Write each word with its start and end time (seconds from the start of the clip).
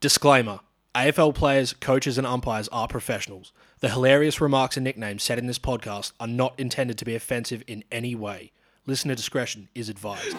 Disclaimer 0.00 0.60
AFL 0.94 1.34
players, 1.34 1.72
coaches, 1.72 2.18
and 2.18 2.26
umpires 2.26 2.68
are 2.68 2.86
professionals. 2.86 3.52
The 3.80 3.88
hilarious 3.88 4.40
remarks 4.40 4.76
and 4.76 4.84
nicknames 4.84 5.24
said 5.24 5.40
in 5.40 5.46
this 5.46 5.58
podcast 5.58 6.12
are 6.20 6.28
not 6.28 6.54
intended 6.56 6.98
to 6.98 7.04
be 7.04 7.16
offensive 7.16 7.64
in 7.66 7.82
any 7.90 8.14
way. 8.14 8.52
Listener 8.86 9.16
discretion 9.16 9.68
is 9.74 9.88
advised. 9.88 10.36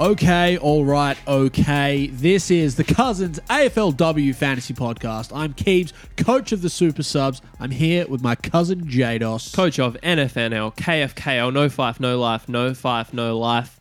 Okay, 0.00 0.58
all 0.58 0.84
right, 0.84 1.16
okay. 1.28 2.08
This 2.08 2.50
is 2.50 2.74
the 2.74 2.82
Cousins 2.82 3.38
AFLW 3.48 4.34
Fantasy 4.34 4.74
Podcast. 4.74 5.30
I'm 5.34 5.54
Keebs, 5.54 5.92
coach 6.16 6.50
of 6.50 6.62
the 6.62 6.68
Super 6.68 7.04
Subs. 7.04 7.40
I'm 7.60 7.70
here 7.70 8.04
with 8.08 8.20
my 8.20 8.34
cousin 8.34 8.86
Jaydos. 8.86 9.54
coach 9.54 9.78
of 9.78 9.96
NFNL, 10.02 10.74
KFKL, 10.74 11.52
no 11.52 11.68
five, 11.68 12.00
no 12.00 12.18
life, 12.18 12.48
no 12.48 12.74
five, 12.74 13.14
no 13.14 13.38
life. 13.38 13.80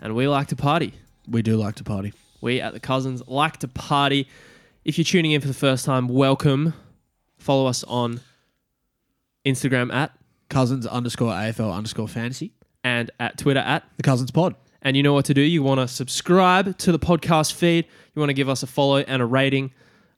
And 0.00 0.16
we 0.16 0.26
like 0.26 0.48
to 0.48 0.56
party. 0.56 0.94
We 1.28 1.40
do 1.42 1.56
like 1.56 1.76
to 1.76 1.84
party. 1.84 2.12
We 2.40 2.60
at 2.60 2.72
the 2.72 2.80
Cousins 2.80 3.22
like 3.28 3.58
to 3.58 3.68
party. 3.68 4.28
If 4.84 4.98
you're 4.98 5.04
tuning 5.04 5.30
in 5.32 5.40
for 5.40 5.46
the 5.48 5.54
first 5.54 5.84
time, 5.84 6.08
welcome. 6.08 6.74
Follow 7.38 7.66
us 7.66 7.84
on 7.84 8.20
Instagram 9.46 9.94
at 9.94 10.10
Cousins 10.48 10.84
underscore 10.84 11.32
AFL 11.32 11.72
underscore 11.72 12.08
fantasy. 12.08 12.52
and 12.82 13.12
at 13.20 13.38
Twitter 13.38 13.60
at. 13.60 13.84
The 13.98 14.02
Cousins 14.02 14.32
Pod. 14.32 14.56
And 14.84 14.96
you 14.96 15.02
know 15.02 15.14
what 15.14 15.24
to 15.24 15.34
do. 15.34 15.40
You 15.40 15.62
want 15.62 15.80
to 15.80 15.88
subscribe 15.88 16.76
to 16.78 16.92
the 16.92 16.98
podcast 16.98 17.54
feed. 17.54 17.86
You 18.14 18.20
want 18.20 18.28
to 18.28 18.34
give 18.34 18.50
us 18.50 18.62
a 18.62 18.66
follow 18.66 18.98
and 18.98 19.22
a 19.22 19.26
rating. 19.26 19.72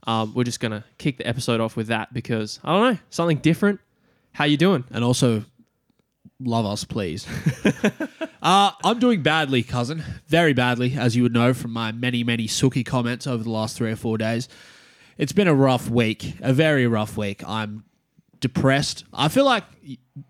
Um, 0.06 0.34
we're 0.34 0.44
just 0.44 0.60
gonna 0.60 0.84
kick 0.98 1.18
the 1.18 1.26
episode 1.26 1.60
off 1.60 1.76
with 1.76 1.88
that 1.88 2.12
because 2.12 2.60
I 2.62 2.72
don't 2.72 2.94
know 2.94 2.98
something 3.10 3.38
different. 3.38 3.80
How 4.32 4.44
you 4.44 4.56
doing? 4.56 4.84
And 4.90 5.02
also, 5.02 5.44
love 6.40 6.66
us, 6.66 6.84
please. 6.84 7.26
uh, 8.42 8.70
I'm 8.84 8.98
doing 8.98 9.22
badly, 9.22 9.62
cousin. 9.62 10.04
Very 10.26 10.52
badly, 10.52 10.94
as 10.96 11.16
you 11.16 11.22
would 11.22 11.32
know 11.32 11.54
from 11.54 11.72
my 11.72 11.92
many, 11.92 12.22
many 12.22 12.46
sookie 12.46 12.84
comments 12.84 13.26
over 13.26 13.42
the 13.42 13.50
last 13.50 13.76
three 13.76 13.90
or 13.90 13.96
four 13.96 14.18
days. 14.18 14.48
It's 15.18 15.32
been 15.32 15.48
a 15.48 15.54
rough 15.54 15.88
week, 15.88 16.34
a 16.40 16.52
very 16.52 16.86
rough 16.86 17.16
week. 17.16 17.42
I'm 17.48 17.84
depressed. 18.46 19.04
I 19.12 19.28
feel 19.28 19.44
like 19.44 19.64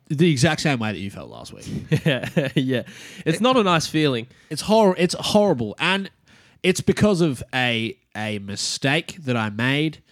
the 0.09 0.31
exact 0.31 0.61
same 0.63 0.79
way 0.79 0.93
that 0.93 0.99
you 0.99 1.11
felt 1.11 1.29
last 1.31 1.53
week. 1.53 1.67
yeah, 2.05 2.49
yeah. 2.55 2.83
It's 3.25 3.41
not 3.41 3.57
a 3.57 3.63
nice 3.63 3.87
feeling. 3.87 4.27
It's 4.51 4.63
hor- 4.63 4.97
It's 4.99 5.15
horrible, 5.19 5.75
and 5.79 6.11
it's 6.63 6.81
because 6.81 7.21
of 7.21 7.43
a 7.55 7.97
a 8.17 8.39
mistake 8.39 9.17
that 9.25 9.37
I 9.37 9.51
made, 9.51 10.03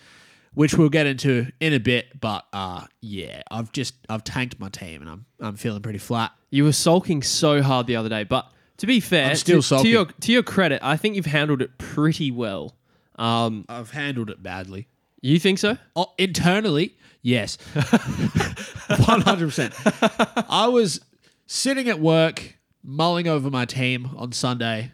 which 0.53 0.75
we'll 0.75 0.91
get 0.91 1.07
into 1.07 1.51
in 1.61 1.73
a 1.73 1.81
bit. 1.81 2.21
But 2.21 2.45
uh, 2.53 2.85
yeah, 3.01 3.43
I've 3.51 3.73
just 3.73 3.95
I've 4.09 4.25
tanked 4.25 4.61
my 4.61 4.69
team, 4.69 5.01
and 5.01 5.11
I'm 5.11 5.25
I'm 5.41 5.57
feeling 5.57 5.83
pretty 5.83 5.99
flat. 5.99 6.33
You 6.51 6.65
were 6.65 6.73
sulking 6.73 7.23
so 7.23 7.63
hard 7.63 7.87
the 7.87 7.97
other 7.97 8.09
day, 8.11 8.25
but 8.25 8.47
to 8.79 8.87
be 8.87 9.01
fair, 9.01 9.31
I'm 9.31 9.37
still 9.37 9.59
to, 9.63 9.63
sulking. 9.63 9.85
to 9.85 9.91
your 9.91 10.05
to 10.07 10.33
your 10.33 10.43
credit, 10.43 10.81
I 10.83 10.97
think 10.97 11.17
you've 11.17 11.27
handled 11.27 11.63
it 11.63 11.79
pretty 11.79 12.31
well. 12.31 12.77
Um, 13.17 13.65
I've 13.69 13.93
handled 13.93 14.29
it 14.29 14.43
badly. 14.43 14.89
you 15.23 15.39
think 15.39 15.59
so? 15.59 15.79
Oh, 15.95 16.13
internally, 16.19 16.97
yes, 17.25 17.57
one 19.07 19.23
hundred 19.23 19.47
percent. 19.47 19.75
I 20.49 20.69
was 20.69 21.01
sitting 21.47 21.89
at 21.89 21.99
work, 21.99 22.59
mulling 22.85 23.27
over 23.27 23.51
my 23.51 23.65
team 23.65 24.11
on 24.17 24.31
Sunday, 24.31 24.93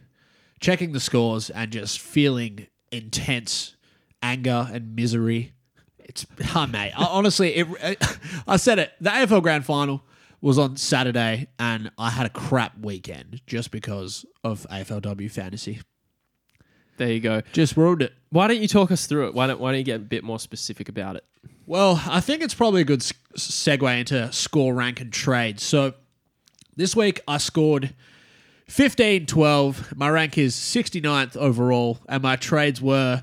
checking 0.61 0.93
the 0.93 1.01
scores, 1.01 1.51
and 1.51 1.71
just 1.71 2.01
feeling 2.01 2.69
intense 2.91 3.77
anger 4.23 4.69
and 4.73 4.95
misery. 4.97 5.53
It's, 5.99 6.27
oh, 6.55 6.67
mate. 6.67 6.93
I, 6.97 7.05
honestly, 7.05 7.55
it, 7.57 7.99
I 8.47 8.57
said 8.57 8.79
it. 8.79 8.93
The 9.01 9.11
AFL 9.11 9.43
Grand 9.43 9.65
Final 9.65 10.03
was 10.41 10.59
on 10.59 10.77
Saturday, 10.77 11.49
and 11.59 11.91
I 11.99 12.11
had 12.11 12.27
a 12.27 12.31
crap 12.31 12.79
weekend 12.79 13.43
just 13.47 13.71
because 13.71 14.25
of 14.43 14.67
AFLW 14.71 15.31
fantasy. 15.31 15.81
There 17.01 17.11
you 17.11 17.21
go. 17.21 17.41
Just 17.55 17.79
ruined 17.79 18.03
it. 18.03 18.13
Why 18.29 18.47
don't 18.47 18.61
you 18.61 18.69
talk 18.69 18.91
us 18.91 19.07
through 19.07 19.29
it? 19.29 19.35
Why 19.35 19.47
don't 19.47 19.59
Why 19.59 19.71
don't 19.71 19.79
you 19.79 19.85
get 19.85 19.97
a 19.97 20.05
bit 20.05 20.23
more 20.23 20.39
specific 20.39 20.91
about 20.91 21.17
it? 21.17 21.25
Well, 21.65 22.03
I 22.07 22.21
think 22.21 22.43
it's 22.43 22.53
probably 22.53 22.83
a 22.83 22.85
good 22.85 23.01
s- 23.01 23.15
segue 23.39 23.99
into 24.01 24.31
score 24.33 24.75
rank 24.75 25.01
and 25.01 25.11
trade. 25.11 25.61
So 25.61 25.95
this 26.77 26.95
week 26.95 27.21
I 27.27 27.39
scored 27.39 27.95
15 28.69 29.25
12. 29.25 29.97
My 29.97 30.11
rank 30.11 30.37
is 30.37 30.55
69th 30.55 31.39
overall, 31.39 32.01
and 32.07 32.23
my 32.23 32.37
trades 32.37 32.83
were 32.83 33.23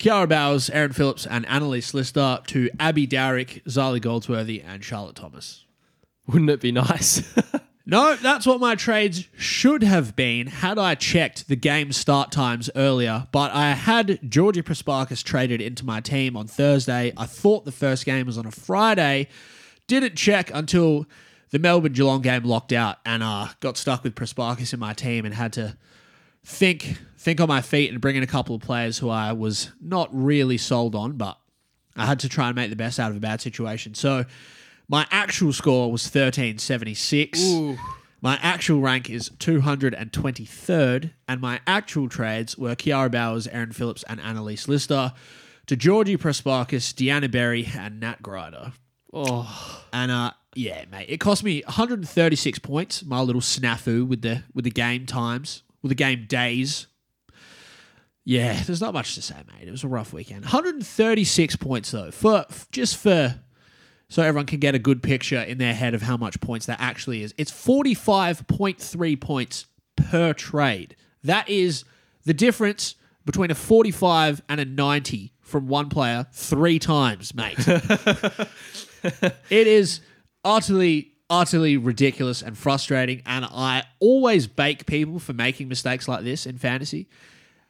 Kiara 0.00 0.28
Bowers, 0.28 0.68
Erin 0.70 0.92
Phillips, 0.92 1.24
and 1.24 1.46
Annalise 1.46 1.94
Lister 1.94 2.40
to 2.48 2.70
Abby 2.80 3.06
Dowrick, 3.06 3.62
Zarlie 3.68 4.00
Goldsworthy, 4.00 4.60
and 4.60 4.82
Charlotte 4.82 5.14
Thomas. 5.14 5.64
Wouldn't 6.26 6.50
it 6.50 6.60
be 6.60 6.72
nice? 6.72 7.22
No, 7.84 8.14
that's 8.14 8.46
what 8.46 8.60
my 8.60 8.76
trades 8.76 9.26
should 9.36 9.82
have 9.82 10.14
been 10.14 10.46
had 10.46 10.78
I 10.78 10.94
checked 10.94 11.48
the 11.48 11.56
game 11.56 11.90
start 11.90 12.30
times 12.30 12.70
earlier. 12.76 13.26
But 13.32 13.52
I 13.52 13.72
had 13.72 14.20
Georgie 14.30 14.62
Prespakis 14.62 15.24
traded 15.24 15.60
into 15.60 15.84
my 15.84 16.00
team 16.00 16.36
on 16.36 16.46
Thursday. 16.46 17.12
I 17.16 17.26
thought 17.26 17.64
the 17.64 17.72
first 17.72 18.04
game 18.04 18.26
was 18.26 18.38
on 18.38 18.46
a 18.46 18.52
Friday. 18.52 19.28
Didn't 19.88 20.14
check 20.14 20.52
until 20.54 21.06
the 21.50 21.58
Melbourne 21.58 21.92
Geelong 21.92 22.22
game 22.22 22.44
locked 22.44 22.72
out 22.72 22.98
and 23.04 23.22
uh, 23.22 23.48
got 23.58 23.76
stuck 23.76 24.04
with 24.04 24.14
Prespakis 24.14 24.72
in 24.72 24.78
my 24.78 24.92
team 24.92 25.24
and 25.24 25.34
had 25.34 25.52
to 25.54 25.76
think 26.44 26.98
think 27.18 27.40
on 27.40 27.46
my 27.46 27.62
feet 27.62 27.90
and 27.90 28.00
bring 28.00 28.16
in 28.16 28.22
a 28.22 28.26
couple 28.26 28.54
of 28.54 28.60
players 28.62 28.98
who 28.98 29.08
I 29.08 29.32
was 29.32 29.70
not 29.80 30.08
really 30.12 30.58
sold 30.58 30.96
on, 30.96 31.12
but 31.12 31.38
I 31.96 32.06
had 32.06 32.18
to 32.20 32.28
try 32.28 32.48
and 32.48 32.56
make 32.56 32.70
the 32.70 32.76
best 32.76 32.98
out 32.98 33.10
of 33.10 33.16
a 33.16 33.20
bad 33.20 33.40
situation. 33.40 33.94
So 33.94 34.24
my 34.92 35.06
actual 35.10 35.54
score 35.54 35.90
was 35.90 36.04
1376. 36.04 37.40
My 38.20 38.38
actual 38.42 38.80
rank 38.80 39.08
is 39.08 39.30
223rd, 39.30 41.10
and 41.26 41.40
my 41.40 41.60
actual 41.66 42.08
trades 42.10 42.58
were 42.58 42.76
Kiara 42.76 43.10
Bowers, 43.10 43.48
Erin 43.48 43.72
Phillips, 43.72 44.04
and 44.06 44.20
Annalise 44.20 44.68
Lister 44.68 45.14
to 45.66 45.76
Georgie 45.76 46.18
Prespakis, 46.18 46.92
Deanna 46.92 47.30
Berry, 47.30 47.66
and 47.74 48.00
Nat 48.00 48.22
Grider. 48.22 48.74
oh, 49.14 49.82
And 49.94 50.12
uh, 50.12 50.32
yeah, 50.54 50.84
mate, 50.92 51.06
it 51.08 51.18
cost 51.18 51.42
me 51.42 51.62
136 51.64 52.58
points. 52.58 53.02
My 53.02 53.20
little 53.22 53.40
snafu 53.40 54.06
with 54.06 54.20
the 54.20 54.42
with 54.54 54.64
the 54.64 54.70
game 54.70 55.06
times, 55.06 55.62
with 55.80 55.88
the 55.88 55.96
game 55.96 56.26
days. 56.28 56.86
Yeah, 58.24 58.62
there's 58.62 58.80
not 58.82 58.92
much 58.94 59.14
to 59.16 59.22
say, 59.22 59.36
mate. 59.48 59.66
It 59.66 59.72
was 59.72 59.82
a 59.84 59.88
rough 59.88 60.12
weekend. 60.12 60.42
136 60.42 61.56
points 61.56 61.90
though, 61.90 62.10
for 62.10 62.44
just 62.70 62.98
for 62.98 63.40
so 64.12 64.22
everyone 64.22 64.44
can 64.44 64.60
get 64.60 64.74
a 64.74 64.78
good 64.78 65.02
picture 65.02 65.40
in 65.40 65.56
their 65.56 65.72
head 65.72 65.94
of 65.94 66.02
how 66.02 66.18
much 66.18 66.38
points 66.42 66.66
that 66.66 66.78
actually 66.78 67.22
is. 67.22 67.32
It's 67.38 67.50
45.3 67.50 69.18
points 69.18 69.64
per 69.96 70.34
trade. 70.34 70.96
That 71.24 71.48
is 71.48 71.84
the 72.26 72.34
difference 72.34 72.96
between 73.24 73.50
a 73.50 73.54
45 73.54 74.42
and 74.50 74.60
a 74.60 74.66
90 74.66 75.32
from 75.40 75.66
one 75.66 75.88
player 75.88 76.26
three 76.30 76.78
times, 76.78 77.34
mate. 77.34 77.56
it 79.48 79.66
is 79.66 80.02
utterly, 80.44 81.12
utterly 81.30 81.78
ridiculous 81.78 82.42
and 82.42 82.58
frustrating. 82.58 83.22
And 83.24 83.46
I 83.46 83.84
always 83.98 84.46
bake 84.46 84.84
people 84.84 85.20
for 85.20 85.32
making 85.32 85.68
mistakes 85.68 86.06
like 86.06 86.22
this 86.22 86.44
in 86.44 86.58
fantasy. 86.58 87.08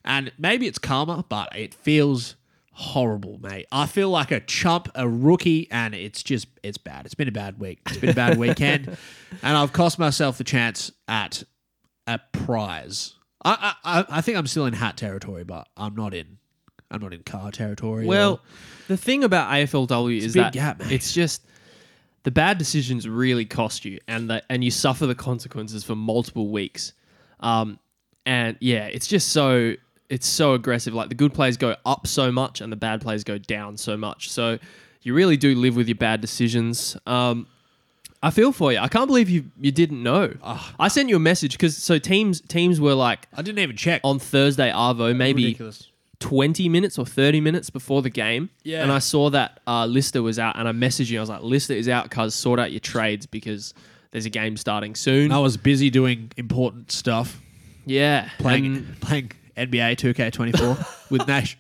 And 0.04 0.32
maybe 0.38 0.66
it's 0.66 0.80
karma, 0.80 1.24
but 1.28 1.56
it 1.56 1.72
feels 1.72 2.34
horrible, 2.72 3.38
mate. 3.42 3.66
I 3.70 3.86
feel 3.86 4.08
like 4.10 4.30
a 4.30 4.40
chump, 4.40 4.88
a 4.94 5.08
rookie, 5.08 5.68
and 5.70 5.94
it's 5.94 6.22
just, 6.22 6.48
it's 6.62 6.78
bad. 6.78 7.04
It's 7.06 7.14
been 7.14 7.28
a 7.28 7.32
bad 7.32 7.58
week. 7.60 7.80
It's 7.86 7.98
been 7.98 8.10
a 8.10 8.14
bad 8.14 8.38
weekend. 8.38 8.96
And 9.42 9.56
I've 9.56 9.72
cost 9.72 9.98
myself 9.98 10.36
the 10.38 10.44
chance 10.44 10.92
at 11.08 11.42
a 12.06 12.20
prize. 12.32 13.14
I, 13.44 13.74
I, 13.82 14.04
I- 14.08 14.20
think 14.20 14.36
I'm 14.36 14.46
still 14.46 14.66
in 14.66 14.74
hat 14.74 14.96
territory, 14.98 15.42
but 15.44 15.68
I'm 15.76 15.94
not 15.96 16.12
in. 16.14 16.38
I'm 16.90 17.00
not 17.00 17.14
in 17.14 17.22
car 17.22 17.50
territory. 17.50 18.04
or- 18.04 18.08
well, 18.08 18.40
the 18.88 18.96
thing 18.98 19.24
about 19.24 19.50
AFLW 19.50 20.18
is 20.18 20.34
that 20.34 20.52
gap, 20.52 20.82
it's 20.92 21.12
just 21.14 21.42
the 22.24 22.30
bad 22.30 22.58
decisions 22.58 23.08
really 23.08 23.46
cost 23.46 23.84
you, 23.86 23.98
and 24.06 24.28
the, 24.28 24.42
and 24.50 24.62
you 24.62 24.70
suffer 24.70 25.06
the 25.06 25.14
consequences 25.14 25.82
for 25.82 25.96
multiple 25.96 26.50
weeks. 26.50 26.92
Um, 27.40 27.78
and 28.26 28.56
yeah, 28.60 28.84
it's 28.84 29.06
just 29.08 29.30
so 29.30 29.74
it's 30.12 30.26
so 30.26 30.52
aggressive. 30.54 30.92
Like 30.94 31.08
the 31.08 31.14
good 31.14 31.32
players 31.34 31.56
go 31.56 31.74
up 31.86 32.06
so 32.06 32.30
much, 32.30 32.60
and 32.60 32.70
the 32.70 32.76
bad 32.76 33.00
players 33.00 33.24
go 33.24 33.38
down 33.38 33.76
so 33.76 33.96
much. 33.96 34.30
So 34.30 34.58
you 35.02 35.14
really 35.14 35.36
do 35.36 35.54
live 35.54 35.74
with 35.76 35.88
your 35.88 35.96
bad 35.96 36.20
decisions. 36.20 36.96
Um, 37.06 37.46
I 38.22 38.30
feel 38.30 38.52
for 38.52 38.70
you. 38.72 38.78
I 38.78 38.88
can't 38.88 39.08
believe 39.08 39.28
you 39.28 39.44
you 39.60 39.72
didn't 39.72 40.02
know. 40.02 40.34
I 40.78 40.88
sent 40.88 41.08
you 41.08 41.16
a 41.16 41.20
message 41.32 41.52
because 41.52 41.76
so 41.76 41.98
teams 41.98 42.40
teams 42.42 42.80
were 42.80 42.94
like 42.94 43.26
I 43.34 43.42
didn't 43.42 43.58
even 43.60 43.76
check. 43.76 44.00
on 44.04 44.18
Thursday 44.18 44.70
Arvo 44.70 45.16
maybe 45.16 45.44
Ridiculous. 45.46 45.88
20 46.20 46.68
minutes 46.68 47.00
or 47.00 47.04
30 47.04 47.40
minutes 47.40 47.68
before 47.68 48.00
the 48.00 48.10
game. 48.10 48.48
Yeah. 48.62 48.82
And 48.84 48.92
I 48.92 49.00
saw 49.00 49.28
that 49.30 49.58
uh, 49.66 49.86
Lister 49.86 50.22
was 50.22 50.38
out 50.38 50.56
and 50.56 50.68
I 50.68 50.72
messaged 50.72 51.10
you. 51.10 51.18
I 51.18 51.20
was 51.20 51.28
like, 51.30 51.42
Lister 51.42 51.74
is 51.74 51.88
out, 51.88 52.10
cuz 52.12 52.32
sort 52.32 52.60
out 52.60 52.70
your 52.70 52.78
trades 52.78 53.26
because 53.26 53.74
there's 54.12 54.24
a 54.24 54.30
game 54.30 54.56
starting 54.56 54.94
soon. 54.94 55.32
I 55.32 55.38
was 55.40 55.56
busy 55.56 55.90
doing 55.90 56.30
important 56.36 56.92
stuff, 56.92 57.40
Yeah. 57.86 58.28
playing 58.38 58.66
and 58.66 59.00
playing 59.06 59.32
NBA 59.56 59.96
2K24 59.96 61.10
with 61.10 61.26
Nash. 61.26 61.56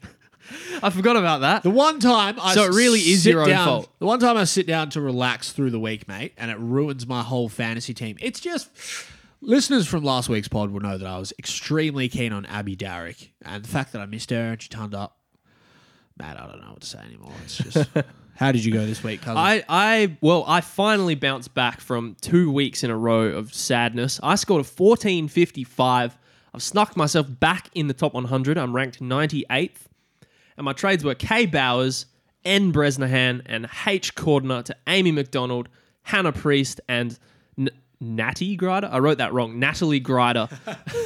I 0.82 0.90
forgot 0.90 1.16
about 1.16 1.40
that. 1.42 1.62
The 1.62 1.70
one 1.70 2.00
time 2.00 2.36
I 2.40 2.54
So 2.54 2.64
it 2.64 2.74
really 2.74 3.00
is 3.00 3.22
sit 3.22 3.30
your 3.32 3.42
own 3.42 3.48
down- 3.48 3.66
fault. 3.66 3.90
The 3.98 4.06
one 4.06 4.18
time 4.18 4.36
I 4.36 4.44
sit 4.44 4.66
down 4.66 4.90
to 4.90 5.00
relax 5.00 5.52
through 5.52 5.70
the 5.70 5.80
week, 5.80 6.08
mate, 6.08 6.32
and 6.36 6.50
it 6.50 6.58
ruins 6.58 7.06
my 7.06 7.22
whole 7.22 7.48
fantasy 7.48 7.94
team. 7.94 8.16
It's 8.20 8.40
just 8.40 8.68
Listeners 9.44 9.88
from 9.88 10.04
last 10.04 10.28
week's 10.28 10.46
pod 10.46 10.70
will 10.70 10.78
know 10.80 10.96
that 10.96 11.06
I 11.06 11.18
was 11.18 11.32
extremely 11.36 12.08
keen 12.08 12.32
on 12.32 12.46
Abby 12.46 12.76
Dowrick, 12.76 13.30
and 13.44 13.64
the 13.64 13.68
fact 13.68 13.90
that 13.92 14.00
I 14.00 14.06
missed 14.06 14.30
her 14.30 14.36
and 14.52 14.62
she 14.62 14.68
turned 14.68 14.94
up, 14.94 15.16
Matt, 16.16 16.40
I 16.40 16.46
don't 16.46 16.60
know 16.60 16.70
what 16.70 16.80
to 16.82 16.86
say 16.86 17.00
anymore. 17.00 17.32
It's 17.42 17.56
just, 17.58 17.90
how 18.36 18.52
did 18.52 18.64
you 18.64 18.72
go 18.72 18.86
this 18.86 19.02
week, 19.02 19.22
cousin? 19.22 19.38
I, 19.38 19.64
I, 19.68 20.16
well, 20.20 20.44
I 20.46 20.60
finally 20.60 21.16
bounced 21.16 21.54
back 21.54 21.80
from 21.80 22.14
two 22.20 22.52
weeks 22.52 22.84
in 22.84 22.90
a 22.90 22.96
row 22.96 23.22
of 23.30 23.52
sadness. 23.52 24.20
I 24.22 24.36
scored 24.36 24.60
a 24.60 24.68
1455. 24.68 26.16
I've 26.54 26.62
snuck 26.62 26.96
myself 26.96 27.26
back 27.28 27.70
in 27.74 27.86
the 27.88 27.94
top 27.94 28.14
100. 28.14 28.58
I'm 28.58 28.74
ranked 28.74 29.00
98th. 29.00 29.86
And 30.56 30.64
my 30.64 30.72
trades 30.74 31.02
were 31.02 31.14
K 31.14 31.46
Bowers, 31.46 32.06
N 32.44 32.72
Bresnahan, 32.72 33.42
and 33.46 33.68
H 33.86 34.14
Cordner 34.14 34.62
to 34.64 34.76
Amy 34.86 35.12
McDonald, 35.12 35.68
Hannah 36.02 36.32
Priest, 36.32 36.80
and 36.88 37.18
N- 37.58 37.70
Natty 38.00 38.56
Grider. 38.56 38.88
I 38.92 38.98
wrote 38.98 39.18
that 39.18 39.32
wrong. 39.32 39.58
Natalie 39.58 40.00
Grider, 40.00 40.48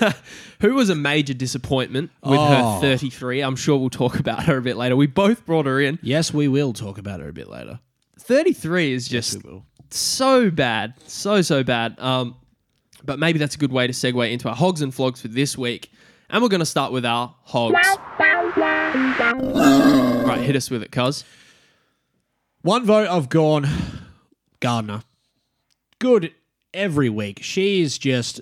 who 0.61 0.75
was 0.75 0.91
a 0.91 0.95
major 0.95 1.35
disappointment 1.35 2.11
with 2.23 2.39
Oh. 2.41 2.75
her 2.77 2.81
33. 2.81 3.41
I'm 3.43 3.55
sure 3.57 3.79
we'll 3.79 3.91
talk 3.91 4.19
about 4.19 4.45
her 4.47 4.57
a 4.57 4.63
bit 4.63 4.77
later. 4.77 4.97
We 4.97 5.07
both 5.07 5.45
brought 5.47 5.67
her 5.67 5.81
in. 5.81 5.99
yes, 6.03 6.33
we 6.35 6.49
will 6.49 6.73
talk 6.73 6.99
about 6.99 7.21
her 7.21 7.29
a 7.29 7.33
bit 7.33 7.49
later. 7.49 7.79
33 8.19 8.93
is 8.95 9.07
just 9.07 9.45
We 9.45 9.51
will. 9.51 9.65
so 9.91 10.51
bad, 10.51 10.95
so 11.07 11.43
so 11.43 11.63
bad. 11.63 11.95
Um, 12.01 12.35
but 13.07 13.19
maybe 13.19 13.39
that's 13.39 13.55
a 13.55 13.59
good 13.59 13.73
way 13.73 13.87
to 13.87 13.93
segue 13.93 14.31
into 14.31 14.49
our 14.49 14.55
hogs 14.57 14.83
and 14.83 14.95
flogs 14.95 15.21
for 15.21 15.29
this 15.29 15.57
week. 15.57 15.91
And 16.29 16.43
we're 16.43 16.49
going 16.49 16.61
to 16.61 16.67
start 16.67 16.93
with 16.93 17.07
our 17.07 17.35
hogs. 17.45 17.75
right, 20.27 20.41
hit 20.41 20.57
us 20.57 20.71
with 20.71 20.83
it, 20.83 20.91
cuz. 20.91 21.25
One 22.63 22.85
vote 22.85 23.09
I've 23.09 23.29
gone 23.29 23.69
Gardner. 24.61 25.03
Good 25.99 26.35
every 26.75 27.09
week. 27.09 27.41
She 27.43 27.81
is 27.81 27.97
just 27.97 28.41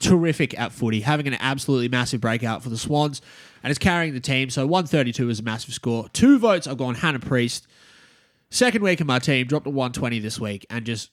terrific 0.00 0.58
at 0.58 0.72
footy, 0.72 1.00
having 1.02 1.28
an 1.28 1.36
absolutely 1.38 1.88
massive 1.88 2.20
breakout 2.20 2.62
for 2.62 2.68
the 2.68 2.76
Swans 2.76 3.22
and 3.62 3.70
is 3.70 3.78
carrying 3.78 4.12
the 4.12 4.20
team. 4.20 4.50
So 4.50 4.66
132 4.66 5.28
is 5.28 5.40
a 5.40 5.42
massive 5.42 5.72
score. 5.74 6.08
Two 6.12 6.38
votes 6.38 6.66
I've 6.66 6.78
gone 6.78 6.96
Hannah 6.96 7.20
Priest. 7.20 7.66
Second 8.50 8.82
week 8.82 9.00
in 9.00 9.06
my 9.06 9.18
team, 9.18 9.46
dropped 9.46 9.64
to 9.64 9.70
120 9.70 10.18
this 10.18 10.38
week 10.38 10.66
and 10.68 10.84
just 10.84 11.10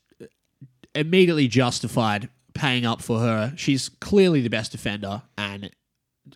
immediately 0.96 1.48
justified 1.48 2.30
paying 2.54 2.86
up 2.86 3.02
for 3.02 3.20
her. 3.20 3.54
She's 3.56 3.90
clearly 3.90 4.42
the 4.42 4.50
best 4.50 4.72
defender 4.72 5.24
and 5.38 5.72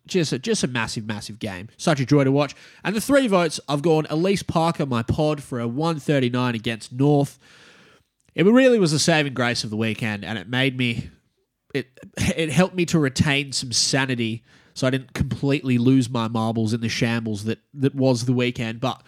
just 0.07 0.31
a, 0.31 0.39
just 0.39 0.63
a 0.63 0.67
massive, 0.67 1.05
massive 1.05 1.39
game. 1.39 1.69
Such 1.77 1.99
a 1.99 2.05
joy 2.05 2.23
to 2.23 2.31
watch. 2.31 2.55
And 2.83 2.95
the 2.95 3.01
three 3.01 3.27
votes, 3.27 3.59
I've 3.67 3.81
gone 3.81 4.07
Elise 4.09 4.43
Parker, 4.43 4.85
my 4.85 5.03
pod, 5.03 5.41
for 5.41 5.59
a 5.59 5.67
139 5.67 6.55
against 6.55 6.91
North. 6.91 7.39
It 8.35 8.45
really 8.45 8.79
was 8.79 8.93
a 8.93 8.99
saving 8.99 9.33
grace 9.33 9.63
of 9.63 9.69
the 9.69 9.77
weekend, 9.77 10.25
and 10.25 10.39
it 10.39 10.49
made 10.49 10.75
me, 10.75 11.11
it 11.73 11.99
it 12.17 12.49
helped 12.49 12.75
me 12.75 12.85
to 12.87 12.97
retain 12.97 13.51
some 13.51 13.71
sanity, 13.71 14.43
so 14.73 14.87
I 14.87 14.89
didn't 14.89 15.13
completely 15.13 15.77
lose 15.77 16.09
my 16.09 16.27
marbles 16.27 16.73
in 16.73 16.81
the 16.81 16.89
shambles 16.89 17.43
that 17.43 17.59
that 17.75 17.93
was 17.93 18.25
the 18.25 18.33
weekend. 18.33 18.79
But 18.79 19.03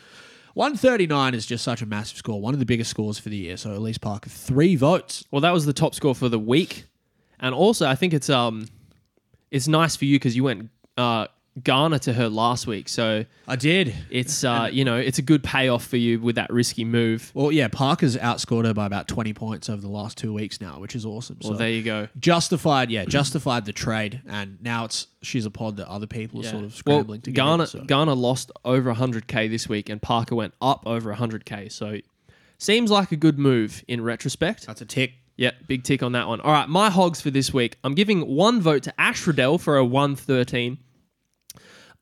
139 0.54 1.34
is 1.34 1.46
just 1.46 1.64
such 1.64 1.82
a 1.82 1.86
massive 1.88 2.18
score, 2.18 2.40
one 2.40 2.54
of 2.54 2.60
the 2.60 2.66
biggest 2.66 2.92
scores 2.92 3.18
for 3.18 3.30
the 3.30 3.36
year. 3.36 3.58
So 3.58 3.74
Elise 3.74 3.98
Parker, 3.98 4.30
three 4.30 4.76
votes. 4.76 5.26
Well, 5.32 5.42
that 5.42 5.54
was 5.54 5.66
the 5.66 5.74
top 5.74 5.96
score 5.96 6.14
for 6.14 6.30
the 6.30 6.40
week. 6.40 6.86
And 7.40 7.54
also, 7.56 7.88
I 7.88 7.96
think 7.96 8.14
it's 8.14 8.30
um 8.30 8.68
it's 9.52 9.68
nice 9.68 9.96
for 9.96 10.06
you 10.06 10.20
cuz 10.20 10.36
you 10.36 10.44
went 10.44 10.70
uh 10.98 11.28
Garner 11.64 12.00
to 12.00 12.12
her 12.12 12.28
last 12.28 12.68
week. 12.68 12.90
So 12.90 13.24
I 13.48 13.56
did. 13.56 13.96
it's 14.10 14.44
uh 14.44 14.70
you 14.72 14.84
know, 14.84 14.98
it's 14.98 15.20
a 15.20 15.22
good 15.22 15.42
payoff 15.42 15.86
for 15.86 15.96
you 15.96 16.20
with 16.20 16.36
that 16.36 16.52
risky 16.52 16.84
move. 16.84 17.32
Well, 17.34 17.52
yeah, 17.52 17.70
Parker's 17.70 18.18
outscored 18.18 18.66
her 18.66 18.74
by 18.74 18.86
about 18.86 19.08
20 19.08 19.34
points 19.34 19.70
over 19.70 19.82
the 19.82 19.88
last 19.88 20.18
two 20.18 20.34
weeks 20.34 20.60
now, 20.60 20.80
which 20.80 20.96
is 20.96 21.06
awesome. 21.06 21.38
Well, 21.42 21.54
so 21.54 21.58
there 21.58 21.70
you 21.70 21.82
go. 21.82 22.10
justified, 22.20 22.92
yeah, 22.92 23.06
justified 23.06 23.66
the 23.66 23.72
trade, 23.72 24.22
and 24.28 24.58
now 24.62 24.86
it's 24.86 25.08
she's 25.22 25.46
a 25.46 25.52
pod 25.52 25.78
that 25.78 25.88
other 25.88 26.08
people 26.08 26.42
are 26.42 26.44
sort 26.44 26.56
of 26.56 26.62
well, 26.62 26.70
scrambling 26.72 27.22
to 27.22 27.32
get. 27.32 27.38
Garner, 27.38 27.64
in, 27.64 27.70
so. 27.70 27.84
Garner 27.86 28.16
lost 28.16 28.52
over 28.66 28.94
100k 28.94 29.50
this 29.50 29.70
week, 29.70 29.88
and 29.88 30.02
Parker 30.02 30.36
went 30.36 30.54
up 30.62 30.84
over 30.86 31.14
100k. 31.14 31.72
So 31.72 32.00
seems 32.58 32.92
like 32.92 33.14
a 33.14 33.16
good 33.16 33.40
move 33.40 33.84
in 33.88 34.02
retrospect. 34.04 34.68
That's 34.68 34.82
a 34.82 34.86
tick. 34.86 35.14
Yeah, 35.38 35.52
big 35.68 35.84
tick 35.84 36.02
on 36.02 36.14
that 36.14 36.28
one. 36.28 36.40
All 36.42 36.52
right, 36.52 36.70
my 36.70 36.90
hogs 36.90 37.20
for 37.20 37.30
this 37.30 37.54
week. 37.54 37.78
I'm 37.84 37.94
giving 37.94 38.22
one 38.22 38.62
vote 38.62 38.84
to 38.84 39.02
Ash 39.02 39.26
Riddell 39.28 39.58
for 39.58 39.76
a 39.78 39.84
113. 39.84 40.78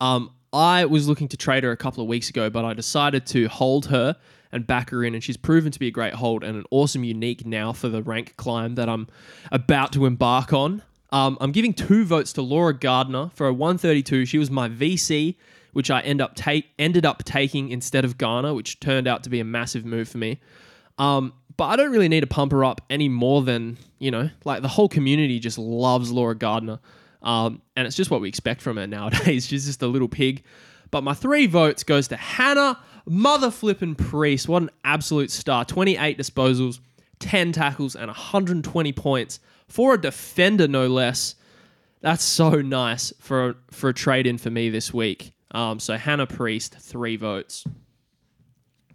Um, 0.00 0.30
I 0.52 0.84
was 0.84 1.08
looking 1.08 1.26
to 1.28 1.36
trade 1.36 1.64
her 1.64 1.72
a 1.72 1.76
couple 1.76 2.02
of 2.02 2.08
weeks 2.08 2.28
ago, 2.30 2.48
but 2.48 2.64
I 2.64 2.74
decided 2.74 3.26
to 3.26 3.48
hold 3.48 3.86
her 3.86 4.16
and 4.52 4.64
back 4.64 4.90
her 4.90 5.02
in, 5.02 5.14
and 5.14 5.22
she's 5.22 5.36
proven 5.36 5.72
to 5.72 5.78
be 5.80 5.88
a 5.88 5.90
great 5.90 6.14
hold 6.14 6.44
and 6.44 6.56
an 6.56 6.64
awesome 6.70 7.02
unique 7.02 7.44
now 7.44 7.72
for 7.72 7.88
the 7.88 8.02
rank 8.04 8.36
climb 8.36 8.76
that 8.76 8.88
I'm 8.88 9.08
about 9.50 9.92
to 9.94 10.06
embark 10.06 10.52
on. 10.52 10.82
Um, 11.10 11.36
I'm 11.40 11.50
giving 11.50 11.74
two 11.74 12.04
votes 12.04 12.32
to 12.34 12.42
Laura 12.42 12.72
Gardner 12.72 13.30
for 13.34 13.48
a 13.48 13.52
132. 13.52 14.26
She 14.26 14.38
was 14.38 14.50
my 14.50 14.68
VC, 14.68 15.34
which 15.72 15.90
I 15.90 16.00
end 16.02 16.20
up 16.20 16.36
take 16.36 16.66
ended 16.78 17.04
up 17.04 17.24
taking 17.24 17.70
instead 17.70 18.04
of 18.04 18.16
Garner, 18.16 18.54
which 18.54 18.78
turned 18.78 19.08
out 19.08 19.24
to 19.24 19.30
be 19.30 19.40
a 19.40 19.44
massive 19.44 19.84
move 19.84 20.08
for 20.08 20.18
me. 20.18 20.40
Um, 20.98 21.32
but 21.56 21.66
I 21.66 21.76
don't 21.76 21.90
really 21.90 22.08
need 22.08 22.20
to 22.20 22.26
pump 22.26 22.52
her 22.52 22.64
up 22.64 22.80
any 22.90 23.08
more 23.08 23.42
than, 23.42 23.78
you 23.98 24.10
know, 24.10 24.30
like 24.44 24.62
the 24.62 24.68
whole 24.68 24.88
community 24.88 25.38
just 25.38 25.58
loves 25.58 26.10
Laura 26.10 26.34
Gardner. 26.34 26.80
Um, 27.22 27.62
and 27.76 27.86
it's 27.86 27.96
just 27.96 28.10
what 28.10 28.20
we 28.20 28.28
expect 28.28 28.60
from 28.60 28.76
her 28.76 28.86
nowadays. 28.86 29.46
She's 29.48 29.66
just 29.66 29.82
a 29.82 29.86
little 29.86 30.08
pig. 30.08 30.42
But 30.90 31.02
my 31.02 31.14
three 31.14 31.46
votes 31.46 31.82
goes 31.82 32.08
to 32.08 32.16
Hannah 32.16 32.78
Mother 33.06 33.50
Flippin' 33.50 33.94
Priest. 33.94 34.48
What 34.48 34.62
an 34.62 34.70
absolute 34.84 35.30
star. 35.30 35.64
28 35.64 36.18
disposals, 36.18 36.80
10 37.20 37.52
tackles, 37.52 37.96
and 37.96 38.06
120 38.06 38.92
points 38.92 39.40
for 39.68 39.94
a 39.94 40.00
defender, 40.00 40.68
no 40.68 40.86
less. 40.86 41.34
That's 42.00 42.22
so 42.22 42.60
nice 42.60 43.12
for, 43.18 43.56
for 43.70 43.88
a 43.88 43.94
trade 43.94 44.26
in 44.26 44.38
for 44.38 44.50
me 44.50 44.70
this 44.70 44.92
week. 44.92 45.32
Um, 45.52 45.80
so 45.80 45.96
Hannah 45.96 46.26
Priest, 46.26 46.74
three 46.78 47.16
votes. 47.16 47.64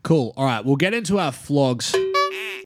Cool. 0.04 0.34
All 0.38 0.46
right, 0.46 0.64
we'll 0.64 0.76
get 0.76 0.94
into 0.94 1.18
our 1.18 1.32
flogs. 1.32 1.94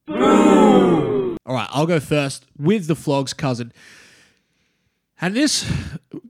All 0.10 1.56
right, 1.56 1.68
I'll 1.72 1.86
go 1.86 2.00
first 2.00 2.46
with 2.58 2.88
the 2.88 2.96
flogs, 2.96 3.34
cousin. 3.34 3.74
And 5.22 5.36
this, 5.36 5.72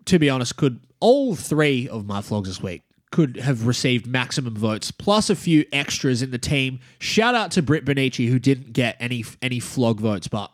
to 0.06 0.20
be 0.20 0.30
honest, 0.30 0.56
could 0.58 0.80
all 1.00 1.36
three 1.36 1.88
of 1.88 2.06
my 2.06 2.22
flogs 2.22 2.50
this 2.50 2.62
week 2.62 2.84
could 3.12 3.38
have 3.38 3.68
received 3.68 4.08
maximum 4.08 4.56
votes, 4.56 4.90
plus 4.90 5.30
a 5.30 5.36
few 5.36 5.66
extras 5.72 6.24
in 6.24 6.32
the 6.32 6.40
team. 6.40 6.80
Shout 6.98 7.36
out 7.36 7.52
to 7.52 7.62
Britt 7.62 7.86
Bonnici, 7.86 8.28
who 8.28 8.40
didn't 8.40 8.74
get 8.74 8.98
any 9.00 9.24
any 9.42 9.60
flog 9.60 10.00
votes, 10.00 10.28
but 10.28 10.52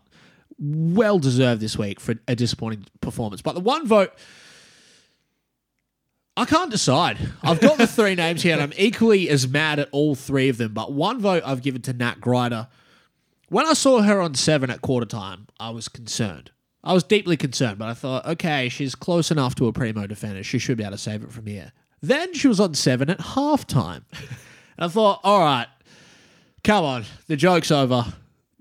well 0.60 1.20
deserved 1.20 1.62
this 1.62 1.78
week 1.78 2.02
for 2.02 2.16
a 2.28 2.36
disappointing 2.36 2.86
performance. 3.00 3.42
But 3.42 3.54
the 3.56 3.62
one 3.62 3.88
vote, 3.88 4.12
I 6.36 6.44
can't 6.44 6.70
decide. 6.70 7.18
I've 7.44 7.62
got 7.62 7.78
the 7.78 7.88
three 7.88 8.16
names 8.16 8.44
here, 8.44 8.54
and 8.54 8.62
I'm 8.62 8.74
equally 8.78 9.30
as 9.30 9.48
mad 9.48 9.80
at 9.80 9.88
all 9.94 10.16
three 10.16 10.50
of 10.50 10.58
them. 10.58 10.74
But 10.74 10.92
one 10.92 11.22
vote 11.22 11.44
I've 11.46 11.62
given 11.62 11.82
to 11.84 11.94
Nat 11.94 12.20
Grider. 12.20 12.68
When 13.50 13.66
I 13.66 13.74
saw 13.74 14.02
her 14.04 14.22
on 14.22 14.36
seven 14.36 14.70
at 14.70 14.82
quarter 14.82 15.08
time, 15.08 15.48
I 15.60 15.72
was 15.72 15.88
concerned. 15.88 16.52
I 16.84 16.94
was 16.94 17.04
deeply 17.04 17.36
concerned, 17.36 17.80
but 17.80 17.88
I 17.88 17.96
thought, 17.96 18.26
okay, 18.26 18.70
she's 18.70 18.94
close 18.94 19.32
enough 19.32 19.56
to 19.56 19.68
a 19.68 19.74
primo 19.74 20.06
defender. 20.06 20.44
She 20.44 20.60
should 20.60 20.78
be 20.78 20.84
able 20.84 20.92
to 20.92 20.98
save 21.00 21.24
it 21.24 21.32
from 21.32 21.48
here. 21.48 21.74
Then 22.00 22.34
she 22.36 22.48
was 22.48 22.60
on 22.60 22.76
seven 22.76 23.10
at 23.10 23.20
halftime. 23.20 24.04
And 24.78 24.86
I 24.86 24.88
thought, 24.88 25.20
all 25.26 25.42
right, 25.42 25.68
come 26.64 26.86
on, 26.86 27.04
the 27.28 27.36
joke's 27.36 27.70
over. 27.70 28.06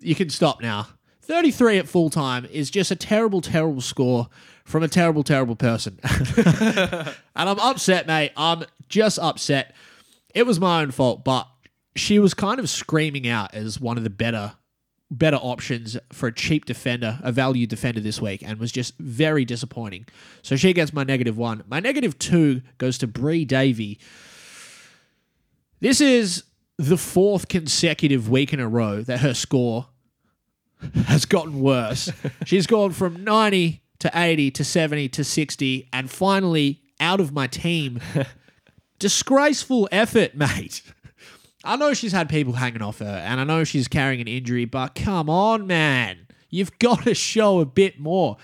You 0.00 0.16
can 0.16 0.30
stop 0.30 0.60
now. 0.60 0.88
33 1.22 1.78
at 1.78 1.86
full 1.88 2.10
time 2.10 2.44
is 2.46 2.72
just 2.72 2.90
a 2.90 2.96
terrible, 2.96 3.40
terrible 3.40 3.80
score 3.80 4.26
from 4.64 4.82
a 4.82 4.88
terrible, 4.88 5.22
terrible 5.22 5.54
person. 5.54 6.00
and 6.36 7.14
I'm 7.36 7.60
upset, 7.60 8.08
mate. 8.08 8.32
I'm 8.36 8.64
just 8.88 9.20
upset. 9.20 9.76
It 10.34 10.44
was 10.44 10.58
my 10.58 10.82
own 10.82 10.90
fault, 10.90 11.22
but 11.22 11.46
she 11.94 12.18
was 12.18 12.34
kind 12.34 12.58
of 12.58 12.68
screaming 12.68 13.28
out 13.28 13.54
as 13.54 13.78
one 13.78 13.96
of 13.96 14.02
the 14.02 14.10
better 14.10 14.54
better 15.10 15.36
options 15.36 15.96
for 16.12 16.28
a 16.28 16.32
cheap 16.32 16.64
defender, 16.64 17.18
a 17.22 17.32
value 17.32 17.66
defender 17.66 18.00
this 18.00 18.20
week, 18.20 18.42
and 18.42 18.58
was 18.58 18.72
just 18.72 18.96
very 18.98 19.44
disappointing. 19.44 20.06
So 20.42 20.56
she 20.56 20.72
gets 20.72 20.92
my 20.92 21.04
negative 21.04 21.36
one. 21.36 21.64
My 21.68 21.80
negative 21.80 22.18
two 22.18 22.62
goes 22.76 22.98
to 22.98 23.06
Bree 23.06 23.44
Davey. 23.44 23.98
This 25.80 26.00
is 26.00 26.44
the 26.76 26.96
fourth 26.96 27.48
consecutive 27.48 28.28
week 28.28 28.52
in 28.52 28.60
a 28.60 28.68
row 28.68 29.02
that 29.02 29.20
her 29.20 29.34
score 29.34 29.86
has 31.06 31.24
gotten 31.24 31.60
worse. 31.60 32.10
She's 32.44 32.66
gone 32.66 32.92
from 32.92 33.24
90 33.24 33.82
to 34.00 34.10
80 34.14 34.50
to 34.52 34.64
70 34.64 35.08
to 35.08 35.24
60 35.24 35.88
and 35.92 36.10
finally 36.10 36.82
out 37.00 37.20
of 37.20 37.32
my 37.32 37.46
team. 37.46 38.00
Disgraceful 38.98 39.88
effort, 39.90 40.34
mate. 40.34 40.82
I 41.64 41.76
know 41.76 41.92
she's 41.94 42.12
had 42.12 42.28
people 42.28 42.52
hanging 42.54 42.82
off 42.82 43.00
her 43.00 43.22
and 43.24 43.40
I 43.40 43.44
know 43.44 43.64
she's 43.64 43.88
carrying 43.88 44.20
an 44.20 44.28
injury, 44.28 44.64
but 44.64 44.94
come 44.94 45.28
on, 45.28 45.66
man. 45.66 46.26
You've 46.50 46.78
got 46.78 47.02
to 47.04 47.14
show 47.14 47.60
a 47.60 47.66
bit 47.66 47.98
more. 47.98 48.36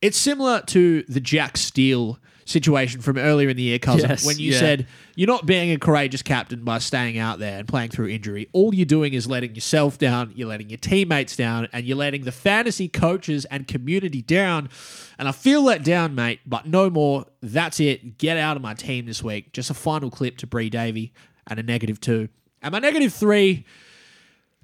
It's 0.00 0.18
similar 0.18 0.62
to 0.66 1.02
the 1.08 1.20
Jack 1.20 1.56
Steele 1.56 2.18
situation 2.44 3.00
from 3.02 3.18
earlier 3.18 3.50
in 3.50 3.56
the 3.56 3.62
year, 3.62 3.78
cousin, 3.78 4.08
Yes, 4.08 4.24
when 4.24 4.38
you 4.38 4.52
yeah. 4.52 4.58
said 4.58 4.86
you're 5.16 5.26
not 5.26 5.44
being 5.44 5.70
a 5.70 5.78
courageous 5.78 6.22
captain 6.22 6.64
by 6.64 6.78
staying 6.78 7.18
out 7.18 7.38
there 7.38 7.58
and 7.58 7.68
playing 7.68 7.90
through 7.90 8.08
injury. 8.08 8.48
All 8.52 8.74
you're 8.74 8.86
doing 8.86 9.12
is 9.12 9.26
letting 9.26 9.54
yourself 9.54 9.98
down, 9.98 10.32
you're 10.34 10.48
letting 10.48 10.70
your 10.70 10.78
teammates 10.78 11.36
down, 11.36 11.68
and 11.72 11.84
you're 11.84 11.96
letting 11.96 12.24
the 12.24 12.32
fantasy 12.32 12.88
coaches 12.88 13.44
and 13.46 13.66
community 13.66 14.22
down. 14.22 14.70
And 15.18 15.28
I 15.28 15.32
feel 15.32 15.62
let 15.62 15.82
down, 15.82 16.14
mate, 16.14 16.40
but 16.46 16.66
no 16.66 16.88
more. 16.88 17.26
That's 17.42 17.80
it. 17.80 18.16
Get 18.16 18.36
out 18.38 18.56
of 18.56 18.62
my 18.62 18.74
team 18.74 19.06
this 19.06 19.22
week. 19.22 19.52
Just 19.52 19.70
a 19.70 19.74
final 19.74 20.10
clip 20.10 20.38
to 20.38 20.46
Bree 20.46 20.70
Davey 20.70 21.12
and 21.48 21.58
a 21.58 21.62
negative 21.62 22.00
two. 22.00 22.28
And 22.62 22.72
my 22.72 22.78
negative 22.78 23.12
three 23.12 23.64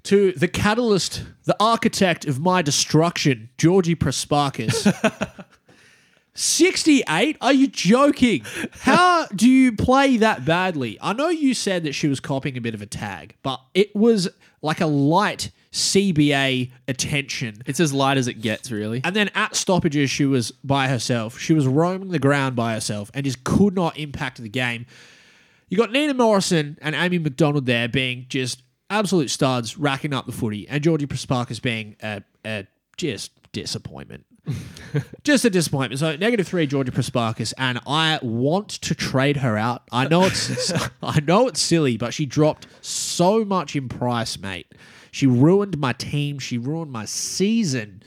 to 0.03 0.33
the 0.33 0.47
catalyst, 0.47 1.23
the 1.45 1.55
architect 1.59 2.25
of 2.25 2.39
my 2.39 2.61
destruction, 2.61 3.49
Georgie 3.57 3.95
Prespakis. 3.95 4.91
68? 6.35 7.37
Are 7.41 7.53
you 7.53 7.67
joking? 7.67 8.45
How 8.71 9.25
do 9.27 9.49
you 9.49 9.71
play 9.71 10.17
that 10.17 10.45
badly? 10.45 10.97
I 11.01 11.13
know 11.13 11.29
you 11.29 11.53
said 11.53 11.83
that 11.83 11.93
she 11.93 12.07
was 12.07 12.19
copying 12.19 12.57
a 12.57 12.61
bit 12.61 12.75
of 12.75 12.81
a 12.81 12.85
tag, 12.85 13.35
but 13.41 13.59
it 13.73 13.95
was 13.95 14.29
like 14.61 14.79
a 14.79 14.85
light 14.85 15.51
CBA 15.71 16.71
attention. 16.87 17.61
It's 17.65 17.79
as 17.79 17.91
light 17.91 18.17
as 18.17 18.27
it 18.27 18.35
gets, 18.35 18.71
really. 18.71 19.01
And 19.03 19.15
then 19.15 19.29
at 19.35 19.55
stoppages, 19.55 20.09
she 20.09 20.25
was 20.25 20.51
by 20.63 20.87
herself. 20.87 21.39
She 21.39 21.53
was 21.53 21.67
roaming 21.67 22.09
the 22.09 22.19
ground 22.19 22.55
by 22.55 22.73
herself 22.73 23.11
and 23.13 23.25
just 23.25 23.43
could 23.43 23.75
not 23.75 23.97
impact 23.97 24.41
the 24.41 24.49
game. 24.49 24.85
You 25.67 25.77
got 25.77 25.91
Nina 25.91 26.13
Morrison 26.13 26.77
and 26.81 26.95
Amy 26.95 27.19
McDonald 27.19 27.65
there 27.65 27.87
being 27.87 28.25
just 28.29 28.63
absolute 28.89 29.29
studs, 29.29 29.77
racking 29.77 30.13
up 30.13 30.25
the 30.25 30.31
footy, 30.31 30.67
and 30.69 30.83
Georgie 30.83 31.07
Prespakis 31.07 31.61
being 31.61 31.95
a, 32.01 32.21
a 32.45 32.67
just 32.97 33.31
disappointment. 33.51 34.25
just 35.23 35.43
a 35.43 35.49
disappointment. 35.49 35.99
So 35.99 36.15
negative 36.15 36.47
three, 36.47 36.67
Georgia 36.67 36.91
Prespakis, 36.91 37.53
and 37.57 37.79
I 37.87 38.19
want 38.21 38.69
to 38.69 38.93
trade 38.93 39.37
her 39.37 39.57
out. 39.57 39.83
I 39.91 40.07
know 40.07 40.25
it's 40.25 40.71
I 41.03 41.19
know 41.21 41.47
it's 41.47 41.61
silly, 41.61 41.97
but 41.97 42.13
she 42.13 42.25
dropped 42.25 42.67
so 42.81 43.43
much 43.43 43.75
in 43.75 43.89
price, 43.89 44.37
mate. 44.37 44.73
She 45.11 45.25
ruined 45.25 45.77
my 45.77 45.93
team. 45.93 46.39
She 46.39 46.57
ruined 46.57 46.91
my 46.91 47.05
season. 47.05 48.03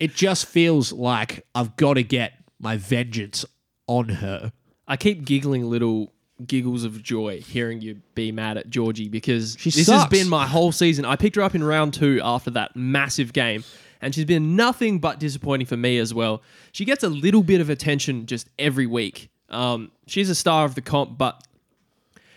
it 0.00 0.14
just 0.14 0.46
feels 0.46 0.92
like 0.92 1.46
I've 1.54 1.76
got 1.76 1.94
to 1.94 2.02
get 2.02 2.32
my 2.58 2.76
vengeance 2.78 3.44
on 3.86 4.08
her. 4.08 4.52
I 4.88 4.96
keep 4.96 5.24
giggling 5.24 5.64
little 5.68 6.12
giggles 6.46 6.82
of 6.84 7.02
joy 7.02 7.40
hearing 7.40 7.80
you 7.80 8.00
be 8.14 8.32
mad 8.32 8.56
at 8.56 8.68
Georgie 8.70 9.08
because 9.08 9.56
She 9.58 9.70
this 9.70 9.86
sucks. 9.86 10.02
has 10.02 10.10
been 10.10 10.28
my 10.28 10.46
whole 10.46 10.72
season. 10.72 11.04
I 11.04 11.16
picked 11.16 11.36
her 11.36 11.42
up 11.42 11.54
in 11.54 11.62
round 11.62 11.94
two 11.94 12.20
after 12.24 12.50
that 12.52 12.74
massive 12.74 13.32
game, 13.32 13.64
and 14.00 14.14
she's 14.14 14.24
been 14.24 14.56
nothing 14.56 14.98
but 14.98 15.20
disappointing 15.20 15.66
for 15.66 15.76
me 15.76 15.98
as 15.98 16.12
well. 16.12 16.42
She 16.72 16.84
gets 16.84 17.04
a 17.04 17.08
little 17.08 17.42
bit 17.42 17.60
of 17.60 17.70
attention 17.70 18.26
just 18.26 18.48
every 18.58 18.86
week. 18.86 19.28
Um, 19.50 19.92
she's 20.06 20.30
a 20.30 20.34
star 20.34 20.64
of 20.64 20.74
the 20.74 20.80
comp, 20.80 21.16
but 21.18 21.42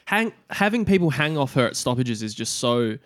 hang, 0.06 0.34
having 0.50 0.86
people 0.86 1.10
hang 1.10 1.38
off 1.38 1.54
her 1.54 1.66
at 1.66 1.76
stoppages 1.76 2.22
is 2.22 2.34
just 2.36 2.56
so 2.56 2.98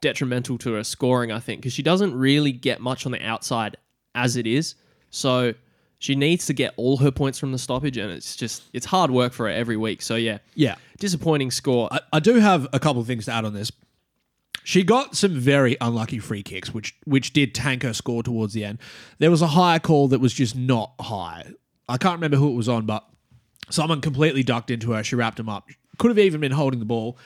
detrimental 0.00 0.56
to 0.58 0.72
her 0.74 0.84
scoring, 0.84 1.32
I 1.32 1.40
think, 1.40 1.60
because 1.60 1.72
she 1.72 1.82
doesn't 1.82 2.14
really 2.14 2.52
get 2.52 2.80
much 2.80 3.04
on 3.04 3.12
the 3.12 3.22
outside 3.22 3.76
as 4.14 4.36
it 4.36 4.46
is. 4.46 4.76
So 5.10 5.54
she 5.98 6.14
needs 6.14 6.46
to 6.46 6.52
get 6.52 6.72
all 6.76 6.96
her 6.98 7.10
points 7.10 7.38
from 7.38 7.52
the 7.52 7.58
stoppage, 7.58 7.96
and 7.96 8.10
it's 8.12 8.36
just 8.36 8.62
it's 8.72 8.86
hard 8.86 9.10
work 9.10 9.32
for 9.32 9.46
her 9.46 9.52
every 9.52 9.76
week. 9.76 10.02
So 10.02 10.14
yeah, 10.16 10.38
Yeah. 10.54 10.76
disappointing 10.98 11.50
score. 11.50 11.88
I, 11.90 12.00
I 12.14 12.20
do 12.20 12.34
have 12.36 12.66
a 12.72 12.78
couple 12.78 13.00
of 13.00 13.06
things 13.06 13.24
to 13.26 13.32
add 13.32 13.44
on 13.44 13.54
this. 13.54 13.72
She 14.64 14.82
got 14.82 15.16
some 15.16 15.32
very 15.38 15.76
unlucky 15.80 16.18
free 16.18 16.42
kicks, 16.42 16.74
which 16.74 16.94
which 17.04 17.32
did 17.32 17.54
tank 17.54 17.82
her 17.82 17.94
score 17.94 18.22
towards 18.22 18.52
the 18.52 18.64
end. 18.64 18.78
There 19.18 19.30
was 19.30 19.40
a 19.42 19.46
higher 19.48 19.78
call 19.78 20.08
that 20.08 20.20
was 20.20 20.32
just 20.34 20.54
not 20.56 20.92
high. 21.00 21.46
I 21.88 21.96
can't 21.96 22.14
remember 22.16 22.36
who 22.36 22.50
it 22.50 22.54
was 22.54 22.68
on, 22.68 22.84
but 22.84 23.04
someone 23.70 24.00
completely 24.02 24.42
ducked 24.42 24.70
into 24.70 24.92
her. 24.92 25.02
She 25.02 25.16
wrapped 25.16 25.40
him 25.40 25.48
up. 25.48 25.68
Could 25.98 26.10
have 26.10 26.18
even 26.18 26.40
been 26.40 26.52
holding 26.52 26.80
the 26.80 26.86
ball. 26.86 27.16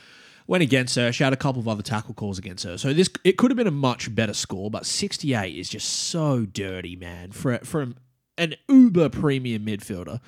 Went 0.47 0.63
against 0.63 0.95
her. 0.97 1.11
She 1.13 1.25
had 1.25 1.33
a 1.33 1.37
couple 1.37 1.61
of 1.61 1.67
other 1.69 1.83
tackle 1.83 2.15
calls 2.15 2.39
against 2.39 2.65
her. 2.65 2.79
So 2.79 2.93
this 2.93 3.11
it 3.25 3.37
could 3.39 3.51
have 3.51 3.57
been 3.59 3.67
a 3.67 3.71
much 3.73 4.15
better 4.15 4.35
score, 4.35 4.71
but 4.71 4.87
68 4.87 5.57
is 5.57 5.69
just 5.69 5.89
so 5.89 6.45
dirty, 6.47 6.95
man. 6.95 7.33
For 7.33 7.59
for 7.59 7.89
an 8.43 8.55
uber 8.69 9.09
premium 9.09 9.65
midfielder, 9.65 10.21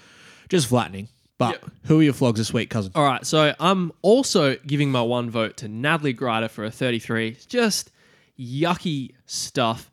just 0.49 0.69
flattening. 0.69 1.09
But 1.37 1.63
who 1.87 1.99
are 1.99 2.03
your 2.03 2.13
flogs 2.13 2.39
this 2.39 2.53
week, 2.53 2.71
cousin? 2.71 2.93
All 2.95 3.05
right, 3.05 3.27
so 3.27 3.55
I'm 3.59 3.91
also 4.03 4.55
giving 4.67 4.91
my 4.93 5.03
one 5.03 5.31
vote 5.31 5.57
to 5.59 5.69
Natalie 5.69 6.13
Grider 6.13 6.49
for 6.49 6.65
a 6.65 6.71
33. 6.71 7.37
Just 7.49 7.91
yucky 8.39 9.13
stuff, 9.27 9.91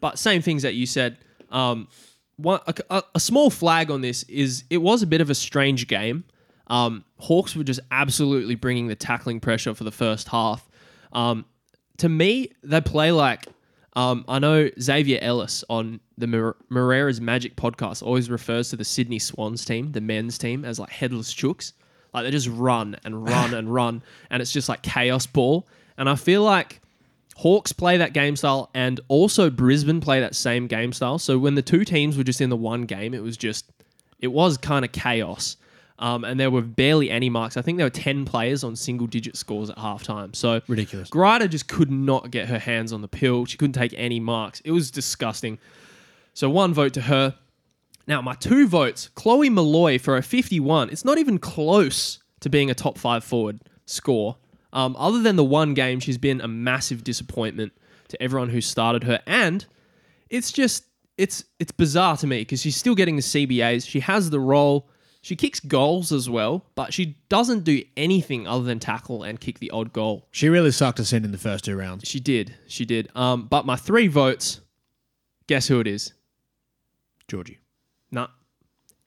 but 0.00 0.18
same 0.18 0.40
things 0.40 0.62
that 0.62 0.74
you 0.74 0.86
said. 0.86 1.18
Um, 1.50 1.88
one 2.36 2.60
a, 2.66 2.74
a- 2.90 3.02
a 3.16 3.20
small 3.20 3.50
flag 3.50 3.90
on 3.90 4.00
this 4.02 4.22
is 4.24 4.64
it 4.70 4.78
was 4.78 5.02
a 5.02 5.06
bit 5.06 5.20
of 5.20 5.30
a 5.30 5.34
strange 5.34 5.88
game. 5.88 6.24
Um, 6.68 7.04
Hawks 7.18 7.54
were 7.56 7.64
just 7.64 7.80
absolutely 7.90 8.54
bringing 8.54 8.86
the 8.86 8.96
tackling 8.96 9.40
pressure 9.40 9.74
for 9.74 9.84
the 9.84 9.92
first 9.92 10.28
half. 10.28 10.66
Um, 11.12 11.44
to 11.98 12.08
me, 12.08 12.50
they 12.62 12.80
play 12.80 13.12
like 13.12 13.46
um, 13.96 14.24
I 14.28 14.38
know 14.38 14.70
Xavier 14.80 15.18
Ellis 15.22 15.64
on 15.70 16.00
the 16.18 16.26
Mar- 16.26 16.56
Moreira's 16.68 17.20
Magic 17.20 17.54
podcast 17.56 18.02
always 18.02 18.28
refers 18.28 18.70
to 18.70 18.76
the 18.76 18.84
Sydney 18.84 19.18
Swans 19.18 19.64
team, 19.64 19.92
the 19.92 20.00
men's 20.00 20.36
team, 20.36 20.64
as 20.64 20.80
like 20.80 20.90
headless 20.90 21.32
chooks. 21.32 21.72
Like 22.12 22.24
they 22.24 22.30
just 22.30 22.48
run 22.48 22.96
and 23.04 23.28
run 23.28 23.54
and 23.54 23.72
run, 23.74 24.02
and 24.30 24.42
it's 24.42 24.52
just 24.52 24.68
like 24.68 24.82
chaos 24.82 25.26
ball. 25.26 25.66
And 25.96 26.08
I 26.08 26.16
feel 26.16 26.42
like 26.42 26.80
Hawks 27.36 27.72
play 27.72 27.96
that 27.98 28.12
game 28.12 28.34
style, 28.36 28.70
and 28.74 29.00
also 29.08 29.48
Brisbane 29.48 30.00
play 30.00 30.20
that 30.20 30.34
same 30.34 30.66
game 30.66 30.92
style. 30.92 31.18
So 31.18 31.38
when 31.38 31.54
the 31.54 31.62
two 31.62 31.84
teams 31.84 32.16
were 32.16 32.24
just 32.24 32.40
in 32.40 32.50
the 32.50 32.56
one 32.56 32.82
game, 32.82 33.14
it 33.14 33.22
was 33.22 33.36
just 33.36 33.70
it 34.20 34.28
was 34.28 34.56
kind 34.56 34.84
of 34.84 34.90
chaos. 34.92 35.56
Um, 35.98 36.24
and 36.24 36.40
there 36.40 36.50
were 36.50 36.62
barely 36.62 37.10
any 37.10 37.30
marks. 37.30 37.56
I 37.56 37.62
think 37.62 37.78
there 37.78 37.86
were 37.86 37.90
10 37.90 38.24
players 38.24 38.64
on 38.64 38.74
single 38.74 39.06
digit 39.06 39.36
scores 39.36 39.70
at 39.70 39.76
halftime. 39.76 40.34
So 40.34 40.60
Ridiculous. 40.66 41.08
Grider 41.08 41.46
just 41.46 41.68
could 41.68 41.90
not 41.90 42.30
get 42.30 42.48
her 42.48 42.58
hands 42.58 42.92
on 42.92 43.00
the 43.00 43.08
pill. 43.08 43.44
She 43.44 43.56
couldn't 43.56 43.74
take 43.74 43.94
any 43.96 44.18
marks. 44.18 44.60
It 44.64 44.72
was 44.72 44.90
disgusting. 44.90 45.58
So 46.32 46.50
one 46.50 46.74
vote 46.74 46.94
to 46.94 47.02
her. 47.02 47.36
Now, 48.06 48.20
my 48.20 48.34
two 48.34 48.66
votes 48.66 49.08
Chloe 49.14 49.48
Molloy 49.48 49.98
for 49.98 50.16
a 50.16 50.22
51. 50.22 50.90
It's 50.90 51.04
not 51.04 51.18
even 51.18 51.38
close 51.38 52.18
to 52.40 52.50
being 52.50 52.70
a 52.70 52.74
top 52.74 52.98
five 52.98 53.22
forward 53.24 53.60
score. 53.86 54.36
Um, 54.72 54.96
other 54.98 55.22
than 55.22 55.36
the 55.36 55.44
one 55.44 55.74
game, 55.74 56.00
she's 56.00 56.18
been 56.18 56.40
a 56.40 56.48
massive 56.48 57.04
disappointment 57.04 57.72
to 58.08 58.20
everyone 58.20 58.48
who 58.48 58.60
started 58.60 59.04
her. 59.04 59.22
And 59.26 59.64
it's 60.28 60.50
just, 60.50 60.84
it's 61.16 61.44
it's 61.60 61.70
bizarre 61.70 62.16
to 62.16 62.26
me 62.26 62.40
because 62.40 62.60
she's 62.60 62.76
still 62.76 62.96
getting 62.96 63.14
the 63.14 63.22
CBAs. 63.22 63.88
She 63.88 64.00
has 64.00 64.30
the 64.30 64.40
role. 64.40 64.88
She 65.24 65.36
kicks 65.36 65.58
goals 65.58 66.12
as 66.12 66.28
well, 66.28 66.66
but 66.74 66.92
she 66.92 67.16
doesn't 67.30 67.64
do 67.64 67.82
anything 67.96 68.46
other 68.46 68.64
than 68.64 68.78
tackle 68.78 69.22
and 69.22 69.40
kick 69.40 69.58
the 69.58 69.70
odd 69.70 69.90
goal. 69.94 70.28
She 70.30 70.50
really 70.50 70.70
sucked 70.70 71.00
us 71.00 71.14
in 71.14 71.24
in 71.24 71.32
the 71.32 71.38
first 71.38 71.64
two 71.64 71.74
rounds. 71.78 72.06
She 72.06 72.20
did. 72.20 72.54
She 72.66 72.84
did. 72.84 73.08
Um, 73.14 73.46
but 73.46 73.64
my 73.64 73.74
three 73.74 74.06
votes, 74.06 74.60
guess 75.46 75.66
who 75.66 75.80
it 75.80 75.86
is? 75.86 76.12
Georgie. 77.26 77.58
Nah. 78.10 78.26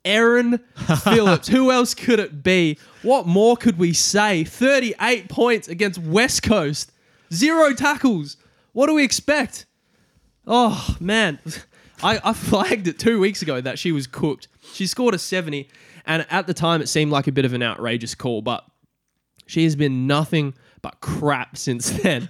Erin 0.04 0.58
Phillips. 1.04 1.50
Who 1.50 1.70
else 1.70 1.94
could 1.94 2.20
it 2.20 2.42
be? 2.42 2.80
What 3.04 3.28
more 3.28 3.56
could 3.56 3.78
we 3.78 3.94
say? 3.94 4.44
38 4.44 5.30
points 5.30 5.68
against 5.68 6.00
West 6.00 6.42
Coast. 6.42 6.92
Zero 7.32 7.74
tackles. 7.74 8.38
What 8.74 8.88
do 8.88 8.96
we 8.96 9.04
expect? 9.04 9.68
Oh, 10.48 10.96
man. 11.00 11.38
I, 12.02 12.20
I 12.24 12.34
flagged 12.34 12.88
it 12.88 12.98
two 12.98 13.20
weeks 13.20 13.44
ago 13.44 13.62
that 13.62 13.78
she 13.78 13.92
was 13.92 14.08
cooked. 14.08 14.48
She 14.74 14.88
scored 14.88 15.14
a 15.14 15.20
70, 15.20 15.70
and 16.08 16.26
at 16.30 16.48
the 16.48 16.54
time 16.54 16.82
it 16.82 16.88
seemed 16.88 17.12
like 17.12 17.28
a 17.28 17.32
bit 17.32 17.46
of 17.46 17.54
an 17.54 17.62
outrageous 17.62 18.16
call, 18.16 18.42
but 18.42 18.66
she 19.46 19.64
has 19.64 19.76
been 19.76 20.08
nothing 20.08 20.54
but 20.82 21.00
crap 21.02 21.58
since 21.58 21.90
then. 21.90 22.30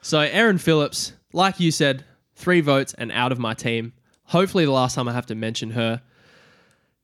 So, 0.00 0.20
Erin 0.20 0.58
Phillips, 0.58 1.12
like 1.32 1.58
you 1.60 1.70
said, 1.70 2.04
three 2.34 2.60
votes 2.60 2.94
and 2.96 3.10
out 3.10 3.32
of 3.32 3.38
my 3.38 3.54
team. 3.54 3.92
Hopefully, 4.24 4.64
the 4.64 4.70
last 4.70 4.94
time 4.94 5.08
I 5.08 5.12
have 5.12 5.26
to 5.26 5.34
mention 5.34 5.70
her. 5.70 6.02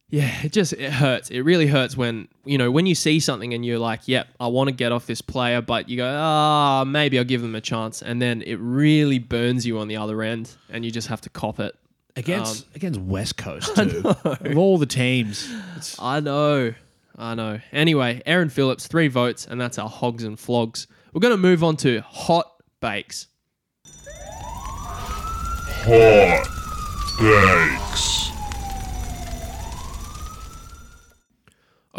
Yeah, 0.09 0.31
it 0.45 0.53
just 0.53 0.75
it 0.75 0.93
hurts. 0.93 1.31
It 1.31 1.41
really 1.41 1.67
hurts 1.67 1.97
when 1.97 2.29
you 2.45 2.59
know 2.59 2.71
when 2.71 2.85
you 2.85 2.95
see 2.95 3.19
something 3.19 3.55
and 3.55 3.65
you're 3.65 3.79
like, 3.79 4.07
"Yep, 4.07 4.29
I 4.39 4.49
want 4.49 4.69
to 4.69 4.75
get 4.75 4.93
off 4.93 5.07
this 5.07 5.23
player," 5.23 5.63
but 5.63 5.89
you 5.89 5.97
go, 5.97 6.07
"Ah, 6.07 6.85
maybe 6.87 7.19
I'll 7.19 7.25
give 7.25 7.41
them 7.41 7.55
a 7.55 7.63
chance," 7.63 8.03
and 8.03 8.21
then 8.21 8.43
it 8.43 8.57
really 8.57 9.19
burns 9.19 9.65
you 9.67 9.79
on 9.79 9.89
the 9.89 9.97
other 9.97 10.21
end, 10.23 10.55
and 10.69 10.85
you 10.85 10.91
just 10.91 11.09
have 11.09 11.23
to 11.23 11.31
cop 11.31 11.59
it. 11.61 11.75
Against 12.17 12.65
um, 12.65 12.71
against 12.75 13.01
West 13.01 13.37
Coast 13.39 13.75
too. 13.77 14.03
of 14.05 14.59
all 14.59 14.77
the 14.79 14.87
teams. 14.87 15.51
It's- 15.51 15.97
I 15.99 16.21
know, 16.21 16.75
I 17.17 17.35
know. 17.35 17.59
Anyway, 17.73 18.21
Erin 18.27 18.51
Phillips, 18.51 18.87
three 18.87 19.09
votes, 19.09 19.47
and 19.47 19.61
that's 19.61 19.79
our 19.79 19.89
hogs 19.89 20.25
and 20.25 20.39
flogs. 20.39 20.87
We're 21.13 21.21
going 21.21 21.33
to 21.33 21.39
move 21.39 21.65
on 21.65 21.77
to 21.79 22.01
hot 22.03 22.51
bakes. 22.81 23.29
Hot 25.85 26.49
Bakes. 27.19 28.31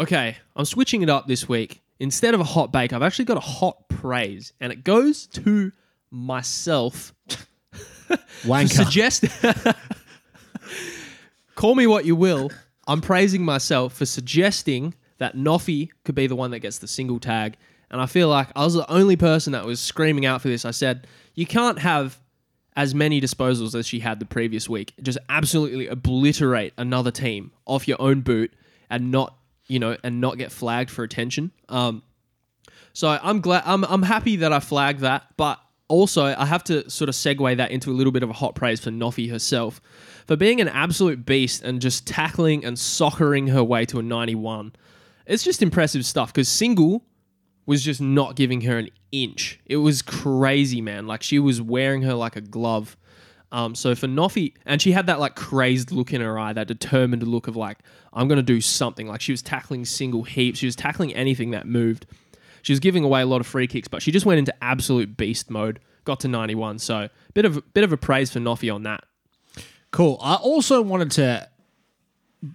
Okay, 0.00 0.36
I'm 0.56 0.64
switching 0.64 1.02
it 1.02 1.10
up 1.10 1.26
this 1.26 1.48
week. 1.48 1.80
Instead 2.00 2.34
of 2.34 2.40
a 2.40 2.44
hot 2.44 2.72
bake, 2.72 2.92
I've 2.92 3.02
actually 3.02 3.26
got 3.26 3.36
a 3.36 3.40
hot 3.40 3.88
praise, 3.88 4.52
and 4.60 4.72
it 4.72 4.82
goes 4.84 5.26
to 5.28 5.70
myself. 6.10 7.14
Wanker. 8.42 8.84
Suggest. 8.84 9.24
Call 11.54 11.74
me 11.74 11.86
what 11.86 12.04
you 12.04 12.16
will. 12.16 12.50
I'm 12.86 13.00
praising 13.00 13.44
myself 13.44 13.94
for 13.94 14.06
suggesting 14.06 14.94
that 15.18 15.36
Noffy 15.36 15.90
could 16.04 16.14
be 16.14 16.26
the 16.26 16.36
one 16.36 16.50
that 16.50 16.60
gets 16.60 16.78
the 16.78 16.88
single 16.88 17.18
tag. 17.18 17.56
And 17.90 18.00
I 18.00 18.06
feel 18.06 18.28
like 18.28 18.48
I 18.56 18.64
was 18.64 18.74
the 18.74 18.90
only 18.90 19.16
person 19.16 19.52
that 19.52 19.64
was 19.64 19.80
screaming 19.80 20.26
out 20.26 20.42
for 20.42 20.48
this. 20.48 20.64
I 20.64 20.72
said, 20.72 21.06
you 21.34 21.46
can't 21.46 21.78
have 21.78 22.20
as 22.76 22.94
many 22.94 23.20
disposals 23.20 23.78
as 23.78 23.86
she 23.86 24.00
had 24.00 24.18
the 24.18 24.26
previous 24.26 24.68
week. 24.68 24.94
Just 25.00 25.18
absolutely 25.28 25.86
obliterate 25.86 26.72
another 26.76 27.10
team 27.10 27.52
off 27.66 27.86
your 27.86 28.00
own 28.00 28.22
boot 28.22 28.52
and 28.90 29.10
not, 29.10 29.36
you 29.68 29.78
know, 29.78 29.96
and 30.02 30.20
not 30.20 30.38
get 30.38 30.50
flagged 30.50 30.90
for 30.90 31.04
attention. 31.04 31.52
Um, 31.68 32.02
so 32.92 33.08
I'm 33.22 33.40
glad 33.40 33.62
I'm 33.66 33.84
I'm 33.84 34.02
happy 34.02 34.36
that 34.36 34.52
I 34.52 34.60
flagged 34.60 35.00
that, 35.00 35.24
but 35.36 35.60
also 35.88 36.24
I 36.24 36.46
have 36.46 36.64
to 36.64 36.88
sort 36.90 37.08
of 37.08 37.14
segue 37.14 37.56
that 37.56 37.70
into 37.70 37.90
a 37.90 37.94
little 37.94 38.12
bit 38.12 38.22
of 38.22 38.30
a 38.30 38.32
hot 38.32 38.54
praise 38.54 38.80
for 38.80 38.90
Noffy 38.90 39.30
herself 39.30 39.80
for 40.26 40.36
being 40.36 40.60
an 40.60 40.68
absolute 40.68 41.24
beast 41.26 41.62
and 41.62 41.80
just 41.80 42.06
tackling 42.06 42.64
and 42.64 42.78
soccering 42.78 43.48
her 43.48 43.62
way 43.62 43.84
to 43.86 43.98
a 43.98 44.02
91. 44.02 44.72
It's 45.26 45.42
just 45.42 45.62
impressive 45.62 46.04
stuff 46.04 46.32
because 46.32 46.48
single 46.48 47.04
was 47.66 47.82
just 47.82 48.00
not 48.00 48.36
giving 48.36 48.62
her 48.62 48.78
an 48.78 48.88
inch. 49.12 49.60
It 49.66 49.78
was 49.78 50.02
crazy, 50.02 50.80
man. 50.80 51.06
Like 51.06 51.22
she 51.22 51.38
was 51.38 51.60
wearing 51.62 52.02
her 52.02 52.14
like 52.14 52.36
a 52.36 52.40
glove. 52.40 52.96
Um, 53.52 53.74
so 53.74 53.94
for 53.94 54.06
Noffy, 54.06 54.54
and 54.66 54.82
she 54.82 54.92
had 54.92 55.06
that 55.06 55.20
like 55.20 55.36
crazed 55.36 55.92
look 55.92 56.12
in 56.12 56.20
her 56.20 56.38
eye, 56.38 56.52
that 56.52 56.66
determined 56.66 57.22
look 57.22 57.46
of 57.46 57.56
like, 57.56 57.78
I'm 58.12 58.28
gonna 58.28 58.42
do 58.42 58.60
something. 58.60 59.06
Like 59.06 59.20
she 59.20 59.32
was 59.32 59.42
tackling 59.42 59.84
single 59.84 60.24
heaps, 60.24 60.58
she 60.58 60.66
was 60.66 60.76
tackling 60.76 61.14
anything 61.14 61.52
that 61.52 61.66
moved. 61.66 62.06
She 62.62 62.72
was 62.72 62.80
giving 62.80 63.04
away 63.04 63.20
a 63.20 63.26
lot 63.26 63.40
of 63.40 63.46
free 63.46 63.66
kicks, 63.66 63.88
but 63.88 64.02
she 64.02 64.10
just 64.10 64.24
went 64.26 64.38
into 64.38 64.54
absolute 64.64 65.16
beast 65.16 65.50
mode. 65.50 65.80
Got 66.04 66.20
to 66.20 66.28
91, 66.28 66.80
so 66.80 67.08
bit 67.32 67.44
of 67.44 67.62
bit 67.74 67.84
of 67.84 67.92
a 67.92 67.96
praise 67.96 68.30
for 68.30 68.40
Noffy 68.40 68.74
on 68.74 68.82
that. 68.82 69.04
Cool. 69.94 70.18
I 70.20 70.34
also 70.34 70.82
wanted 70.82 71.12
to 71.12 71.48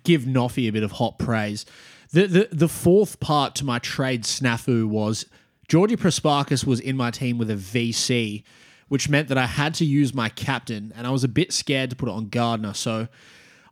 give 0.03 0.23
Noffy 0.23 0.67
a 0.67 0.71
bit 0.71 0.83
of 0.83 0.91
hot 0.91 1.17
praise. 1.17 1.65
The, 2.11 2.27
the 2.27 2.49
the 2.51 2.67
fourth 2.67 3.21
part 3.21 3.55
to 3.55 3.65
my 3.65 3.79
trade 3.79 4.25
snafu 4.25 4.85
was 4.85 5.25
Georgie 5.69 5.95
Prespakis 5.95 6.65
was 6.65 6.81
in 6.81 6.97
my 6.97 7.11
team 7.11 7.37
with 7.37 7.49
a 7.49 7.55
VC, 7.55 8.43
which 8.89 9.07
meant 9.07 9.29
that 9.29 9.37
I 9.37 9.45
had 9.45 9.73
to 9.75 9.85
use 9.85 10.13
my 10.13 10.27
captain, 10.27 10.91
and 10.97 11.07
I 11.07 11.11
was 11.11 11.23
a 11.23 11.29
bit 11.29 11.53
scared 11.53 11.91
to 11.91 11.95
put 11.95 12.09
it 12.09 12.11
on 12.11 12.27
Gardner. 12.27 12.73
So 12.73 13.07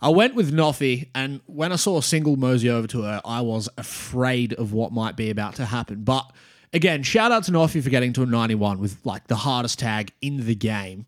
I 0.02 0.12
went 0.12 0.34
with 0.34 0.54
Noffy, 0.54 1.10
and 1.14 1.42
when 1.46 1.74
I 1.74 1.76
saw 1.76 1.98
a 1.98 2.04
single 2.04 2.38
mosey 2.38 2.70
over 2.70 2.88
to 2.88 3.02
her, 3.02 3.20
I 3.26 3.42
was 3.42 3.68
afraid 3.78 4.54
of 4.54 4.72
what 4.72 4.94
might 4.94 5.18
be 5.18 5.30
about 5.30 5.56
to 5.56 5.66
happen. 5.66 6.06
But 6.06 6.32
again, 6.72 7.04
shout 7.04 7.34
out 7.34 7.44
to 7.44 7.52
Noffy 7.52 7.84
for 7.84 7.90
getting 7.90 8.14
to 8.14 8.24
a 8.24 8.26
91 8.26 8.80
with 8.80 8.98
like 9.04 9.28
the 9.28 9.36
hardest 9.36 9.78
tag 9.78 10.14
in 10.22 10.46
the 10.46 10.56
game. 10.56 11.06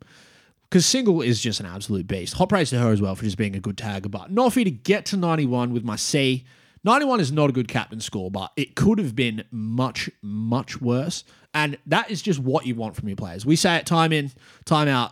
Because 0.70 0.86
single 0.86 1.22
is 1.22 1.40
just 1.40 1.60
an 1.60 1.66
absolute 1.66 2.08
beast. 2.08 2.36
Hot 2.36 2.48
praise 2.48 2.70
to 2.70 2.78
her 2.78 2.92
as 2.92 3.02
well 3.02 3.16
for 3.16 3.24
just 3.24 3.38
being 3.38 3.56
a 3.56 3.60
good 3.60 3.76
tagger. 3.76 4.12
But 4.12 4.34
Noffy 4.34 4.64
to 4.64 4.72
get 4.72 5.06
to 5.08 5.18
91 5.18 5.74
with 5.74 5.84
my 5.84 5.96
C. 5.96 6.46
91 6.84 7.20
is 7.20 7.32
not 7.32 7.50
a 7.50 7.54
good 7.54 7.68
captain 7.68 8.00
score, 8.00 8.30
but 8.30 8.52
it 8.56 8.76
could 8.76 9.00
have 9.00 9.16
been 9.16 9.44
much, 9.52 10.10
much 10.22 10.80
worse. 10.80 11.24
And 11.54 11.78
that 11.88 12.12
is 12.12 12.22
just 12.22 12.40
what 12.40 12.68
you 12.68 12.76
want 12.76 12.96
from 12.96 13.10
your 13.10 13.18
players. 13.18 13.46
We 13.46 13.56
say 13.56 13.78
it 13.78 13.86
time 13.86 14.14
in, 14.14 14.32
time 14.66 14.88
out. 14.88 15.12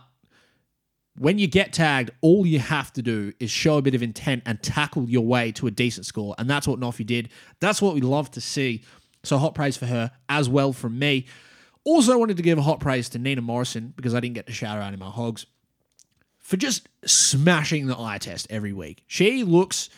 When 1.18 1.40
you 1.40 1.48
get 1.48 1.72
tagged, 1.72 2.12
all 2.20 2.46
you 2.46 2.60
have 2.60 2.92
to 2.92 3.02
do 3.02 3.32
is 3.40 3.50
show 3.50 3.78
a 3.78 3.82
bit 3.82 3.96
of 3.96 4.04
intent 4.04 4.44
and 4.46 4.62
tackle 4.62 5.10
your 5.10 5.26
way 5.26 5.50
to 5.52 5.66
a 5.66 5.72
decent 5.72 6.06
score. 6.06 6.36
And 6.38 6.48
that's 6.48 6.68
what 6.68 6.78
Noffy 6.78 7.04
did. 7.04 7.30
That's 7.58 7.82
what 7.82 7.94
we 7.94 8.00
love 8.00 8.30
to 8.32 8.40
see. 8.40 8.84
So 9.24 9.36
hot 9.36 9.56
praise 9.56 9.76
for 9.76 9.86
her 9.86 10.12
as 10.28 10.48
well 10.48 10.72
from 10.72 10.96
me. 10.96 11.26
Also 11.88 12.18
wanted 12.18 12.36
to 12.36 12.42
give 12.42 12.58
a 12.58 12.62
hot 12.62 12.80
praise 12.80 13.08
to 13.10 13.18
Nina 13.18 13.40
Morrison 13.40 13.94
because 13.96 14.14
I 14.14 14.20
didn't 14.20 14.34
get 14.34 14.46
to 14.46 14.52
shout 14.52 14.76
her 14.76 14.82
out 14.82 14.92
in 14.92 14.98
my 14.98 15.08
hogs 15.10 15.46
for 16.38 16.56
just 16.56 16.88
smashing 17.06 17.86
the 17.86 17.98
eye 17.98 18.18
test 18.18 18.46
every 18.50 18.72
week. 18.72 19.02
She 19.06 19.42
looks 19.42 19.88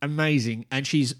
amazing, 0.00 0.66
and 0.70 0.86
she's 0.86 1.14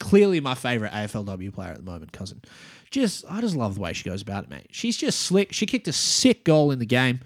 clearly 0.00 0.40
my 0.40 0.54
favorite 0.54 0.92
AFLW 0.92 1.52
player 1.52 1.70
at 1.70 1.76
the 1.76 1.82
moment, 1.84 2.12
cousin. 2.12 2.42
Just, 2.90 3.24
I 3.28 3.40
just 3.40 3.54
love 3.54 3.76
the 3.76 3.80
way 3.80 3.92
she 3.92 4.04
goes 4.08 4.20
about 4.20 4.44
it, 4.44 4.50
mate. 4.50 4.66
She's 4.70 4.96
just 4.96 5.20
slick. 5.20 5.52
She 5.52 5.64
kicked 5.64 5.86
a 5.88 5.92
sick 5.92 6.44
goal 6.44 6.72
in 6.72 6.78
the 6.78 6.86
game. 6.86 7.20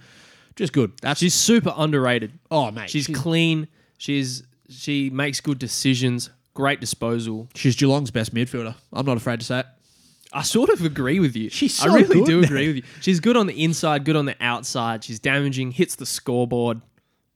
Just 0.57 0.73
good. 0.73 0.93
That's 1.03 1.21
She's 1.21 1.35
super 1.35 1.73
underrated. 1.77 2.33
oh, 2.51 2.71
mate. 2.71 2.91
She's 2.91 3.07
clean. 3.07 3.69
She's 3.99 4.43
she 4.69 5.11
makes 5.11 5.41
good 5.41 5.59
decisions. 5.59 6.31
Great 6.55 6.81
disposal. 6.81 7.49
she's 7.55 7.77
Geelong's 7.77 8.11
best 8.11 8.35
midfielder. 8.35 8.75
I'm 8.93 9.07
not 9.07 9.17
afraid 9.17 9.41
to 9.41 9.47
say 9.47 9.61
it. 9.61 9.67
I 10.37 10.43
sort 10.43 10.69
of 10.69 10.85
agree 10.85 11.19
with 11.19 11.35
you. 11.35 11.49
She's 11.49 11.83
I 11.83 11.87
really 11.87 12.05
good, 12.15 12.27
do 12.27 12.41
man. 12.43 12.45
agree 12.45 12.67
with 12.67 12.77
you. 12.77 12.83
She's 13.01 13.21
good 13.21 13.39
on 13.39 13.47
the 13.47 13.65
inside, 13.65 14.05
good 14.05 14.17
on 14.17 14.27
the 14.27 14.37
outside. 14.39 15.03
She's 15.03 15.19
damaging, 15.19 15.71
hits 15.71 15.97
the 15.97 16.05
scoreboard. 16.05 16.83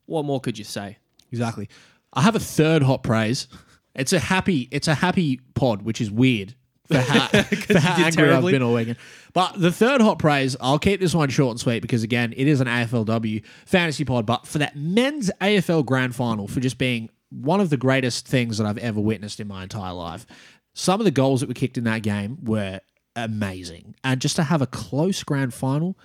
What 0.05 0.27
more 0.27 0.39
could 0.39 0.59
you 0.59 0.65
say? 0.65 0.99
Exactly. 1.33 1.71
I 2.13 2.21
have 2.21 2.37
a 2.37 2.41
third 2.41 2.83
hot 2.83 3.03
praise. 3.03 3.49
It's 3.95 4.13
a 4.13 4.19
happy. 4.19 4.69
It's 4.71 4.87
a 4.87 4.95
happy 4.95 5.41
pod, 5.55 5.81
which 5.81 6.03
is 6.03 6.11
weird 6.11 6.55
for 6.89 6.99
how, 6.99 7.27
for 7.43 7.79
how 7.79 8.05
angry 8.05 8.25
terribly. 8.25 8.53
I've 8.53 8.53
been 8.53 8.63
all 8.63 8.75
weekend. 8.75 8.99
But 9.33 9.59
the 9.59 9.73
third 9.73 10.03
hot 10.03 10.19
praise, 10.19 10.55
I'll 10.61 10.79
keep 10.79 11.01
this 11.01 11.15
one 11.15 11.31
short 11.31 11.53
and 11.53 11.61
sweet 11.61 11.81
because 11.81 12.03
again, 12.03 12.35
it 12.37 12.47
is 12.47 12.61
an 12.61 12.67
AFLW 12.67 13.43
fantasy 13.65 14.05
pod. 14.05 14.27
But 14.27 14.47
for 14.47 14.59
that 14.59 14.77
men's 14.77 15.31
AFL 15.41 15.87
grand 15.87 16.15
final, 16.15 16.49
for 16.49 16.61
just 16.61 16.77
being 16.77 17.09
one 17.31 17.61
of 17.61 17.71
the 17.71 17.79
greatest 17.79 18.29
things 18.29 18.59
that 18.59 18.67
I've 18.67 18.79
ever 18.79 19.01
witnessed 19.01 19.41
in 19.41 19.49
my 19.49 19.63
entire 19.63 19.95
life, 19.95 20.27
some 20.75 21.01
of 21.01 21.05
the 21.05 21.11
goals 21.11 21.41
that 21.41 21.49
were 21.49 21.55
kicked 21.55 21.79
in 21.79 21.85
that 21.85 22.03
game 22.03 22.45
were 22.45 22.81
amazing, 23.25 23.95
and 24.05 24.21
just 24.21 24.37
to 24.37 24.45
have 24.45 24.63
a 24.63 24.67
close 24.67 25.23
grand 25.23 25.55
final 25.55 25.97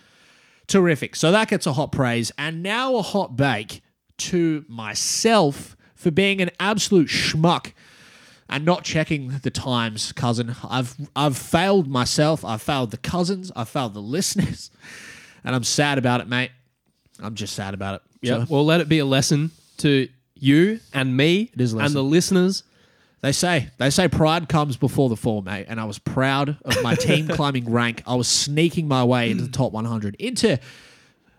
terrific. 0.68 1.16
So 1.16 1.32
that 1.32 1.48
gets 1.50 1.66
a 1.66 1.74
hot 1.74 1.92
praise. 1.92 2.32
And 2.38 2.64
now 2.64 2.96
a 2.96 3.02
hot 3.02 3.36
bake 3.36 3.82
to 4.18 4.66
myself 4.68 5.76
for 5.96 6.12
being 6.12 6.42
an 6.42 6.52
absolute 6.60 7.08
schmuck 7.08 7.74
and 8.50 8.64
not 8.64 8.84
checking 8.84 9.40
the 9.40 9.50
times, 9.50 10.12
cousin. 10.12 10.56
I've 10.68 10.96
I've 11.16 11.38
failed 11.38 11.88
myself. 11.88 12.46
I've 12.46 12.62
failed 12.62 12.92
the 12.92 12.98
cousins. 12.98 13.52
I've 13.56 13.70
failed 13.70 13.94
the 13.94 14.02
listeners. 14.02 14.72
And 15.44 15.56
I'm 15.56 15.64
sad 15.64 15.98
about 15.98 16.22
it, 16.22 16.28
mate. 16.28 16.52
I'm 17.20 17.36
just 17.36 17.56
sad 17.56 17.74
about 17.74 17.96
it. 17.96 18.02
Yeah. 18.22 18.46
So 18.46 18.46
Well, 18.50 18.66
let 18.66 18.82
it 18.82 18.90
be 18.90 19.00
a 19.00 19.06
lesson 19.06 19.52
to 19.78 20.08
you 20.36 20.80
and 20.94 21.16
me 21.16 21.50
It 21.54 21.62
is 21.62 21.74
and 21.74 21.94
the 21.94 22.04
listeners. 22.04 22.64
They 23.22 23.32
say 23.32 23.70
they 23.78 23.90
say 23.90 24.08
pride 24.08 24.50
comes 24.50 24.78
before 24.78 25.10
the 25.10 25.16
fall, 25.16 25.42
mate. 25.42 25.66
And 25.68 25.80
I 25.80 25.86
was 25.86 26.00
proud 26.00 26.58
of 26.64 26.82
my 26.84 26.96
team 27.08 27.28
climbing 27.28 27.72
rank. 27.72 28.04
I 28.06 28.16
was 28.16 28.28
sneaking 28.28 28.88
my 28.88 29.04
way 29.04 29.32
into 29.32 29.44
the 29.44 29.52
top 29.52 29.72
100, 29.72 30.16
into 30.16 30.60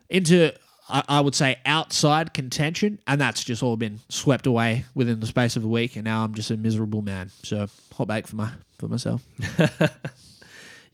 into 0.09 0.53
I, 0.89 1.03
I 1.09 1.21
would 1.21 1.35
say 1.35 1.59
outside 1.67 2.35
contention, 2.35 3.01
and 3.07 3.21
that's 3.21 3.43
just 3.45 3.63
all 3.63 3.77
been 3.77 4.01
swept 4.09 4.47
away 4.47 4.85
within 4.95 5.21
the 5.21 5.27
space 5.27 5.57
of 5.57 5.65
a 5.65 5.69
week. 5.69 5.97
And 5.97 6.05
now 6.05 6.25
I'm 6.25 6.35
just 6.35 6.51
a 6.51 6.57
miserable 6.57 7.03
man. 7.03 7.31
So 7.43 7.67
hot 7.95 8.09
bake 8.09 8.27
for 8.27 8.37
my 8.37 8.51
for 8.79 8.89
myself. 8.89 9.23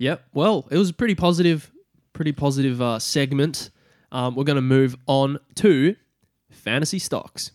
Yep. 0.02 0.24
Well, 0.34 0.66
it 0.68 0.76
was 0.78 0.90
a 0.90 0.94
pretty 0.94 1.14
positive, 1.14 1.70
pretty 2.12 2.32
positive 2.32 2.82
uh, 2.82 2.98
segment. 2.98 3.70
Um, 4.10 4.34
we're 4.34 4.42
going 4.42 4.56
to 4.56 4.60
move 4.60 4.96
on 5.06 5.38
to 5.56 5.94
fantasy 6.50 6.98
stocks. 6.98 7.52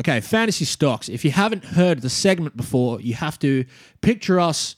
Okay, 0.00 0.20
fantasy 0.22 0.64
stocks. 0.64 1.10
If 1.10 1.26
you 1.26 1.30
haven't 1.30 1.62
heard 1.62 2.00
the 2.00 2.08
segment 2.08 2.56
before, 2.56 3.02
you 3.02 3.12
have 3.12 3.38
to 3.40 3.66
picture 4.00 4.40
us, 4.40 4.74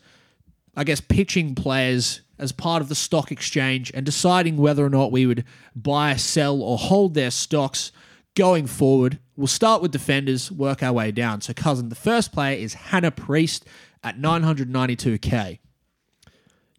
I 0.77 0.83
guess, 0.83 1.01
pitching 1.01 1.55
players 1.55 2.23
as 2.41 2.51
part 2.51 2.83
of 2.83 2.89
the 2.89 2.97
stock 2.97 3.31
exchange 3.31 3.93
and 3.95 4.05
deciding 4.05 4.57
whether 4.57 4.85
or 4.85 4.91
not 4.91 5.13
we 5.13 5.27
would 5.27 5.45
buy, 5.77 6.17
sell, 6.17 6.61
or 6.61 6.77
hold 6.77 7.15
their 7.15 7.31
stocks 7.31 7.93
going 8.35 8.67
forward. 8.67 9.21
We'll 9.37 9.47
start 9.47 9.81
with 9.81 9.93
defenders, 9.93 10.51
work 10.51 10.83
our 10.83 10.93
way 10.93 11.13
down. 11.13 11.41
So, 11.41 11.53
cousin, 11.53 11.89
the 11.89 11.95
first 11.95 12.33
player 12.33 12.57
is 12.57 12.75
Hannah 12.75 13.13
Priest 13.13 13.65
at 14.03 14.19
992k. 14.19 15.61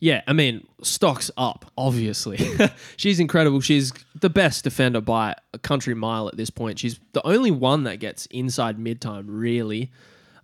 Yeah, 0.04 0.22
I 0.28 0.34
mean, 0.34 0.68
stocks 0.82 1.32
up, 1.38 1.72
obviously. 1.78 2.38
She's 2.98 3.22
incredible. 3.22 3.62
She's 3.62 3.94
the 4.20 4.30
best 4.30 4.66
defender 4.66 5.00
by 5.00 5.34
a 5.54 5.58
country 5.58 5.94
mile 5.94 6.28
at 6.28 6.36
this 6.36 6.50
point. 6.50 6.78
She's 6.78 7.00
the 7.14 7.26
only 7.26 7.52
one 7.52 7.84
that 7.84 8.02
gets 8.02 8.26
inside 8.26 8.78
mid 8.78 9.00
time, 9.00 9.28
really. 9.28 9.94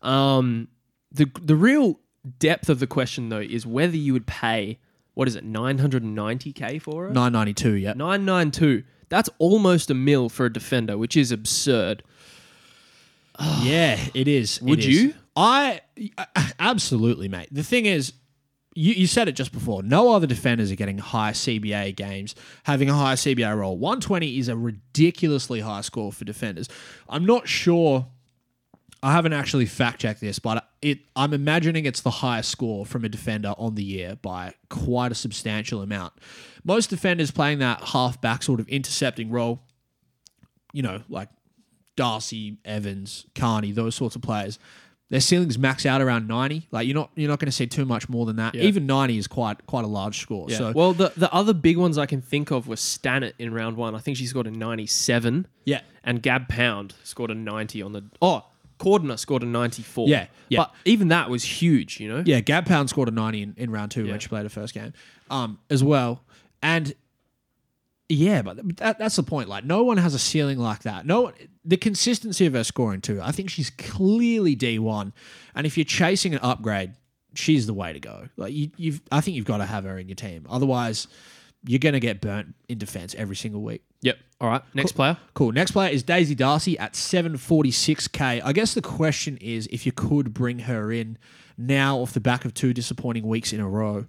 Um, 0.02 0.69
the 1.12 1.30
the 1.41 1.58
real 1.58 2.00
depth 2.38 2.69
of 2.69 2.80
the 2.80 2.88
question 2.88 3.28
though 3.28 3.41
is 3.41 3.65
whether 3.65 3.98
you 3.98 4.13
would 4.13 4.26
pay 4.26 4.80
what 5.13 5.28
is 5.28 5.36
it, 5.36 5.43
nine 5.43 5.80
hundred 5.80 6.04
and 6.04 6.15
ninety 6.15 6.54
K 6.54 6.80
for 6.80 7.08
her? 7.08 7.10
992, 7.10 7.74
yeah. 7.74 7.91
Nine 7.98 8.24
nine 8.24 8.52
two. 8.52 8.84
That's 9.10 9.30
almost 9.39 9.91
a 9.91 9.93
mil 9.93 10.30
for 10.30 10.45
a 10.45 10.54
defender, 10.54 10.98
which 10.98 11.17
is 11.17 11.34
absurd. 11.34 12.02
Yeah, 13.62 14.00
it 14.13 14.30
is. 14.30 14.62
Would 14.62 14.80
is. 14.80 14.88
you? 14.88 15.13
I 15.36 15.82
absolutely, 16.60 17.28
mate. 17.30 17.48
The 17.52 17.63
thing 17.63 17.86
is, 17.86 18.12
you, 18.75 18.93
you 18.93 19.08
said 19.08 19.27
it 19.27 19.34
just 19.34 19.51
before. 19.51 19.84
No 19.84 20.13
other 20.13 20.27
defenders 20.27 20.71
are 20.71 20.75
getting 20.75 20.97
high 20.97 21.32
CBA 21.32 21.95
games, 21.95 22.36
having 22.63 22.89
a 22.89 22.93
high 22.93 23.15
CBA 23.15 23.58
role. 23.58 23.77
120 23.77 24.38
is 24.38 24.47
a 24.47 24.55
ridiculously 24.55 25.62
high 25.62 25.82
score 25.82 26.12
for 26.12 26.25
defenders. 26.25 26.69
I'm 27.08 27.25
not 27.25 27.47
sure. 27.47 28.08
I 29.01 29.13
haven't 29.13 29.34
actually 29.34 29.65
fact 29.65 30.01
checked 30.01 30.19
this, 30.21 30.39
but 30.39 30.67
it. 30.82 30.99
I'm 31.15 31.34
imagining 31.34 31.86
it's 31.86 32.01
the 32.01 32.10
highest 32.10 32.49
score 32.49 32.86
from 32.86 33.05
a 33.05 33.10
defender 33.10 33.53
on 33.58 33.75
the 33.75 33.84
year 33.84 34.17
by 34.21 34.53
quite 34.69 35.12
a 35.12 35.15
substantial 35.15 35.82
amount. 35.82 36.13
Most 36.65 36.89
defenders 36.89 37.32
playing 37.32 37.60
that 37.60 37.82
half 37.82 38.19
back 38.19 38.43
sort 38.43 38.60
of 38.60 38.67
intercepting 38.67 39.29
role 39.29 39.63
you 40.73 40.82
know, 40.82 41.01
like 41.10 41.29
Darcy, 41.95 42.58
Evans, 42.63 43.25
Carney, 43.36 43.71
those 43.71 43.95
sorts 43.95 44.15
of 44.15 44.21
players, 44.21 44.60
their 45.10 45.19
ceilings 45.19 45.58
max 45.58 45.86
out 45.86 46.02
around 46.02 46.28
90. 46.28 46.67
Like 46.72 46.88
you're 46.88 46.95
not 46.95 47.10
you're 47.15 47.30
not 47.30 47.39
going 47.39 47.48
to 47.48 47.52
see 47.52 47.67
too 47.67 47.86
much 47.86 48.10
more 48.10 48.26
than 48.26 48.36
that. 48.38 48.56
Yeah. 48.56 48.63
Even 48.63 48.86
90 48.86 49.17
is 49.17 49.28
quite 49.28 49.65
quite 49.65 49.84
a 49.84 49.88
large 49.88 50.19
score. 50.19 50.45
Yeah. 50.50 50.58
So 50.58 50.72
well, 50.76 50.93
the 50.93 51.12
the 51.17 51.34
other 51.34 51.54
big 51.54 51.78
ones 51.78 51.98
I 51.98 52.06
can 52.06 52.22
think 52.22 52.52
of 52.52 52.67
were 52.67 52.76
Stanet 52.76 53.36
in 53.39 53.54
round 53.54 53.76
one. 53.78 53.95
I 53.95 54.00
think 54.00 54.17
she 54.17 54.26
scored 54.28 54.48
a 54.48 54.52
97. 54.52 55.48
yeah. 55.65 55.82
and 56.04 56.22
Gab 56.22 56.48
Pound 56.48 56.93
scored 57.04 57.32
a 57.32 57.36
90 57.36 57.82
on 57.82 57.93
the. 57.93 58.04
Oh, 58.22 58.45
Cordner 58.80 59.19
scored 59.19 59.43
a 59.43 59.45
94. 59.45 60.08
Yeah, 60.08 60.28
yeah. 60.48 60.60
But 60.60 60.74
even 60.86 61.10
that 61.10 61.30
was 61.30 61.43
huge, 61.43 62.00
you 62.00 62.08
know? 62.08 62.24
Yeah, 62.26 62.39
Gab 62.39 62.65
Pound 62.65 62.89
scored 62.89 63.10
a 63.10 63.12
90 63.12 63.41
in, 63.41 63.54
in 63.58 63.72
round 63.72 63.91
two 63.91 64.06
Yeah. 64.06 64.12
when 64.12 64.19
she 64.22 64.30
played 64.30 64.43
her 64.43 64.50
first 64.50 64.74
game 64.74 64.93
um, 65.30 65.60
as 65.69 65.84
well. 65.84 66.24
And 66.63 66.93
yeah, 68.10 68.41
but 68.41 68.78
that, 68.78 68.98
that's 69.00 69.15
the 69.15 69.24
point. 69.24 69.48
Like, 69.48 69.63
no 69.63 69.84
one 69.84 69.98
has 69.98 70.13
a 70.15 70.19
ceiling 70.19 70.58
like 70.58 70.82
that. 70.84 71.06
No, 71.06 71.22
one- 71.22 71.34
the 71.63 71.78
consistency 71.78 72.45
of 72.48 72.54
her 72.54 72.63
scoring 72.63 73.02
too. 73.02 73.22
I 73.22 73.32
think 73.32 73.50
she's 73.50 73.69
clearly 73.69 74.56
D1. 74.56 75.13
And 75.56 75.67
if 75.67 75.78
you're 75.78 75.86
chasing 75.86 76.34
an 76.34 76.39
upgrade, 76.41 76.93
she's 77.36 77.67
the 77.67 77.74
way 77.74 77.93
to 77.93 78.00
go. 78.00 78.28
Like, 78.36 78.54
you, 78.54 78.72
you've, 78.76 79.02
I 79.12 79.22
think 79.22 79.38
you've 79.38 79.45
got 79.45 79.58
to 79.58 79.65
have 79.65 79.84
her 79.84 79.98
in 80.00 80.08
your 80.10 80.15
team. 80.15 80.48
Otherwise, 80.50 81.08
you're 81.63 81.80
going 81.80 81.93
to 81.93 82.00
get 82.00 82.22
burnt 82.22 82.56
in 82.67 82.80
defense 82.80 83.13
every 83.15 83.36
single 83.36 83.62
week. 83.62 83.84
Yep. 84.02 84.17
All 84.41 84.50
right. 84.50 84.62
Next 84.74 84.93
player. 84.93 85.17
Cool. 85.34 85.52
Next 85.52 85.72
player 85.72 85.91
is 85.91 86.02
Daisy 86.04 86.34
Darcy 86.34 86.80
at 86.80 86.93
746k. 86.93 88.41
I 88.43 88.54
guess 88.54 88.74
the 88.74 88.82
question 88.82 89.38
is 89.38 89.67
if 89.72 89.86
you 89.86 89.91
could 89.91 90.34
bring 90.34 90.60
her 90.60 90.91
in 90.91 91.17
now 91.58 91.98
off 91.98 92.13
the 92.13 92.19
back 92.19 92.45
of 92.45 92.54
two 92.54 92.74
disappointing 92.74 93.28
weeks 93.28 93.52
in 93.54 93.60
a 93.60 93.67
row. 93.67 94.06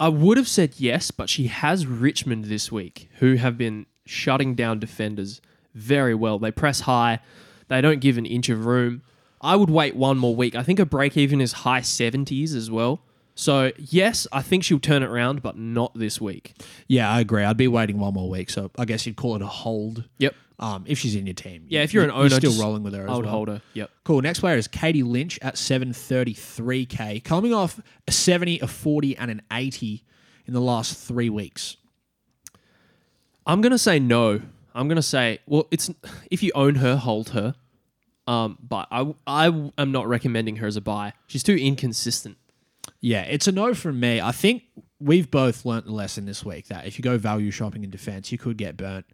I 0.00 0.08
would 0.08 0.38
have 0.38 0.48
said 0.48 0.74
yes, 0.78 1.10
but 1.10 1.28
she 1.28 1.48
has 1.48 1.86
Richmond 1.86 2.46
this 2.46 2.72
week, 2.72 3.10
who 3.18 3.34
have 3.34 3.58
been 3.58 3.84
shutting 4.06 4.54
down 4.54 4.78
defenders 4.78 5.42
very 5.74 6.14
well. 6.14 6.38
They 6.38 6.50
press 6.50 6.80
high, 6.80 7.20
they 7.68 7.82
don't 7.82 8.00
give 8.00 8.16
an 8.16 8.24
inch 8.24 8.48
of 8.48 8.64
room. 8.64 9.02
I 9.42 9.56
would 9.56 9.68
wait 9.68 9.94
one 9.94 10.16
more 10.16 10.34
week. 10.34 10.54
I 10.54 10.62
think 10.62 10.78
a 10.78 10.86
break 10.86 11.18
even 11.18 11.40
is 11.40 11.52
high 11.52 11.82
70s 11.82 12.54
as 12.54 12.70
well. 12.70 13.02
So, 13.40 13.72
yes, 13.78 14.26
I 14.32 14.42
think 14.42 14.64
she'll 14.64 14.78
turn 14.78 15.02
it 15.02 15.08
around, 15.08 15.40
but 15.42 15.56
not 15.56 15.94
this 15.94 16.20
week. 16.20 16.52
Yeah, 16.88 17.10
I 17.10 17.20
agree. 17.20 17.42
I'd 17.42 17.56
be 17.56 17.68
waiting 17.68 17.98
one 17.98 18.12
more 18.12 18.28
week, 18.28 18.50
so 18.50 18.70
I 18.78 18.84
guess 18.84 19.06
you'd 19.06 19.16
call 19.16 19.34
it 19.34 19.40
a 19.40 19.46
hold. 19.46 20.04
Yep. 20.18 20.34
Um, 20.58 20.84
if 20.86 20.98
she's 20.98 21.14
in 21.14 21.26
your 21.26 21.32
team, 21.32 21.64
Yeah, 21.66 21.80
if 21.80 21.94
you're 21.94 22.04
an 22.04 22.10
owner, 22.10 22.20
you're 22.28 22.30
still 22.38 22.50
just- 22.50 22.60
rolling 22.62 22.82
with 22.82 22.92
her. 22.92 23.04
As 23.04 23.08
I 23.08 23.16
would 23.16 23.24
well. 23.24 23.32
hold 23.34 23.48
her. 23.48 23.62
Yep. 23.72 23.90
Cool. 24.04 24.20
Next 24.20 24.40
player 24.40 24.58
is 24.58 24.68
Katie 24.68 25.02
Lynch 25.02 25.38
at 25.40 25.54
733k, 25.56 27.24
coming 27.24 27.54
off 27.54 27.80
a 28.06 28.12
70, 28.12 28.58
a 28.60 28.66
40, 28.66 29.16
and 29.16 29.30
an 29.30 29.40
80 29.50 30.04
in 30.44 30.52
the 30.52 30.60
last 30.60 30.98
three 30.98 31.30
weeks. 31.30 31.78
I'm 33.46 33.62
gonna 33.62 33.78
say 33.78 33.98
no. 33.98 34.42
I'm 34.74 34.86
gonna 34.86 35.00
say 35.00 35.38
well, 35.46 35.66
it's 35.70 35.90
if 36.30 36.42
you 36.42 36.52
own 36.54 36.74
her, 36.74 36.96
hold 36.96 37.30
her. 37.30 37.54
Um, 38.26 38.58
but 38.62 38.86
I 38.90 39.14
I 39.26 39.46
am 39.78 39.92
not 39.92 40.06
recommending 40.08 40.56
her 40.56 40.66
as 40.66 40.76
a 40.76 40.82
buy. 40.82 41.14
She's 41.26 41.42
too 41.42 41.56
inconsistent. 41.56 42.36
Yeah, 43.00 43.22
it's 43.22 43.46
a 43.48 43.52
no 43.52 43.74
from 43.74 43.98
me. 44.00 44.20
I 44.20 44.32
think 44.32 44.62
we've 44.98 45.30
both 45.30 45.64
learnt 45.64 45.86
the 45.86 45.92
lesson 45.92 46.26
this 46.26 46.44
week 46.44 46.68
that 46.68 46.86
if 46.86 46.98
you 46.98 47.02
go 47.02 47.16
value 47.18 47.50
shopping 47.50 47.84
in 47.84 47.90
defense, 47.90 48.30
you 48.30 48.38
could 48.38 48.56
get 48.56 48.76
burnt 48.76 49.06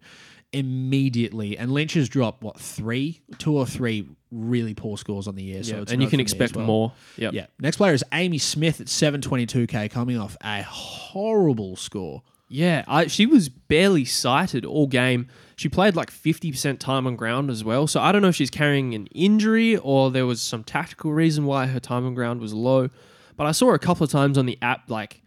immediately. 0.53 1.57
And 1.57 1.71
Lynch 1.71 1.93
has 1.93 2.09
dropped 2.09 2.43
what 2.43 2.59
three, 2.59 3.21
two 3.37 3.55
or 3.57 3.65
three 3.65 4.07
really 4.31 4.73
poor 4.73 4.97
scores 4.97 5.27
on 5.27 5.35
the 5.35 5.43
year. 5.43 5.63
So 5.63 5.75
Yeah, 5.75 5.81
it's 5.83 5.91
a 5.91 5.93
and 5.93 6.01
you 6.01 6.07
can 6.09 6.11
from 6.11 6.17
me 6.17 6.23
as 6.25 6.31
expect 6.33 6.55
well. 6.55 6.65
more. 6.65 6.93
Yep. 7.17 7.33
Yeah. 7.33 7.45
Next 7.59 7.77
player 7.77 7.93
is 7.93 8.03
Amy 8.13 8.37
Smith 8.37 8.81
at 8.81 8.87
722k, 8.87 9.89
coming 9.91 10.17
off 10.17 10.35
a 10.43 10.63
horrible 10.63 11.75
score. 11.75 12.23
Yeah, 12.49 12.85
I, 12.87 13.07
she 13.07 13.25
was 13.25 13.49
barely 13.49 14.05
sighted 14.05 14.65
all 14.65 14.87
game. 14.87 15.27
She 15.57 15.67
played 15.67 15.95
like 15.97 16.09
50% 16.09 16.79
time 16.79 17.05
on 17.05 17.17
ground 17.17 17.49
as 17.49 17.63
well. 17.63 17.87
So 17.87 17.99
I 17.99 18.13
don't 18.13 18.21
know 18.21 18.29
if 18.29 18.35
she's 18.35 18.49
carrying 18.49 18.95
an 18.95 19.07
injury 19.07 19.75
or 19.75 20.11
there 20.11 20.25
was 20.25 20.41
some 20.41 20.63
tactical 20.63 21.11
reason 21.11 21.45
why 21.45 21.65
her 21.65 21.79
time 21.81 22.05
on 22.05 22.13
ground 22.13 22.39
was 22.39 22.53
low. 22.53 22.89
But 23.37 23.47
I 23.47 23.51
saw 23.51 23.67
her 23.67 23.75
a 23.75 23.79
couple 23.79 24.03
of 24.03 24.09
times 24.11 24.37
on 24.37 24.45
the 24.45 24.57
app, 24.61 24.89
like 24.89 25.21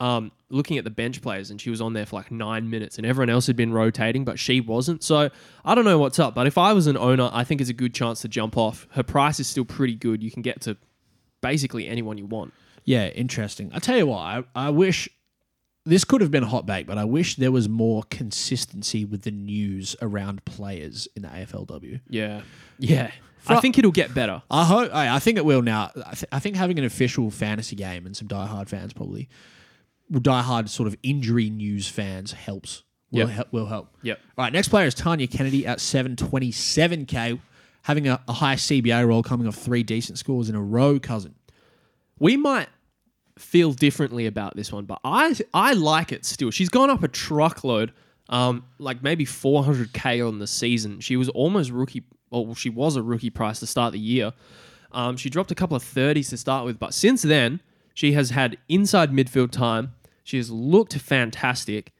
um, 0.00 0.32
looking 0.50 0.76
at 0.76 0.84
the 0.84 0.90
bench 0.90 1.22
players, 1.22 1.50
and 1.50 1.60
she 1.60 1.70
was 1.70 1.80
on 1.80 1.92
there 1.92 2.04
for 2.04 2.16
like 2.16 2.30
nine 2.30 2.68
minutes, 2.68 2.98
and 2.98 3.06
everyone 3.06 3.30
else 3.30 3.46
had 3.46 3.56
been 3.56 3.72
rotating, 3.72 4.24
but 4.24 4.38
she 4.38 4.60
wasn't. 4.60 5.02
So 5.02 5.30
I 5.64 5.74
don't 5.74 5.84
know 5.84 5.98
what's 5.98 6.18
up. 6.18 6.34
But 6.34 6.46
if 6.46 6.58
I 6.58 6.72
was 6.72 6.86
an 6.86 6.96
owner, 6.96 7.30
I 7.32 7.44
think 7.44 7.60
it's 7.60 7.70
a 7.70 7.74
good 7.74 7.94
chance 7.94 8.20
to 8.22 8.28
jump 8.28 8.56
off. 8.56 8.86
Her 8.90 9.02
price 9.02 9.40
is 9.40 9.46
still 9.46 9.64
pretty 9.64 9.94
good. 9.94 10.22
You 10.22 10.30
can 10.30 10.42
get 10.42 10.60
to 10.62 10.76
basically 11.40 11.86
anyone 11.86 12.18
you 12.18 12.26
want. 12.26 12.52
Yeah, 12.84 13.08
interesting. 13.08 13.70
I 13.72 13.78
tell 13.78 13.96
you 13.96 14.06
what, 14.06 14.18
I, 14.18 14.44
I 14.54 14.70
wish 14.70 15.08
this 15.86 16.04
could 16.04 16.20
have 16.20 16.30
been 16.30 16.42
a 16.42 16.48
hot 16.48 16.66
bake, 16.66 16.86
but 16.86 16.98
I 16.98 17.04
wish 17.04 17.36
there 17.36 17.52
was 17.52 17.68
more 17.68 18.02
consistency 18.10 19.04
with 19.04 19.22
the 19.22 19.30
news 19.30 19.96
around 20.00 20.44
players 20.44 21.08
in 21.14 21.22
the 21.22 21.28
AFLW. 21.28 22.00
Yeah. 22.08 22.42
Yeah. 22.78 23.10
I 23.48 23.60
think 23.60 23.78
it'll 23.78 23.90
get 23.92 24.14
better. 24.14 24.42
I 24.50 24.64
hope. 24.64 24.90
I, 24.94 25.16
I 25.16 25.18
think 25.18 25.38
it 25.38 25.44
will 25.44 25.62
now. 25.62 25.90
I, 26.06 26.14
th- 26.14 26.24
I 26.32 26.38
think 26.38 26.56
having 26.56 26.78
an 26.78 26.84
official 26.84 27.30
fantasy 27.30 27.76
game 27.76 28.06
and 28.06 28.16
some 28.16 28.28
diehard 28.28 28.68
fans 28.68 28.92
probably, 28.92 29.28
well, 30.10 30.20
diehard 30.20 30.68
sort 30.68 30.86
of 30.86 30.96
injury 31.02 31.50
news 31.50 31.88
fans 31.88 32.32
helps. 32.32 32.82
Will 33.10 33.20
Yep. 33.20 33.28
help. 33.28 33.52
Will 33.52 33.66
help. 33.66 33.88
Yep. 34.02 34.18
All 34.38 34.44
right. 34.44 34.52
Next 34.52 34.68
player 34.68 34.86
is 34.86 34.94
Tanya 34.94 35.26
Kennedy 35.26 35.66
at 35.66 35.80
seven 35.80 36.16
twenty 36.16 36.50
seven 36.52 37.06
k, 37.06 37.38
having 37.82 38.08
a, 38.08 38.20
a 38.26 38.32
high 38.32 38.56
CBA 38.56 39.06
roll, 39.06 39.22
coming 39.22 39.46
off 39.46 39.54
three 39.56 39.82
decent 39.82 40.18
scores 40.18 40.48
in 40.48 40.54
a 40.54 40.62
row. 40.62 40.98
Cousin. 40.98 41.34
we 42.18 42.36
might 42.36 42.68
feel 43.38 43.72
differently 43.72 44.26
about 44.26 44.54
this 44.56 44.72
one, 44.72 44.84
but 44.84 45.00
I 45.04 45.34
I 45.52 45.72
like 45.74 46.12
it 46.12 46.24
still. 46.24 46.50
She's 46.50 46.68
gone 46.68 46.88
up 46.90 47.02
a 47.02 47.08
truckload, 47.08 47.92
um, 48.28 48.64
like 48.78 49.02
maybe 49.02 49.24
400k 49.26 50.26
on 50.26 50.38
the 50.38 50.46
season. 50.46 51.00
She 51.00 51.16
was 51.16 51.28
almost 51.30 51.70
rookie, 51.70 52.04
well, 52.30 52.54
she 52.54 52.70
was 52.70 52.96
a 52.96 53.02
rookie 53.02 53.30
price 53.30 53.60
to 53.60 53.66
start 53.66 53.92
the 53.92 53.98
year. 53.98 54.32
Um, 54.92 55.16
she 55.16 55.30
dropped 55.30 55.50
a 55.50 55.54
couple 55.54 55.76
of 55.76 55.82
30s 55.82 56.30
to 56.30 56.36
start 56.36 56.64
with, 56.64 56.78
but 56.78 56.94
since 56.94 57.22
then 57.22 57.60
she 57.94 58.12
has 58.12 58.30
had 58.30 58.58
inside 58.68 59.12
midfield 59.12 59.50
time. 59.50 59.94
She 60.22 60.36
has 60.36 60.50
looked 60.50 60.94
fantastic. 60.94 61.92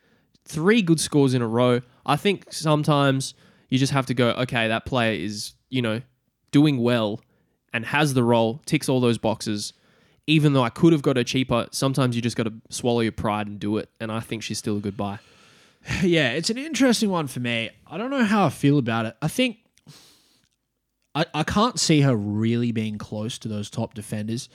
Three 0.45 0.83
good 0.83 1.01
scores 1.01 1.35
in 1.35 1.43
a 1.43 1.49
row. 1.49 1.83
I 2.07 2.17
think 2.17 2.53
sometimes 2.53 3.35
you 3.69 3.79
just 3.79 3.93
have 3.93 4.07
to 4.07 4.15
go, 4.15 4.31
okay, 4.31 4.69
that 4.69 4.85
player 4.85 5.13
is 5.13 5.55
you 5.69 5.83
know 5.83 6.03
doing 6.51 6.79
well 6.79 7.21
and 7.73 7.87
has 7.87 8.15
the 8.15 8.23
role, 8.23 8.61
ticks 8.67 8.89
all 8.89 9.01
those 9.01 9.19
boxes 9.19 9.73
even 10.27 10.53
though 10.55 10.63
I 10.63 10.71
could 10.71 10.93
have 10.93 11.03
got 11.03 11.17
her 11.17 11.25
cheaper, 11.25 11.67
sometimes 11.71 12.17
you 12.17 12.23
just 12.23 12.37
got 12.37 12.45
to 12.45 12.53
swallow 12.71 13.01
your 13.01 13.13
pride 13.13 13.47
and 13.47 13.61
do 13.61 13.77
it. 13.77 13.91
And 14.01 14.11
I 14.11 14.21
think 14.21 14.43
she's 14.43 14.59
still 14.59 14.77
a 14.77 14.81
good 14.81 14.97
buy. 14.97 15.19
Yeah, 16.03 16.31
it's 16.31 16.49
an 16.49 16.57
interesting 16.57 17.11
one 17.11 17.27
for 17.27 17.41
me. 17.41 17.69
I 17.87 17.99
don't 17.99 18.11
know 18.11 18.25
how 18.25 18.47
I 18.47 18.49
feel 18.49 18.79
about 18.79 19.05
it. 19.05 19.17
I 19.21 19.29
think 19.29 19.59
I, 21.15 21.27
I 21.33 21.43
can't 21.45 21.79
see 21.79 22.01
her 22.01 22.17
really 22.17 22.73
being 22.73 22.99
close 22.99 23.39
to 23.39 23.49
those 23.49 23.71
top 23.71 23.95
defenders. 23.95 24.49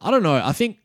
I 0.00 0.10
don't 0.10 0.22
know. 0.22 0.36
I 0.36 0.52
think 0.52 0.78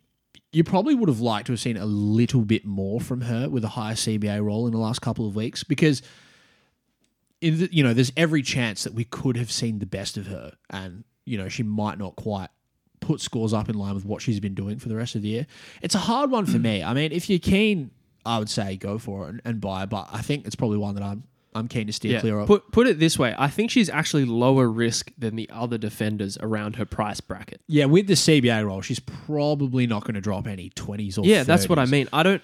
you 0.52 0.64
probably 0.64 0.96
would 0.96 1.10
have 1.10 1.20
liked 1.20 1.48
to 1.48 1.54
have 1.54 1.60
seen 1.60 1.78
a 1.78 1.86
little 1.86 2.42
bit 2.42 2.66
more 2.66 3.00
from 3.00 3.22
her 3.22 3.50
with 3.50 3.64
a 3.64 3.70
higher 3.70 3.96
CBA 3.96 4.44
role 4.44 4.68
in 4.68 4.74
the 4.74 4.80
last 4.80 5.02
couple 5.02 5.28
of 5.28 5.36
weeks 5.36 5.64
because 5.64 6.02
in 7.42 7.60
the, 7.60 7.70
you 7.74 7.84
know 7.84 7.94
there's 7.94 8.12
every 8.16 8.42
chance 8.42 8.84
that 8.84 8.94
we 8.94 9.04
could 9.04 9.36
have 9.36 9.52
seen 9.52 9.80
the 9.80 9.86
best 9.86 10.16
of 10.16 10.28
her 10.28 10.54
and 10.70 11.04
you 11.26 11.38
know 11.38 11.50
she 11.50 11.64
might 11.64 11.98
not 11.98 12.16
quite 12.16 12.50
put 13.02 13.20
scores 13.20 13.54
up 13.54 13.68
in 13.68 13.76
line 13.76 13.96
with 13.96 14.06
what 14.06 14.22
she's 14.22 14.40
been 14.40 14.54
doing 14.54 14.80
for 14.80 14.90
the 14.90 14.96
rest 14.96 15.16
of 15.16 15.22
the 15.22 15.28
year. 15.28 15.48
It's 15.82 15.96
a 15.96 16.00
hard 16.00 16.32
one 16.32 16.46
for 16.46 16.58
me. 16.58 16.82
I 16.82 16.94
mean, 16.94 17.12
if 17.12 17.30
you're 17.30 17.40
keen, 17.40 17.92
I 18.26 18.40
would 18.40 18.50
say 18.50 18.78
go 18.78 18.98
for 18.98 19.26
it 19.26 19.30
and, 19.30 19.42
and 19.44 19.62
buy. 19.62 19.86
But 19.86 20.08
I 20.12 20.22
think 20.22 20.46
it's 20.46 20.56
probably 20.56 20.78
one 20.78 20.96
that 20.96 21.04
I'm 21.04 21.24
I'm 21.56 21.68
keen 21.68 21.88
to 21.88 21.94
steer 21.94 22.20
clear 22.20 22.39
of. 22.39 22.48
Put 22.48 22.72
put 22.72 22.88
it 22.88 23.00
this 23.00 23.18
way, 23.20 23.36
I 23.38 23.48
think 23.48 23.72
she's 23.72 23.89
actually 23.89 24.26
lower 24.26 24.68
risk 24.70 25.12
than 25.18 25.36
the 25.36 25.50
other 25.52 25.78
defenders 25.78 26.38
around 26.42 26.76
her 26.78 26.86
price 26.86 27.22
bracket. 27.22 27.62
yeah, 27.68 27.86
with 27.86 28.08
the 28.08 28.13
CBA 28.16 28.66
role, 28.66 28.82
she's 28.82 29.00
probably 29.00 29.88
not 29.88 30.04
going 30.04 30.16
to 30.16 30.22
drop 30.22 30.48
any 30.48 30.70
twenties 30.70 31.18
or 31.18 31.26
Yeah, 31.26 31.44
that's 31.44 31.68
what 31.70 31.80
I 31.80 31.86
30s. 31.86 31.92
mean. 31.92 32.10
I 32.13 32.24
don't. 32.24 32.42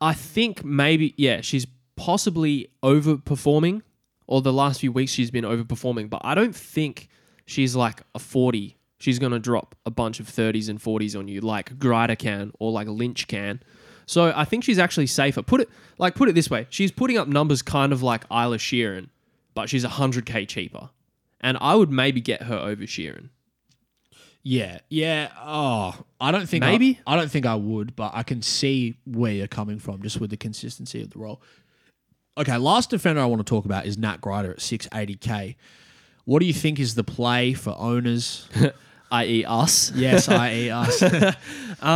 I 0.00 0.14
think 0.14 0.64
maybe 0.64 1.14
yeah, 1.16 1.40
she's 1.40 1.66
possibly 1.96 2.68
overperforming, 2.84 3.82
or 4.26 4.42
the 4.42 4.52
last 4.52 4.80
few 4.80 4.92
weeks 4.92 5.12
she's 5.12 5.30
been 5.30 5.44
overperforming. 5.44 6.08
But 6.10 6.20
I 6.24 6.34
don't 6.34 6.54
think 6.54 7.08
she's 7.46 7.74
like 7.74 8.02
a 8.14 8.18
forty. 8.18 8.76
She's 9.00 9.18
gonna 9.18 9.38
drop 9.38 9.74
a 9.86 9.90
bunch 9.90 10.18
of 10.20 10.28
thirties 10.28 10.68
and 10.68 10.80
forties 10.82 11.14
on 11.14 11.28
you, 11.28 11.40
like 11.40 11.78
Grider 11.78 12.16
can 12.16 12.52
or 12.58 12.72
like 12.72 12.88
Lynch 12.88 13.28
can. 13.28 13.62
So 14.08 14.32
I 14.34 14.46
think 14.46 14.64
she's 14.64 14.78
actually 14.78 15.06
safer. 15.06 15.42
Put 15.42 15.60
it 15.60 15.68
like 15.98 16.14
put 16.14 16.30
it 16.30 16.34
this 16.34 16.48
way: 16.48 16.66
she's 16.70 16.90
putting 16.90 17.18
up 17.18 17.28
numbers 17.28 17.60
kind 17.60 17.92
of 17.92 18.02
like 18.02 18.26
Eilish 18.30 18.60
Sheerin, 18.60 19.10
but 19.54 19.68
she's 19.68 19.84
hundred 19.84 20.24
k 20.24 20.46
cheaper, 20.46 20.88
and 21.42 21.58
I 21.60 21.74
would 21.74 21.90
maybe 21.92 22.22
get 22.22 22.44
her 22.44 22.56
over 22.56 22.84
Sheerin. 22.84 23.28
Yeah, 24.42 24.78
yeah. 24.88 25.28
Oh, 25.38 25.94
I 26.18 26.30
don't 26.30 26.48
think 26.48 26.64
I- 26.64 26.70
Maybe? 26.70 26.98
I, 27.06 27.16
don't 27.16 27.30
think 27.30 27.44
I 27.44 27.54
would, 27.56 27.94
but 27.94 28.12
I 28.14 28.22
can 28.22 28.40
see 28.40 28.96
where 29.04 29.32
you're 29.32 29.46
coming 29.46 29.78
from 29.78 30.00
just 30.02 30.20
with 30.20 30.30
the 30.30 30.38
consistency 30.38 31.02
of 31.02 31.10
the 31.10 31.18
role. 31.18 31.42
Okay, 32.38 32.56
last 32.56 32.88
defender 32.88 33.20
I 33.20 33.26
want 33.26 33.44
to 33.44 33.50
talk 33.50 33.66
about 33.66 33.84
is 33.84 33.98
Nat 33.98 34.22
Grider 34.22 34.52
at 34.52 34.58
680k. 34.58 35.56
What 36.24 36.38
do 36.38 36.46
you 36.46 36.54
think 36.54 36.78
is 36.78 36.94
the 36.94 37.04
play 37.04 37.52
for 37.52 37.74
owners? 37.76 38.48
I.e., 39.10 39.44
us. 39.44 39.92
yes, 39.94 40.28
i.e. 40.28 40.70
us. 40.70 41.02
Um, 41.02 41.88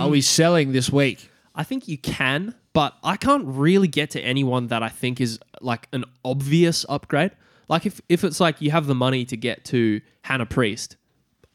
Are 0.00 0.08
we 0.08 0.20
selling 0.20 0.72
this 0.72 0.90
week? 0.90 1.30
I 1.54 1.62
think 1.62 1.88
you 1.88 1.96
can, 1.96 2.54
but 2.72 2.94
I 3.02 3.16
can't 3.16 3.44
really 3.46 3.88
get 3.88 4.10
to 4.10 4.20
anyone 4.20 4.66
that 4.68 4.82
I 4.82 4.88
think 4.88 5.20
is 5.20 5.38
like 5.60 5.88
an 5.92 6.04
obvious 6.24 6.84
upgrade. 6.88 7.30
Like 7.68 7.86
if 7.86 8.00
if 8.08 8.24
it's 8.24 8.40
like 8.40 8.60
you 8.60 8.70
have 8.70 8.86
the 8.86 8.94
money 8.94 9.24
to 9.24 9.36
get 9.36 9.64
to 9.66 10.00
Hannah 10.22 10.46
Priest, 10.46 10.96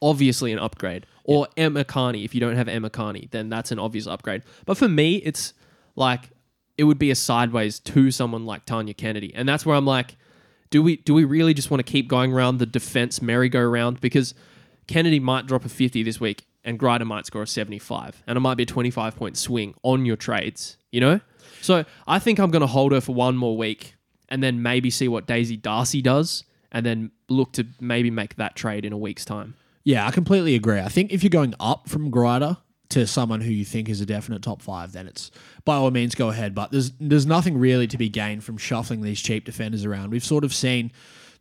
obviously 0.02 0.52
an 0.52 0.60
upgrade. 0.60 1.06
Or 1.24 1.48
Emma 1.56 1.84
Carney. 1.84 2.24
If 2.24 2.34
you 2.34 2.42
don't 2.42 2.56
have 2.56 2.68
Emma 2.68 2.90
Carney, 2.90 3.28
then 3.32 3.48
that's 3.50 3.72
an 3.72 3.78
obvious 3.78 4.08
upgrade. 4.08 4.42
But 4.66 4.76
for 4.78 4.90
me, 4.90 5.18
it's 5.18 5.54
like 5.96 6.30
it 6.78 6.86
would 6.86 6.98
be 6.98 7.12
a 7.12 7.16
sideways 7.16 7.80
to 7.80 8.10
someone 8.10 8.46
like 8.46 8.66
Tanya 8.66 8.96
Kennedy, 8.96 9.32
and 9.36 9.48
that's 9.48 9.66
where 9.66 9.76
I'm 9.76 9.86
like, 9.86 10.16
do 10.72 10.82
we 10.82 10.98
do 10.98 11.14
we 11.14 11.24
really 11.24 11.54
just 11.54 11.70
want 11.70 11.86
to 11.86 11.90
keep 11.90 12.08
going 12.08 12.34
around 12.34 12.58
the 12.58 12.66
defense 12.66 13.22
merry-go-round 13.22 14.02
because 14.02 14.34
Kennedy 14.92 15.20
might 15.20 15.48
drop 15.48 15.64
a 15.64 15.70
50 15.70 16.04
this 16.04 16.20
week 16.20 16.46
and 16.64 16.78
Grider 16.78 17.06
might 17.06 17.26
score 17.26 17.44
a 17.44 17.48
75 17.48 18.24
and 18.28 18.36
it 18.36 18.40
might 18.42 18.56
be 18.56 18.64
a 18.64 18.66
25 18.66 19.16
point 19.16 19.38
swing 19.38 19.74
on 19.84 20.06
your 20.06 20.18
trades, 20.18 20.78
you 20.92 21.00
know? 21.00 21.22
So 21.62 21.86
I 22.08 22.20
think 22.20 22.40
I'm 22.40 22.52
going 22.52 22.62
to 22.62 22.68
hold 22.68 22.92
her 22.92 23.00
for 23.00 23.16
one 23.16 23.38
more 23.38 23.56
week 23.56 23.96
and 24.28 24.44
then 24.44 24.62
maybe 24.62 24.90
see 24.90 25.08
what 25.08 25.26
Daisy 25.26 25.56
Darcy 25.56 26.02
does 26.02 26.44
and 26.72 26.86
then 26.86 27.12
look 27.30 27.54
to 27.54 27.66
maybe 27.80 28.12
make 28.12 28.36
that 28.36 28.56
trade 28.56 28.84
in 28.84 28.92
a 28.92 28.98
week's 28.98 29.24
time. 29.24 29.56
Yeah, 29.84 30.06
I 30.06 30.12
completely 30.12 30.56
agree. 30.56 30.80
I 30.80 30.90
think 30.90 31.12
if 31.12 31.24
you're 31.24 31.30
going 31.30 31.56
up 31.60 31.88
from 31.88 32.10
Grider 32.12 32.58
to 32.90 33.08
someone 33.08 33.40
who 33.40 33.52
you 33.52 33.64
think 33.64 33.88
is 33.88 34.02
a 34.02 34.06
definite 34.06 34.42
top 34.42 34.62
five, 34.62 34.92
then 34.92 35.08
it's 35.08 35.32
by 35.64 35.76
all 35.76 35.90
means 35.90 36.16
go 36.16 36.30
ahead. 36.30 36.54
But 36.54 36.72
there's 36.72 36.92
there's 37.00 37.26
nothing 37.26 37.58
really 37.58 37.88
to 37.88 37.98
be 37.98 38.10
gained 38.10 38.44
from 38.44 38.58
shuffling 38.58 39.02
these 39.02 39.22
cheap 39.22 39.46
defenders 39.46 39.86
around. 39.86 40.12
We've 40.12 40.24
sort 40.24 40.44
of 40.44 40.54
seen 40.54 40.92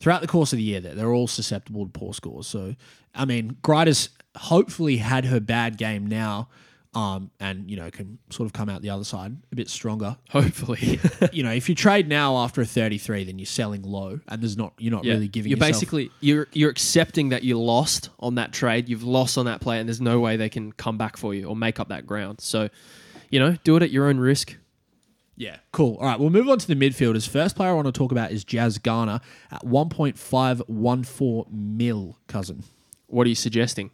throughout 0.00 0.22
the 0.22 0.26
course 0.26 0.52
of 0.52 0.56
the 0.56 0.62
year 0.62 0.80
they're 0.80 1.12
all 1.12 1.28
susceptible 1.28 1.84
to 1.86 1.92
poor 1.92 2.12
scores. 2.12 2.46
So 2.46 2.74
I 3.14 3.24
mean, 3.24 3.56
Grider's 3.62 4.10
hopefully 4.36 4.96
had 4.96 5.24
her 5.26 5.40
bad 5.40 5.76
game 5.78 6.06
now. 6.06 6.48
Um, 6.92 7.30
and 7.38 7.70
you 7.70 7.76
know 7.76 7.88
can 7.88 8.18
sort 8.30 8.46
of 8.48 8.52
come 8.52 8.68
out 8.68 8.82
the 8.82 8.90
other 8.90 9.04
side 9.04 9.36
a 9.52 9.54
bit 9.54 9.70
stronger. 9.70 10.16
Hopefully. 10.30 10.98
you 11.32 11.44
know, 11.44 11.52
if 11.52 11.68
you 11.68 11.76
trade 11.76 12.08
now 12.08 12.38
after 12.38 12.60
a 12.62 12.66
33, 12.66 13.22
then 13.22 13.38
you're 13.38 13.46
selling 13.46 13.82
low, 13.82 14.18
and 14.26 14.42
there's 14.42 14.56
not 14.56 14.72
you're 14.76 14.90
not 14.90 15.04
really 15.04 15.28
giving. 15.28 15.50
You're 15.50 15.58
yourself, 15.58 15.74
basically 15.74 16.10
you're 16.18 16.48
you're 16.52 16.68
accepting 16.68 17.28
that 17.28 17.44
you 17.44 17.56
lost 17.60 18.10
on 18.18 18.34
that 18.34 18.52
trade. 18.52 18.88
You've 18.88 19.04
lost 19.04 19.38
on 19.38 19.44
that 19.44 19.60
play, 19.60 19.78
and 19.78 19.88
there's 19.88 20.00
no 20.00 20.18
way 20.18 20.36
they 20.36 20.48
can 20.48 20.72
come 20.72 20.98
back 20.98 21.16
for 21.16 21.32
you 21.32 21.46
or 21.46 21.54
make 21.54 21.78
up 21.78 21.90
that 21.90 22.06
ground. 22.08 22.40
So, 22.40 22.68
you 23.28 23.38
know, 23.38 23.56
do 23.62 23.76
it 23.76 23.84
at 23.84 23.90
your 23.90 24.08
own 24.08 24.18
risk. 24.18 24.56
Yeah, 25.40 25.56
cool. 25.72 25.96
All 25.96 26.06
right, 26.06 26.20
we'll 26.20 26.28
move 26.28 26.50
on 26.50 26.58
to 26.58 26.66
the 26.66 26.74
midfielders. 26.74 27.26
First 27.26 27.56
player 27.56 27.70
I 27.70 27.72
want 27.72 27.86
to 27.86 27.92
talk 27.92 28.12
about 28.12 28.30
is 28.30 28.44
Jazz 28.44 28.76
Garner 28.76 29.22
at 29.50 29.62
1.514 29.64 31.46
mil, 31.50 32.18
cousin. 32.26 32.62
What 33.06 33.24
are 33.26 33.30
you 33.30 33.34
suggesting? 33.34 33.90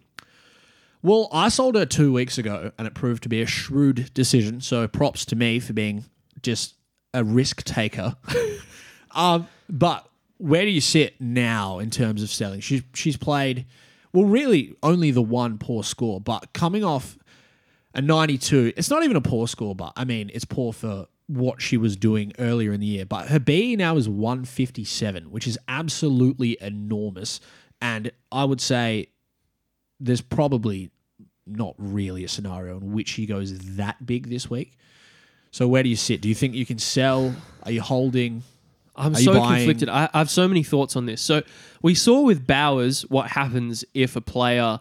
Well, 1.01 1.29
I 1.31 1.47
sold 1.47 1.75
her 1.75 1.85
two 1.85 2.11
weeks 2.11 2.37
ago, 2.37 2.73
and 2.77 2.85
it 2.85 2.93
proved 2.95 3.23
to 3.23 3.29
be 3.29 3.41
a 3.41 3.45
shrewd 3.45 4.13
decision. 4.13 4.59
So 4.59 4.89
props 4.89 5.23
to 5.27 5.37
me 5.37 5.61
for 5.61 5.71
being 5.71 6.03
just 6.41 6.73
a 7.13 7.23
risk 7.23 7.63
taker. 7.63 8.17
um, 9.11 9.47
but 9.69 10.05
where 10.39 10.65
do 10.65 10.69
you 10.69 10.81
sit 10.81 11.15
now 11.21 11.79
in 11.79 11.91
terms 11.91 12.21
of 12.21 12.29
selling? 12.29 12.59
She's 12.59 12.83
she's 12.93 13.15
played 13.15 13.65
well, 14.11 14.25
really 14.25 14.75
only 14.83 15.11
the 15.11 15.21
one 15.21 15.59
poor 15.59 15.85
score, 15.85 16.19
but 16.19 16.51
coming 16.51 16.83
off 16.83 17.17
a 17.93 18.01
92, 18.01 18.73
it's 18.75 18.89
not 18.89 19.05
even 19.05 19.15
a 19.15 19.21
poor 19.21 19.47
score, 19.47 19.73
but 19.73 19.93
I 19.95 20.03
mean 20.03 20.29
it's 20.33 20.43
poor 20.43 20.73
for 20.73 21.07
what 21.27 21.61
she 21.61 21.77
was 21.77 21.95
doing 21.95 22.33
earlier 22.39 22.71
in 22.71 22.79
the 22.79 22.85
year. 22.85 23.05
But 23.05 23.27
her 23.27 23.39
BE 23.39 23.75
now 23.75 23.97
is 23.97 24.07
157, 24.09 25.29
which 25.29 25.45
is 25.45 25.59
absolutely 25.67 26.57
enormous. 26.61 27.39
And 27.81 28.11
I 28.31 28.45
would 28.45 28.61
say 28.61 29.09
there's 29.99 30.21
probably 30.21 30.89
not 31.45 31.75
really 31.77 32.23
a 32.23 32.27
scenario 32.27 32.77
in 32.77 32.93
which 32.93 33.11
he 33.11 33.25
goes 33.25 33.57
that 33.75 34.05
big 34.05 34.29
this 34.29 34.49
week. 34.49 34.77
So 35.51 35.67
where 35.67 35.83
do 35.83 35.89
you 35.89 35.95
sit? 35.95 36.21
Do 36.21 36.29
you 36.29 36.35
think 36.35 36.53
you 36.55 36.65
can 36.65 36.79
sell? 36.79 37.35
Are 37.63 37.71
you 37.71 37.81
holding? 37.81 38.43
I'm 38.95 39.13
Are 39.13 39.19
so 39.19 39.33
conflicted. 39.33 39.89
I, 39.89 40.09
I 40.13 40.17
have 40.17 40.29
so 40.29 40.47
many 40.47 40.63
thoughts 40.63 40.95
on 40.95 41.05
this. 41.05 41.21
So 41.21 41.43
we 41.81 41.93
saw 41.95 42.21
with 42.21 42.47
Bowers 42.47 43.03
what 43.03 43.29
happens 43.29 43.85
if 43.93 44.15
a 44.15 44.21
player 44.21 44.79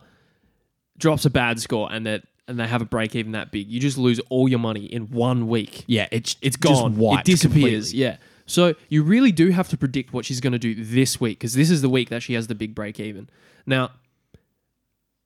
drops 0.98 1.24
a 1.24 1.30
bad 1.30 1.60
score 1.60 1.92
and 1.92 2.06
that 2.06 2.24
and 2.48 2.58
they 2.58 2.66
have 2.66 2.82
a 2.82 2.86
break 2.86 3.14
even 3.16 3.32
that 3.32 3.50
big. 3.50 3.68
You 3.68 3.80
just 3.80 3.98
lose 3.98 4.20
all 4.28 4.48
your 4.48 4.58
money 4.58 4.84
in 4.84 5.10
one 5.10 5.48
week. 5.48 5.84
Yeah, 5.86 6.06
it's 6.12 6.36
It's 6.40 6.56
gone. 6.56 6.92
Just 6.92 7.00
wiped 7.00 7.28
it 7.28 7.32
disappears. 7.32 7.90
completely. 7.90 7.98
Yeah. 7.98 8.16
So 8.46 8.74
you 8.88 9.02
really 9.02 9.32
do 9.32 9.50
have 9.50 9.68
to 9.70 9.76
predict 9.76 10.12
what 10.12 10.24
she's 10.24 10.40
going 10.40 10.52
to 10.52 10.58
do 10.58 10.74
this 10.84 11.20
week 11.20 11.38
because 11.38 11.54
this 11.54 11.70
is 11.70 11.82
the 11.82 11.88
week 11.88 12.10
that 12.10 12.22
she 12.22 12.34
has 12.34 12.46
the 12.46 12.54
big 12.54 12.74
break 12.74 13.00
even. 13.00 13.28
Now, 13.66 13.90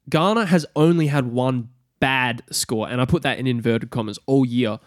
Garner 0.08 0.46
has 0.46 0.64
only 0.74 1.08
had 1.08 1.26
one 1.26 1.68
bad 2.00 2.42
score, 2.50 2.88
and 2.88 3.00
I 3.00 3.04
put 3.04 3.22
that 3.22 3.38
in 3.38 3.46
inverted 3.46 3.90
commas 3.90 4.18
all 4.26 4.44
year. 4.46 4.78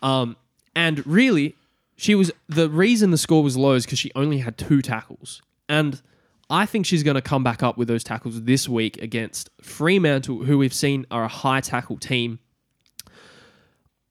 Um, 0.00 0.36
and 0.74 1.06
really, 1.06 1.54
she 1.96 2.14
was 2.14 2.32
the 2.48 2.68
reason 2.70 3.10
the 3.10 3.18
score 3.18 3.42
was 3.42 3.56
low 3.56 3.72
is 3.74 3.84
because 3.84 3.98
she 3.98 4.10
only 4.14 4.38
had 4.38 4.56
two 4.56 4.80
tackles. 4.82 5.42
And 5.68 6.00
I 6.48 6.66
think 6.66 6.86
she's 6.86 7.02
going 7.02 7.16
to 7.16 7.22
come 7.22 7.42
back 7.42 7.62
up 7.62 7.76
with 7.76 7.88
those 7.88 8.04
tackles 8.04 8.42
this 8.42 8.68
week 8.68 9.02
against 9.02 9.50
Fremantle, 9.60 10.44
who 10.44 10.58
we've 10.58 10.74
seen 10.74 11.06
are 11.10 11.24
a 11.24 11.28
high 11.28 11.60
tackle 11.60 11.98
team. 11.98 12.38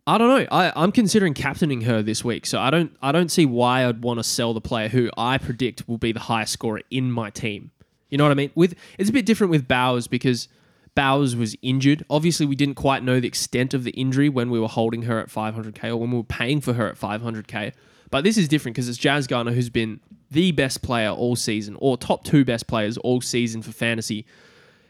I 0.07 0.17
don't 0.17 0.27
know. 0.27 0.47
I, 0.51 0.71
I'm 0.75 0.91
considering 0.91 1.33
captaining 1.33 1.81
her 1.81 2.03
this 2.03 2.23
week, 2.23 2.45
so 2.45 2.59
I 2.59 2.69
don't 2.69 2.95
I 3.01 3.11
don't 3.11 3.31
see 3.31 3.45
why 3.45 3.87
I'd 3.87 4.03
want 4.03 4.19
to 4.19 4.23
sell 4.23 4.53
the 4.53 4.61
player 4.61 4.87
who 4.87 5.09
I 5.17 5.39
predict 5.39 5.87
will 5.87 5.97
be 5.97 6.11
the 6.11 6.19
highest 6.19 6.53
scorer 6.53 6.81
in 6.91 7.11
my 7.11 7.31
team. 7.31 7.71
You 8.09 8.19
know 8.19 8.25
what 8.25 8.31
I 8.31 8.35
mean? 8.35 8.51
With 8.53 8.75
it's 8.99 9.09
a 9.09 9.13
bit 9.13 9.25
different 9.25 9.49
with 9.49 9.67
Bowers 9.67 10.07
because 10.07 10.47
Bowers 10.93 11.35
was 11.35 11.55
injured. 11.63 12.05
Obviously, 12.09 12.45
we 12.45 12.55
didn't 12.55 12.75
quite 12.75 13.03
know 13.03 13.19
the 13.19 13.27
extent 13.27 13.73
of 13.73 13.83
the 13.83 13.91
injury 13.91 14.29
when 14.29 14.51
we 14.51 14.59
were 14.59 14.67
holding 14.67 15.03
her 15.03 15.19
at 15.19 15.29
500k 15.29 15.85
or 15.85 15.97
when 15.97 16.11
we 16.11 16.17
were 16.17 16.23
paying 16.23 16.61
for 16.61 16.73
her 16.73 16.87
at 16.87 16.99
500k. 16.99 17.73
But 18.11 18.23
this 18.23 18.37
is 18.37 18.47
different 18.47 18.75
because 18.75 18.87
it's 18.87 18.99
Jazz 18.99 19.25
Garner 19.25 19.53
who's 19.53 19.71
been 19.71 19.99
the 20.31 20.51
best 20.51 20.81
player 20.81 21.09
all 21.09 21.35
season, 21.35 21.75
or 21.79 21.97
top 21.97 22.23
two 22.23 22.45
best 22.45 22.67
players 22.67 22.97
all 22.97 23.21
season 23.21 23.61
for 23.61 23.71
fantasy, 23.71 24.25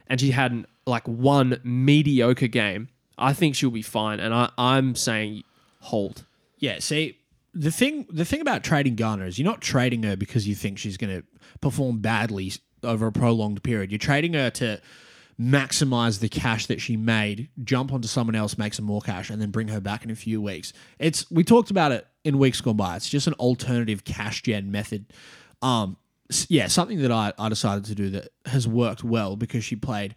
and 0.08 0.19
she 0.19 0.32
had 0.32 0.65
like 0.86 1.08
one 1.08 1.60
mediocre 1.63 2.48
game. 2.48 2.89
I 3.17 3.34
think 3.34 3.56
she'll 3.56 3.71
be 3.71 3.82
fine, 3.82 4.19
and 4.19 4.34
I, 4.34 4.52
I'm 4.58 4.95
saying 4.95 5.43
hold. 5.82 6.26
Yeah, 6.58 6.80
see, 6.80 7.19
the 7.54 7.71
thing 7.71 8.06
the 8.10 8.26
thing 8.26 8.41
about 8.41 8.63
trading 8.63 8.95
Garner 8.95 9.26
is 9.26 9.39
you're 9.39 9.45
not 9.45 9.62
trading 9.62 10.04
her 10.04 10.15
because 10.15 10.48
you 10.48 10.56
think 10.56 10.78
she's 10.78 10.98
going 10.98 11.21
to 11.21 11.26
perform 11.62 12.00
badly 12.00 12.54
over 12.84 13.08
a 13.08 13.12
prolonged 13.12 13.63
period. 13.63 13.91
You're 13.91 14.00
trading 14.00 14.34
her 14.34 14.50
to 14.52 14.82
maximize 15.39 16.19
the 16.19 16.30
cash 16.30 16.67
that 16.67 16.80
she 16.80 16.95
made, 16.95 17.50
jump 17.63 17.91
onto 17.91 18.08
someone 18.08 18.36
else, 18.36 18.58
make 18.58 18.74
some 18.74 18.86
more 18.86 19.02
cash, 19.02 19.30
and 19.30 19.41
then 19.41 19.52
bring 19.52 19.67
her 19.69 19.82
back 19.82 20.04
in 20.04 20.12
a 20.12 20.15
few 20.15 20.41
weeks. 20.41 20.74
It's 21.00 21.30
we 21.32 21.43
talked 21.43 21.71
about 21.71 21.91
it 21.91 22.08
in 22.26 22.40
weeks 22.40 22.60
gone 22.60 22.76
by. 22.76 22.98
It's 22.98 23.08
just 23.08 23.28
an 23.28 23.34
alternative 23.36 24.04
cash 24.04 24.42
gen 24.42 24.72
method. 24.72 25.06
Um, 25.62 25.96
yeah, 26.50 26.68
something 26.68 27.02
that 27.02 27.12
I, 27.12 27.32
I 27.38 27.48
decided 27.48 27.86
to 27.86 27.96
do 27.96 28.10
that 28.10 28.30
has 28.48 28.68
worked 28.68 29.04
well 29.04 29.36
because 29.38 29.64
she 29.64 29.76
played 29.76 30.16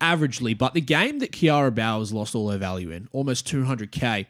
averagely. 0.00 0.56
But 0.56 0.72
the 0.72 0.80
game 0.80 1.18
that 1.18 1.32
Kiara 1.32 1.74
Bowers 1.74 2.12
lost 2.12 2.34
all 2.34 2.48
her 2.50 2.58
value 2.58 2.90
in, 2.90 3.08
almost 3.12 3.46
200k, 3.48 4.26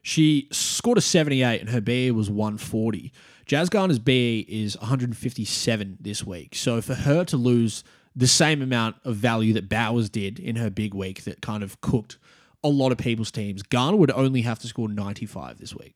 she 0.00 0.48
scored 0.50 0.98
a 0.98 1.02
78 1.02 1.60
and 1.60 1.70
her 1.70 1.80
BE 1.80 2.10
was 2.10 2.30
140. 2.30 3.12
Jazz 3.46 3.68
Garner's 3.68 3.98
BE 3.98 4.46
is 4.48 4.78
157 4.78 5.98
this 6.00 6.24
week. 6.24 6.54
So 6.54 6.80
for 6.80 6.94
her 6.94 7.24
to 7.26 7.36
lose 7.36 7.84
the 8.16 8.26
same 8.26 8.62
amount 8.62 8.96
of 9.04 9.16
value 9.16 9.52
that 9.52 9.68
Bowers 9.68 10.08
did 10.08 10.38
in 10.38 10.56
her 10.56 10.70
big 10.70 10.94
week 10.94 11.24
that 11.24 11.42
kind 11.42 11.62
of 11.62 11.80
cooked 11.82 12.16
a 12.62 12.68
lot 12.68 12.92
of 12.92 12.98
people's 12.98 13.30
teams, 13.30 13.62
Garner 13.62 13.98
would 13.98 14.10
only 14.10 14.40
have 14.42 14.58
to 14.60 14.66
score 14.66 14.88
95 14.88 15.58
this 15.58 15.74
week. 15.74 15.94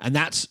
And 0.00 0.14
that's 0.14 0.48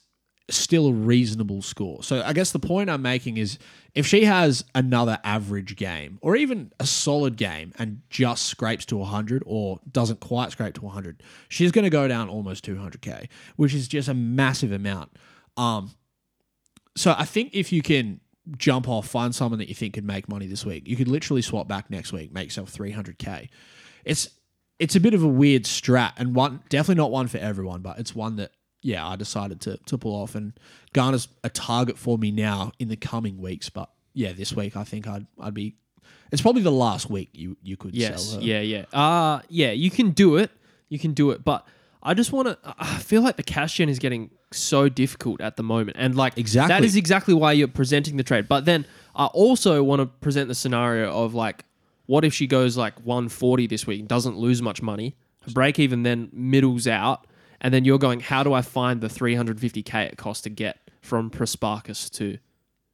still 0.50 0.88
a 0.88 0.94
reasonable 0.94 1.62
score. 1.62 2.04
So 2.04 2.22
I 2.24 2.34
guess 2.34 2.52
the 2.52 2.60
point 2.60 2.90
I'm 2.90 3.02
making 3.02 3.38
is 3.38 3.58
if 3.96 4.06
she 4.06 4.26
has 4.26 4.64
another 4.76 5.18
average 5.24 5.76
game 5.76 6.20
or 6.22 6.36
even 6.36 6.72
a 6.80 6.86
solid 6.86 7.36
game 7.36 7.74
and 7.80 8.02
just 8.10 8.46
scrapes 8.46 8.86
to 8.88 8.98
100 8.98 9.44
or 9.46 9.80
doesn't 9.92 10.20
quite 10.20 10.52
scrape 10.52 10.76
to 10.76 10.82
100, 10.82 11.24
she's 11.50 11.72
going 11.72 11.84
to 11.84 11.90
go 11.90 12.08
down 12.08 12.30
almost 12.30 12.66
200k, 12.66 13.28
which 13.56 13.74
is 13.74 13.88
just 13.88 14.08
a 14.08 14.14
massive 14.14 14.72
amount. 14.72 15.12
Um 15.58 15.92
so 16.98 17.14
I 17.18 17.26
think 17.26 17.50
if 17.54 17.74
you 17.74 17.82
can 17.82 18.22
jump 18.58 18.88
off, 18.88 19.08
find 19.08 19.34
someone 19.34 19.60
that 19.60 19.68
you 19.68 19.76
think 19.76 19.96
could 19.96 20.06
make 20.06 20.30
money 20.30 20.48
this 20.48 20.66
week, 20.66 20.88
you 20.88 20.96
could 20.96 21.08
literally 21.08 21.42
swap 21.42 21.68
back 21.68 21.90
next 21.90 22.14
week, 22.14 22.32
make 22.32 22.46
yourself 22.46 22.72
300k. 22.72 23.50
It's 24.04 24.30
it's 24.78 24.96
a 24.96 25.00
bit 25.00 25.14
of 25.14 25.24
a 25.24 25.28
weird 25.28 25.64
strat 25.64 26.12
and 26.18 26.36
one 26.36 26.62
definitely 26.70 27.02
not 27.02 27.10
one 27.10 27.28
for 27.28 27.40
everyone, 27.40 27.82
but 27.82 27.98
it's 27.98 28.14
one 28.14 28.36
that 28.36 28.52
yeah, 28.86 29.06
I 29.08 29.16
decided 29.16 29.62
to 29.62 29.78
to 29.90 29.98
pull 29.98 30.14
off 30.22 30.36
and 30.36 30.54
Garner's 30.94 31.28
a 31.44 31.50
target 31.50 31.98
for 31.98 32.18
me 32.20 32.30
now 32.32 32.72
in 32.78 32.88
the 32.90 32.96
coming 32.96 33.40
weeks, 33.40 33.68
but 33.70 33.90
yeah, 34.14 34.32
this 34.32 34.54
week 34.54 34.78
I 34.78 34.84
think 34.84 35.08
I'd 35.08 35.26
I'd 35.40 35.54
be 35.56 35.76
it's 36.32 36.42
probably 36.42 36.62
the 36.62 36.72
last 36.88 37.10
week 37.10 37.30
you 37.34 37.58
you 37.64 37.78
could 37.78 37.96
Yes, 37.96 38.24
sell 38.30 38.40
her. 38.40 38.46
yeah, 38.46 38.62
yeah. 38.62 38.86
Uh 38.94 39.42
yeah, 39.50 39.72
you 39.72 39.90
can 39.90 40.12
do 40.12 40.38
it. 40.38 40.52
You 40.90 41.00
can 41.00 41.14
do 41.14 41.32
it, 41.32 41.44
but 41.44 41.66
I 42.04 42.14
just 42.14 42.32
want 42.32 42.48
to 42.48 42.58
I 42.78 42.98
feel 43.00 43.24
like 43.24 43.38
the 43.38 43.44
cash 43.44 43.76
gen 43.78 43.90
is 43.90 43.98
getting 43.98 44.30
so 44.52 44.88
difficult 44.88 45.42
at 45.42 45.58
the 45.58 45.64
moment. 45.64 45.98
And 46.00 46.16
like 46.16 46.38
Exactly. 46.38 46.74
that 46.76 46.86
is 46.86 46.96
exactly 46.96 47.34
why 47.34 47.54
you're 47.54 47.68
presenting 47.68 48.18
the 48.18 48.24
trade. 48.24 48.48
But 48.48 48.66
then 48.66 48.86
I 49.16 49.26
also 49.26 49.82
want 49.84 50.02
to 50.02 50.06
present 50.06 50.48
the 50.48 50.56
scenario 50.56 51.12
of 51.12 51.34
like 51.34 51.66
what 52.06 52.24
if 52.24 52.34
she 52.36 52.46
goes 52.46 52.78
like 52.78 52.94
140 53.04 53.66
this 53.68 53.88
week 53.88 54.00
and 54.02 54.08
doesn't 54.08 54.38
lose 54.38 54.62
much 54.62 54.84
money, 54.84 55.16
break 55.54 55.80
even 55.80 56.04
then 56.04 56.30
middles 56.32 56.86
out 56.88 57.26
and 57.66 57.74
then 57.74 57.84
you're 57.84 57.98
going, 57.98 58.20
how 58.20 58.44
do 58.44 58.54
I 58.54 58.62
find 58.62 59.02
the 59.02 59.08
350k 59.08 60.12
it 60.12 60.18
costs 60.18 60.44
to 60.44 60.50
get 60.52 60.78
from 61.02 61.32
Prespakis 61.32 62.12
to 62.18 62.38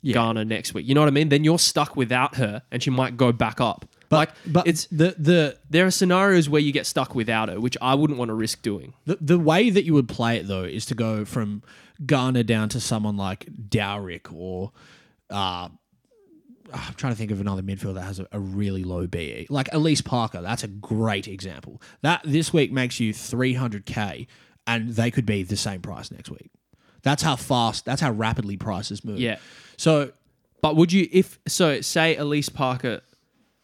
Yeah. 0.02 0.14
Garner 0.14 0.46
next 0.46 0.74
week? 0.74 0.88
You 0.88 0.96
know 0.96 1.02
what 1.02 1.08
I 1.10 1.12
mean? 1.12 1.28
Then 1.28 1.44
you're 1.44 1.60
stuck 1.60 1.98
without 1.98 2.36
her, 2.36 2.62
and 2.72 2.82
she 2.82 2.90
might 2.90 3.18
go 3.18 3.34
back 3.34 3.60
up. 3.60 3.86
But 4.08 4.18
like, 4.18 4.30
but 4.48 4.68
it's 4.68 4.86
the 4.88 5.16
the 5.18 5.58
there 5.70 5.86
are 5.86 5.92
scenarios 5.92 6.48
where 6.50 6.62
you 6.62 6.72
get 6.72 6.86
stuck 6.86 7.14
without 7.16 7.50
her, 7.50 7.60
which 7.60 7.78
I 7.82 7.96
wouldn't 7.96 8.18
want 8.18 8.30
to 8.30 8.34
risk 8.36 8.62
doing. 8.62 8.94
The, 9.06 9.18
the 9.20 9.40
way 9.40 9.70
that 9.70 9.84
you 9.84 9.94
would 9.94 10.08
play 10.08 10.38
it 10.38 10.48
though 10.48 10.64
is 10.64 10.86
to 10.88 10.96
go 10.96 11.26
from 11.26 11.64
Garner 12.06 12.44
down 12.44 12.70
to 12.70 12.80
someone 12.80 13.18
like 13.18 13.46
Dowrick 13.70 14.34
or 14.34 14.72
uh, 15.30 15.68
I'm 16.74 16.94
trying 16.96 17.14
to 17.14 17.18
think 17.18 17.32
of 17.32 17.40
another 17.42 17.62
midfielder 17.62 17.96
that 17.96 18.04
has 18.04 18.20
a, 18.20 18.28
a 18.32 18.40
really 18.40 18.84
low 18.84 19.06
BE 19.08 19.48
like 19.50 19.70
Elise 19.74 20.02
Parker. 20.02 20.42
That's 20.42 20.64
a 20.64 20.68
great 20.68 21.28
example. 21.28 21.82
That 22.02 22.22
this 22.24 22.52
week 22.54 22.72
makes 22.72 23.00
you 23.00 23.14
300k, 23.14 24.28
and 24.68 24.90
they 24.96 25.12
could 25.12 25.26
be 25.26 25.44
the 25.44 25.58
same 25.58 25.82
price 25.82 26.12
next 26.12 26.30
week. 26.30 26.50
That's 27.04 27.24
how 27.24 27.36
fast. 27.36 27.86
That's 27.86 28.02
how 28.02 28.12
rapidly 28.12 28.58
prices 28.58 29.04
move. 29.04 29.20
Yeah. 29.20 29.38
So 29.78 30.12
But 30.62 30.76
would 30.76 30.92
you, 30.94 31.08
if 31.12 31.40
so, 31.48 31.82
say 31.82 32.16
Elise 32.16 32.50
Parker 32.50 33.02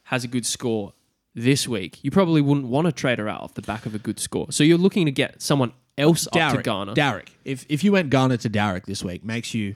has 0.03 0.23
a 0.23 0.27
good 0.27 0.45
score 0.45 0.93
this 1.35 1.67
week, 1.67 1.99
you 2.03 2.09
probably 2.09 2.41
wouldn't 2.41 2.65
want 2.67 2.85
to 2.85 2.91
trade 2.91 3.19
her 3.19 3.29
out 3.29 3.41
off 3.41 3.53
the 3.53 3.61
back 3.61 3.85
of 3.85 3.93
a 3.93 3.99
good 3.99 4.19
score. 4.19 4.47
So 4.51 4.63
you're 4.63 4.79
looking 4.79 5.05
to 5.05 5.11
get 5.11 5.39
someone 5.41 5.71
else 5.99 6.27
up 6.33 6.55
to 6.55 6.61
Garner. 6.63 6.93
Dowrick. 6.95 7.29
If 7.45 7.65
if 7.69 7.83
you 7.83 7.91
went 7.91 8.09
Garner 8.09 8.37
to 8.37 8.49
Dowrick 8.49 8.85
this 8.85 9.03
week, 9.03 9.23
makes 9.23 9.53
you 9.53 9.75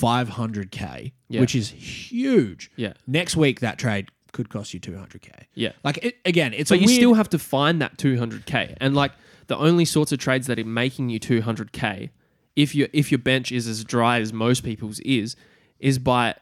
500k, 0.00 1.12
Yeah. 1.28 1.40
which 1.40 1.54
is 1.54 1.70
huge. 1.70 2.70
Yeah. 2.76 2.94
Next 3.06 3.36
week, 3.36 3.60
that 3.60 3.78
trade 3.78 4.08
could 4.32 4.48
cost 4.48 4.72
you 4.74 4.80
200k. 4.80 5.44
yeah. 5.54 5.72
Like 5.84 5.98
it, 6.04 6.16
again, 6.24 6.54
it's 6.54 6.70
But 6.70 6.78
a 6.78 6.80
you 6.80 6.86
weird, 6.86 6.96
still 6.96 7.14
have 7.14 7.28
to 7.30 7.38
find 7.38 7.82
that 7.82 7.98
200k, 7.98 8.76
and 8.80 8.94
like 8.94 9.12
the 9.46 9.56
only 9.56 9.84
sorts 9.84 10.12
of 10.12 10.18
trades 10.18 10.46
that 10.46 10.58
are 10.58 10.64
making 10.64 11.08
you 11.10 11.18
200k, 11.20 12.10
if 12.56 12.74
your 12.74 12.88
if 12.92 13.10
your 13.10 13.18
bench 13.18 13.50
is 13.52 13.66
as 13.66 13.84
dry 13.84 14.20
as 14.20 14.32
most 14.32 14.62
people's 14.64 15.00
is, 15.00 15.36
is 15.78 15.98
by, 15.98 16.34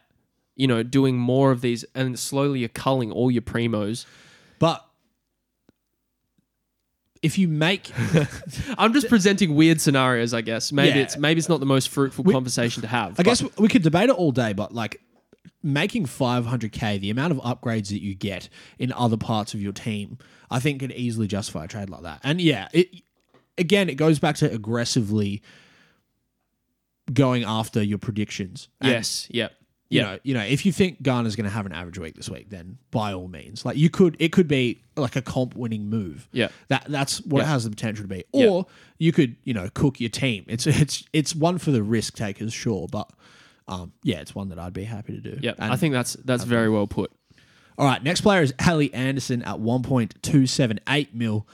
you 0.55 0.67
know, 0.67 0.83
doing 0.83 1.17
more 1.17 1.51
of 1.51 1.61
these 1.61 1.83
and 1.95 2.17
slowly 2.19 2.59
you're 2.59 2.69
culling 2.69 3.11
all 3.11 3.31
your 3.31 3.41
primos. 3.41 4.05
But 4.59 4.85
if 7.21 7.37
you 7.37 7.47
make 7.47 7.91
I'm 8.77 8.93
just 8.93 9.07
presenting 9.07 9.55
weird 9.55 9.79
scenarios, 9.79 10.33
I 10.33 10.41
guess. 10.41 10.71
Maybe 10.71 10.97
Yeah. 10.97 11.03
it's 11.05 11.17
maybe 11.17 11.39
it's 11.39 11.49
not 11.49 11.59
the 11.59 11.65
most 11.65 11.89
fruitful 11.89 12.23
conversation 12.25 12.81
to 12.81 12.87
have. 12.87 13.19
I 13.19 13.23
guess 13.23 13.43
we 13.57 13.67
could 13.67 13.83
debate 13.83 14.09
it 14.09 14.15
all 14.15 14.31
day, 14.31 14.53
but 14.53 14.73
like 14.73 14.99
making 15.63 16.05
500k, 16.05 16.99
the 16.99 17.09
amount 17.09 17.31
of 17.31 17.39
upgrades 17.39 17.89
that 17.89 18.01
you 18.01 18.15
get 18.15 18.49
in 18.79 18.91
other 18.93 19.17
parts 19.17 19.53
of 19.53 19.61
your 19.61 19.73
team, 19.73 20.17
I 20.49 20.59
think 20.59 20.79
could 20.79 20.91
easily 20.91 21.27
justify 21.27 21.65
a 21.65 21.67
trade 21.67 21.89
like 21.89 22.03
that. 22.03 22.19
And 22.23 22.41
yeah, 22.41 22.67
it 22.73 22.89
again, 23.57 23.89
it 23.89 23.95
goes 23.95 24.19
back 24.19 24.35
to 24.37 24.51
aggressively 24.51 25.41
going 27.13 27.43
after 27.43 27.81
your 27.81 27.97
predictions. 27.97 28.69
And, 28.79 28.91
yes, 28.91 29.27
Yep. 29.29 29.53
You 29.89 29.99
yeah. 29.99 30.05
know, 30.05 30.19
you 30.23 30.33
know, 30.33 30.43
if 30.43 30.65
you 30.65 30.71
think 30.71 31.01
Garner's 31.01 31.35
going 31.35 31.43
to 31.43 31.49
have 31.51 31.65
an 31.65 31.73
average 31.73 31.99
week 31.99 32.15
this 32.15 32.29
week, 32.29 32.49
then 32.49 32.77
by 32.91 33.11
all 33.11 33.27
means, 33.27 33.65
like 33.65 33.75
you 33.75 33.89
could, 33.89 34.15
it 34.19 34.31
could 34.31 34.47
be 34.47 34.81
like 34.95 35.17
a 35.17 35.21
comp 35.21 35.53
winning 35.53 35.89
move. 35.89 36.29
Yeah. 36.31 36.47
that 36.69 36.85
that's 36.87 37.19
what 37.25 37.41
it 37.41 37.45
has 37.45 37.65
the 37.65 37.69
potential 37.69 38.05
to 38.05 38.07
be. 38.07 38.23
Or 38.31 38.67
you 38.99 39.11
could, 39.11 39.35
you 39.43 39.53
know, 39.53 39.69
cook 39.73 39.99
your 39.99 40.09
team. 40.09 40.45
It's 40.47 40.65
it's 40.65 41.03
it's 41.11 41.35
one 41.35 41.57
for 41.57 41.71
the 41.71 41.83
risk 41.83 42.15
takers, 42.15 42.53
sure, 42.53 42.87
but 42.89 43.11
um, 43.71 43.93
yeah, 44.03 44.19
it's 44.19 44.35
one 44.35 44.49
that 44.49 44.59
I'd 44.59 44.73
be 44.73 44.83
happy 44.83 45.13
to 45.13 45.21
do. 45.21 45.37
Yeah, 45.41 45.53
I 45.57 45.75
think 45.77 45.93
that's 45.93 46.13
that's 46.25 46.43
very 46.43 46.69
well 46.69 46.85
put. 46.87 47.11
all 47.77 47.85
right, 47.87 48.03
next 48.03 48.21
player 48.21 48.41
is 48.43 48.53
Ally 48.59 48.89
Anderson 48.93 49.41
at 49.43 49.55
1.278 50.19 51.13
mil. 51.13 51.47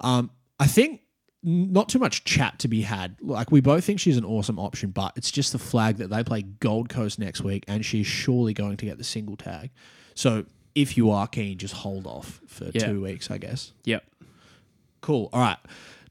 Um, 0.00 0.30
I 0.58 0.66
think 0.66 1.02
not 1.42 1.88
too 1.88 1.98
much 1.98 2.24
chat 2.24 2.58
to 2.60 2.68
be 2.68 2.82
had. 2.82 3.16
Like 3.20 3.50
we 3.50 3.60
both 3.60 3.84
think 3.84 4.00
she's 4.00 4.16
an 4.16 4.24
awesome 4.24 4.58
option, 4.58 4.90
but 4.90 5.12
it's 5.16 5.30
just 5.30 5.52
the 5.52 5.58
flag 5.58 5.96
that 5.98 6.08
they 6.10 6.24
play 6.24 6.42
Gold 6.42 6.88
Coast 6.88 7.18
next 7.18 7.42
week, 7.42 7.64
and 7.68 7.84
she's 7.84 8.06
surely 8.06 8.52
going 8.54 8.76
to 8.78 8.84
get 8.86 8.98
the 8.98 9.04
single 9.04 9.36
tag. 9.36 9.70
So 10.14 10.44
if 10.74 10.96
you 10.96 11.10
are 11.10 11.26
keen, 11.26 11.58
just 11.58 11.74
hold 11.74 12.06
off 12.06 12.40
for 12.48 12.70
Yeah. 12.74 12.86
two 12.86 13.02
weeks, 13.02 13.30
I 13.30 13.38
guess. 13.38 13.72
Yep. 13.84 14.04
Cool. 15.00 15.28
All 15.32 15.40
right. 15.40 15.58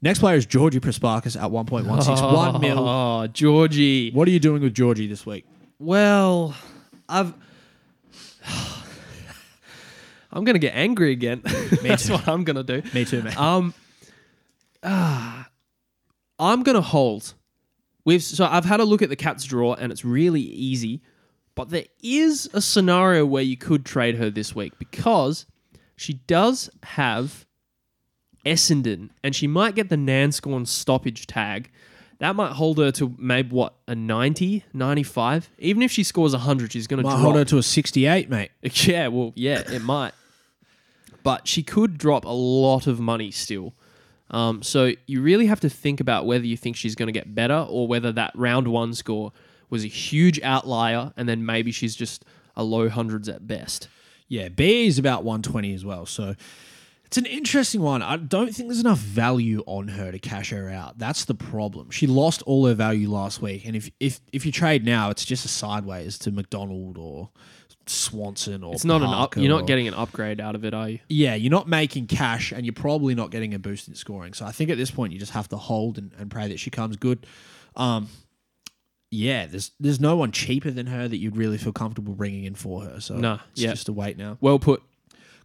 Next 0.01 0.19
player 0.19 0.35
is 0.35 0.45
Georgie 0.45 0.79
Prespakis 0.79 1.35
at 1.41 1.49
1.161 1.51 2.61
mil. 2.61 2.79
Oh, 2.79 3.27
Georgie. 3.27 4.11
What 4.11 4.27
are 4.27 4.31
you 4.31 4.39
doing 4.39 4.61
with 4.61 4.73
Georgie 4.73 5.07
this 5.07 5.25
week? 5.25 5.45
Well, 5.79 6.55
I've. 7.09 7.33
I'm 10.31 10.43
gonna 10.43 10.59
get 10.59 10.75
angry 10.75 11.11
again. 11.11 11.41
That's 11.81 12.09
what 12.09 12.27
I'm 12.27 12.43
gonna 12.43 12.63
do. 12.63 12.81
Me 12.93 13.05
too, 13.05 13.21
mate. 13.21 13.39
Um, 13.39 13.73
ah, 14.83 15.47
I'm 16.39 16.63
gonna 16.63 16.81
hold. 16.81 17.33
We've 18.03 18.21
so 18.21 18.45
I've 18.45 18.65
had 18.65 18.81
a 18.81 18.83
look 18.83 19.01
at 19.01 19.09
the 19.09 19.15
Cats 19.15 19.45
draw, 19.45 19.73
and 19.75 19.91
it's 19.91 20.03
really 20.03 20.41
easy. 20.41 21.01
But 21.55 21.69
there 21.69 21.85
is 22.03 22.49
a 22.53 22.61
scenario 22.61 23.25
where 23.25 23.43
you 23.43 23.55
could 23.55 23.85
trade 23.85 24.15
her 24.15 24.29
this 24.29 24.53
week 24.53 24.73
because 24.77 25.45
she 25.95 26.13
does 26.27 26.69
have 26.83 27.45
Essendon, 28.45 29.09
and 29.23 29.35
she 29.35 29.47
might 29.47 29.75
get 29.75 29.89
the 29.89 29.95
Nanscawen 29.95 30.67
stoppage 30.67 31.25
tag. 31.27 31.69
That 32.19 32.35
might 32.35 32.53
hold 32.53 32.77
her 32.77 32.91
to 32.93 33.13
maybe 33.17 33.49
what 33.49 33.73
a 33.87 33.95
90, 33.95 34.63
95. 34.73 35.49
Even 35.59 35.81
if 35.83 35.91
she 35.91 36.03
scores 36.03 36.31
100, 36.31 36.71
she's 36.71 36.87
going 36.87 36.99
to 36.99 37.03
Might 37.03 37.09
drop. 37.11 37.21
hold 37.21 37.35
her 37.35 37.45
to 37.45 37.57
a 37.57 37.63
68, 37.63 38.29
mate. 38.29 38.51
Yeah, 38.87 39.07
well, 39.09 39.33
yeah, 39.35 39.63
it 39.69 39.81
might. 39.81 40.13
But 41.23 41.47
she 41.47 41.63
could 41.63 41.97
drop 41.97 42.23
a 42.23 42.29
lot 42.29 42.87
of 42.87 42.99
money 42.99 43.31
still. 43.31 43.73
Um, 44.31 44.63
so 44.63 44.91
you 45.07 45.21
really 45.21 45.47
have 45.47 45.59
to 45.61 45.69
think 45.69 45.99
about 45.99 46.25
whether 46.25 46.45
you 46.45 46.55
think 46.57 46.75
she's 46.77 46.95
going 46.95 47.07
to 47.07 47.11
get 47.11 47.35
better 47.35 47.65
or 47.69 47.87
whether 47.87 48.11
that 48.13 48.31
round 48.35 48.67
one 48.67 48.93
score 48.93 49.31
was 49.69 49.83
a 49.83 49.87
huge 49.87 50.39
outlier 50.41 51.11
and 51.17 51.27
then 51.27 51.45
maybe 51.45 51.71
she's 51.71 51.95
just 51.95 52.23
a 52.55 52.63
low 52.63 52.89
hundreds 52.89 53.27
at 53.27 53.45
best. 53.45 53.87
Yeah, 54.27 54.47
B 54.49 54.87
is 54.87 54.97
about 54.97 55.23
120 55.23 55.73
as 55.73 55.83
well. 55.85 56.05
So 56.05 56.35
it's 57.05 57.17
an 57.17 57.25
interesting 57.25 57.81
one. 57.81 58.01
I 58.01 58.17
don't 58.17 58.53
think 58.53 58.67
there's 58.69 58.79
enough 58.79 58.99
value 58.99 59.63
on 59.67 59.87
her 59.89 60.11
to 60.11 60.19
cash 60.19 60.49
her 60.49 60.69
out. 60.69 60.97
That's 60.97 61.25
the 61.25 61.35
problem. 61.35 61.89
She 61.91 62.07
lost 62.07 62.41
all 62.43 62.65
her 62.67 62.73
value 62.73 63.09
last 63.09 63.41
week, 63.41 63.65
and 63.65 63.75
if 63.75 63.89
if 63.99 64.19
if 64.33 64.45
you 64.45 64.51
trade 64.51 64.83
now, 64.85 65.09
it's 65.09 65.23
just 65.25 65.45
a 65.45 65.47
sideways 65.47 66.17
to 66.19 66.31
McDonald 66.31 66.97
or 66.97 67.29
Swanson 67.87 68.63
or 68.63 68.73
It's 68.73 68.85
not 68.85 69.01
an 69.01 69.09
up. 69.09 69.35
You're 69.35 69.49
not 69.49 69.61
or- 69.61 69.65
getting 69.65 69.87
an 69.87 69.93
upgrade 69.93 70.41
out 70.41 70.55
of 70.55 70.65
it, 70.65 70.73
are 70.73 70.89
you? 70.89 70.99
Yeah, 71.07 71.35
you're 71.35 71.51
not 71.51 71.67
making 71.67 72.07
cash, 72.07 72.51
and 72.51 72.65
you're 72.65 72.73
probably 72.73 73.13
not 73.15 73.29
getting 73.31 73.53
a 73.53 73.59
boost 73.59 73.87
in 73.87 73.95
scoring. 73.95 74.33
So 74.33 74.45
I 74.45 74.51
think 74.51 74.69
at 74.71 74.77
this 74.77 74.89
point 74.91 75.13
you 75.13 75.19
just 75.19 75.33
have 75.33 75.47
to 75.49 75.57
hold 75.57 75.97
and, 75.97 76.11
and 76.17 76.31
pray 76.31 76.47
that 76.47 76.59
she 76.59 76.69
comes 76.71 76.95
good. 76.97 77.25
Um, 77.75 78.07
yeah, 79.11 79.45
there's 79.45 79.71
there's 79.79 79.99
no 79.99 80.17
one 80.17 80.31
cheaper 80.31 80.71
than 80.71 80.87
her 80.87 81.07
that 81.07 81.17
you'd 81.17 81.37
really 81.37 81.57
feel 81.57 81.71
comfortable 81.73 82.13
bringing 82.15 82.43
in 82.45 82.55
for 82.55 82.81
her. 82.81 82.99
So 82.99 83.15
Nah, 83.15 83.39
it's 83.51 83.61
yeah. 83.61 83.71
just 83.71 83.87
a 83.87 83.93
wait 83.93 84.17
now. 84.17 84.37
Well 84.41 84.59
put. 84.59 84.81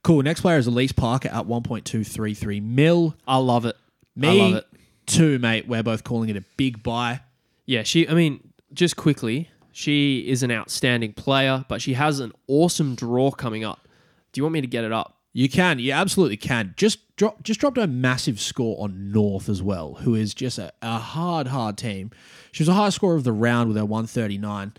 Cool. 0.03 0.23
Next 0.23 0.41
player 0.41 0.59
is 0.59 0.67
Elise 0.67 0.93
Parker 0.93 1.29
at 1.29 1.47
1.233 1.47 2.63
mil. 2.63 3.15
I 3.27 3.37
love 3.37 3.67
it. 3.67 3.77
Me, 4.17 4.29
I 4.29 4.33
love 4.33 4.55
it. 4.57 4.67
two, 5.07 5.39
mate. 5.39 5.69
We're 5.69 5.83
both 5.83 6.05
calling 6.05 6.29
it 6.31 6.37
a 6.37 6.45
big 6.57 6.83
buy. 6.83 7.21
Yeah, 7.67 7.83
she. 7.83 8.09
I 8.09 8.15
mean, 8.15 8.53
just 8.73 8.97
quickly, 8.97 9.51
she 9.73 10.29
is 10.29 10.43
an 10.43 10.51
outstanding 10.51 11.13
player, 11.13 11.65
but 11.69 11.83
she 11.83 11.95
has 11.95 12.21
an 12.21 12.33
awesome 12.49 12.95
draw 12.95 13.31
coming 13.31 13.65
up. 13.65 13.87
Do 14.33 14.39
you 14.39 14.45
want 14.45 14.55
me 14.55 14.61
to 14.61 14.67
get 14.67 14.85
it 14.85 14.93
up? 14.93 15.17
You 15.33 15.49
can, 15.49 15.79
you 15.79 15.93
absolutely 15.93 16.37
can. 16.37 16.75
Just 16.77 17.15
drop, 17.17 17.43
just 17.45 17.61
dropped 17.61 17.79
a 17.79 17.87
massive 17.87 18.41
score 18.41 18.83
on 18.83 19.13
North 19.13 19.49
as 19.49 19.63
well, 19.63 19.95
who 19.95 20.17
is 20.17 20.35
just 20.35 20.59
a, 20.59 20.73
a 20.83 20.99
hard, 20.99 21.47
hard 21.47 21.79
team. 21.79 22.11
She 22.51 22.63
was 22.65 22.69
a 22.69 22.75
high 22.75 22.89
score 22.89 23.15
of 23.15 23.23
the 23.23 23.33
round 23.33 23.69
with 23.69 23.77
her 23.77 23.85
139. 23.85 24.73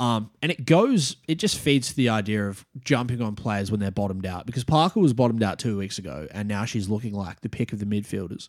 Um, 0.00 0.30
and 0.42 0.52
it 0.52 0.64
goes, 0.64 1.16
it 1.26 1.36
just 1.36 1.58
feeds 1.58 1.88
to 1.88 1.96
the 1.96 2.08
idea 2.08 2.46
of 2.46 2.64
jumping 2.84 3.20
on 3.20 3.34
players 3.34 3.70
when 3.70 3.80
they're 3.80 3.90
bottomed 3.90 4.26
out 4.26 4.46
because 4.46 4.62
Parker 4.62 5.00
was 5.00 5.12
bottomed 5.12 5.42
out 5.42 5.58
two 5.58 5.76
weeks 5.76 5.98
ago, 5.98 6.28
and 6.30 6.46
now 6.46 6.64
she's 6.64 6.88
looking 6.88 7.14
like 7.14 7.40
the 7.40 7.48
pick 7.48 7.72
of 7.72 7.80
the 7.80 7.86
midfielders. 7.86 8.48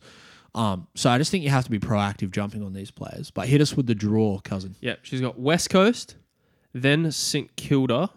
Um, 0.53 0.87
so 0.95 1.09
I 1.09 1.17
just 1.17 1.31
think 1.31 1.43
you 1.43 1.49
have 1.49 1.63
to 1.63 1.71
be 1.71 1.79
proactive 1.79 2.31
jumping 2.31 2.63
on 2.63 2.73
these 2.73 2.91
players. 2.91 3.31
But 3.31 3.47
hit 3.47 3.61
us 3.61 3.75
with 3.75 3.87
the 3.87 3.95
draw, 3.95 4.39
cousin. 4.39 4.75
Yeah, 4.79 4.95
she's 5.01 5.21
got 5.21 5.39
West 5.39 5.69
Coast, 5.69 6.15
then 6.73 7.11
St 7.11 7.55
Kilda, 7.55 8.09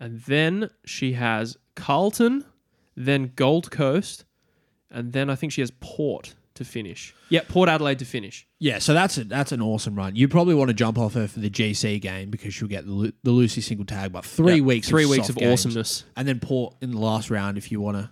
and 0.00 0.20
then 0.22 0.70
she 0.84 1.12
has 1.12 1.56
Carlton, 1.74 2.44
then 2.96 3.32
Gold 3.36 3.70
Coast, 3.70 4.24
and 4.90 5.12
then 5.12 5.30
I 5.30 5.36
think 5.36 5.52
she 5.52 5.60
has 5.60 5.70
Port 5.80 6.34
to 6.56 6.64
finish. 6.64 7.14
Yeah, 7.28 7.40
Port 7.48 7.68
Adelaide 7.68 7.98
to 8.00 8.04
finish. 8.04 8.46
Yeah, 8.58 8.78
so 8.78 8.92
that's 8.94 9.16
a, 9.18 9.24
that's 9.24 9.52
an 9.52 9.60
awesome 9.62 9.94
run. 9.94 10.16
You 10.16 10.28
probably 10.28 10.54
want 10.54 10.68
to 10.68 10.74
jump 10.74 10.98
off 10.98 11.14
her 11.14 11.26
for 11.28 11.40
the 11.40 11.50
GC 11.50 12.00
game 12.00 12.30
because 12.30 12.52
she'll 12.54 12.68
get 12.68 12.84
the, 12.86 12.92
Lu- 12.92 13.12
the 13.22 13.30
Lucy 13.30 13.60
single 13.60 13.86
tag, 13.86 14.12
but 14.12 14.24
three 14.24 14.56
Yeah, 14.56 14.62
weeks, 14.62 14.88
three 14.88 15.04
of 15.04 15.10
weeks 15.10 15.26
soft 15.26 15.30
of 15.30 15.36
games. 15.36 15.60
awesomeness. 15.66 16.04
and 16.16 16.26
then 16.28 16.40
Port 16.40 16.74
in 16.80 16.90
the 16.90 16.98
last 17.00 17.30
round 17.30 17.56
if 17.58 17.70
you 17.72 17.80
want 17.80 17.96
to, 17.96 18.10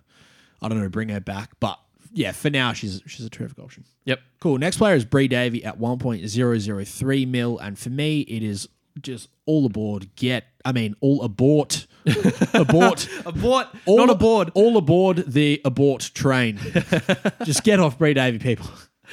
I 0.62 0.68
don't 0.68 0.80
know, 0.80 0.88
bring 0.88 1.08
her 1.10 1.20
back. 1.20 1.50
But 1.60 1.78
yeah, 2.12 2.32
for 2.32 2.48
now 2.50 2.72
she's 2.72 3.02
she's 3.06 3.26
a 3.26 3.30
terrific 3.30 3.58
option. 3.58 3.84
Yep. 4.04 4.20
Cool. 4.40 4.58
Next 4.58 4.76
player 4.76 4.94
is 4.94 5.04
Bree 5.04 5.28
Davey 5.28 5.64
at 5.64 5.78
one 5.78 5.98
point 5.98 6.28
zero 6.28 6.58
zero 6.58 6.84
three 6.84 7.26
mil, 7.26 7.58
and 7.58 7.78
for 7.78 7.90
me 7.90 8.20
it 8.20 8.42
is 8.42 8.68
just 9.00 9.28
all 9.46 9.66
aboard. 9.66 10.14
Get, 10.16 10.44
I 10.64 10.72
mean, 10.72 10.94
all 11.00 11.22
abort, 11.22 11.86
abort. 12.54 13.08
Abort, 13.26 13.66
All 13.86 13.96
not 13.98 14.10
ab- 14.10 14.16
aboard. 14.16 14.50
All 14.54 14.76
aboard 14.76 15.18
the 15.26 15.60
abort 15.64 16.10
train. 16.14 16.58
Just 17.44 17.64
get 17.64 17.80
off 17.80 17.98
Bree 17.98 18.14
Davey, 18.14 18.38
people. 18.38 18.66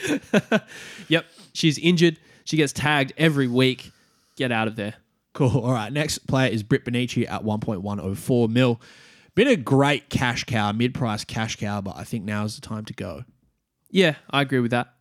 Yep, 1.07 1.25
she's 1.53 1.77
injured. 1.77 2.17
She 2.45 2.57
gets 2.57 2.73
tagged 2.73 3.13
every 3.17 3.47
week. 3.47 3.91
Get 4.37 4.51
out 4.51 4.67
of 4.67 4.75
there. 4.75 4.95
Cool. 5.33 5.59
All 5.59 5.71
right. 5.73 5.91
Next 5.91 6.19
player 6.27 6.49
is 6.49 6.63
Britt 6.63 6.85
Bonnici 6.85 7.29
at 7.29 7.43
1.104 7.43 8.49
mil. 8.49 8.81
Been 9.35 9.47
a 9.47 9.55
great 9.55 10.09
cash 10.09 10.43
cow, 10.45 10.71
mid 10.71 10.93
price 10.93 11.23
cash 11.23 11.55
cow, 11.57 11.81
but 11.81 11.95
I 11.97 12.03
think 12.03 12.23
now 12.25 12.43
is 12.45 12.55
the 12.55 12.61
time 12.67 12.85
to 12.85 12.93
go. 12.93 13.23
Yeah, 13.89 14.15
I 14.29 14.41
agree 14.41 14.59
with 14.59 14.71
that. 14.71 14.93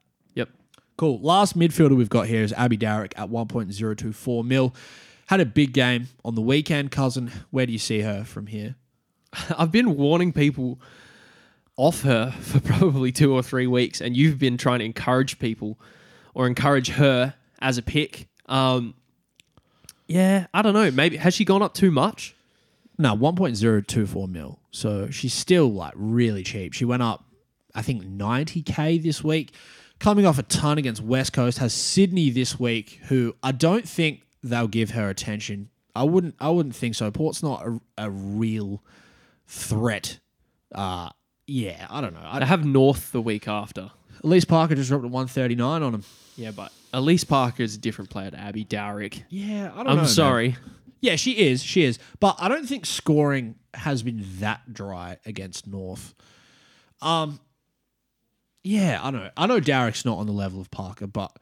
Cool. 1.01 1.19
Last 1.23 1.59
midfielder 1.59 1.97
we've 1.97 2.11
got 2.11 2.27
here 2.27 2.43
is 2.43 2.53
Abby 2.53 2.77
Dowrick 2.77 3.15
at 3.17 3.31
1.024 3.31 4.45
mil. 4.45 4.75
Had 5.29 5.41
a 5.41 5.47
big 5.47 5.73
game 5.73 6.09
on 6.27 6.35
the 6.35 6.43
weekend, 6.43 6.91
cousin. 6.91 7.33
Where 7.49 7.65
do 7.65 7.73
you 7.73 7.79
see 7.79 8.03
her 8.03 8.23
from 8.23 8.49
here? 8.49 8.75
I've 9.59 9.73
been 9.73 9.97
warning 9.97 10.31
people 10.31 10.79
off 11.75 12.03
her 12.03 12.33
for 12.33 12.61
probably 12.75 13.13
two 13.13 13.33
or 13.33 13.43
three 13.43 13.67
weeks, 13.67 14.03
and 14.03 14.15
you've 14.15 14.39
been 14.39 14.59
trying 14.59 14.81
to 14.81 14.85
encourage 14.85 15.39
people 15.39 15.81
or 16.35 16.47
encourage 16.47 16.91
her 16.91 17.33
as 17.61 17.79
a 17.79 17.83
pick. 17.83 18.29
Um, 18.45 18.93
yeah, 20.07 20.49
I 20.53 20.61
don't 20.61 20.75
know. 20.75 20.91
Maybe 20.91 21.17
has 21.17 21.33
she 21.33 21.47
gone 21.47 21.63
up 21.63 21.73
too 21.73 21.91
much? 21.91 22.37
No, 22.99 23.17
1.024 23.17 24.29
mil. 24.29 24.59
So 24.71 25.09
she's 25.09 25.33
still 25.33 25.73
like 25.73 25.95
really 25.97 26.43
cheap. 26.43 26.75
She 26.75 26.85
went 26.85 27.03
up, 27.03 27.25
I 27.75 27.81
think, 27.81 28.05
90k 28.05 29.03
this 29.03 29.25
week. 29.25 29.55
Coming 30.01 30.27
off 30.27 30.39
a 30.39 30.43
ton 30.43 30.79
against 30.79 31.03
West 31.03 31.33
Coast, 31.33 31.59
has 31.59 31.73
Sydney 31.73 32.31
this 32.31 32.59
week, 32.59 33.01
who 33.09 33.37
I 33.43 33.53
don't 33.53 33.87
think 33.89 34.23
they'll 34.43 34.67
give 34.67 34.91
her 34.91 35.09
attention. 35.11 35.69
I 35.95 36.05
wouldn't. 36.05 36.35
I 36.41 36.49
wouldn't 36.51 36.75
think 36.75 36.95
so. 36.95 37.11
Port's 37.11 37.43
not 37.43 37.65
a, 37.67 37.81
a 37.99 38.11
real 38.11 38.83
threat. 39.47 40.19
Uh 40.75 41.11
yeah, 41.47 41.87
I 41.91 42.01
don't 42.01 42.15
know. 42.15 42.21
I, 42.25 42.41
I 42.41 42.45
have 42.45 42.65
North 42.65 43.13
the 43.13 43.21
week 43.21 43.47
after. 43.49 43.91
Elise 44.23 44.45
Parker 44.45 44.75
just 44.75 44.89
dropped 44.89 45.05
a 45.05 45.09
139 45.09 45.83
on 45.83 45.95
him. 45.95 46.05
Yeah, 46.37 46.53
but 46.53 46.73
Elise 46.93 47.25
Parker 47.25 47.63
is 47.63 47.75
a 47.75 47.79
different 47.79 48.09
player 48.11 48.31
to 48.31 48.39
Abby 48.39 48.65
Dowrick. 48.65 49.25
Yeah, 49.29 49.71
I 49.75 49.79
don't 49.79 49.89
I'm 49.89 49.97
know. 49.97 50.03
man. 50.03 50.07
sorry. 50.07 50.57
Yeah, 51.01 51.17
she 51.17 51.33
is. 51.39 51.63
She 51.63 51.83
is. 51.85 51.99
But 52.21 52.37
I 52.39 52.49
don't 52.49 52.67
think 52.67 52.87
scoring 52.87 53.57
has 53.75 54.03
been 54.03 54.25
that 54.39 54.73
dry 54.73 55.19
against 55.27 55.67
North. 55.67 56.15
Um, 57.03 57.41
yeah, 58.63 59.01
I 59.03 59.11
know. 59.11 59.31
I 59.37 59.47
know 59.47 59.61
Dowrick's 59.61 60.05
not 60.05 60.19
on 60.19 60.27
the 60.27 60.33
level 60.33 60.61
of 60.61 60.71
Parker, 60.71 61.07
but 61.07 61.37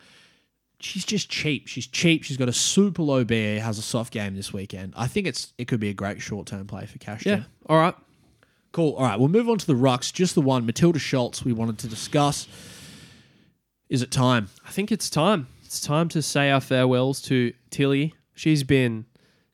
she's 0.81 1.05
just 1.05 1.29
cheap. 1.29 1.67
She's 1.67 1.87
cheap. 1.87 2.25
She's 2.25 2.37
got 2.37 2.49
a 2.49 2.53
super 2.53 3.03
low 3.03 3.25
BA. 3.25 3.61
Has 3.61 3.79
a 3.79 3.83
soft 3.83 4.13
game 4.13 4.35
this 4.35 4.53
weekend. 4.53 4.95
I 4.97 5.07
think 5.07 5.27
it's 5.27 5.53
it 5.59 5.69
could 5.69 5.81
be 5.81 5.89
a 5.89 5.95
great 5.95 6.21
short 6.21 6.47
term 6.47 6.67
play 6.67 6.87
for 6.87 6.99
cash. 6.99 7.27
Yeah. 7.27 7.43
All 7.67 7.79
right. 7.79 7.95
Cool. 8.73 8.95
All 8.95 9.05
right, 9.05 9.19
we'll 9.19 9.29
move 9.29 9.49
on 9.49 9.59
to 9.59 9.67
the 9.67 9.75
rucks. 9.75 10.13
Just 10.13 10.35
the 10.35 10.43
one, 10.43 10.67
Matilda 10.67 10.99
Schultz. 10.99 11.45
We 11.45 11.53
wanted 11.53 11.79
to 11.79 11.89
discuss. 11.89 12.47
Is 13.89 14.03
it 14.03 14.11
time? 14.11 14.49
I 14.67 14.71
think 14.71 14.93
it's 14.93 15.09
time. 15.09 15.49
It's 15.65 15.81
time 15.81 16.09
to 16.11 16.21
say 16.23 16.51
our 16.51 16.61
farewells 16.61 17.23
to 17.23 17.55
Tilly. 17.71 18.15
She's 18.35 18.63
been 18.63 19.07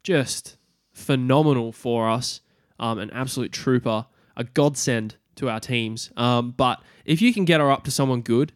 just 0.03 0.57
phenomenal 0.93 1.73
for 1.73 2.09
us, 2.11 2.41
um, 2.79 2.99
an 2.99 3.11
absolute 3.11 3.53
trooper, 3.53 4.07
a 4.37 4.45
godsend 4.45 5.17
to 5.37 5.49
our 5.49 5.61
teams. 5.61 6.11
Um, 6.17 6.53
but 6.57 6.83
if 7.05 7.21
you 7.23 7.33
can 7.33 7.45
get 7.45 7.61
her 7.61 7.71
up 7.71 7.85
to 7.85 7.91
someone 7.91 8.23
good, 8.23 8.53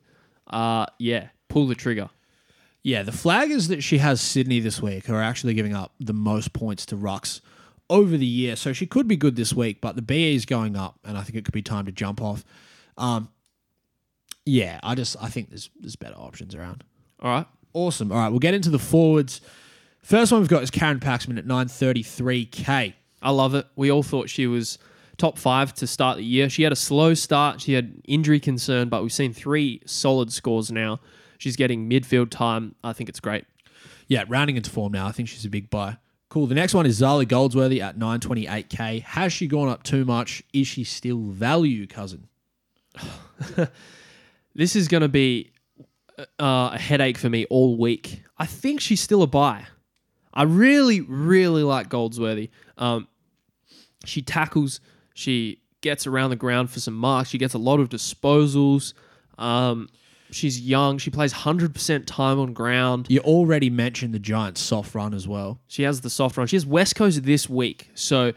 uh, 0.46 0.86
yeah, 0.98 1.28
pull 1.48 1.66
the 1.66 1.74
trigger. 1.74 2.10
Yeah, 2.82 3.02
the 3.02 3.12
flaggers 3.12 3.68
that 3.68 3.82
she 3.82 3.98
has 3.98 4.20
Sydney 4.20 4.60
this 4.60 4.80
week 4.80 5.06
who 5.06 5.14
are 5.14 5.22
actually 5.22 5.54
giving 5.54 5.74
up 5.74 5.92
the 6.00 6.14
most 6.14 6.52
points 6.52 6.86
to 6.86 6.96
rucks 6.96 7.40
over 7.90 8.16
the 8.16 8.26
year. 8.26 8.56
So 8.56 8.72
she 8.72 8.86
could 8.86 9.08
be 9.08 9.16
good 9.16 9.36
this 9.36 9.52
week, 9.52 9.80
but 9.80 9.96
the 9.96 10.02
BE 10.02 10.34
is 10.34 10.46
going 10.46 10.76
up, 10.76 10.98
and 11.04 11.18
I 11.18 11.22
think 11.22 11.36
it 11.36 11.44
could 11.44 11.54
be 11.54 11.62
time 11.62 11.86
to 11.86 11.92
jump 11.92 12.22
off. 12.22 12.44
Um, 12.96 13.28
yeah, 14.46 14.80
I 14.82 14.94
just 14.94 15.16
I 15.20 15.28
think 15.28 15.50
there's 15.50 15.70
there's 15.78 15.96
better 15.96 16.16
options 16.16 16.54
around. 16.54 16.84
All 17.20 17.30
right. 17.30 17.46
Awesome. 17.74 18.10
All 18.10 18.18
right, 18.18 18.28
we'll 18.30 18.38
get 18.38 18.54
into 18.54 18.70
the 18.70 18.78
forwards. 18.78 19.40
First 20.02 20.32
one 20.32 20.40
we've 20.40 20.48
got 20.48 20.62
is 20.62 20.70
Karen 20.70 21.00
Paxman 21.00 21.36
at 21.36 21.44
933k. 21.44 22.94
I 23.20 23.30
love 23.30 23.54
it. 23.54 23.66
We 23.76 23.90
all 23.90 24.02
thought 24.02 24.30
she 24.30 24.46
was 24.46 24.78
top 25.18 25.38
five 25.38 25.74
to 25.74 25.86
start 25.86 26.16
the 26.16 26.24
year. 26.24 26.48
She 26.48 26.62
had 26.62 26.72
a 26.72 26.76
slow 26.76 27.14
start. 27.14 27.60
She 27.60 27.74
had 27.74 28.00
injury 28.06 28.40
concern, 28.40 28.88
but 28.88 29.02
we've 29.02 29.12
seen 29.12 29.32
three 29.32 29.82
solid 29.84 30.32
scores 30.32 30.72
now. 30.72 31.00
She's 31.38 31.56
getting 31.56 31.88
midfield 31.88 32.30
time. 32.30 32.74
I 32.82 32.92
think 32.92 33.08
it's 33.08 33.20
great. 33.20 33.44
Yeah, 34.06 34.24
rounding 34.28 34.56
into 34.56 34.70
form 34.70 34.92
now. 34.92 35.06
I 35.06 35.12
think 35.12 35.28
she's 35.28 35.44
a 35.44 35.50
big 35.50 35.68
buy. 35.70 35.98
Cool. 36.30 36.46
The 36.46 36.54
next 36.54 36.74
one 36.74 36.86
is 36.86 37.00
Zarlie 37.00 37.28
Goldsworthy 37.28 37.80
at 37.80 37.98
928k. 37.98 39.02
Has 39.02 39.32
she 39.32 39.46
gone 39.46 39.68
up 39.68 39.82
too 39.82 40.04
much? 40.04 40.42
Is 40.52 40.66
she 40.66 40.84
still 40.84 41.18
value, 41.18 41.86
cousin? 41.86 42.28
This 44.58 44.74
is 44.74 44.88
going 44.88 45.02
to 45.02 45.08
be 45.08 45.52
uh, 46.18 46.70
a 46.72 46.78
headache 46.78 47.16
for 47.16 47.30
me 47.30 47.44
all 47.44 47.78
week. 47.78 48.24
I 48.36 48.44
think 48.44 48.80
she's 48.80 49.00
still 49.00 49.22
a 49.22 49.26
buy. 49.28 49.66
I 50.34 50.42
really, 50.42 51.00
really 51.00 51.62
like 51.62 51.88
Goldsworthy. 51.88 52.50
Um, 52.76 53.06
she 54.04 54.20
tackles, 54.20 54.80
she 55.18 55.60
gets 55.80 56.06
around 56.06 56.30
the 56.30 56.36
ground 56.36 56.70
for 56.70 56.78
some 56.78 56.94
marks, 56.94 57.30
she 57.30 57.38
gets 57.38 57.52
a 57.52 57.58
lot 57.58 57.80
of 57.80 57.88
disposals. 57.88 58.94
Um, 59.36 59.88
she's 60.30 60.60
young, 60.60 60.98
she 60.98 61.10
plays 61.10 61.34
100% 61.34 62.04
time 62.06 62.38
on 62.38 62.52
ground. 62.52 63.06
You 63.08 63.18
already 63.20 63.68
mentioned 63.68 64.14
the 64.14 64.20
Giants' 64.20 64.60
soft 64.60 64.94
run 64.94 65.12
as 65.12 65.26
well. 65.26 65.58
She 65.66 65.82
has 65.82 66.02
the 66.02 66.10
soft 66.10 66.36
run. 66.36 66.46
She 66.46 66.54
has 66.54 66.64
West 66.64 66.94
Coast 66.94 67.24
this 67.24 67.48
week. 67.48 67.90
So 67.94 68.32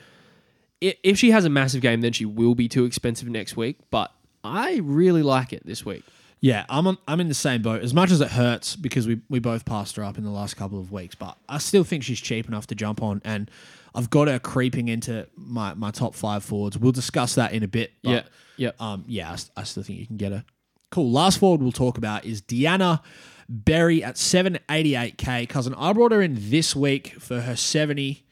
if 0.82 1.19
she 1.19 1.29
has 1.29 1.45
a 1.45 1.49
massive 1.49 1.82
game, 1.82 2.01
then 2.01 2.13
she 2.13 2.25
will 2.25 2.55
be 2.55 2.67
too 2.67 2.86
expensive 2.86 3.27
next 3.27 3.55
week. 3.55 3.77
But 3.91 4.11
I 4.43 4.79
really 4.82 5.21
like 5.21 5.53
it 5.53 5.63
this 5.63 5.86
week. 5.86 6.03
Yeah, 6.39 6.65
I'm 6.67 6.88
on, 6.88 6.97
I'm 7.07 7.19
in 7.21 7.27
the 7.27 7.36
same 7.36 7.61
boat. 7.61 7.84
As 7.84 7.93
much 7.93 8.09
as 8.09 8.19
it 8.21 8.29
hurts 8.32 8.75
because 8.75 9.05
we 9.05 9.21
we 9.29 9.38
both 9.38 9.63
passed 9.63 9.95
her 9.97 10.03
up 10.03 10.17
in 10.17 10.23
the 10.23 10.32
last 10.32 10.57
couple 10.57 10.79
of 10.79 10.91
weeks, 10.91 11.13
but 11.13 11.38
I 11.47 11.59
still 11.59 11.84
think 11.84 12.03
she's 12.03 12.19
cheap 12.19 12.47
enough 12.47 12.65
to 12.67 12.75
jump 12.75 13.03
on, 13.03 13.21
and 13.23 13.51
I've 13.93 14.09
got 14.09 14.27
her 14.27 14.39
creeping 14.39 14.87
into 14.87 15.27
my, 15.35 15.73
my 15.73 15.91
top 15.91 16.15
five 16.15 16.43
forwards. 16.43 16.77
We'll 16.77 16.91
discuss 16.91 17.35
that 17.35 17.53
in 17.53 17.63
a 17.63 17.67
bit. 17.67 17.91
But, 18.03 18.09
Yeah, 18.09 18.23
yeah. 18.57 18.71
Um, 18.79 19.03
yeah, 19.07 19.35
I 19.57 19.63
still 19.63 19.83
think 19.83 19.99
you 19.99 20.07
can 20.07 20.17
get 20.17 20.31
her. 20.31 20.45
Cool. 20.91 21.11
Last 21.11 21.39
forward 21.39 21.61
we'll 21.61 21.71
talk 21.71 21.97
about 21.97 22.25
is 22.25 22.41
Deanna 22.41 23.01
Berry 23.49 24.03
at 24.03 24.15
788k. 24.15 25.47
Cousin, 25.49 25.73
I 25.77 25.93
brought 25.93 26.11
her 26.13 26.21
in 26.21 26.37
this 26.37 26.75
week 26.75 27.15
for 27.19 27.41
her 27.41 27.55
70. 27.55 28.25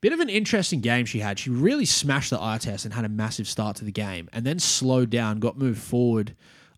Bit 0.00 0.12
of 0.12 0.20
an 0.20 0.28
interesting 0.28 0.80
game 0.80 1.06
she 1.06 1.20
had. 1.20 1.38
She 1.38 1.50
really 1.50 1.84
smashed 1.84 2.30
the 2.30 2.40
eye 2.40 2.58
test 2.58 2.84
and 2.84 2.94
had 2.94 3.04
a 3.04 3.08
massive 3.08 3.46
start 3.46 3.76
to 3.76 3.84
the 3.84 3.92
game, 3.92 4.28
and 4.32 4.44
then 4.44 4.58
slowed 4.58 5.08
down, 5.10 5.38
got 5.38 5.58
moved 5.58 5.80
forward, 5.80 6.34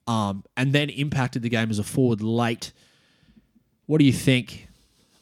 um, 0.07 0.45
and 0.57 0.72
then 0.72 0.91
impacted 0.91 1.43
the 1.43 1.49
game 1.49 1.70
as 1.70 1.79
a 1.79 1.85
forward 1.85 2.20
late. 2.20 2.72
What 3.87 3.99
do 3.99 4.05
you 4.05 4.12
think? 4.12 4.68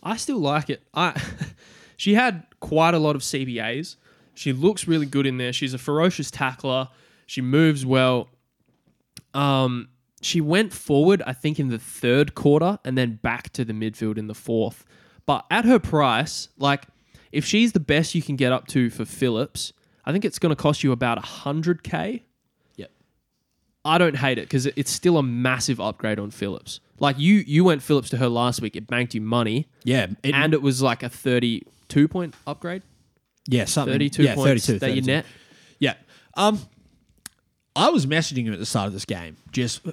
I 0.03 0.17
still 0.17 0.39
like 0.39 0.69
it. 0.69 0.83
I 0.93 1.21
she 2.05 2.13
had 2.13 2.45
quite 2.61 2.93
a 2.93 2.99
lot 2.99 3.17
of 3.17 3.23
CBAs. 3.23 3.97
She 4.35 4.53
looks 4.53 4.87
really 4.87 5.07
good 5.07 5.25
in 5.25 5.39
there. 5.39 5.55
She's 5.55 5.73
a 5.73 5.79
ferocious 5.79 6.31
tackler. 6.31 6.91
She 7.25 7.41
moves 7.41 7.87
well. 7.87 8.29
Um, 9.33 9.89
she 10.21 10.43
went 10.43 10.75
forward, 10.75 11.23
I 11.27 11.33
think, 11.33 11.59
in 11.59 11.69
the 11.69 11.79
third 11.79 12.35
quarter, 12.35 12.79
and 12.85 12.99
then 12.99 13.19
back 13.23 13.55
to 13.55 13.65
the 13.65 13.73
midfield 13.73 14.19
in 14.19 14.27
the 14.27 14.35
fourth. 14.35 14.85
But 15.25 15.47
at 15.51 15.65
her 15.65 15.79
price, 15.79 16.51
like 16.59 16.85
if 17.33 17.47
she's 17.47 17.73
the 17.73 17.81
best 17.81 18.15
you 18.15 18.21
can 18.21 18.37
get 18.37 18.53
up 18.53 18.67
to 18.69 18.91
for 18.91 19.07
Phillips, 19.07 19.73
I 20.05 20.13
think 20.13 20.27
it's 20.27 20.39
going 20.39 20.55
to 20.55 20.63
cost 20.63 20.85
you 20.85 20.93
about 20.93 21.19
hundred 21.25 21.83
k. 21.83 22.23
Yep. 22.77 22.91
I 23.87 23.97
don't 23.97 24.17
hate 24.17 24.37
it 24.37 24.43
because 24.43 24.67
it's 24.67 24.91
still 24.91 25.17
a 25.17 25.23
massive 25.23 25.81
upgrade 25.81 26.19
on 26.19 26.31
Phillips. 26.31 26.81
Like 27.01 27.19
you, 27.19 27.37
you 27.47 27.65
went 27.65 27.83
Phillips 27.83 28.11
to 28.11 28.17
her 28.19 28.29
last 28.29 28.61
week. 28.61 28.77
It 28.77 28.87
banked 28.87 29.15
you 29.15 29.21
money 29.21 29.69
Yeah, 29.85 30.07
it, 30.23 30.35
and 30.35 30.55
it 30.55 30.63
was 30.63 30.81
like 30.83 31.03
a 31.03 31.09
32 31.09 32.09
point 32.09 32.35
upgrade 32.47 32.83
yeah, 33.47 33.65
something. 33.67 33.95
32 33.95 34.23
yeah, 34.23 34.35
points 34.35 34.67
32, 34.67 34.79
that 34.79 34.89
you 34.91 35.03
32. 35.03 35.07
net 35.07 35.27
Yeah. 35.79 35.95
Um, 36.35 36.61
I 37.77 37.91
was 37.91 38.07
messaging 38.07 38.45
him 38.47 38.53
at 38.53 38.59
the 38.59 38.67
start 38.67 38.87
of 38.87 38.93
this 38.93 39.05
game, 39.05 39.37
just 39.51 39.87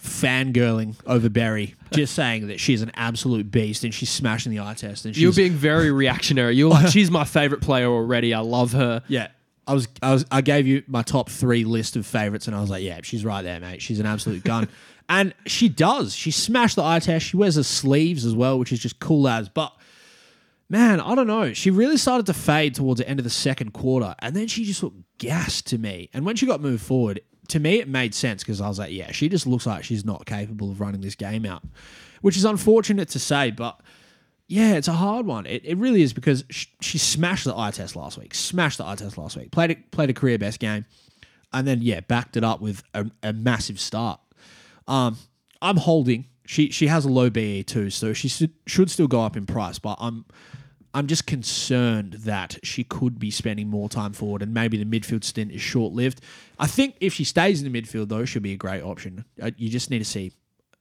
fangirling 0.00 0.94
over 1.06 1.28
Berry, 1.28 1.74
just 1.92 2.14
saying 2.14 2.48
that 2.48 2.58
she's 2.60 2.82
an 2.82 2.90
absolute 2.94 3.50
beast 3.50 3.84
and 3.84 3.92
she's 3.92 4.10
smashing 4.10 4.50
the 4.50 4.60
eye 4.60 4.74
test. 4.74 5.04
And 5.04 5.14
she's, 5.14 5.22
you're 5.22 5.32
being 5.32 5.52
very 5.52 5.90
reactionary 5.90 6.54
you're 6.56 6.70
like 6.70 6.88
she's 6.88 7.10
my 7.10 7.24
favorite 7.24 7.60
player 7.60 7.88
already 7.88 8.32
i 8.32 8.38
love 8.38 8.72
her 8.72 9.02
yeah. 9.08 9.28
I 9.66 9.74
was, 9.74 9.86
I 10.02 10.14
was, 10.14 10.24
I 10.30 10.40
gave 10.40 10.66
you 10.66 10.82
my 10.86 11.02
top 11.02 11.28
three 11.28 11.64
list 11.64 11.96
of 11.96 12.06
favorites, 12.06 12.46
and 12.46 12.56
I 12.56 12.60
was 12.62 12.70
like, 12.70 12.82
yeah, 12.82 13.00
she's 13.02 13.22
right 13.22 13.42
there, 13.42 13.60
mate. 13.60 13.82
She's 13.82 14.00
an 14.00 14.06
absolute 14.06 14.42
gun, 14.42 14.66
and 15.08 15.34
she 15.46 15.68
does. 15.68 16.14
She 16.14 16.30
smashed 16.30 16.76
the 16.76 16.84
eye 16.84 16.98
test. 16.98 17.26
She 17.26 17.36
wears 17.36 17.54
the 17.54 17.64
sleeves 17.64 18.24
as 18.24 18.34
well, 18.34 18.58
which 18.58 18.72
is 18.72 18.78
just 18.78 19.00
cool 19.00 19.26
as. 19.26 19.48
But 19.48 19.72
man, 20.68 21.00
I 21.00 21.14
don't 21.14 21.26
know. 21.26 21.52
She 21.54 21.70
really 21.70 21.96
started 21.96 22.26
to 22.26 22.34
fade 22.34 22.74
towards 22.74 23.00
the 23.00 23.08
end 23.08 23.18
of 23.18 23.24
the 23.24 23.30
second 23.30 23.72
quarter, 23.72 24.14
and 24.18 24.36
then 24.36 24.46
she 24.46 24.64
just 24.64 24.82
looked 24.82 24.98
gassed 25.18 25.66
to 25.68 25.78
me. 25.78 26.10
And 26.12 26.26
when 26.26 26.36
she 26.36 26.46
got 26.46 26.60
moved 26.60 26.82
forward, 26.82 27.20
to 27.48 27.58
me, 27.58 27.80
it 27.80 27.88
made 27.88 28.14
sense 28.14 28.42
because 28.42 28.60
I 28.60 28.68
was 28.68 28.78
like, 28.78 28.92
yeah, 28.92 29.10
she 29.12 29.28
just 29.28 29.46
looks 29.46 29.66
like 29.66 29.82
she's 29.82 30.04
not 30.04 30.26
capable 30.26 30.70
of 30.70 30.80
running 30.80 31.00
this 31.00 31.14
game 31.14 31.46
out, 31.46 31.62
which 32.20 32.36
is 32.36 32.44
unfortunate 32.44 33.08
to 33.10 33.18
say, 33.18 33.50
but. 33.50 33.80
Yeah, 34.50 34.76
it's 34.76 34.88
a 34.88 34.94
hard 34.94 35.26
one. 35.26 35.44
It, 35.44 35.60
it 35.62 35.76
really 35.76 36.00
is 36.00 36.14
because 36.14 36.42
sh- 36.48 36.68
she 36.80 36.96
smashed 36.96 37.44
the 37.44 37.54
eye 37.54 37.70
test 37.70 37.94
last 37.94 38.16
week. 38.16 38.34
Smashed 38.34 38.78
the 38.78 38.86
eye 38.86 38.94
test 38.94 39.18
last 39.18 39.36
week. 39.36 39.50
Played 39.50 39.72
a, 39.72 39.74
played 39.90 40.08
a 40.08 40.14
career 40.14 40.38
best 40.38 40.58
game, 40.58 40.86
and 41.52 41.68
then 41.68 41.82
yeah, 41.82 42.00
backed 42.00 42.34
it 42.34 42.42
up 42.42 42.62
with 42.62 42.82
a, 42.94 43.10
a 43.22 43.34
massive 43.34 43.78
start. 43.78 44.20
Um, 44.88 45.16
I'm 45.62 45.76
holding. 45.76 46.26
She 46.46 46.70
she 46.70 46.86
has 46.86 47.04
a 47.04 47.08
low 47.10 47.28
BE 47.30 47.62
too, 47.64 47.90
so 47.90 48.12
she 48.12 48.28
should, 48.28 48.52
should 48.66 48.90
still 48.90 49.06
go 49.06 49.20
up 49.20 49.36
in 49.36 49.44
price. 49.46 49.78
But 49.78 49.98
I'm 50.00 50.24
I'm 50.94 51.06
just 51.06 51.26
concerned 51.26 52.14
that 52.24 52.56
she 52.62 52.84
could 52.84 53.18
be 53.18 53.30
spending 53.30 53.68
more 53.68 53.88
time 53.88 54.12
forward, 54.14 54.42
and 54.42 54.54
maybe 54.54 54.82
the 54.82 54.84
midfield 55.00 55.24
stint 55.24 55.52
is 55.52 55.60
short 55.60 55.92
lived. 55.92 56.22
I 56.58 56.66
think 56.66 56.96
if 57.00 57.12
she 57.12 57.24
stays 57.24 57.62
in 57.62 57.70
the 57.70 57.82
midfield, 57.82 58.08
though, 58.08 58.24
she'll 58.24 58.42
be 58.42 58.54
a 58.54 58.56
great 58.56 58.82
option. 58.82 59.24
Uh, 59.40 59.50
You 59.56 59.68
just 59.68 59.90
need 59.90 59.98
to 59.98 60.04
see 60.06 60.32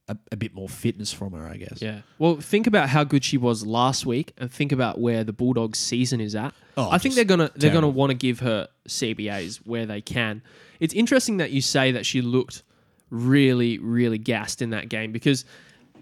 a, 0.08 0.16
a 0.32 0.38
bit 0.38 0.56
more 0.56 0.70
fitness 0.70 1.12
from 1.12 1.34
her, 1.34 1.46
I 1.46 1.58
guess. 1.58 1.82
Yeah. 1.82 2.02
Well, 2.18 2.38
think 2.38 2.68
about 2.68 2.88
how 2.88 3.04
good 3.04 3.26
she 3.26 3.38
was 3.38 3.66
last 3.66 4.06
week, 4.06 4.32
and 4.38 4.50
think 4.50 4.72
about 4.72 5.00
where 5.00 5.26
the 5.26 5.34
Bulldogs' 5.34 5.80
season 5.80 6.22
is 6.22 6.34
at. 6.34 6.54
Oh, 6.78 6.90
I 6.90 6.98
think 6.98 7.16
they're 7.16 7.26
gonna 7.26 7.52
they're 7.56 7.74
gonna 7.74 7.90
want 7.90 8.12
to 8.12 8.16
give 8.16 8.40
her 8.40 8.70
CBAs 8.88 9.58
where 9.68 9.86
they 9.86 10.00
can. 10.02 10.42
It's 10.80 10.94
interesting 10.94 11.38
that 11.38 11.52
you 11.52 11.60
say 11.62 11.92
that 11.92 12.06
she 12.06 12.22
looked 12.22 12.64
really 13.10 13.78
really 13.80 14.18
gassed 14.18 14.62
in 14.62 14.72
that 14.72 14.90
game 14.90 15.12
because 15.12 15.46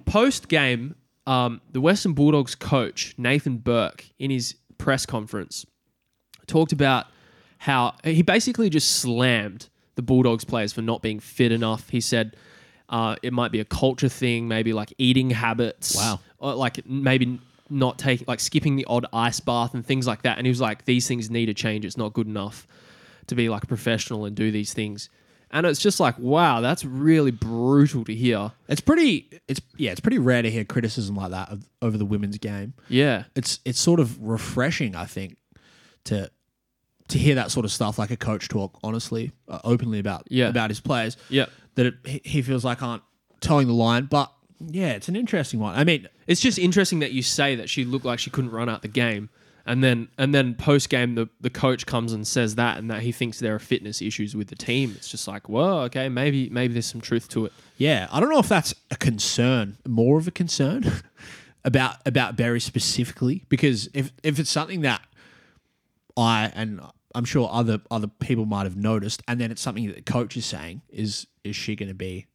post 0.05 0.47
game, 0.47 0.95
um, 1.27 1.61
the 1.71 1.81
Western 1.81 2.13
Bulldogs 2.13 2.55
coach 2.55 3.13
Nathan 3.17 3.57
Burke 3.57 4.05
in 4.19 4.31
his 4.31 4.55
press 4.77 5.05
conference 5.05 5.65
talked 6.47 6.71
about 6.71 7.07
how 7.57 7.95
he 8.03 8.21
basically 8.21 8.69
just 8.69 8.95
slammed 8.95 9.69
the 9.95 10.01
Bulldogs 10.01 10.43
players 10.43 10.73
for 10.73 10.81
not 10.81 11.01
being 11.01 11.19
fit 11.19 11.51
enough. 11.51 11.89
He 11.89 12.01
said 12.01 12.35
uh, 12.89 13.15
it 13.23 13.33
might 13.33 13.51
be 13.51 13.59
a 13.59 13.65
culture 13.65 14.09
thing, 14.09 14.47
maybe 14.47 14.73
like 14.73 14.93
eating 14.97 15.31
habits. 15.31 15.95
Wow. 15.95 16.19
Or 16.37 16.53
like 16.53 16.85
maybe 16.85 17.39
not 17.69 17.97
taking, 17.97 18.25
like 18.27 18.39
skipping 18.39 18.75
the 18.75 18.85
odd 18.85 19.05
ice 19.11 19.39
bath 19.39 19.73
and 19.73 19.85
things 19.85 20.05
like 20.05 20.21
that. 20.23 20.37
And 20.37 20.45
he 20.45 20.51
was 20.51 20.61
like, 20.61 20.85
these 20.85 21.07
things 21.07 21.31
need 21.31 21.47
to 21.47 21.53
change. 21.53 21.85
It's 21.85 21.97
not 21.97 22.13
good 22.13 22.27
enough 22.27 22.67
to 23.27 23.35
be 23.35 23.49
like 23.49 23.63
a 23.63 23.67
professional 23.67 24.25
and 24.25 24.35
do 24.35 24.51
these 24.51 24.73
things. 24.73 25.09
And 25.51 25.65
it's 25.65 25.79
just 25.79 25.99
like, 25.99 26.17
wow, 26.19 26.59
that's 26.61 26.83
really 26.83 27.31
brutal 27.31 28.03
to 28.05 28.13
hear. 28.13 28.51
It's 28.67 28.81
pretty. 28.81 29.29
It's 29.47 29.61
yeah. 29.77 29.91
It's 29.91 29.99
pretty 30.01 30.19
rare 30.19 30.41
to 30.41 30.51
hear 30.51 30.65
criticism 30.65 31.15
like 31.15 31.31
that 31.31 31.49
of, 31.49 31.69
over 31.81 31.97
the 31.97 32.05
women's 32.05 32.37
game. 32.37 32.73
Yeah. 32.89 33.23
It's 33.35 33.59
it's 33.65 33.79
sort 33.79 33.99
of 33.99 34.21
refreshing, 34.21 34.95
I 34.95 35.05
think, 35.05 35.37
to 36.05 36.29
to 37.09 37.17
hear 37.17 37.35
that 37.35 37.51
sort 37.51 37.65
of 37.65 37.71
stuff, 37.71 37.99
like 37.99 38.11
a 38.11 38.17
coach 38.17 38.47
talk 38.49 38.77
honestly, 38.83 39.31
uh, 39.47 39.59
openly 39.63 39.99
about 39.99 40.23
Yeah. 40.29 40.49
about 40.49 40.69
his 40.71 40.79
players. 40.79 41.15
Yeah. 41.29 41.45
That 41.75 41.85
it, 41.85 41.93
he- 42.05 42.21
he 42.25 42.41
feels 42.41 42.65
like 42.65 42.81
aren't 42.83 43.03
towing 43.41 43.67
the 43.67 43.73
line, 43.73 44.05
but 44.05 44.31
yeah, 44.59 44.91
it's 44.93 45.07
an 45.07 45.15
interesting 45.15 45.59
one. 45.59 45.75
I 45.75 45.83
mean, 45.83 46.07
It's 46.27 46.41
just 46.41 46.57
interesting 46.57 46.99
that 46.99 47.11
you 47.11 47.21
say 47.21 47.55
that 47.55 47.69
she 47.69 47.85
looked 47.85 48.05
like 48.05 48.17
she 48.19 48.29
couldn't 48.31 48.49
run 48.51 48.67
out 48.69 48.81
the 48.81 48.87
game, 48.87 49.29
and 49.65 49.83
then 49.83 50.09
and 50.17 50.33
then 50.33 50.53
post 50.53 50.89
game 50.89 51.15
the 51.15 51.27
the 51.41 51.49
coach 51.49 51.85
comes 51.85 52.13
and 52.13 52.27
says 52.27 52.55
that, 52.55 52.77
and 52.77 52.89
that 52.91 53.01
he 53.01 53.11
thinks 53.11 53.39
there 53.39 53.55
are 53.55 53.59
fitness 53.59 54.01
issues 54.01 54.35
with 54.35 54.47
the 54.47 54.55
team. 54.55 54.93
It's 54.95 55.09
just 55.09 55.27
like, 55.27 55.49
well, 55.49 55.81
okay, 55.81 56.09
maybe 56.09 56.49
maybe 56.49 56.73
there's 56.73 56.85
some 56.85 57.01
truth 57.01 57.27
to 57.29 57.45
it. 57.45 57.53
yeah, 57.77 58.07
I 58.11 58.19
don't 58.19 58.29
know 58.29 58.39
if 58.39 58.49
that's 58.49 58.73
a 58.91 58.95
concern, 58.95 59.77
more 59.87 60.17
of 60.17 60.27
a 60.27 60.31
concern 60.31 60.91
about 61.63 61.95
about 62.05 62.35
Berry 62.35 62.59
specifically, 62.59 63.45
because 63.49 63.89
if 63.93 64.11
if 64.23 64.39
it's 64.39 64.51
something 64.51 64.81
that 64.81 65.01
I 66.15 66.51
and 66.53 66.79
I'm 67.15 67.25
sure 67.25 67.49
other 67.51 67.81
other 67.89 68.07
people 68.07 68.45
might 68.45 68.63
have 68.63 68.77
noticed, 68.77 69.23
and 69.27 69.39
then 69.41 69.49
it's 69.49 69.61
something 69.61 69.87
that 69.87 69.95
the 69.95 70.01
coach 70.03 70.37
is 70.37 70.45
saying, 70.45 70.83
is 70.89 71.25
is 71.43 71.55
she 71.55 71.75
going 71.75 71.89
to 71.89 71.95
be 71.95 72.27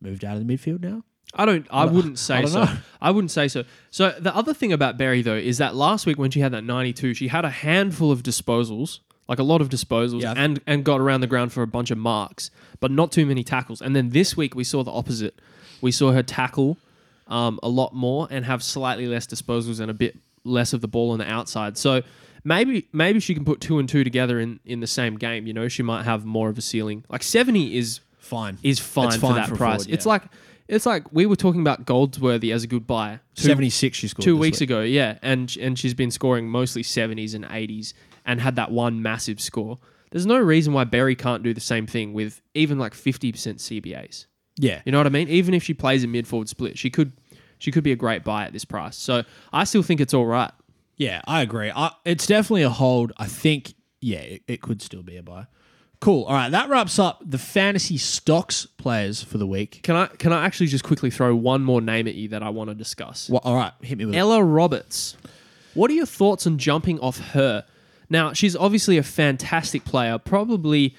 moved 0.00 0.24
out 0.24 0.36
of 0.36 0.46
the 0.46 0.56
midfield 0.56 0.82
now? 0.82 1.02
I 1.34 1.44
don't. 1.46 1.66
I 1.70 1.84
wouldn't 1.84 2.18
say 2.28 2.36
I 2.36 2.44
so. 2.46 2.64
know. 2.64 2.72
I 3.00 3.10
wouldn't 3.10 3.30
say 3.30 3.48
so. 3.48 3.64
So 3.90 4.14
the 4.18 4.34
other 4.34 4.54
thing 4.54 4.72
about 4.72 4.96
Berry 4.98 5.22
though 5.22 5.34
is 5.36 5.58
that 5.58 5.74
last 5.74 6.06
week 6.06 6.18
when 6.18 6.30
she 6.30 6.40
had 6.40 6.52
that 6.52 6.64
92, 6.64 7.14
she 7.14 7.28
had 7.28 7.44
a 7.44 7.50
handful 7.50 8.10
of 8.12 8.22
disposals, 8.22 9.00
like 9.28 9.38
a 9.38 9.42
lot 9.42 9.60
of 9.60 9.68
disposals, 9.68 10.22
Yeah. 10.22 10.34
and 10.36 10.60
and 10.66 10.84
got 10.84 11.00
around 11.00 11.20
the 11.20 11.26
ground 11.26 11.52
for 11.52 11.62
a 11.62 11.66
bunch 11.66 11.90
of 11.90 11.98
marks, 11.98 12.50
but 12.80 12.90
not 12.90 13.12
too 13.12 13.26
many 13.26 13.42
tackles. 13.44 13.82
And 13.82 13.94
then 13.96 14.10
this 14.10 14.36
week 14.36 14.54
we 14.54 14.64
saw 14.64 14.82
the 14.84 14.92
opposite. 14.92 15.40
We 15.80 15.90
saw 15.92 16.12
her 16.12 16.22
tackle 16.22 16.78
um, 17.28 17.58
a 17.62 17.68
lot 17.68 17.94
more 17.94 18.26
and 18.30 18.44
have 18.44 18.62
slightly 18.62 19.06
less 19.06 19.26
disposals 19.26 19.80
and 19.80 19.90
a 19.90 19.94
bit 19.94 20.16
less 20.44 20.72
of 20.72 20.80
the 20.82 20.88
ball 20.88 21.10
on 21.10 21.18
the 21.18 21.28
outside. 21.30 21.76
So 21.76 22.02
maybe 22.44 22.86
maybe 22.92 23.18
she 23.20 23.34
can 23.34 23.44
put 23.44 23.60
two 23.60 23.78
and 23.78 23.88
two 23.88 24.04
together 24.04 24.38
in 24.40 24.60
in 24.64 24.80
the 24.80 24.86
same 24.86 25.16
game. 25.16 25.46
You 25.46 25.52
know, 25.52 25.68
she 25.68 25.82
might 25.82 26.04
have 26.04 26.24
more 26.24 26.48
of 26.48 26.56
a 26.58 26.62
ceiling. 26.62 27.04
Like 27.08 27.22
70 27.22 27.76
is 27.76 28.00
Fine, 28.18 28.56
is 28.62 28.78
fine, 28.78 29.08
It's 29.08 29.16
for 29.16 29.34
that 29.34 29.48
for 29.50 29.56
price. 29.56 29.82
forward, 29.84 29.92
It's 29.94 30.06
like 30.06 30.22
it's 30.68 30.86
like 30.86 31.12
we 31.12 31.26
were 31.26 31.36
talking 31.36 31.60
about 31.60 31.84
Goldsworthy 31.86 32.52
as 32.52 32.64
a 32.64 32.66
good 32.66 32.86
buy 32.86 33.20
two, 33.34 33.42
seventy 33.42 33.70
six. 33.70 33.98
She 33.98 34.08
scored 34.08 34.24
two 34.24 34.36
weeks 34.36 34.60
week. 34.60 34.70
ago, 34.70 34.82
yeah, 34.82 35.18
and 35.22 35.54
and 35.60 35.78
she's 35.78 35.94
been 35.94 36.10
scoring 36.10 36.48
mostly 36.48 36.82
seventies 36.82 37.34
and 37.34 37.46
eighties 37.50 37.94
and 38.24 38.40
had 38.40 38.56
that 38.56 38.70
one 38.70 39.02
massive 39.02 39.40
score. 39.40 39.78
There's 40.10 40.26
no 40.26 40.38
reason 40.38 40.72
why 40.72 40.84
Berry 40.84 41.16
can't 41.16 41.42
do 41.42 41.52
the 41.52 41.60
same 41.60 41.86
thing 41.86 42.12
with 42.12 42.40
even 42.54 42.78
like 42.78 42.94
fifty 42.94 43.32
percent 43.32 43.58
CBAs. 43.58 44.26
Yeah, 44.56 44.82
You 44.84 44.92
know 44.92 44.98
what 44.98 45.06
I 45.06 45.10
mean? 45.10 45.28
Even 45.28 45.52
if 45.52 45.64
she 45.64 45.74
plays 45.74 46.04
a 46.04 46.06
mid 46.06 46.28
forward 46.28 46.48
split, 46.48 46.78
she 46.78 46.88
could 46.88 47.12
she 47.58 47.72
could 47.72 47.82
be 47.82 47.92
a 47.92 47.96
great 47.96 48.22
buy 48.22 48.44
at 48.44 48.52
this 48.52 48.64
price. 48.64 48.96
So 48.96 49.24
I 49.52 49.64
still 49.64 49.82
think 49.82 50.00
it's 50.00 50.14
all 50.14 50.26
right. 50.26 50.52
Yeah, 50.96 51.22
I 51.26 51.42
agree. 51.42 51.72
I, 51.74 51.90
it's 52.04 52.26
definitely 52.26 52.62
a 52.62 52.70
hold. 52.70 53.12
I 53.16 53.26
think, 53.26 53.74
yeah, 54.00 54.18
it, 54.18 54.42
it 54.46 54.62
could 54.62 54.80
still 54.80 55.02
be 55.02 55.16
a 55.16 55.24
buy. 55.24 55.48
Cool. 56.00 56.24
All 56.24 56.34
right, 56.34 56.50
that 56.50 56.68
wraps 56.68 56.98
up 56.98 57.22
the 57.24 57.38
fantasy 57.38 57.96
stocks 57.96 58.66
players 58.66 59.22
for 59.22 59.38
the 59.38 59.46
week. 59.46 59.80
Can 59.82 59.96
I 59.96 60.06
can 60.06 60.32
I 60.32 60.44
actually 60.44 60.66
just 60.66 60.84
quickly 60.84 61.10
throw 61.10 61.34
one 61.34 61.64
more 61.64 61.80
name 61.80 62.06
at 62.06 62.14
you 62.14 62.28
that 62.28 62.42
I 62.42 62.50
want 62.50 62.68
to 62.68 62.74
discuss? 62.74 63.30
Well, 63.30 63.40
all 63.44 63.56
right, 63.56 63.72
hit 63.80 63.96
me 63.98 64.04
with 64.04 64.14
it. 64.14 64.18
Ella 64.18 64.42
Roberts. 64.42 65.16
What 65.74 65.90
are 65.90 65.94
your 65.94 66.06
thoughts 66.06 66.46
on 66.46 66.58
jumping 66.58 67.00
off 67.00 67.18
her? 67.18 67.64
Now, 68.10 68.32
she's 68.32 68.54
obviously 68.54 68.98
a 68.98 69.02
fantastic 69.02 69.84
player, 69.84 70.18
probably 70.18 70.94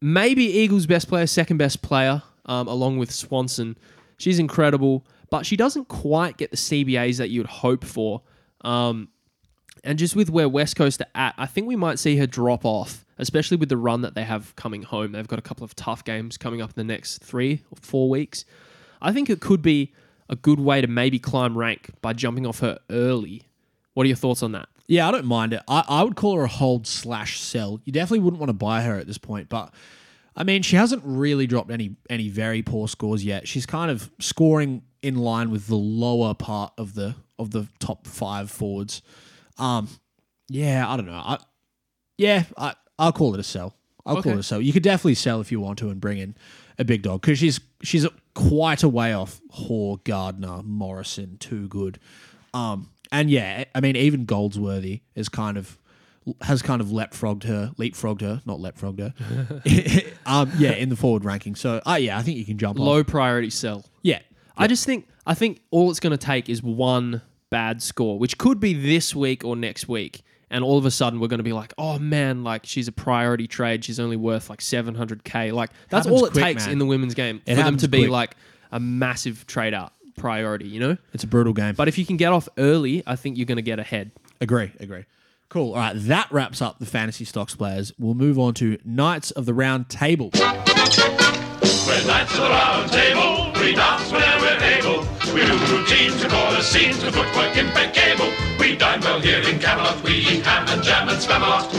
maybe 0.00 0.44
Eagles' 0.44 0.86
best 0.86 1.08
player, 1.08 1.26
second 1.26 1.58
best 1.58 1.82
player, 1.82 2.22
um, 2.46 2.68
along 2.68 2.98
with 2.98 3.10
Swanson. 3.10 3.76
She's 4.18 4.38
incredible, 4.38 5.04
but 5.30 5.44
she 5.46 5.56
doesn't 5.56 5.88
quite 5.88 6.36
get 6.36 6.50
the 6.50 6.56
CBAs 6.56 7.18
that 7.18 7.30
you 7.30 7.40
would 7.40 7.50
hope 7.50 7.84
for. 7.84 8.22
Um, 8.62 9.08
and 9.84 9.98
just 9.98 10.14
with 10.14 10.30
where 10.30 10.48
West 10.48 10.76
Coast 10.76 11.00
are 11.00 11.06
at, 11.14 11.34
I 11.36 11.46
think 11.46 11.66
we 11.66 11.76
might 11.76 11.98
see 11.98 12.16
her 12.16 12.26
drop 12.26 12.64
off, 12.64 13.04
especially 13.18 13.56
with 13.56 13.68
the 13.68 13.76
run 13.76 14.02
that 14.02 14.14
they 14.14 14.24
have 14.24 14.54
coming 14.56 14.82
home. 14.82 15.12
They've 15.12 15.26
got 15.26 15.38
a 15.38 15.42
couple 15.42 15.64
of 15.64 15.74
tough 15.74 16.04
games 16.04 16.36
coming 16.36 16.62
up 16.62 16.70
in 16.70 16.74
the 16.76 16.92
next 16.92 17.18
three 17.18 17.62
or 17.70 17.76
four 17.80 18.08
weeks. 18.08 18.44
I 19.00 19.12
think 19.12 19.28
it 19.28 19.40
could 19.40 19.62
be 19.62 19.92
a 20.28 20.36
good 20.36 20.60
way 20.60 20.80
to 20.80 20.86
maybe 20.86 21.18
climb 21.18 21.58
rank 21.58 21.90
by 22.00 22.12
jumping 22.12 22.46
off 22.46 22.60
her 22.60 22.78
early. 22.90 23.48
What 23.94 24.04
are 24.04 24.06
your 24.06 24.16
thoughts 24.16 24.42
on 24.42 24.52
that? 24.52 24.68
Yeah, 24.86 25.08
I 25.08 25.10
don't 25.10 25.26
mind 25.26 25.52
it. 25.52 25.62
I, 25.68 25.84
I 25.88 26.02
would 26.02 26.16
call 26.16 26.36
her 26.36 26.44
a 26.44 26.48
hold 26.48 26.86
slash 26.86 27.40
sell. 27.40 27.80
You 27.84 27.92
definitely 27.92 28.20
wouldn't 28.20 28.40
want 28.40 28.50
to 28.50 28.54
buy 28.54 28.82
her 28.82 28.98
at 28.98 29.06
this 29.06 29.18
point, 29.18 29.48
but 29.48 29.72
I 30.34 30.44
mean, 30.44 30.62
she 30.62 30.76
hasn't 30.76 31.02
really 31.04 31.46
dropped 31.46 31.70
any 31.70 31.96
any 32.08 32.28
very 32.28 32.62
poor 32.62 32.88
scores 32.88 33.24
yet. 33.24 33.46
She's 33.46 33.66
kind 33.66 33.90
of 33.90 34.10
scoring 34.18 34.82
in 35.02 35.16
line 35.16 35.50
with 35.50 35.66
the 35.66 35.76
lower 35.76 36.34
part 36.34 36.72
of 36.78 36.94
the 36.94 37.16
of 37.38 37.50
the 37.50 37.68
top 37.80 38.06
five 38.06 38.50
forwards. 38.50 39.02
Um, 39.58 39.88
yeah, 40.48 40.90
I 40.90 40.96
don't 40.96 41.06
know. 41.06 41.12
I, 41.12 41.38
yeah, 42.18 42.44
I 42.56 42.74
I'll 42.98 43.12
call 43.12 43.34
it 43.34 43.40
a 43.40 43.44
sell. 43.44 43.74
I'll 44.04 44.18
Okay. 44.18 44.30
call 44.30 44.32
it 44.36 44.40
a 44.40 44.42
sell. 44.42 44.60
You 44.60 44.72
could 44.72 44.82
definitely 44.82 45.14
sell 45.14 45.40
if 45.40 45.52
you 45.52 45.60
want 45.60 45.78
to 45.80 45.90
and 45.90 46.00
bring 46.00 46.18
in 46.18 46.34
a 46.78 46.84
big 46.84 47.02
dog 47.02 47.20
because 47.20 47.38
she's 47.38 47.60
she's 47.82 48.06
quite 48.34 48.82
a 48.82 48.88
way 48.88 49.12
off 49.12 49.40
Hoare, 49.50 49.98
Gardner, 50.04 50.62
Morrison, 50.62 51.36
too 51.38 51.68
good. 51.68 51.98
Um, 52.54 52.90
and 53.10 53.30
yeah, 53.30 53.64
I 53.74 53.80
mean 53.80 53.96
even 53.96 54.24
Goldsworthy 54.24 55.00
is 55.14 55.28
kind 55.28 55.56
of 55.56 55.78
has 56.42 56.62
kind 56.62 56.80
of 56.80 56.88
leapfrogged 56.88 57.44
her, 57.44 57.72
leapfrogged 57.78 58.20
her, 58.20 58.40
not 58.46 58.58
leapfrogged 58.60 59.00
her. 59.00 60.12
um, 60.26 60.52
yeah, 60.56 60.72
in 60.72 60.88
the 60.88 60.96
forward 60.96 61.24
ranking. 61.24 61.54
So, 61.56 61.80
uh, 61.84 61.98
yeah, 62.00 62.16
I 62.16 62.22
think 62.22 62.38
you 62.38 62.44
can 62.44 62.58
jump. 62.58 62.78
Low 62.78 63.02
priority 63.02 63.50
sell. 63.50 63.84
Yeah, 64.02 64.20
I 64.56 64.66
just 64.68 64.86
think 64.86 65.08
I 65.26 65.34
think 65.34 65.60
all 65.70 65.90
it's 65.90 66.00
going 66.00 66.12
to 66.16 66.24
take 66.24 66.48
is 66.48 66.62
one 66.62 67.22
bad 67.52 67.80
score, 67.82 68.18
which 68.18 68.36
could 68.38 68.58
be 68.58 68.74
this 68.74 69.14
week 69.14 69.44
or 69.44 69.54
next 69.54 69.86
week, 69.88 70.22
and 70.50 70.64
all 70.64 70.76
of 70.78 70.84
a 70.86 70.90
sudden 70.90 71.20
we're 71.20 71.28
going 71.28 71.38
to 71.38 71.44
be 71.44 71.52
like, 71.52 71.72
oh 71.78 71.98
man, 72.00 72.42
like 72.42 72.66
she's 72.66 72.88
a 72.88 72.92
priority 72.92 73.46
trade. 73.46 73.84
She's 73.84 74.00
only 74.00 74.16
worth 74.16 74.50
like 74.50 74.60
seven 74.60 74.94
hundred 74.96 75.22
k. 75.22 75.52
Like 75.52 75.70
that's 75.88 76.06
Happens 76.06 76.20
all 76.22 76.26
it 76.26 76.32
quick, 76.32 76.42
takes 76.44 76.64
man. 76.64 76.72
in 76.72 76.78
the 76.80 76.86
women's 76.86 77.14
game 77.14 77.36
It 77.46 77.50
for 77.52 77.54
them 77.56 77.64
happens 77.64 77.82
to 77.82 77.88
be 77.88 77.98
quick. 78.00 78.10
like 78.10 78.36
a 78.72 78.80
massive 78.80 79.46
trade 79.46 79.74
out 79.74 79.92
priority. 80.16 80.66
You 80.66 80.80
know, 80.80 80.96
it's 81.12 81.22
a 81.24 81.28
brutal 81.28 81.52
game. 81.52 81.74
but 81.76 81.86
if 81.88 81.96
you 81.98 82.04
can 82.06 82.16
get 82.16 82.32
off 82.32 82.48
early, 82.58 83.02
I 83.06 83.14
think 83.16 83.36
you're 83.36 83.46
going 83.46 83.56
to 83.56 83.62
get 83.62 83.78
ahead. 83.78 84.10
Agree, 84.40 84.72
agree. 84.80 85.04
Cool. 85.48 85.72
All 85.74 85.78
right, 85.78 85.92
that 85.94 86.32
wraps 86.32 86.62
up 86.62 86.78
the 86.78 86.86
fantasy 86.86 87.24
stocks 87.26 87.54
players. 87.54 87.92
We'll 87.98 88.14
move 88.14 88.38
on 88.38 88.54
to 88.54 88.78
Knights 88.84 89.30
of 89.32 89.44
the 89.46 89.52
Round 89.54 89.88
Table. 89.90 90.30
We're 90.34 92.06
knights 92.06 92.32
of 92.32 92.40
the 92.44 92.48
round 92.50 92.90
table. 92.90 93.51
We 93.62 93.74
dance 93.74 94.10
whenever 94.10 94.40
we're 94.40 94.60
able. 94.60 95.00
We 95.32 95.46
do 95.46 95.56
routines 95.72 96.20
to 96.20 96.28
chorus 96.28 96.66
scenes 96.66 96.98
to 96.98 97.12
footwork 97.12 97.56
impeccable. 97.56 98.28
We 98.58 98.74
dine 98.76 99.00
well 99.02 99.20
here 99.20 99.38
in 99.38 99.60
Camelot. 99.60 100.02
We 100.02 100.14
eat 100.14 100.44
ham 100.44 100.66
and 100.68 100.82
jam 100.82 101.08
and 101.08 101.16
spam 101.18 101.36
a 101.36 101.48
lot. 101.48 101.72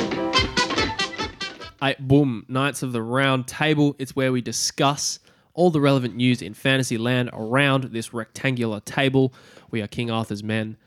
I, 1.81 1.97
boom, 1.99 2.45
Knights 2.47 2.83
of 2.83 2.93
the 2.93 3.01
Round 3.01 3.45
Table. 3.47 3.97
It's 3.99 4.15
where 4.15 4.31
we 4.31 4.39
discuss 4.39 5.19
all 5.53 5.71
the 5.71 5.81
relevant 5.81 6.15
news 6.15 6.41
in 6.41 6.53
fantasy 6.53 6.97
land 6.97 7.29
around 7.33 7.83
this 7.91 8.13
rectangular 8.13 8.79
table. 8.79 9.33
We 9.69 9.81
are 9.81 9.87
King 9.87 10.09
Arthur's 10.09 10.41
men. 10.41 10.77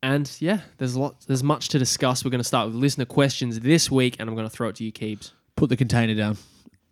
And 0.00 0.30
yeah, 0.38 0.60
there's 0.76 0.94
a 0.94 1.00
lot 1.00 1.26
there's 1.26 1.42
much 1.42 1.70
to 1.70 1.78
discuss. 1.80 2.24
We're 2.24 2.30
going 2.30 2.38
to 2.38 2.44
start 2.44 2.68
with 2.68 2.76
listener 2.76 3.04
questions 3.04 3.58
this 3.58 3.90
week 3.90 4.14
and 4.20 4.30
I'm 4.30 4.36
going 4.36 4.48
to 4.48 4.54
throw 4.54 4.68
it 4.68 4.76
to 4.76 4.84
you 4.84 4.92
Keebs. 4.92 5.32
Put 5.56 5.70
the 5.70 5.76
container 5.76 6.14
down. 6.14 6.38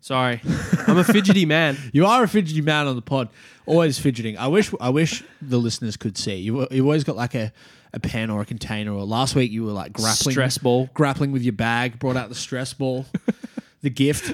Sorry, 0.07 0.39
I'm 0.87 0.97
a 0.97 1.03
fidgety 1.03 1.45
man. 1.45 1.77
You 1.91 2.05
are 2.05 2.23
a 2.23 2.29
fidgety 2.29 2.61
man 2.61 2.87
on 2.87 2.95
the 2.95 3.01
pod, 3.01 3.27
always 3.65 3.99
fidgeting. 3.99 4.37
I 4.37 4.47
wish 4.47 4.71
I 4.79 4.89
wish 4.89 5.21
the 5.41 5.57
listeners 5.57 5.97
could 5.97 6.17
see. 6.17 6.35
You 6.35 6.65
you've 6.71 6.85
always 6.85 7.03
got 7.03 7.17
like 7.17 7.35
a, 7.35 7.51
a 7.91 7.99
pen 7.99 8.29
or 8.29 8.39
a 8.39 8.45
container. 8.45 8.93
Or 8.93 9.03
last 9.03 9.35
week 9.35 9.51
you 9.51 9.65
were 9.65 9.73
like 9.73 9.91
grappling 9.91 10.31
Stress 10.31 10.57
ball. 10.59 10.89
grappling 10.93 11.33
with 11.33 11.41
your 11.41 11.51
bag. 11.51 11.99
Brought 11.99 12.15
out 12.15 12.29
the 12.29 12.35
stress 12.35 12.73
ball, 12.73 13.05
the 13.81 13.89
gift. 13.89 14.33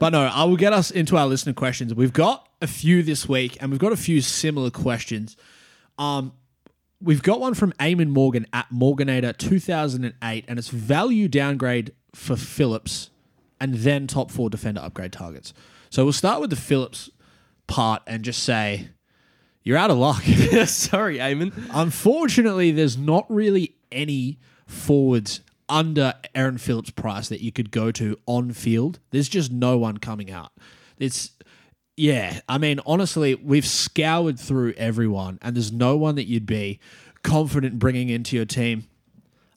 But 0.00 0.10
no, 0.10 0.22
I 0.22 0.42
will 0.44 0.56
get 0.56 0.72
us 0.72 0.90
into 0.90 1.16
our 1.16 1.28
listener 1.28 1.52
questions. 1.52 1.94
We've 1.94 2.12
got 2.12 2.48
a 2.60 2.66
few 2.66 3.04
this 3.04 3.28
week, 3.28 3.56
and 3.60 3.70
we've 3.70 3.78
got 3.78 3.92
a 3.92 3.96
few 3.96 4.20
similar 4.20 4.70
questions. 4.70 5.36
Um, 5.96 6.32
we've 7.00 7.22
got 7.22 7.38
one 7.38 7.54
from 7.54 7.72
Eamon 7.78 8.08
Morgan 8.08 8.48
at 8.52 8.66
Morganator 8.72 9.36
2008, 9.36 10.44
and 10.48 10.58
it's 10.58 10.68
value 10.70 11.28
downgrade 11.28 11.92
for 12.16 12.34
Phillips, 12.34 13.10
and 13.60 13.74
then 13.74 14.06
top 14.06 14.30
four 14.30 14.50
defender 14.50 14.80
upgrade 14.80 15.12
targets. 15.12 15.54
So 15.90 16.04
we'll 16.04 16.12
start 16.12 16.40
with 16.40 16.50
the 16.50 16.56
Phillips 16.56 17.10
part 17.66 18.02
and 18.06 18.24
just 18.24 18.42
say 18.42 18.88
you're 19.62 19.78
out 19.78 19.90
of 19.90 19.96
luck. 19.96 20.22
Sorry, 20.66 21.18
Eamon. 21.18 21.52
Unfortunately, 21.72 22.70
there's 22.70 22.98
not 22.98 23.26
really 23.28 23.74
any 23.90 24.38
forwards 24.66 25.40
under 25.68 26.14
Erin 26.34 26.58
Phillips' 26.58 26.90
price 26.90 27.28
that 27.28 27.40
you 27.40 27.50
could 27.50 27.70
go 27.70 27.90
to 27.92 28.18
on 28.26 28.52
field. 28.52 29.00
There's 29.10 29.28
just 29.28 29.50
no 29.50 29.78
one 29.78 29.98
coming 29.98 30.30
out. 30.30 30.52
It's 30.98 31.30
yeah. 31.96 32.40
I 32.48 32.58
mean, 32.58 32.80
honestly, 32.84 33.34
we've 33.34 33.66
scoured 33.66 34.38
through 34.38 34.74
everyone, 34.76 35.38
and 35.40 35.56
there's 35.56 35.72
no 35.72 35.96
one 35.96 36.16
that 36.16 36.24
you'd 36.24 36.46
be 36.46 36.80
confident 37.22 37.78
bringing 37.78 38.10
into 38.10 38.36
your 38.36 38.44
team. 38.44 38.86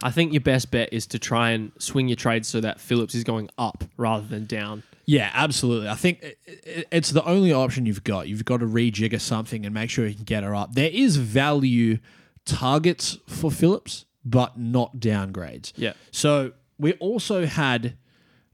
I 0.03 0.11
think 0.11 0.31
your 0.33 0.41
best 0.41 0.69
bet 0.71 0.89
is 0.93 1.07
to 1.07 1.19
try 1.19 1.51
and 1.51 1.71
swing 1.79 2.07
your 2.07 2.15
trade 2.15 2.45
so 2.45 2.61
that 2.61 2.79
Phillips 2.79 3.15
is 3.15 3.23
going 3.23 3.49
up 3.57 3.83
rather 3.97 4.25
than 4.27 4.45
down. 4.45 4.83
Yeah, 5.05 5.31
absolutely. 5.33 5.87
I 5.89 5.95
think 5.95 6.21
it- 6.21 6.37
it- 6.45 6.87
it's 6.91 7.11
the 7.11 7.23
only 7.25 7.51
option 7.53 7.85
you've 7.85 8.03
got. 8.03 8.27
You've 8.27 8.45
got 8.45 8.57
to 8.59 8.65
rejigger 8.67 9.19
something 9.21 9.65
and 9.65 9.73
make 9.73 9.89
sure 9.89 10.05
you 10.05 10.13
can 10.15 10.25
get 10.25 10.43
her 10.43 10.53
up. 10.53 10.73
There 10.75 10.89
is 10.91 11.15
value 11.15 11.97
targets 12.45 13.17
for 13.27 13.51
Phillips, 13.51 14.05
but 14.25 14.57
not 14.59 14.97
downgrades. 14.99 15.71
Yeah. 15.75 15.93
So 16.11 16.51
we 16.77 16.93
also 16.93 17.45
had 17.45 17.95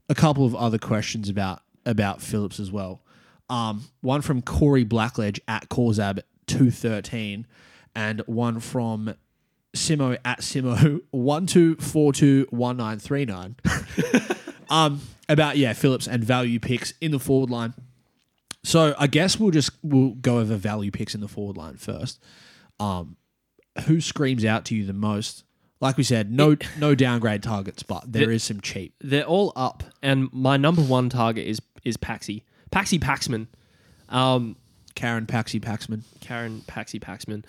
a 0.08 0.14
couple 0.14 0.44
of 0.46 0.54
other 0.54 0.78
questions 0.78 1.28
about 1.28 1.60
about 1.86 2.22
Phillips 2.22 2.58
as 2.58 2.70
well. 2.72 3.02
Um, 3.50 3.84
one 4.00 4.22
from 4.22 4.40
Corey 4.40 4.84
Blackledge 4.86 5.38
at 5.46 5.68
Corzab 5.68 6.20
two 6.46 6.70
thirteen, 6.70 7.46
and 7.94 8.20
one 8.26 8.60
from 8.60 9.14
Simo 9.74 10.18
at 10.24 10.40
Simo 10.40 11.00
one 11.10 11.46
two 11.46 11.76
four 11.76 12.12
two 12.12 12.46
one 12.50 12.76
nine 12.76 12.98
three 12.98 13.24
nine. 13.24 13.56
um, 14.70 15.00
about 15.28 15.56
yeah 15.56 15.72
Phillips 15.72 16.06
and 16.06 16.24
value 16.24 16.60
picks 16.60 16.92
in 17.00 17.10
the 17.10 17.18
forward 17.18 17.50
line. 17.50 17.74
So 18.62 18.94
I 18.98 19.06
guess 19.06 19.38
we'll 19.38 19.50
just 19.50 19.70
we'll 19.82 20.10
go 20.10 20.38
over 20.38 20.56
value 20.56 20.90
picks 20.90 21.14
in 21.14 21.20
the 21.20 21.28
forward 21.28 21.56
line 21.56 21.76
first. 21.76 22.20
Um, 22.80 23.16
who 23.86 24.00
screams 24.00 24.44
out 24.44 24.64
to 24.66 24.74
you 24.74 24.86
the 24.86 24.92
most? 24.92 25.44
Like 25.80 25.96
we 25.96 26.02
said, 26.02 26.30
no 26.30 26.56
no 26.78 26.94
downgrade 26.94 27.42
targets, 27.42 27.82
but 27.82 28.10
there 28.10 28.30
is 28.30 28.42
some 28.42 28.60
cheap. 28.60 28.94
They're 29.00 29.24
all 29.24 29.52
up, 29.54 29.84
and 30.02 30.32
my 30.32 30.56
number 30.56 30.82
one 30.82 31.08
target 31.08 31.46
is 31.46 31.60
is 31.84 31.96
Paxi. 31.96 32.42
Paxi 32.72 32.98
Paxman. 32.98 33.46
Um, 34.08 34.56
Karen 34.94 35.26
Paxi 35.26 35.60
Paxman. 35.60 36.02
Karen 36.20 36.62
Paxi 36.66 37.00
Paxman. 37.00 37.44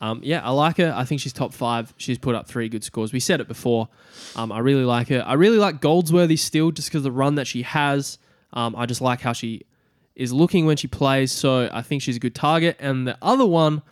Um, 0.00 0.20
yeah, 0.22 0.40
I 0.42 0.50
like 0.50 0.78
her. 0.78 0.94
I 0.96 1.04
think 1.04 1.20
she's 1.20 1.32
top 1.32 1.52
five. 1.52 1.92
She's 1.98 2.18
put 2.18 2.34
up 2.34 2.48
three 2.48 2.68
good 2.68 2.82
scores. 2.82 3.12
We 3.12 3.20
said 3.20 3.40
it 3.40 3.48
before. 3.48 3.88
Um, 4.34 4.50
I 4.50 4.60
really 4.60 4.84
like 4.84 5.08
her. 5.08 5.22
I 5.26 5.34
really 5.34 5.58
like 5.58 5.80
Goldsworthy 5.80 6.36
still, 6.36 6.70
just 6.70 6.88
because 6.88 7.02
the 7.02 7.12
run 7.12 7.34
that 7.34 7.46
she 7.46 7.62
has. 7.62 8.18
Um, 8.52 8.74
I 8.76 8.86
just 8.86 9.00
like 9.00 9.20
how 9.20 9.32
she 9.32 9.66
is 10.16 10.32
looking 10.32 10.66
when 10.66 10.76
she 10.76 10.88
plays. 10.88 11.32
So 11.32 11.68
I 11.72 11.82
think 11.82 12.02
she's 12.02 12.16
a 12.16 12.20
good 12.20 12.34
target. 12.34 12.76
And 12.80 13.06
the 13.06 13.18
other 13.20 13.46
one, 13.46 13.82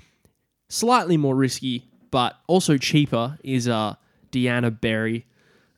slightly 0.68 1.16
more 1.16 1.36
risky, 1.36 1.88
but 2.10 2.36
also 2.46 2.78
cheaper, 2.78 3.38
is 3.44 3.68
uh, 3.68 3.94
Deanna 4.32 4.80
Berry. 4.80 5.26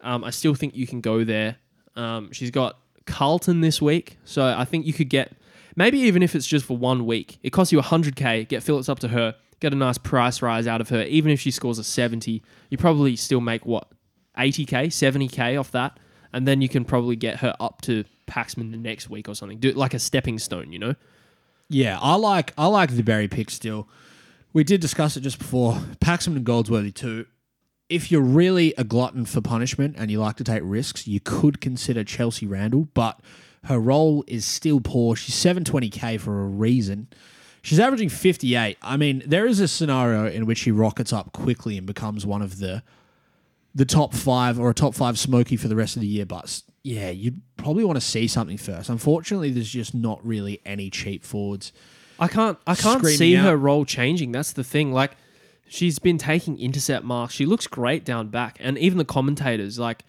Um, 0.01 0.23
I 0.25 0.31
still 0.31 0.55
think 0.55 0.77
you 0.77 0.87
can 0.87 1.01
go 1.01 1.25
there. 1.25 1.57
Um, 1.97 2.33
she's 2.33 2.51
got 2.51 2.79
Carlton 3.05 3.61
this 3.61 3.83
week, 3.83 4.17
so 4.25 4.45
I 4.45 4.65
think 4.65 4.87
you 4.87 4.93
could 4.93 5.09
get 5.11 5.33
maybe 5.77 5.99
even 5.99 6.23
if 6.23 6.35
it's 6.35 6.47
just 6.47 6.65
for 6.65 6.77
one 6.77 7.05
week. 7.05 7.39
It 7.43 7.51
costs 7.51 7.73
you 7.73 7.81
100k. 7.81 8.49
Get 8.49 8.63
Phillips 8.63 8.89
up 8.89 9.01
to 9.01 9.09
her. 9.09 9.35
Get 9.61 9.73
a 9.73 9.77
nice 9.77 9.99
price 9.99 10.43
rise 10.43 10.67
out 10.67 10.81
of 10.81 10.89
her. 10.89 11.03
Even 11.05 11.31
if 11.31 11.41
she 11.41 11.51
scores 11.51 11.79
a 11.79 11.85
70, 11.85 12.43
you 12.71 12.79
probably 12.79 13.15
still 13.17 13.41
make 13.41 13.67
what 13.67 13.89
80k, 14.39 14.87
70k 14.87 15.59
off 15.59 15.71
that, 15.73 15.99
and 16.33 16.49
then 16.49 16.63
you 16.63 16.69
can 16.69 16.85
probably 16.85 17.17
get 17.17 17.41
her 17.41 17.55
up 17.61 17.83
to 17.83 18.05
Paxman 18.27 18.71
the 18.71 18.79
next 18.79 19.11
week 19.11 19.29
or 19.29 19.35
something. 19.35 19.59
Do 19.59 19.69
it 19.69 19.77
like 19.77 19.95
a 19.95 19.99
stepping 19.99 20.39
stone, 20.39 20.73
you 20.73 20.79
know. 20.79 20.95
Yeah, 21.69 21.99
I 22.01 22.17
like 22.17 22.53
I 22.59 22.67
like 22.67 22.97
the 22.97 23.03
Berry 23.03 23.29
pick 23.29 23.51
still. 23.51 23.89
We 24.53 24.65
did 24.65 24.81
discuss 24.81 25.17
it 25.17 25.21
just 25.21 25.39
before. 25.39 25.75
Paxman 26.01 26.37
and 26.37 26.45
Goldsworthy 26.45 26.91
too. 26.91 27.27
If 27.89 28.11
you're 28.11 28.23
really 28.23 28.73
a 28.79 28.85
glutton 28.85 29.25
for 29.25 29.41
punishment 29.41 29.97
and 29.99 30.11
you 30.11 30.21
like 30.21 30.37
to 30.37 30.45
take 30.45 30.63
risks, 30.65 31.07
you 31.07 31.21
could 31.21 31.61
consider 31.61 32.03
Chelsea 32.05 32.47
Randall, 32.47 32.89
but 32.95 33.21
her 33.65 33.79
role 33.79 34.25
is 34.27 34.45
still 34.45 34.81
poor. 34.81 35.17
She's 35.17 35.35
720k 35.35 36.19
for 36.19 36.41
a 36.41 36.47
reason. 36.47 37.09
She's 37.63 37.79
averaging 37.79 38.09
58. 38.09 38.79
I 38.81 38.97
mean, 38.97 39.23
there 39.27 39.47
is 39.47 39.61
a 39.61 39.69
scenario 39.69 40.27
in 40.27 40.47
which 40.47 40.59
she 40.59 40.71
rockets 40.71 41.13
up 41.13 41.33
quickly 41.33 41.77
and 41.77 41.87
becomes 41.87 42.25
one 42.25 42.43
of 42.43 42.59
the 42.59 42.83
the 43.73 43.85
top 43.85 44.15
five 44.15 44.59
or 44.59 44.69
a 44.71 44.75
top 44.75 44.95
five 44.95 45.17
smoky 45.17 45.57
for 45.57 45.69
the 45.69 45.77
rest 45.77 45.95
of 45.97 46.03
the 46.03 46.09
year. 46.09 46.27
But 46.27 46.63
yeah, 46.83 47.11
you'd 47.11 47.41
probably 47.57 47.85
want 47.85 47.97
to 47.97 48.05
see 48.05 48.27
something 48.27 48.57
first. 48.57 48.89
Unfortunately, 48.89 49.51
there's 49.51 49.71
just 49.71 49.95
not 49.95 50.25
really 50.27 50.61
any 50.65 50.91
cheap 50.91 51.25
forwards. 51.25 51.73
I 52.19 52.29
can't 52.29 52.59
I 52.67 52.75
can't 52.75 53.05
see 53.05 53.35
her 53.35 53.57
role 53.57 53.85
changing. 53.85 54.33
That's 54.33 54.53
the 54.53 54.65
thing. 54.65 54.93
Like 54.93 55.13
she's 55.69 55.99
been 55.99 56.19
taking 56.19 56.59
intercept 56.59 57.05
marks. 57.05 57.35
She 57.35 57.47
looks 57.47 57.67
great 57.67 58.05
down 58.05 58.29
back. 58.29 58.57
And 58.61 58.77
even 58.79 58.99
the 58.99 59.05
commentators, 59.05 59.79
like 59.79 60.05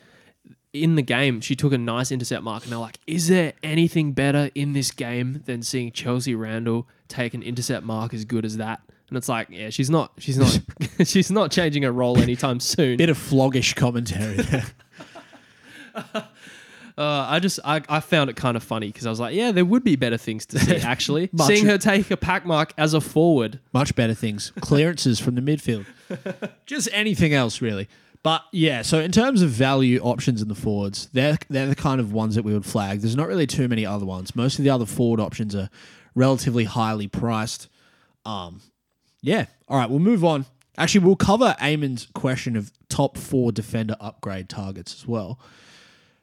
in 0.74 0.96
the 0.96 1.02
game, 1.02 1.40
she 1.42 1.56
took 1.56 1.72
a 1.72 1.78
nice 1.78 2.12
intercept 2.12 2.44
mark 2.44 2.64
and 2.64 2.72
they're 2.72 2.80
like, 2.80 3.00
is 3.06 3.28
there 3.28 3.54
anything 3.64 4.14
better 4.14 4.50
in 4.56 4.74
this 4.74 4.92
game 4.92 5.44
than 5.46 5.62
seeing 5.62 5.92
Chelsea 5.92 6.36
Randall 6.36 6.88
take 7.12 7.34
an 7.34 7.44
intercept 7.44 7.86
mark 7.86 8.14
as 8.14 8.26
good 8.26 8.46
as 8.46 8.58
that? 8.58 8.82
And 9.10 9.18
it's 9.18 9.28
like, 9.30 9.50
yeah, 9.50 9.70
she's 9.70 9.90
not 9.90 10.14
she's 10.18 10.38
not 10.38 10.60
she's 11.08 11.30
not 11.30 11.52
changing 11.52 11.84
her 11.84 11.92
role 11.92 12.18
anytime 12.18 12.60
soon. 12.60 12.98
Bit 12.98 13.10
of 13.10 13.18
floggish 13.18 13.76
commentary 13.76 14.36
there. 14.38 14.66
Uh, 16.98 17.26
I 17.30 17.40
just 17.40 17.60
I, 17.64 17.82
I 17.88 18.00
found 18.00 18.30
it 18.30 18.36
kind 18.36 18.58
of 18.58 18.64
funny 18.64 18.88
because 18.88 19.06
I 19.06 19.10
was 19.10 19.20
like, 19.20 19.34
yeah, 19.34 19.52
there 19.52 19.66
would 19.66 19.84
be 19.84 19.96
better 19.96 20.18
things 20.18 20.46
to 20.48 20.60
see 20.60 20.76
actually. 20.76 21.30
Much- 21.32 21.48
Seeing 21.48 21.66
her 21.66 21.78
take 21.78 22.12
a 22.12 22.18
pack 22.18 22.46
mark 22.46 22.74
as 22.78 22.94
a 22.94 23.02
forward. 23.02 23.60
Much 23.74 23.96
better 23.96 24.14
things. 24.14 24.52
Clearances 24.60 25.20
from 25.20 25.36
the 25.36 25.42
midfield. 25.42 25.86
Just 26.66 26.90
anything 26.92 27.34
else, 27.34 27.62
really. 27.62 27.88
But 28.24 28.44
yeah, 28.52 28.84
so 28.84 29.00
in 29.00 29.12
terms 29.12 29.42
of 29.42 29.50
value 29.50 30.00
options 30.02 30.42
in 30.42 30.48
the 30.48 30.54
forwards, 30.54 31.10
they're 31.14 31.38
they're 31.50 31.68
the 31.68 31.76
kind 31.76 32.00
of 32.00 32.14
ones 32.14 32.36
that 32.36 32.44
we 32.44 32.54
would 32.54 32.66
flag. 32.66 33.02
There's 33.02 33.16
not 33.16 33.28
really 33.28 33.48
too 33.48 33.68
many 33.68 33.86
other 33.86 34.06
ones. 34.06 34.36
Most 34.36 34.60
of 34.60 34.64
the 34.66 34.70
other 34.70 34.86
forward 34.86 35.20
options 35.20 35.56
are 35.56 35.70
relatively 36.16 36.66
highly 36.66 37.08
priced. 37.08 37.68
Um, 38.26 38.62
yeah. 39.22 39.46
All 39.68 39.78
right, 39.78 39.90
we'll 39.90 40.00
move 40.00 40.24
on. 40.24 40.46
Actually, 40.78 41.06
we'll 41.06 41.16
cover 41.16 41.56
Eamon's 41.60 42.08
question 42.14 42.56
of 42.56 42.72
top 42.90 43.18
four 43.18 43.52
defender 43.52 43.96
upgrade 44.00 44.50
targets 44.50 44.94
as 44.96 45.08
well. 45.08 45.40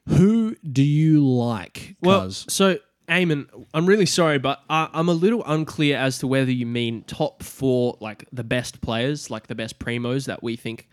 Who 0.09 0.57
do 0.57 0.83
you 0.83 1.27
like? 1.27 1.97
Well, 2.01 2.31
so 2.31 2.79
Eamon, 3.09 3.47
I'm 3.75 3.87
really 3.87 4.07
sorry, 4.07 4.39
but 4.39 4.63
I, 4.69 4.89
I'm 4.93 5.09
a 5.09 5.13
little 5.13 5.43
unclear 5.47 5.97
as 5.97 6.19
to 6.19 6.27
whether 6.27 6.51
you 6.51 6.67
mean 6.67 7.03
top 7.05 7.43
four, 7.43 7.97
like 8.01 8.27
the 8.33 8.45
best 8.45 8.81
players, 8.81 9.31
like 9.31 9.47
the 9.47 9.55
best 9.55 9.79
primos 9.79 10.27
that 10.27 10.43
we 10.43 10.57
think 10.57 10.89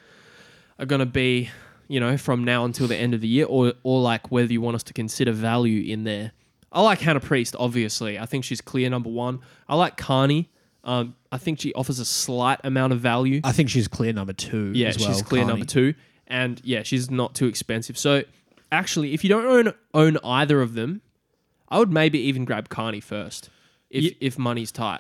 are 0.80 0.86
going 0.86 1.00
to 1.00 1.06
be, 1.06 1.50
you 1.88 2.00
know, 2.00 2.18
from 2.18 2.44
now 2.44 2.66
until 2.66 2.88
the 2.88 2.96
end 2.96 3.14
of 3.14 3.22
the 3.22 3.28
year, 3.28 3.46
or 3.46 3.74
or 3.84 4.02
like 4.02 4.32
whether 4.32 4.52
you 4.52 4.62
want 4.62 4.76
us 4.76 4.84
to 4.84 4.94
consider 4.94 5.32
value 5.32 5.92
in 5.92 6.04
there. 6.04 6.32
I 6.76 6.82
like 6.82 7.00
Hannah 7.00 7.22
Priest, 7.22 7.56
obviously. 7.58 8.20
I 8.20 8.26
think 8.26 8.44
she's 8.44 8.62
clear 8.62 8.90
number 8.90 9.10
one. 9.10 9.40
I 9.68 9.76
like 9.76 9.98
Carney. 9.98 10.52
Um, 10.84 11.16
I 11.32 11.38
think 11.38 11.60
she 11.60 11.74
offers 11.74 12.00
a 12.00 12.06
slight 12.06 12.60
amount 12.64 12.94
of 12.94 13.00
value. 13.00 13.42
I 13.44 13.54
think 13.54 13.70
she's 13.70 13.88
clear 13.88 14.14
number 14.14 14.34
two. 14.34 14.72
Yeah, 14.76 14.90
as 14.90 15.00
well, 15.00 15.08
she's 15.08 15.22
clear 15.24 15.44
Carney. 15.44 15.54
number 15.54 15.66
two, 15.66 15.96
and 16.28 16.62
yeah, 16.64 16.84
she's 16.84 17.10
not 17.10 17.34
too 17.34 17.48
expensive. 17.48 17.98
So 17.98 18.24
actually, 18.72 19.14
if 19.14 19.24
you 19.24 19.30
don't 19.30 19.46
own 19.46 19.74
own 19.94 20.18
either 20.24 20.62
of 20.62 20.76
them, 20.76 21.02
I 21.70 21.80
would 21.80 21.92
maybe 21.92 22.20
even 22.20 22.46
grab 22.46 22.70
Carney 22.70 23.00
first 23.00 23.50
if 23.90 24.14
if 24.20 24.38
money's 24.38 24.72
tight. 24.72 25.00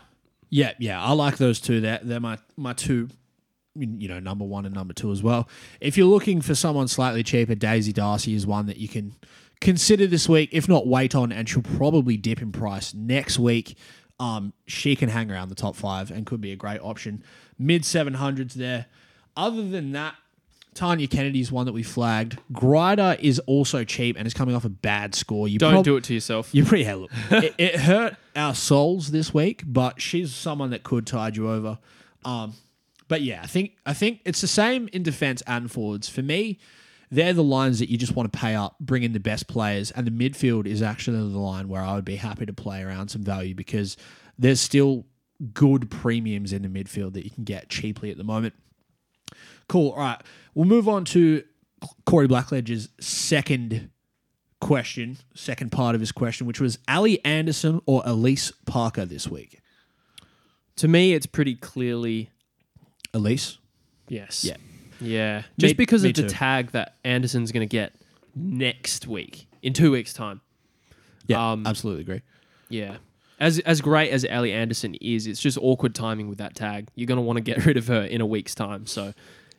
Yeah, 0.49 0.71
yeah, 0.80 1.03
I 1.03 1.11
like 1.11 1.38
those 1.38 1.59
two. 1.59 1.82
They're, 1.82 1.99
they're 2.01 2.19
my, 2.19 2.38
my 2.55 2.73
two, 2.73 3.09
you 3.76 4.07
know, 4.07 4.19
number 4.19 4.45
one 4.45 4.65
and 4.65 4.73
number 4.73 4.93
two 4.93 5.11
as 5.11 5.21
well. 5.21 5.49
If 5.82 5.97
you're 5.97 6.07
looking 6.07 6.39
for 6.39 6.55
someone 6.55 6.88
slightly 6.88 7.23
cheaper, 7.23 7.55
Daisy 7.55 7.91
D'Arcy 7.91 8.34
is 8.36 8.47
one 8.47 8.67
that 8.67 8.78
you 8.78 8.88
can 8.88 9.15
consider 9.66 10.05
this 10.05 10.30
week, 10.30 10.49
if 10.51 10.70
not 10.70 10.88
wait 10.88 11.16
on, 11.16 11.32
and 11.32 11.49
she'll 11.49 11.61
probably 11.63 12.18
dip 12.18 12.41
in 12.41 12.51
price 12.51 12.93
next 12.93 13.39
week. 13.39 13.78
Um, 14.20 14.53
she 14.68 14.95
can 14.95 15.09
hang 15.09 15.32
around 15.32 15.49
the 15.49 15.55
top 15.55 15.76
five 15.76 16.11
and 16.11 16.26
could 16.26 16.39
be 16.39 16.51
a 16.51 16.55
great 16.55 16.80
option. 16.82 17.24
Mid 17.57 17.82
700s 17.82 18.53
there. 18.53 18.86
Other 19.36 19.68
than 19.68 19.91
that, 19.93 20.16
Tanya 20.76 21.07
Kennedy's 21.07 21.51
one 21.51 21.66
that 21.66 21.72
we 21.74 21.84
flagged. 21.84 22.38
Grider 22.51 23.18
is 23.20 23.39
also 23.39 23.84
cheap 23.84 24.16
and 24.18 24.28
is 24.28 24.34
coming 24.34 24.55
off 24.55 24.66
a 24.66 24.70
bad 24.70 25.16
score. 25.16 25.47
You 25.47 25.57
Don't 25.57 25.74
prob- 25.74 25.86
do 25.86 25.97
it 25.97 26.03
to 26.05 26.13
yourself. 26.13 26.53
You 26.53 26.63
pretty 26.63 26.84
hell. 26.84 27.07
it, 27.32 27.55
it 27.57 27.76
hurt 27.78 28.16
our 28.36 28.53
souls 28.53 29.11
this 29.11 29.34
week, 29.34 29.63
but 29.66 29.99
she's 29.99 30.34
someone 30.34 30.70
that 30.70 30.84
could 30.84 31.07
tide 31.07 31.36
you 31.36 31.49
over. 31.49 31.80
Um, 32.24 32.53
but 33.07 33.22
yeah, 33.22 33.41
I 33.41 33.47
think 33.47 33.74
I 33.86 33.93
think 33.93 34.22
it's 34.26 34.41
the 34.41 34.47
same 34.47 34.89
in 34.91 35.03
defense 35.03 35.41
and 35.47 35.72
forwards. 35.72 36.09
For 36.09 36.22
me, 36.22 36.59
they're 37.12 37.34
the 37.34 37.43
lines 37.43 37.80
that 37.80 37.89
you 37.89 37.97
just 37.97 38.16
want 38.16 38.32
to 38.32 38.38
pay 38.38 38.56
up, 38.56 38.78
bring 38.80 39.03
in 39.03 39.14
the 39.14 39.20
best 39.20 39.47
players, 39.47 39.91
and 39.91 40.08
the 40.08 40.12
midfield 40.12 40.66
is 40.66 40.82
actually 40.82 41.18
the 41.18 41.39
line 41.39 41.68
where 41.68 41.82
I 41.82 41.95
would 41.95 42.06
be 42.06 42.16
happy 42.16 42.45
to 42.45 42.53
play 42.53 42.82
around 42.82 43.10
some 43.10 43.24
value 43.24 43.56
because 43.56 43.97
there's 44.38 44.60
still 44.60 45.06
good 45.53 45.89
premiums 45.91 46.53
in 46.53 46.62
the 46.62 46.68
midfield 46.68 47.14
that 47.14 47.24
you 47.26 47.32
can 47.32 47.43
get 47.43 47.70
cheaply 47.70 48.12
at 48.12 48.18
the 48.18 48.24
moment. 48.24 48.53
Cool. 49.68 49.91
All 49.91 49.99
right. 49.99 50.22
We'll 50.53 50.66
move 50.66 50.88
on 50.88 51.06
to 51.06 51.43
Corey 52.06 52.28
Blackledge's 52.28 52.89
second 52.99 53.89
question, 54.62 55.18
second 55.34 55.72
part 55.72 55.95
of 55.95 56.01
his 56.01 56.12
question, 56.12 56.47
which 56.47 56.62
was 56.62 56.80
Ali 56.88 57.24
Anderson 57.26 57.82
or 57.86 58.01
Elise 58.06 58.51
Parker 58.66 59.06
this 59.06 59.28
week. 59.28 59.62
to 60.78 60.88
me, 60.88 61.14
it's 61.14 61.26
pretty 61.26 61.56
clearly 61.56 62.30
Elise? 63.14 63.58
yes. 64.08 64.43
Yeah. 64.43 64.58
Yeah. 65.02 65.43
Just 65.58 65.72
Me- 65.72 65.78
because 65.78 66.04
me 66.04 66.10
of 66.10 66.16
the 66.16 66.22
too. 66.24 66.30
tag 66.30 66.72
that 66.72 66.96
Anderson's 67.04 67.52
going 67.52 67.68
to 67.68 67.72
get 67.72 67.93
next 68.36 69.08
week, 69.08 69.48
in 69.62 69.74
two 69.74 69.91
weeks' 69.91 70.14
time. 70.14 70.41
Yeah, 71.28 71.52
Um, 71.52 71.66
absolutely 71.68 72.02
agree. 72.04 72.22
Yeah. 72.70 72.98
As 73.39 73.60
as 73.60 73.82
great 73.82 74.12
as 74.12 74.26
Ellie 74.30 74.54
Anderson 74.54 74.96
is, 75.02 75.28
it's 75.28 75.41
just 75.41 75.58
awkward 75.62 75.93
timing 75.96 76.30
with 76.30 76.38
that 76.38 76.56
tag. 76.56 76.88
You're 76.96 77.08
going 77.08 77.18
to 77.18 77.22
want 77.22 77.38
to 77.38 77.41
get 77.41 77.66
rid 77.66 77.76
of 77.78 77.88
her 77.88 78.04
in 78.04 78.22
a 78.22 78.26
week's 78.26 78.56
time. 78.56 78.86
So 78.86 79.14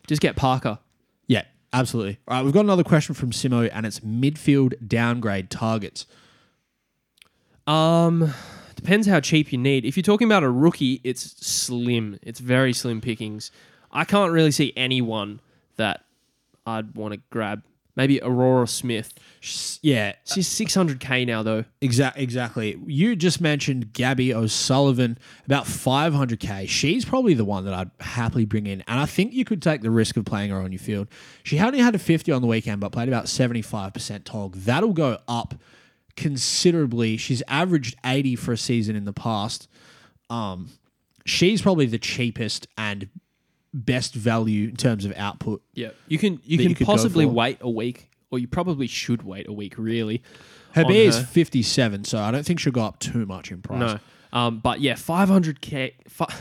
just 0.06 0.22
get 0.22 0.34
Parker. 0.36 0.78
Yeah, 1.26 1.42
absolutely. 1.74 2.18
All 2.26 2.36
right, 2.36 2.44
we've 2.44 2.54
got 2.54 2.64
another 2.64 2.84
question 2.84 3.14
from 3.14 3.32
Simo, 3.32 3.68
and 3.72 3.84
it's 3.84 4.00
midfield 4.00 4.88
downgrade 4.88 5.50
targets. 5.50 6.06
Um, 7.66 8.32
depends 8.76 9.06
how 9.06 9.20
cheap 9.20 9.52
you 9.52 9.58
need. 9.58 9.84
If 9.84 9.96
you're 9.96 10.02
talking 10.04 10.26
about 10.28 10.42
a 10.44 10.50
rookie, 10.50 11.00
it's 11.04 11.22
slim. 11.46 12.18
It's 12.22 12.40
very 12.40 12.72
slim 12.72 13.00
pickings. 13.00 13.50
I 13.96 14.04
can't 14.04 14.30
really 14.30 14.50
see 14.50 14.72
anyone 14.76 15.40
that 15.76 16.04
I'd 16.66 16.94
want 16.94 17.14
to 17.14 17.20
grab. 17.30 17.62
Maybe 17.96 18.20
Aurora 18.22 18.68
Smith. 18.68 19.14
Yeah, 19.80 20.12
She's 20.24 20.48
600k 20.50 21.26
now 21.26 21.42
though. 21.42 21.64
Exactly. 21.80 22.22
Exactly. 22.22 22.78
You 22.86 23.16
just 23.16 23.40
mentioned 23.40 23.94
Gabby 23.94 24.34
O'Sullivan, 24.34 25.16
about 25.46 25.64
500k. 25.64 26.68
She's 26.68 27.06
probably 27.06 27.32
the 27.32 27.46
one 27.46 27.64
that 27.64 27.72
I'd 27.72 27.90
happily 28.00 28.44
bring 28.44 28.66
in, 28.66 28.82
and 28.86 29.00
I 29.00 29.06
think 29.06 29.32
you 29.32 29.46
could 29.46 29.62
take 29.62 29.80
the 29.80 29.90
risk 29.90 30.18
of 30.18 30.26
playing 30.26 30.50
her 30.50 30.60
on 30.60 30.72
your 30.72 30.78
field. 30.78 31.08
She 31.42 31.58
only 31.58 31.78
had 31.78 31.94
a 31.94 31.98
50 31.98 32.30
on 32.32 32.42
the 32.42 32.48
weekend, 32.48 32.82
but 32.82 32.92
played 32.92 33.08
about 33.08 33.24
75% 33.24 34.24
tog. 34.24 34.56
That'll 34.56 34.92
go 34.92 35.18
up 35.26 35.54
considerably. 36.16 37.16
She's 37.16 37.42
averaged 37.48 37.96
80 38.04 38.36
for 38.36 38.52
a 38.52 38.58
season 38.58 38.94
in 38.94 39.06
the 39.06 39.14
past. 39.14 39.68
Um, 40.28 40.68
she's 41.24 41.62
probably 41.62 41.86
the 41.86 41.98
cheapest 41.98 42.66
and 42.76 43.08
best 43.76 44.14
value 44.14 44.68
in 44.68 44.76
terms 44.76 45.04
of 45.04 45.12
output. 45.16 45.62
Yeah, 45.74 45.90
you 46.08 46.18
can 46.18 46.40
you 46.44 46.58
can 46.58 46.70
you 46.70 46.76
possibly 46.86 47.26
wait 47.26 47.58
a 47.60 47.70
week, 47.70 48.10
or 48.30 48.38
you 48.38 48.48
probably 48.48 48.86
should 48.86 49.22
wait 49.22 49.48
a 49.48 49.52
week. 49.52 49.74
Really, 49.76 50.22
Her 50.72 50.82
on 50.82 50.88
B 50.88 51.04
is 51.04 51.18
57, 51.18 52.04
so 52.04 52.18
I 52.18 52.30
don't 52.30 52.44
think 52.44 52.60
she'll 52.60 52.72
go 52.72 52.82
up 52.82 52.98
too 52.98 53.26
much 53.26 53.50
in 53.50 53.62
price. 53.62 53.78
No. 53.80 53.98
Um, 54.32 54.58
but 54.58 54.80
yeah, 54.80 54.94
500k. 54.94 55.92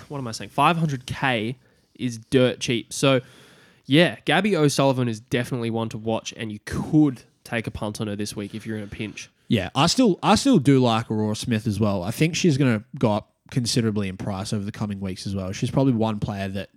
What 0.10 0.18
am 0.18 0.28
I 0.28 0.32
saying? 0.32 0.50
500k 0.50 1.56
is 1.96 2.18
dirt 2.18 2.60
cheap. 2.60 2.92
So 2.92 3.22
yeah, 3.86 4.18
Gabby 4.26 4.56
O'Sullivan 4.56 5.08
is 5.08 5.20
definitely 5.20 5.70
one 5.70 5.90
to 5.90 5.98
watch, 5.98 6.34
and 6.36 6.52
you 6.52 6.60
could 6.66 7.24
take 7.44 7.68
a 7.68 7.72
punt 7.72 8.02
on 8.02 8.08
her 8.08 8.16
this 8.16 8.36
week 8.36 8.56
if 8.56 8.66
you're 8.66 8.78
in 8.78 8.84
a 8.84 8.88
pinch. 8.88 9.30
Yeah, 9.48 9.70
I 9.76 9.88
still 9.88 10.20
I 10.24 10.36
still 10.36 10.58
do 10.58 10.80
like 10.80 11.12
Aurora 11.12 11.36
Smith 11.36 11.68
as 11.68 11.80
well. 11.80 12.04
I 12.04 12.12
think 12.12 12.36
she's 12.36 12.58
going 12.58 12.80
to 12.80 12.86
go 12.98 13.12
up 13.12 13.32
considerably 13.52 14.10
in 14.10 14.18
price 14.18 14.54
over 14.54 14.66
the 14.66 14.72
coming 14.72 15.00
weeks 15.00 15.28
as 15.28 15.36
well. 15.36 15.52
She's 15.52 15.70
probably 15.70 15.94
one 15.94 16.20
player 16.20 16.48
that 16.48 16.70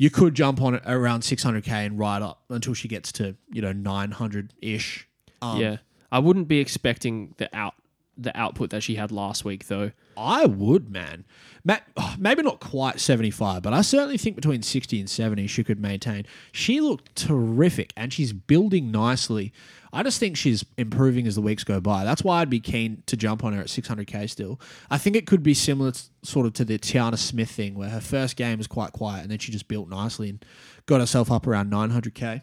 you 0.00 0.08
could 0.08 0.34
jump 0.34 0.62
on 0.62 0.76
at 0.76 0.82
around 0.86 1.20
600k 1.20 1.68
and 1.68 1.98
ride 1.98 2.22
up 2.22 2.40
until 2.48 2.72
she 2.72 2.88
gets 2.88 3.12
to 3.12 3.36
you 3.52 3.60
know 3.60 3.72
900 3.72 4.54
ish. 4.62 5.06
Um, 5.42 5.60
yeah, 5.60 5.76
I 6.10 6.20
wouldn't 6.20 6.48
be 6.48 6.58
expecting 6.58 7.34
the 7.36 7.54
out 7.54 7.74
the 8.16 8.34
output 8.34 8.70
that 8.70 8.82
she 8.82 8.94
had 8.94 9.12
last 9.12 9.44
week 9.44 9.66
though. 9.66 9.92
I 10.16 10.46
would, 10.46 10.90
man. 10.90 11.26
Ma- 11.64 11.78
oh, 11.98 12.14
Maybe 12.18 12.42
not 12.42 12.60
quite 12.60 12.98
75, 12.98 13.62
but 13.62 13.74
I 13.74 13.82
certainly 13.82 14.16
think 14.16 14.36
between 14.36 14.62
60 14.62 15.00
and 15.00 15.08
70 15.08 15.46
she 15.46 15.62
could 15.62 15.78
maintain. 15.78 16.24
She 16.50 16.80
looked 16.80 17.14
terrific 17.14 17.92
and 17.94 18.10
she's 18.10 18.32
building 18.32 18.90
nicely. 18.90 19.52
I 19.92 20.02
just 20.02 20.20
think 20.20 20.36
she's 20.36 20.64
improving 20.76 21.26
as 21.26 21.34
the 21.34 21.40
weeks 21.40 21.64
go 21.64 21.80
by. 21.80 22.04
That's 22.04 22.22
why 22.22 22.40
I'd 22.40 22.50
be 22.50 22.60
keen 22.60 23.02
to 23.06 23.16
jump 23.16 23.42
on 23.44 23.52
her 23.52 23.60
at 23.60 23.66
600k 23.66 24.30
still. 24.30 24.60
I 24.90 24.98
think 24.98 25.16
it 25.16 25.26
could 25.26 25.42
be 25.42 25.54
similar 25.54 25.92
t- 25.92 26.02
sort 26.22 26.46
of 26.46 26.52
to 26.54 26.64
the 26.64 26.78
Tyanna 26.78 27.18
Smith 27.18 27.50
thing 27.50 27.74
where 27.74 27.90
her 27.90 28.00
first 28.00 28.36
game 28.36 28.58
was 28.58 28.66
quite 28.66 28.92
quiet 28.92 29.22
and 29.22 29.30
then 29.30 29.38
she 29.38 29.50
just 29.50 29.68
built 29.68 29.88
nicely 29.88 30.30
and 30.30 30.44
got 30.86 31.00
herself 31.00 31.30
up 31.30 31.46
around 31.46 31.72
900k. 31.72 32.42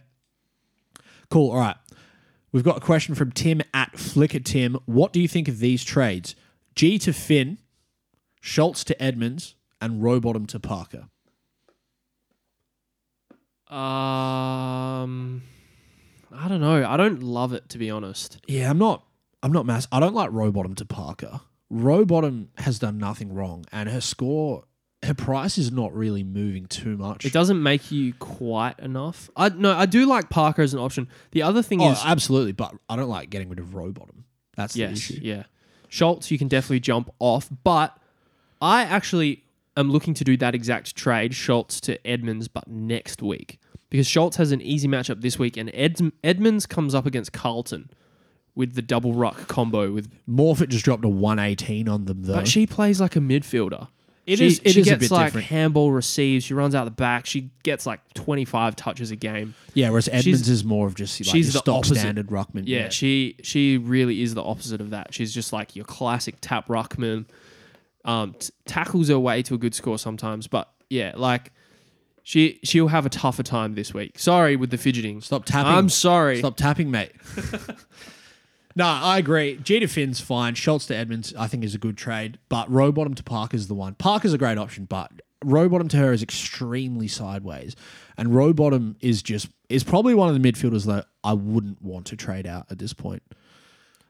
Cool. 1.29 1.51
All 1.51 1.59
right. 1.59 1.77
We've 2.51 2.63
got 2.63 2.77
a 2.77 2.81
question 2.81 3.15
from 3.15 3.31
Tim 3.31 3.61
at 3.73 3.97
Flicker 3.97 4.39
Tim. 4.39 4.77
What 4.85 5.13
do 5.13 5.21
you 5.21 5.27
think 5.27 5.47
of 5.47 5.59
these 5.59 5.83
trades? 5.83 6.35
G 6.75 6.97
to 6.99 7.13
Finn, 7.13 7.59
Schultz 8.41 8.83
to 8.85 9.01
Edmonds, 9.01 9.55
and 9.81 10.01
Rowbottom 10.01 10.47
to 10.47 10.59
Parker. 10.59 11.09
Um, 13.69 15.43
I 16.38 16.47
don't 16.47 16.61
know. 16.61 16.85
I 16.88 16.97
don't 16.97 17.21
love 17.23 17.53
it 17.53 17.69
to 17.69 17.77
be 17.77 17.89
honest. 17.89 18.38
Yeah, 18.47 18.69
I'm 18.69 18.77
not. 18.77 19.03
I'm 19.43 19.51
not 19.51 19.65
mass. 19.65 19.88
I 19.91 19.99
don't 19.99 20.15
like 20.15 20.29
Rowbottom 20.31 20.75
to 20.75 20.85
Parker. 20.85 21.41
Rowbottom 21.71 22.47
has 22.57 22.79
done 22.79 22.97
nothing 22.97 23.33
wrong, 23.33 23.65
and 23.71 23.89
her 23.89 24.01
score, 24.01 24.63
her 25.03 25.13
price 25.13 25.57
is 25.57 25.71
not 25.71 25.93
really 25.93 26.23
moving 26.23 26.65
too 26.65 26.97
much. 26.97 27.25
It 27.25 27.33
doesn't 27.33 27.61
make 27.61 27.91
you 27.91 28.13
quite 28.13 28.79
enough. 28.79 29.29
I 29.35 29.49
no, 29.49 29.73
I 29.73 29.85
do 29.85 30.05
like 30.05 30.29
Parker 30.29 30.61
as 30.61 30.73
an 30.73 30.79
option. 30.79 31.07
The 31.31 31.43
other 31.43 31.61
thing 31.61 31.81
is 31.81 31.88
Oh, 31.88 31.91
is 31.91 32.01
absolutely, 32.05 32.53
but 32.53 32.73
I 32.89 32.95
don't 32.95 33.09
like 33.09 33.29
getting 33.29 33.49
rid 33.49 33.59
of 33.59 33.73
Rowbottom. 33.75 34.23
That's 34.55 34.73
the 34.73 34.81
yes, 34.81 34.91
issue. 34.93 35.19
yeah. 35.21 35.43
Schultz, 35.89 36.31
you 36.31 36.38
can 36.38 36.47
definitely 36.47 36.79
jump 36.81 37.09
off, 37.19 37.47
but 37.63 37.97
I 38.61 38.81
actually 38.83 39.43
am 39.77 39.91
looking 39.91 40.13
to 40.15 40.23
do 40.23 40.35
that 40.38 40.55
exact 40.55 40.95
trade, 40.95 41.33
Schultz 41.35 41.79
to 41.81 42.05
Edmonds, 42.07 42.47
but 42.47 42.67
next 42.67 43.21
week 43.21 43.59
because 43.89 44.07
Schultz 44.07 44.38
has 44.38 44.51
an 44.51 44.61
easy 44.61 44.88
matchup 44.88 45.21
this 45.21 45.38
week, 45.39 45.57
and 45.57 45.69
Ed- 45.73 46.11
Edmonds 46.23 46.65
comes 46.65 46.93
up 46.95 47.05
against 47.05 47.33
Carlton 47.33 47.89
with 48.55 48.75
the 48.75 48.81
double 48.81 49.13
ruck 49.13 49.47
combo 49.47 49.91
with. 49.91 50.11
Morfitt 50.27 50.69
just 50.69 50.83
dropped 50.85 51.05
a 51.05 51.09
118 51.09 51.88
on 51.88 52.05
them 52.05 52.23
though. 52.23 52.33
But 52.35 52.47
she 52.47 52.65
plays 52.67 52.99
like 52.99 53.15
a 53.15 53.19
midfielder. 53.19 53.88
It 54.25 54.39
she, 54.39 54.47
is- 54.47 54.59
it 54.65 54.71
she 54.71 54.81
is 54.81 54.88
a 54.88 54.89
gets 54.89 54.99
bit 55.07 55.11
like 55.11 55.27
different. 55.27 55.47
handball 55.47 55.91
receives. 55.93 56.43
She 56.43 56.53
runs 56.53 56.75
out 56.75 56.83
the 56.83 56.91
back. 56.91 57.25
She 57.25 57.49
gets 57.63 57.85
like 57.85 58.01
twenty 58.13 58.43
five 58.43 58.75
touches 58.75 59.09
a 59.09 59.15
game. 59.15 59.53
yeah, 59.73 59.89
whereas 59.89 60.09
Edmonds 60.11 60.49
is 60.49 60.65
more 60.65 60.85
of 60.85 60.95
just 60.95 61.17
like 61.21 61.29
she's 61.29 61.53
the 61.53 61.59
stock 61.59 61.75
opposite. 61.77 61.95
standard 61.99 62.27
ruckman. 62.27 62.63
Yeah, 62.65 62.89
she 62.89 63.38
she 63.41 63.77
really 63.77 64.21
is 64.21 64.33
the 64.33 64.43
opposite 64.43 64.81
of 64.81 64.89
that. 64.89 65.13
She's 65.13 65.33
just 65.33 65.53
like 65.53 65.77
your 65.77 65.85
classic 65.85 66.35
tap 66.41 66.67
ruckman. 66.67 67.25
Um, 68.03 68.33
t- 68.38 68.49
tackles 68.65 69.07
her 69.09 69.19
way 69.19 69.43
to 69.43 69.53
a 69.53 69.57
good 69.57 69.73
score 69.75 69.97
sometimes, 69.97 70.47
but 70.47 70.69
yeah, 70.89 71.13
like 71.15 71.51
she 72.28 72.59
she'll 72.61 72.89
have 72.89 73.05
a 73.05 73.09
tougher 73.09 73.41
time 73.41 73.75
this 73.75 73.93
week. 73.93 74.19
Sorry 74.19 74.57
with 74.57 74.69
the 74.69 74.78
fidgeting. 74.78 75.21
Stop 75.21 75.45
tapping. 75.45 75.71
I'm 75.71 75.88
sorry. 75.88 76.39
Stop 76.39 76.57
tapping, 76.57 76.91
mate. 76.91 77.13
no, 78.75 78.86
I 78.86 79.17
agree. 79.17 79.55
To 79.55 79.88
Finn's 79.88 80.19
fine. 80.19 80.53
Schultz 80.53 80.88
to 80.88 80.95
Edmonds, 80.95 81.34
I 81.38 81.47
think, 81.47 81.63
is 81.63 81.73
a 81.73 81.78
good 81.78 81.95
trade. 81.95 82.38
But 82.49 82.69
Rowbottom 82.69 83.15
to 83.15 83.23
Parker's 83.23 83.67
the 83.67 83.75
one. 83.75 83.95
Parker's 83.95 84.34
a 84.34 84.38
great 84.38 84.57
option, 84.57 84.84
but 84.84 85.09
Rowbottom 85.45 85.88
to 85.88 85.97
her 85.97 86.11
is 86.11 86.21
extremely 86.21 87.07
sideways. 87.07 87.78
And 88.17 88.34
Rowbottom 88.34 88.97
is 88.99 89.23
just 89.23 89.47
is 89.69 89.86
probably 89.86 90.13
one 90.13 90.28
of 90.28 90.41
the 90.41 90.51
midfielders 90.51 90.86
that 90.88 91.05
I 91.23 91.32
wouldn't 91.32 91.82
want 91.82 92.07
to 92.07 92.17
trade 92.17 92.45
out 92.45 92.65
at 92.69 92.78
this 92.78 92.91
point. 92.91 93.23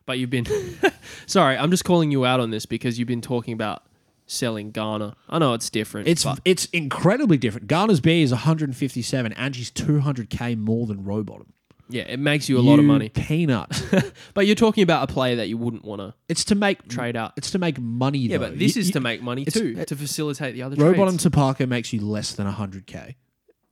But 0.07 0.17
you've 0.17 0.31
been 0.31 0.47
sorry. 1.27 1.55
I'm 1.55 1.69
just 1.69 1.85
calling 1.85 2.09
you 2.09 2.25
out 2.25 2.39
on 2.39 2.49
this 2.49 2.65
because 2.65 2.97
you've 2.97 3.07
been 3.07 3.21
talking 3.21 3.53
about 3.53 3.83
selling 4.27 4.71
Garner. 4.71 5.13
I 5.29 5.39
know 5.39 5.53
it's 5.53 5.69
different. 5.69 6.07
It's 6.07 6.23
but 6.23 6.39
it's 6.45 6.65
incredibly 6.65 7.37
different. 7.37 7.67
Garner's 7.67 7.99
B 8.01 8.21
is 8.21 8.31
157 8.31 9.33
Angie's 9.33 9.71
200k 9.71 10.57
more 10.57 10.85
than 10.85 11.03
Rowbottom. 11.03 11.47
yeah, 11.89 12.03
it 12.03 12.19
makes 12.19 12.49
you 12.49 12.57
a 12.57 12.61
lot 12.61 12.73
of 12.79 12.81
You 12.81 12.87
money. 12.87 13.09
Peanut. 13.09 13.71
But 14.33 14.45
you're 14.45 14.55
talking 14.55 14.83
about 14.83 15.09
a 15.09 15.11
player 15.13 15.37
that 15.37 15.47
you 15.47 15.57
wouldn't 15.57 15.83
want 15.85 16.01
to 16.01 16.13
it's 16.29 16.43
to 16.45 16.55
make 16.55 16.87
trade 16.89 17.15
out. 17.15 17.31
It's 17.37 17.49
to 17.51 17.59
make 17.59 17.79
money. 17.79 18.19
Yeah, 18.19 18.37
though. 18.37 18.49
but 18.49 18.59
this 18.59 18.75
You- 18.75 18.81
is 18.81 18.87
you- 18.87 18.93
to 18.93 18.99
make 18.99 19.21
money 19.23 19.43
it's- 19.43 19.59
too, 19.59 19.83
to 19.85 19.95
facilitate 19.95 20.53
the 20.53 20.61
other 20.63 20.75
trades. 20.75 21.23
to 21.23 21.31
Parker 21.31 21.65
makes 21.65 21.93
you 21.93 22.01
less 22.01 22.33
than 22.33 22.45
100k. 22.47 23.15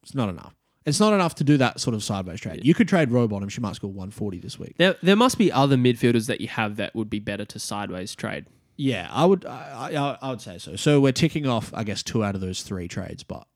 It's 0.01 0.15
not 0.15 0.29
enough. 0.29 0.55
It's 0.85 0.99
not 0.99 1.13
enough 1.13 1.33
to 1.35 1.43
do 1.43 1.57
that 1.57 1.79
sort 1.79 1.95
of 1.95 2.03
sideways 2.03 2.39
trade. 2.39 2.63
You 2.63 2.75
could 2.75 2.87
trade 2.87 3.09
Rowbottom. 3.09 3.49
She 3.49 3.59
might 3.59 3.75
score 3.75 3.91
140 3.91 4.37
this 4.39 4.59
week. 4.59 4.75
There, 4.77 4.95
there 5.01 5.15
must 5.15 5.37
be 5.39 5.51
other 5.51 5.75
midfielders 5.77 6.27
that 6.27 6.41
you 6.41 6.47
have 6.47 6.75
that 6.75 6.93
would 6.95 7.09
be 7.09 7.19
better 7.19 7.43
to 7.45 7.57
sideways 7.59 8.13
trade. 8.15 8.45
Yeah, 8.77 9.07
I 9.11 9.25
would. 9.25 9.45
I, 9.45 9.91
I, 9.93 10.17
I 10.21 10.29
would 10.29 10.41
say 10.41 10.57
so. 10.57 10.75
So 10.75 10.99
we're 10.99 11.13
ticking 11.13 11.47
off, 11.47 11.71
I 11.73 11.83
guess, 11.83 12.03
two 12.03 12.23
out 12.23 12.35
of 12.35 12.41
those 12.41 12.61
three 12.61 12.87
trades, 12.87 13.23
but 13.23 13.47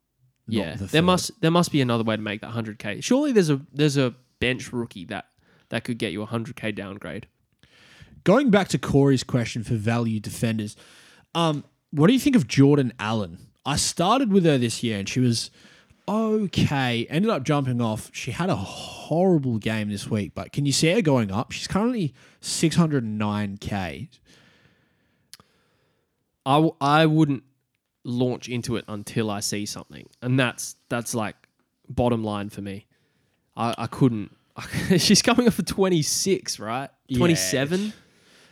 Yeah, 0.48 0.76
the 0.76 0.86
there 0.86 1.02
must 1.02 1.42
there 1.42 1.52
must 1.52 1.72
be 1.72 1.82
another 1.82 2.04
way 2.04 2.16
to 2.16 2.22
make 2.22 2.42
that 2.42 2.52
100k. 2.52 3.04
Surely 3.04 3.32
there's 3.32 3.50
a 3.50 3.60
there's 3.74 3.98
a 3.98 4.14
bench 4.40 4.72
rookie 4.72 5.06
that 5.06 5.26
that 5.70 5.84
could 5.84 5.98
get 5.98 6.12
you 6.14 6.24
a 6.24 6.28
100k 6.28 6.74
downgrade. 6.74 7.28
Going 8.24 8.50
back 8.50 8.68
to 8.70 8.78
Corey's 8.78 9.24
question 9.24 9.64
for 9.64 9.76
value 9.76 10.20
defenders, 10.20 10.76
um, 11.36 11.64
what 11.92 12.08
do 12.08 12.14
you 12.14 12.20
think 12.20 12.36
of 12.36 12.48
Jordan 12.48 12.94
Allen? 13.00 13.38
I 13.66 13.76
started 13.76 14.32
with 14.32 14.46
her 14.46 14.58
this 14.58 14.84
year 14.84 15.00
and 15.00 15.08
she 15.08 15.20
was 15.20 15.52
okay. 16.08 17.06
Ended 17.10 17.30
up 17.30 17.44
jumping 17.44 17.82
off. 17.82 18.10
She 18.14 18.32
had 18.32 18.50
a 18.50 18.56
horrible 18.56 19.58
game 19.58 19.90
this 19.90 20.10
week, 20.10 20.32
but 20.34 20.52
can 20.52 20.66
you 20.66 20.72
see 20.72 20.92
her 20.92 21.02
going 21.02 21.32
up? 21.32 21.52
She's 21.52 21.68
currently 21.68 22.14
609k. 22.42 24.10
I, 26.50 26.56
w- 26.56 26.76
I 26.82 27.06
wouldn't 27.06 27.43
launch 28.04 28.50
into 28.50 28.76
it 28.76 28.86
until 28.88 29.30
I 29.30 29.39
see 29.39 29.66
something, 29.66 30.08
and 30.22 30.39
that's 30.39 30.76
that's 30.89 31.14
like 31.14 31.36
bottom 31.88 32.24
line 32.24 32.50
for 32.50 32.62
me. 32.62 32.88
I, 33.56 33.76
I 33.78 33.88
couldn't. 33.88 34.36
She's 34.97 35.22
coming 35.22 35.47
off 35.47 35.60
a 35.60 35.64
26, 35.64 36.60
right? 36.60 36.89
27. 37.16 37.93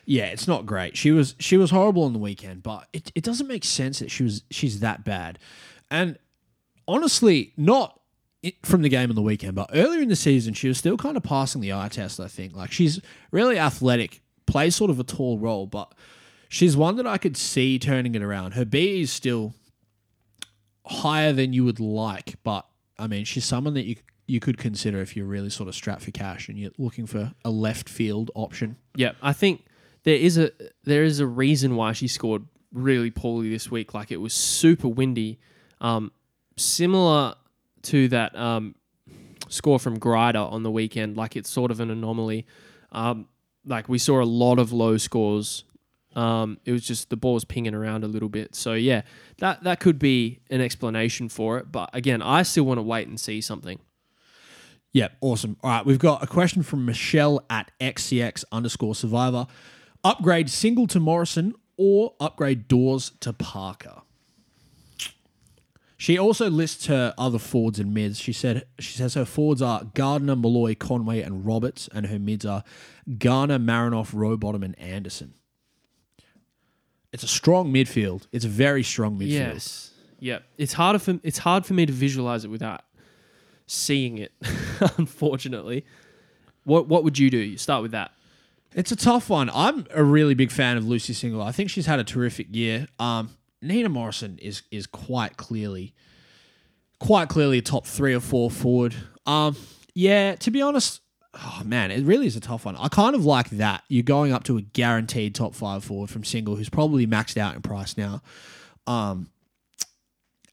Yeah, 0.05 0.25
it's 0.25 0.47
not 0.47 0.65
great. 0.65 0.95
She 0.95 1.11
was 1.11 1.35
she 1.39 1.57
was 1.57 1.71
horrible 1.71 2.03
on 2.03 2.13
the 2.13 2.19
weekend, 2.19 2.63
but 2.63 2.87
it, 2.93 3.11
it 3.15 3.23
doesn't 3.23 3.47
make 3.47 3.65
sense 3.65 3.99
that 3.99 4.11
she 4.11 4.23
was 4.23 4.43
she's 4.51 4.79
that 4.79 5.03
bad. 5.03 5.39
And 5.91 6.17
honestly, 6.87 7.51
not 7.57 7.99
from 8.63 8.83
the 8.83 8.89
game 8.89 9.09
on 9.09 9.15
the 9.15 9.21
weekend, 9.21 9.55
but 9.55 9.69
earlier 9.73 10.01
in 10.01 10.09
the 10.09 10.15
season, 10.15 10.53
she 10.53 10.67
was 10.67 10.77
still 10.77 10.97
kind 10.97 11.17
of 11.17 11.23
passing 11.23 11.61
the 11.61 11.73
eye 11.73 11.89
test. 11.89 12.19
I 12.19 12.27
think 12.27 12.55
like 12.55 12.71
she's 12.71 13.01
really 13.31 13.57
athletic, 13.59 14.21
plays 14.45 14.75
sort 14.75 14.91
of 14.91 14.99
a 14.99 15.03
tall 15.03 15.39
role, 15.39 15.65
but 15.65 15.93
she's 16.49 16.77
one 16.77 16.95
that 16.97 17.07
I 17.07 17.17
could 17.17 17.37
see 17.37 17.79
turning 17.79 18.15
it 18.15 18.21
around. 18.21 18.53
Her 18.53 18.65
B 18.65 19.01
is 19.01 19.11
still 19.11 19.53
higher 20.85 21.33
than 21.33 21.53
you 21.53 21.63
would 21.65 21.79
like, 21.79 22.35
but 22.43 22.65
I 22.97 23.07
mean, 23.07 23.25
she's 23.25 23.45
someone 23.45 23.73
that 23.75 23.85
you 23.85 23.97
you 24.27 24.41
could 24.41 24.57
consider 24.57 24.99
if 25.01 25.15
you're 25.15 25.25
really 25.25 25.49
sort 25.49 25.69
of 25.69 25.75
strapped 25.75 26.01
for 26.01 26.11
cash 26.11 26.49
and 26.49 26.59
you're 26.59 26.71
looking 26.77 27.07
for 27.07 27.33
a 27.45 27.49
left 27.49 27.87
field 27.87 28.29
option. 28.35 28.75
Yeah, 28.95 29.13
I 29.21 29.31
think 29.31 29.63
there 30.03 30.17
is 30.17 30.37
a 30.37 30.51
there 30.83 31.03
is 31.03 31.19
a 31.19 31.27
reason 31.27 31.75
why 31.75 31.93
she 31.93 32.07
scored 32.07 32.45
really 32.73 33.11
poorly 33.11 33.49
this 33.49 33.71
week. 33.71 33.93
Like 33.93 34.11
it 34.11 34.17
was 34.17 34.33
super 34.33 34.87
windy, 34.87 35.39
um, 35.79 36.11
similar 36.57 37.35
to 37.83 38.07
that 38.09 38.35
um, 38.35 38.75
score 39.47 39.79
from 39.79 39.97
Grider 39.97 40.39
on 40.39 40.63
the 40.63 40.71
weekend. 40.71 41.15
Like 41.15 41.35
it's 41.35 41.49
sort 41.49 41.71
of 41.71 41.79
an 41.79 41.89
anomaly. 41.89 42.45
Um, 42.91 43.27
like 43.65 43.89
we 43.89 43.97
saw 43.97 44.21
a 44.21 44.25
lot 44.25 44.59
of 44.59 44.71
low 44.71 44.97
scores. 44.97 45.63
Um, 46.17 46.57
it 46.65 46.71
was 46.71 46.83
just 46.83 47.11
the 47.11 47.15
ball 47.15 47.35
was 47.35 47.45
pinging 47.45 47.75
around 47.75 48.03
a 48.03 48.07
little 48.07 48.27
bit. 48.27 48.55
So 48.55 48.73
yeah, 48.73 49.03
that 49.37 49.63
that 49.63 49.79
could 49.79 49.99
be 49.99 50.39
an 50.49 50.61
explanation 50.61 51.29
for 51.29 51.59
it. 51.59 51.71
But 51.71 51.91
again, 51.93 52.23
I 52.23 52.41
still 52.41 52.63
want 52.63 52.79
to 52.79 52.81
wait 52.81 53.07
and 53.07 53.19
see 53.19 53.39
something. 53.39 53.79
Yeah, 54.91 55.09
awesome. 55.21 55.57
All 55.61 55.69
right, 55.69 55.85
we've 55.85 55.99
got 55.99 56.23
a 56.23 56.27
question 56.27 56.63
from 56.63 56.85
Michelle 56.85 57.45
at 57.51 57.69
XCX 57.79 58.43
underscore 58.51 58.95
survivor. 58.95 59.45
Upgrade 60.03 60.49
single 60.49 60.87
to 60.87 60.99
Morrison 60.99 61.53
or 61.77 62.15
upgrade 62.19 62.67
doors 62.67 63.11
to 63.19 63.31
Parker. 63.31 64.01
She 65.97 66.17
also 66.17 66.49
lists 66.49 66.87
her 66.87 67.13
other 67.15 67.39
forwards 67.39 67.79
and 67.79 67.93
mids. 67.93 68.19
She 68.19 68.33
said 68.33 68.65
she 68.79 68.93
says 68.93 69.13
her 69.13 69.25
forwards 69.25 69.61
are 69.61 69.83
Gardner, 69.93 70.35
Molloy, 70.35 70.73
Conway, 70.75 71.21
and 71.21 71.45
Roberts, 71.45 71.87
and 71.93 72.07
her 72.07 72.17
mids 72.17 72.45
are 72.45 72.63
Garner, 73.19 73.59
Marinoff, 73.59 74.13
Rowbottom, 74.13 74.63
and 74.63 74.77
Anderson. 74.79 75.35
It's 77.13 77.23
a 77.23 77.27
strong 77.27 77.71
midfield. 77.71 78.27
It's 78.31 78.45
a 78.45 78.49
very 78.49 78.83
strong 78.83 79.17
midfield. 79.17 79.29
Yes. 79.29 79.91
Yeah. 80.19 80.39
It's 80.57 80.73
harder 80.73 80.99
for 80.99 81.19
it's 81.23 81.39
hard 81.39 81.65
for 81.65 81.73
me 81.73 81.85
to 81.85 81.93
visualize 81.93 82.45
it 82.45 82.49
without 82.49 82.81
seeing 83.65 84.17
it, 84.17 84.31
unfortunately. 84.97 85.85
What 86.63 86.87
what 86.87 87.03
would 87.03 87.17
you 87.17 87.29
do? 87.29 87.37
You 87.37 87.57
start 87.57 87.81
with 87.81 87.91
that. 87.91 88.11
It's 88.73 88.91
a 88.91 88.95
tough 88.95 89.29
one. 89.29 89.49
I'm 89.53 89.87
a 89.93 90.03
really 90.03 90.33
big 90.33 90.51
fan 90.51 90.77
of 90.77 90.85
Lucy 90.87 91.13
Single. 91.13 91.41
I 91.41 91.51
think 91.51 91.69
she's 91.69 91.85
had 91.85 91.99
a 91.99 92.03
terrific 92.03 92.53
year. 92.53 92.87
Um, 92.99 93.29
Nina 93.61 93.89
Morrison 93.89 94.37
is 94.41 94.63
is 94.71 94.85
quite 94.85 95.37
clearly, 95.37 95.93
quite 96.99 97.29
clearly 97.29 97.59
a 97.59 97.61
top 97.61 97.85
three 97.85 98.13
or 98.13 98.19
four 98.19 98.51
forward. 98.51 98.93
Um, 99.25 99.55
yeah, 99.93 100.35
to 100.35 100.51
be 100.51 100.61
honest, 100.61 101.01
oh 101.43 101.61
man, 101.65 101.91
it 101.91 102.03
really 102.03 102.27
is 102.27 102.35
a 102.35 102.39
tough 102.39 102.65
one. 102.65 102.75
I 102.75 102.87
kind 102.87 103.15
of 103.15 103.25
like 103.25 103.49
that. 103.51 103.83
You're 103.87 104.03
going 104.03 104.31
up 104.31 104.43
to 104.45 104.57
a 104.57 104.61
guaranteed 104.61 105.35
top 105.35 105.55
five 105.55 105.83
forward 105.83 106.09
from 106.09 106.23
Single, 106.23 106.55
who's 106.55 106.69
probably 106.69 107.05
maxed 107.07 107.37
out 107.37 107.55
in 107.55 107.61
price 107.61 107.97
now. 107.97 108.21
Um, 108.85 109.29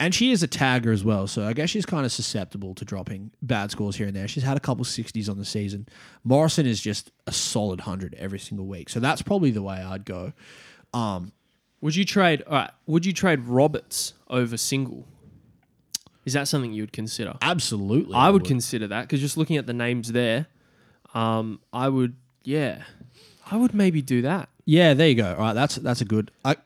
and 0.00 0.14
she 0.14 0.32
is 0.32 0.42
a 0.42 0.48
tagger 0.48 0.92
as 0.92 1.04
well, 1.04 1.26
so 1.28 1.46
I 1.46 1.52
guess 1.52 1.70
she's 1.70 1.86
kind 1.86 2.04
of 2.04 2.10
susceptible 2.12 2.74
to 2.74 2.84
dropping 2.84 3.30
bad 3.40 3.70
scores 3.70 3.96
here 3.96 4.08
and 4.08 4.16
there. 4.16 4.26
She's 4.26 4.42
had 4.42 4.56
a 4.56 4.60
couple 4.60 4.84
60s 4.84 5.30
on 5.30 5.38
the 5.38 5.44
season. 5.44 5.86
Morrison 6.24 6.66
is 6.66 6.80
just 6.80 7.12
a 7.26 7.32
solid 7.32 7.80
100 7.80 8.14
every 8.18 8.40
single 8.40 8.66
week. 8.66 8.90
So 8.90 8.98
that's 8.98 9.22
probably 9.22 9.52
the 9.52 9.62
way 9.62 9.76
I'd 9.76 10.04
go. 10.04 10.32
Um, 10.92 11.32
Would 11.80 11.94
you 11.94 12.04
trade 12.04 12.42
all 12.46 12.54
right, 12.54 12.70
would 12.86 13.06
you 13.06 13.12
trade 13.12 13.40
Roberts 13.44 14.14
over 14.28 14.56
single? 14.56 15.06
Is 16.24 16.32
that 16.32 16.48
something 16.48 16.72
you 16.72 16.82
would 16.82 16.92
consider? 16.92 17.34
absolutely. 17.40 18.14
I 18.14 18.30
would 18.30 18.44
consider 18.44 18.88
that 18.88 19.02
because 19.02 19.20
just 19.20 19.36
looking 19.36 19.58
at 19.58 19.66
the 19.66 19.72
names 19.74 20.10
there, 20.12 20.46
um, 21.14 21.60
I 21.72 21.88
would 21.88 22.16
yeah. 22.42 22.82
I 23.50 23.56
would 23.56 23.74
maybe 23.74 24.02
do 24.02 24.22
that. 24.22 24.48
Yeah, 24.64 24.94
there 24.94 25.08
you 25.08 25.14
go. 25.14 25.34
All 25.34 25.40
right, 25.40 25.52
that's 25.52 25.76
that's 25.76 26.00
a 26.00 26.04
good. 26.04 26.30
I, 26.44 26.56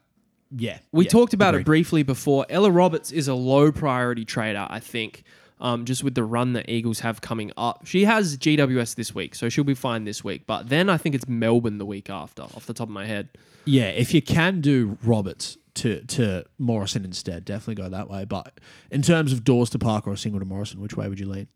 yeah. 0.57 0.79
We 0.93 1.05
yeah, 1.05 1.11
talked 1.11 1.35
about 1.35 1.55
agreed. 1.55 1.63
it 1.63 1.67
briefly 1.67 2.03
before. 2.03 2.47
Ella 2.49 2.71
Roberts 2.71 3.11
is 3.11 3.29
a 3.29 3.35
low 3.35 3.73
priority 3.73 4.25
trader, 4.25 4.67
I 4.69 4.81
think, 4.81 5.25
um, 5.61 5.85
just 5.85 6.05
with 6.05 6.15
the 6.15 6.25
run 6.25 6.53
that 6.55 6.69
Eagles 6.69 7.01
have 7.01 7.21
coming 7.21 7.53
up. 7.57 7.87
She 7.87 8.05
has 8.05 8.37
GWS 8.39 8.95
this 8.95 9.15
week, 9.15 9.35
so 9.35 9.49
she'll 9.49 9.65
be 9.65 9.75
fine 9.75 10.05
this 10.05 10.23
week. 10.23 10.47
But 10.47 10.69
then 10.69 10.89
I 10.89 10.97
think 10.97 11.15
it's 11.15 11.29
Melbourne 11.29 11.79
the 11.79 11.87
week 11.87 12.09
after, 12.09 12.43
off 12.43 12.67
the 12.67 12.75
top 12.75 12.89
of 12.89 12.95
my 12.95 13.07
head. 13.07 13.29
Yeah, 13.65 13.89
if 13.89 14.15
you 14.15 14.23
can 14.23 14.61
do 14.61 14.97
Roberts 15.03 15.59
to 15.75 16.03
to 16.07 16.45
Morrison 16.59 17.05
instead, 17.05 17.45
definitely 17.45 17.83
go 17.83 17.89
that 17.89 18.09
way. 18.09 18.25
But 18.25 18.61
in 18.91 19.03
terms 19.03 19.33
of 19.33 19.45
doors 19.45 19.71
to 19.71 19.79
Parker 19.79 20.11
or 20.11 20.17
single 20.17 20.41
to 20.41 20.47
Morrison, 20.47 20.81
which 20.81 20.97
way 20.97 21.09
would 21.09 21.21
you 21.21 21.29
lean? 21.29 21.49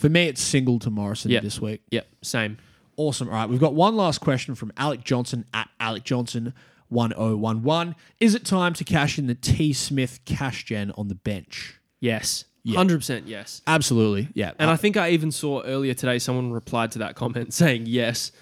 For 0.00 0.08
me, 0.08 0.28
it's 0.28 0.40
single 0.40 0.78
to 0.78 0.88
Morrison 0.88 1.30
Yeah. 1.30 1.40
this 1.40 1.60
week. 1.60 1.82
Yep, 1.90 2.06
same. 2.22 2.56
Awesome. 2.96 3.28
All 3.28 3.34
right, 3.34 3.46
we've 3.50 3.60
got 3.60 3.74
one 3.74 3.96
last 3.96 4.22
question 4.22 4.54
from 4.54 4.72
Alec 4.78 5.04
Johnson 5.04 5.44
at 5.52 5.68
Alec 5.78 6.04
Johnson 6.04 6.54
1011. 6.88 7.94
Is 8.18 8.34
it 8.34 8.46
time 8.46 8.72
to 8.74 8.84
cash 8.84 9.18
in 9.18 9.26
the 9.26 9.34
T 9.34 9.74
Smith 9.74 10.20
cash 10.24 10.64
gen 10.64 10.90
on 10.92 11.08
the 11.08 11.14
bench? 11.14 11.78
Yes. 12.00 12.46
Yeah. 12.62 12.80
100% 12.80 13.24
yes. 13.26 13.60
Absolutely. 13.66 14.28
Yeah. 14.32 14.52
And 14.58 14.70
I 14.70 14.76
think 14.76 14.96
I 14.96 15.10
even 15.10 15.30
saw 15.30 15.60
earlier 15.64 15.92
today 15.92 16.18
someone 16.18 16.50
replied 16.50 16.92
to 16.92 17.00
that 17.00 17.14
comment 17.14 17.52
saying 17.62 17.84
yes. 17.84 18.32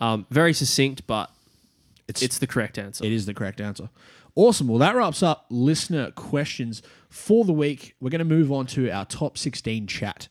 Um, 0.00 0.26
very 0.30 0.52
succinct, 0.52 1.06
but 1.06 1.30
it's, 2.08 2.22
it's 2.22 2.38
the 2.38 2.48
correct 2.48 2.76
answer. 2.76 3.04
it 3.04 3.12
is 3.12 3.24
the 3.26 3.34
correct 3.34 3.60
answer. 3.60 3.88
Awesome. 4.34 4.66
Well, 4.66 4.78
that 4.80 4.96
wraps 4.96 5.22
up 5.22 5.46
listener 5.48 6.10
questions 6.10 6.82
for 7.08 7.44
the 7.44 7.52
week. 7.52 7.94
We're 8.00 8.10
going 8.10 8.18
to 8.18 8.24
move 8.24 8.50
on 8.50 8.66
to 8.66 8.90
our 8.90 9.04
top 9.04 9.38
16 9.38 9.86
chat. 9.86 10.26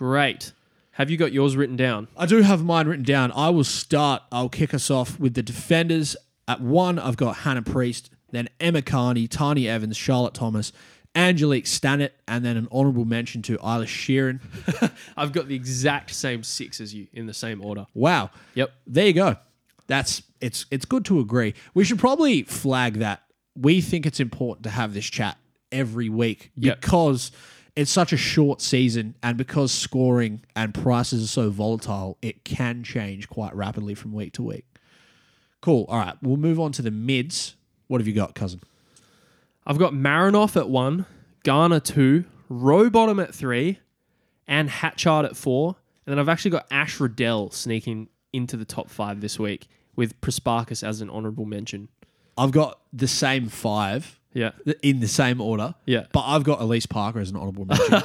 Great. 0.00 0.54
Have 0.92 1.10
you 1.10 1.18
got 1.18 1.30
yours 1.30 1.56
written 1.58 1.76
down? 1.76 2.08
I 2.16 2.24
do 2.24 2.40
have 2.40 2.64
mine 2.64 2.88
written 2.88 3.04
down. 3.04 3.30
I 3.32 3.50
will 3.50 3.64
start. 3.64 4.22
I'll 4.32 4.48
kick 4.48 4.72
us 4.72 4.90
off 4.90 5.20
with 5.20 5.34
the 5.34 5.42
defenders. 5.42 6.16
At 6.48 6.62
one, 6.62 6.98
I've 6.98 7.18
got 7.18 7.36
Hannah 7.36 7.60
Priest, 7.60 8.08
then 8.30 8.48
Emma 8.58 8.80
Carney, 8.80 9.28
Tani 9.28 9.68
Evans, 9.68 9.98
Charlotte 9.98 10.32
Thomas, 10.32 10.72
Angelique 11.14 11.66
Stannett, 11.66 12.12
and 12.26 12.42
then 12.42 12.56
an 12.56 12.66
honourable 12.72 13.04
mention 13.04 13.42
to 13.42 13.58
Eilish 13.58 13.88
Sheerin. 13.88 14.40
I've 15.18 15.32
got 15.32 15.48
the 15.48 15.54
exact 15.54 16.14
same 16.14 16.42
six 16.44 16.80
as 16.80 16.94
you 16.94 17.06
in 17.12 17.26
the 17.26 17.34
same 17.34 17.62
order. 17.62 17.86
Wow. 17.92 18.30
Yep. 18.54 18.72
There 18.86 19.06
you 19.06 19.12
go. 19.12 19.36
That's 19.86 20.22
it's 20.40 20.64
it's 20.70 20.86
good 20.86 21.04
to 21.04 21.20
agree. 21.20 21.52
We 21.74 21.84
should 21.84 21.98
probably 21.98 22.44
flag 22.44 22.94
that 23.00 23.20
we 23.54 23.82
think 23.82 24.06
it's 24.06 24.18
important 24.20 24.64
to 24.64 24.70
have 24.70 24.94
this 24.94 25.04
chat 25.04 25.36
every 25.70 26.08
week 26.08 26.52
Yep. 26.56 26.80
because 26.80 27.32
it's 27.80 27.90
such 27.90 28.12
a 28.12 28.16
short 28.16 28.60
season 28.60 29.14
and 29.22 29.38
because 29.38 29.72
scoring 29.72 30.42
and 30.54 30.74
prices 30.74 31.24
are 31.24 31.26
so 31.26 31.48
volatile, 31.48 32.18
it 32.20 32.44
can 32.44 32.84
change 32.84 33.26
quite 33.26 33.56
rapidly 33.56 33.94
from 33.94 34.12
week 34.12 34.34
to 34.34 34.42
week. 34.42 34.66
Cool. 35.62 35.86
All 35.88 35.96
right, 35.96 36.14
we'll 36.20 36.36
move 36.36 36.60
on 36.60 36.72
to 36.72 36.82
the 36.82 36.90
mids. 36.90 37.56
What 37.86 38.02
have 38.02 38.06
you 38.06 38.12
got, 38.12 38.34
cousin? 38.34 38.60
I've 39.66 39.78
got 39.78 39.94
Marinoff 39.94 40.56
at 40.56 40.68
one, 40.68 41.06
Garner 41.42 41.80
two, 41.80 42.26
Rowbottom 42.50 43.22
at 43.22 43.34
three, 43.34 43.78
and 44.46 44.68
Hatchard 44.68 45.24
at 45.24 45.34
four. 45.34 45.76
And 46.04 46.12
then 46.12 46.18
I've 46.18 46.28
actually 46.28 46.50
got 46.50 46.66
Ash 46.70 47.00
Riddell 47.00 47.50
sneaking 47.50 48.10
into 48.34 48.58
the 48.58 48.66
top 48.66 48.90
five 48.90 49.22
this 49.22 49.38
week 49.38 49.68
with 49.96 50.20
Prespakis 50.20 50.86
as 50.86 51.00
an 51.00 51.08
honourable 51.08 51.46
mention. 51.46 51.88
I've 52.36 52.52
got 52.52 52.78
the 52.92 53.08
same 53.08 53.48
five 53.48 54.19
Yeah. 54.32 54.50
in 54.82 55.00
the 55.00 55.08
same 55.08 55.40
order. 55.40 55.74
Yeah. 55.86 56.06
But 56.12 56.24
I've 56.26 56.44
got 56.44 56.60
Elise 56.60 56.86
Parker 56.86 57.18
as 57.18 57.30
an 57.30 57.36
honourable 57.36 57.64
mention. 57.64 57.86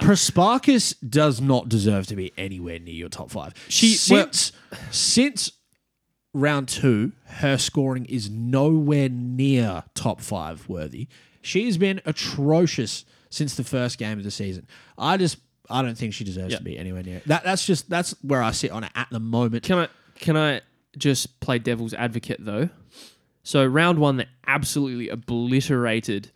Prespakis 0.00 0.94
does 1.08 1.40
not 1.40 1.68
deserve 1.68 2.06
to 2.08 2.16
be 2.16 2.32
anywhere 2.36 2.78
near 2.78 2.94
your 2.94 3.08
top 3.08 3.30
five. 3.30 3.54
She- 3.68 3.94
since 3.94 4.52
since 4.90 5.52
round 6.32 6.68
two, 6.68 7.12
her 7.26 7.56
scoring 7.58 8.04
is 8.06 8.30
nowhere 8.30 9.08
near 9.08 9.84
top 9.94 10.20
five 10.20 10.68
worthy. 10.68 11.08
She 11.42 11.66
has 11.66 11.78
been 11.78 12.00
atrocious 12.04 13.04
since 13.30 13.54
the 13.54 13.64
first 13.64 13.98
game 13.98 14.18
of 14.18 14.24
the 14.24 14.30
season. 14.30 14.66
I 14.98 15.16
just 15.16 15.38
I 15.68 15.82
don't 15.82 15.96
think 15.96 16.14
she 16.14 16.24
deserves 16.24 16.52
Yeah. 16.52 16.58
to 16.58 16.64
be 16.64 16.76
anywhere 16.78 17.02
near. 17.02 17.22
That 17.26 17.44
that's 17.44 17.64
just 17.64 17.88
that's 17.88 18.14
where 18.22 18.42
I 18.42 18.50
sit 18.50 18.70
on 18.72 18.84
it 18.84 18.90
at 18.94 19.08
the 19.10 19.20
moment. 19.20 19.62
Can 19.62 19.78
I 19.78 19.88
can 20.16 20.36
I 20.36 20.62
just 20.98 21.38
play 21.40 21.58
devil's 21.58 21.94
advocate 21.94 22.44
though? 22.44 22.68
So 23.42 23.64
round 23.64 23.98
one, 23.98 24.16
they 24.18 24.26
absolutely 24.46 25.08
obliterated 25.08 26.30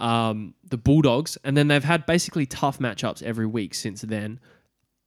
um, 0.00 0.54
the 0.68 0.76
Bulldogs, 0.76 1.38
and 1.44 1.56
then 1.56 1.68
they've 1.68 1.84
had 1.84 2.06
basically 2.06 2.46
tough 2.46 2.78
matchups 2.78 3.22
every 3.22 3.46
week 3.46 3.74
since 3.74 4.00
then, 4.02 4.40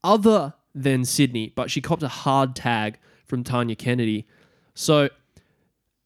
other 0.03 0.53
than 0.73 1.03
Sydney. 1.03 1.51
But 1.55 1.71
she 1.71 1.81
copped 1.81 2.03
a 2.03 2.07
hard 2.07 2.55
tag 2.55 2.99
from 3.25 3.43
Tanya 3.43 3.75
Kennedy, 3.75 4.27
so 4.75 5.09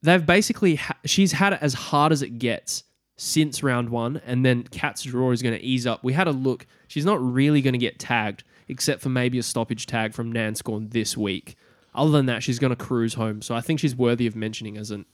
they've 0.01 0.25
basically 0.25 0.75
ha- 0.75 0.97
she's 1.05 1.33
had 1.33 1.53
it 1.53 1.59
as 1.61 1.73
hard 1.73 2.11
as 2.11 2.21
it 2.21 2.39
gets 2.39 2.83
since 3.17 3.61
round 3.61 3.89
one, 3.89 4.21
and 4.25 4.45
then 4.45 4.63
Cat's 4.63 5.03
draw 5.03 5.31
is 5.31 5.41
going 5.41 5.55
to 5.55 5.63
ease 5.63 5.85
up. 5.85 6.03
We 6.03 6.13
had 6.13 6.27
a 6.27 6.31
look; 6.31 6.65
she's 6.87 7.05
not 7.05 7.21
really 7.21 7.61
going 7.61 7.73
to 7.73 7.79
get 7.79 7.99
tagged, 7.99 8.43
except 8.67 9.01
for 9.01 9.09
maybe 9.09 9.37
a 9.37 9.43
stoppage 9.43 9.85
tag 9.85 10.13
from 10.13 10.33
Nanscawen 10.33 10.91
this 10.91 11.17
week. 11.17 11.57
Other 11.93 12.11
than 12.11 12.27
that, 12.27 12.43
she's 12.43 12.59
going 12.59 12.69
to 12.69 12.75
cruise 12.75 13.15
home. 13.15 13.41
So 13.41 13.55
I 13.55 13.61
think 13.61 13.79
she's 13.79 13.95
worthy 13.95 14.27
of 14.27 14.35
mentioning 14.35 14.77
as 14.77 14.91
an, 14.91 15.05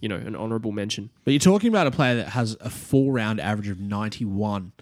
you 0.00 0.08
know, 0.08 0.16
an 0.16 0.36
honourable 0.36 0.72
mention. 0.72 1.10
But 1.24 1.32
you're 1.32 1.40
talking 1.40 1.68
about 1.68 1.86
a 1.86 1.90
player 1.90 2.16
that 2.16 2.30
has 2.30 2.56
a 2.60 2.70
full 2.70 3.12
round 3.12 3.40
average 3.40 3.68
of 3.68 3.80
91. 3.80 4.72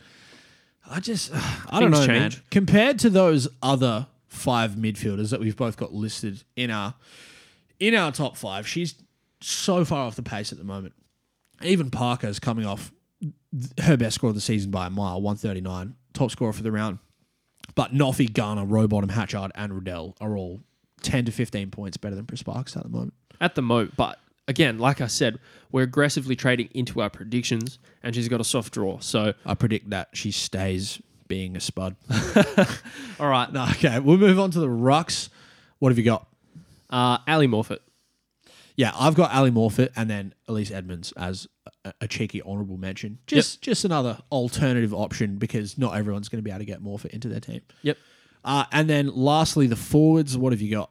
I 0.88 1.00
just, 1.00 1.30
I 1.34 1.80
don't 1.80 1.90
know, 1.90 1.98
Things 1.98 2.08
man. 2.08 2.32
Compared 2.50 2.98
to 3.00 3.10
those 3.10 3.48
other 3.62 4.06
five 4.28 4.72
midfielders 4.72 5.30
that 5.30 5.40
we've 5.40 5.56
both 5.56 5.76
got 5.76 5.92
listed 5.92 6.44
in 6.56 6.70
our 6.70 6.94
in 7.78 7.94
our 7.94 8.10
top 8.12 8.36
five, 8.36 8.66
she's 8.66 8.94
so 9.40 9.84
far 9.84 10.06
off 10.06 10.16
the 10.16 10.22
pace 10.22 10.52
at 10.52 10.58
the 10.58 10.64
moment. 10.64 10.94
Even 11.62 11.90
Parker's 11.90 12.38
coming 12.38 12.66
off 12.66 12.92
her 13.82 13.96
best 13.96 14.16
score 14.16 14.28
of 14.28 14.34
the 14.34 14.40
season 14.40 14.70
by 14.70 14.86
a 14.86 14.90
mile, 14.90 15.20
139, 15.20 15.94
top 16.12 16.30
scorer 16.30 16.52
for 16.52 16.62
the 16.62 16.72
round. 16.72 16.98
But 17.74 17.92
Noffy, 17.92 18.32
Garner, 18.32 18.64
Rowbottom, 18.64 19.10
Hatchard, 19.10 19.52
and 19.54 19.72
Riddell 19.74 20.16
are 20.20 20.36
all 20.36 20.60
10 21.02 21.26
to 21.26 21.32
15 21.32 21.70
points 21.70 21.96
better 21.96 22.14
than 22.14 22.26
Sparks 22.36 22.76
at 22.76 22.84
the 22.84 22.88
moment. 22.88 23.14
At 23.40 23.54
the 23.54 23.62
moment, 23.62 23.96
but 23.96 24.18
again, 24.48 24.78
like 24.78 25.00
I 25.00 25.06
said, 25.06 25.38
we're 25.72 25.82
aggressively 25.82 26.36
trading 26.36 26.68
into 26.72 27.00
our 27.00 27.10
predictions, 27.10 27.78
and 28.02 28.14
she's 28.14 28.28
got 28.28 28.40
a 28.40 28.44
soft 28.44 28.72
draw. 28.72 28.98
So, 29.00 29.34
I 29.44 29.54
predict 29.54 29.90
that 29.90 30.08
she 30.14 30.30
stays 30.30 31.00
being 31.28 31.56
a 31.56 31.60
spud. 31.60 31.96
all 33.20 33.28
right, 33.28 33.52
No, 33.52 33.64
okay, 33.72 33.98
we'll 33.98 34.16
move 34.18 34.38
on 34.38 34.50
to 34.52 34.60
the 34.60 34.68
rucks. 34.68 35.28
What 35.78 35.90
have 35.90 35.98
you 35.98 36.04
got? 36.04 36.26
uh, 36.90 37.18
Ali 37.26 37.48
Morfitt. 37.48 37.78
Yeah, 38.76 38.92
I've 38.94 39.14
got 39.14 39.32
Ali 39.32 39.50
Morfitt 39.50 39.88
and 39.96 40.08
then 40.10 40.34
Elise 40.48 40.70
Edmonds 40.70 41.12
as 41.16 41.48
a, 41.84 41.94
a 42.02 42.08
cheeky 42.08 42.42
honourable 42.42 42.76
mention. 42.76 43.18
Just 43.26 43.62
just 43.62 43.84
another 43.86 44.18
alternative 44.30 44.92
option 44.92 45.36
because 45.38 45.78
not 45.78 45.96
everyone's 45.96 46.28
going 46.28 46.38
to 46.38 46.42
be 46.42 46.50
able 46.50 46.58
to 46.60 46.66
get 46.66 46.82
Morfitt 46.84 47.10
into 47.10 47.28
their 47.28 47.40
team. 47.40 47.62
Yep. 47.82 47.96
Uh, 48.44 48.64
and 48.72 48.88
then 48.88 49.08
lastly, 49.14 49.66
the 49.66 49.76
forwards. 49.76 50.36
What 50.36 50.52
have 50.52 50.60
you 50.60 50.70
got? 50.70 50.90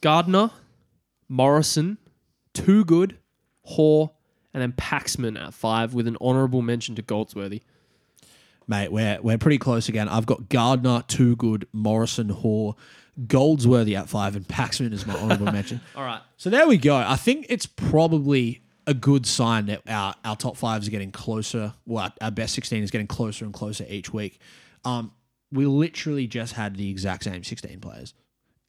Gardner, 0.00 0.50
Morrison, 1.28 1.98
Too 2.54 2.84
Good, 2.84 3.18
Hoare, 3.62 4.10
and 4.54 4.62
then 4.62 4.72
Paxman 4.72 5.40
at 5.40 5.54
five 5.54 5.94
with 5.94 6.06
an 6.06 6.16
honourable 6.20 6.62
mention 6.62 6.94
to 6.96 7.02
Goldsworthy. 7.02 7.62
Mate, 8.68 8.92
we're, 8.92 9.18
we're 9.20 9.38
pretty 9.38 9.58
close 9.58 9.88
again. 9.88 10.08
I've 10.08 10.26
got 10.26 10.48
Gardner, 10.48 11.02
Too 11.08 11.36
Good, 11.36 11.66
Morrison, 11.72 12.28
Hoare, 12.28 12.74
Goldsworthy 13.26 13.96
at 13.96 14.08
five, 14.08 14.36
and 14.36 14.46
Paxman 14.46 14.92
is 14.92 15.06
my 15.06 15.14
honourable 15.14 15.46
mention. 15.52 15.80
All 15.96 16.04
right. 16.04 16.20
So 16.36 16.50
there 16.50 16.66
we 16.66 16.78
go. 16.78 16.96
I 16.96 17.16
think 17.16 17.46
it's 17.48 17.66
probably 17.66 18.62
a 18.86 18.94
good 18.94 19.26
sign 19.26 19.66
that 19.66 19.82
our, 19.88 20.14
our 20.24 20.36
top 20.36 20.56
five 20.56 20.82
is 20.82 20.88
getting 20.88 21.12
closer. 21.12 21.74
Well, 21.86 22.04
our, 22.04 22.12
our 22.20 22.30
best 22.30 22.54
16 22.54 22.82
is 22.82 22.90
getting 22.90 23.06
closer 23.06 23.44
and 23.44 23.54
closer 23.54 23.84
each 23.88 24.12
week. 24.12 24.38
Um, 24.84 25.12
we 25.50 25.66
literally 25.66 26.26
just 26.26 26.54
had 26.54 26.76
the 26.76 26.90
exact 26.90 27.24
same 27.24 27.44
16 27.44 27.80
players 27.80 28.14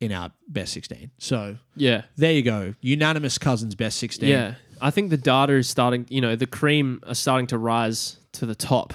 in 0.04 0.12
our 0.12 0.32
best 0.48 0.74
16. 0.74 1.12
So 1.18 1.58
Yeah. 1.76 2.04
there 2.18 2.34
you 2.34 2.42
go. 2.42 2.76
Unanimous 2.82 3.38
Cousins 3.38 3.74
best 3.76 3.98
16. 4.00 4.28
Yeah. 4.30 4.56
I 4.82 4.92
think 4.92 5.10
the 5.10 5.18
data 5.18 5.54
is 5.54 5.70
starting, 5.70 6.06
you 6.10 6.20
know, 6.22 6.36
the 6.36 6.46
cream 6.46 7.00
are 7.08 7.16
starting 7.16 7.48
to 7.48 7.58
rise 7.58 8.18
to 8.34 8.46
the 8.46 8.56
top. 8.56 8.94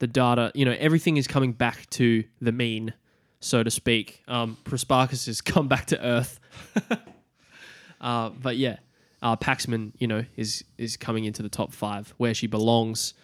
The 0.00 0.06
data, 0.08 0.50
you 0.54 0.64
know, 0.64 0.74
everything 0.80 1.16
is 1.16 1.28
coming 1.28 1.52
back 1.52 1.88
to 1.90 2.24
the 2.40 2.50
mean, 2.50 2.92
so 3.38 3.62
to 3.62 3.70
speak. 3.70 4.22
Um, 4.26 4.56
Prespakis 4.64 5.26
has 5.26 5.40
come 5.54 5.68
back 5.68 5.86
to 5.86 6.04
earth. 6.04 6.40
uh, 8.00 8.30
but 8.30 8.56
yeah, 8.56 8.76
uh, 9.22 9.36
Paxman, 9.36 9.92
you 9.98 10.06
know, 10.08 10.24
is 10.36 10.64
is 10.76 10.96
coming 10.96 11.24
into 11.24 11.42
the 11.42 11.48
top 11.48 11.72
five 11.72 12.12
where 12.16 12.34
she 12.34 12.46
belongs. 12.48 13.14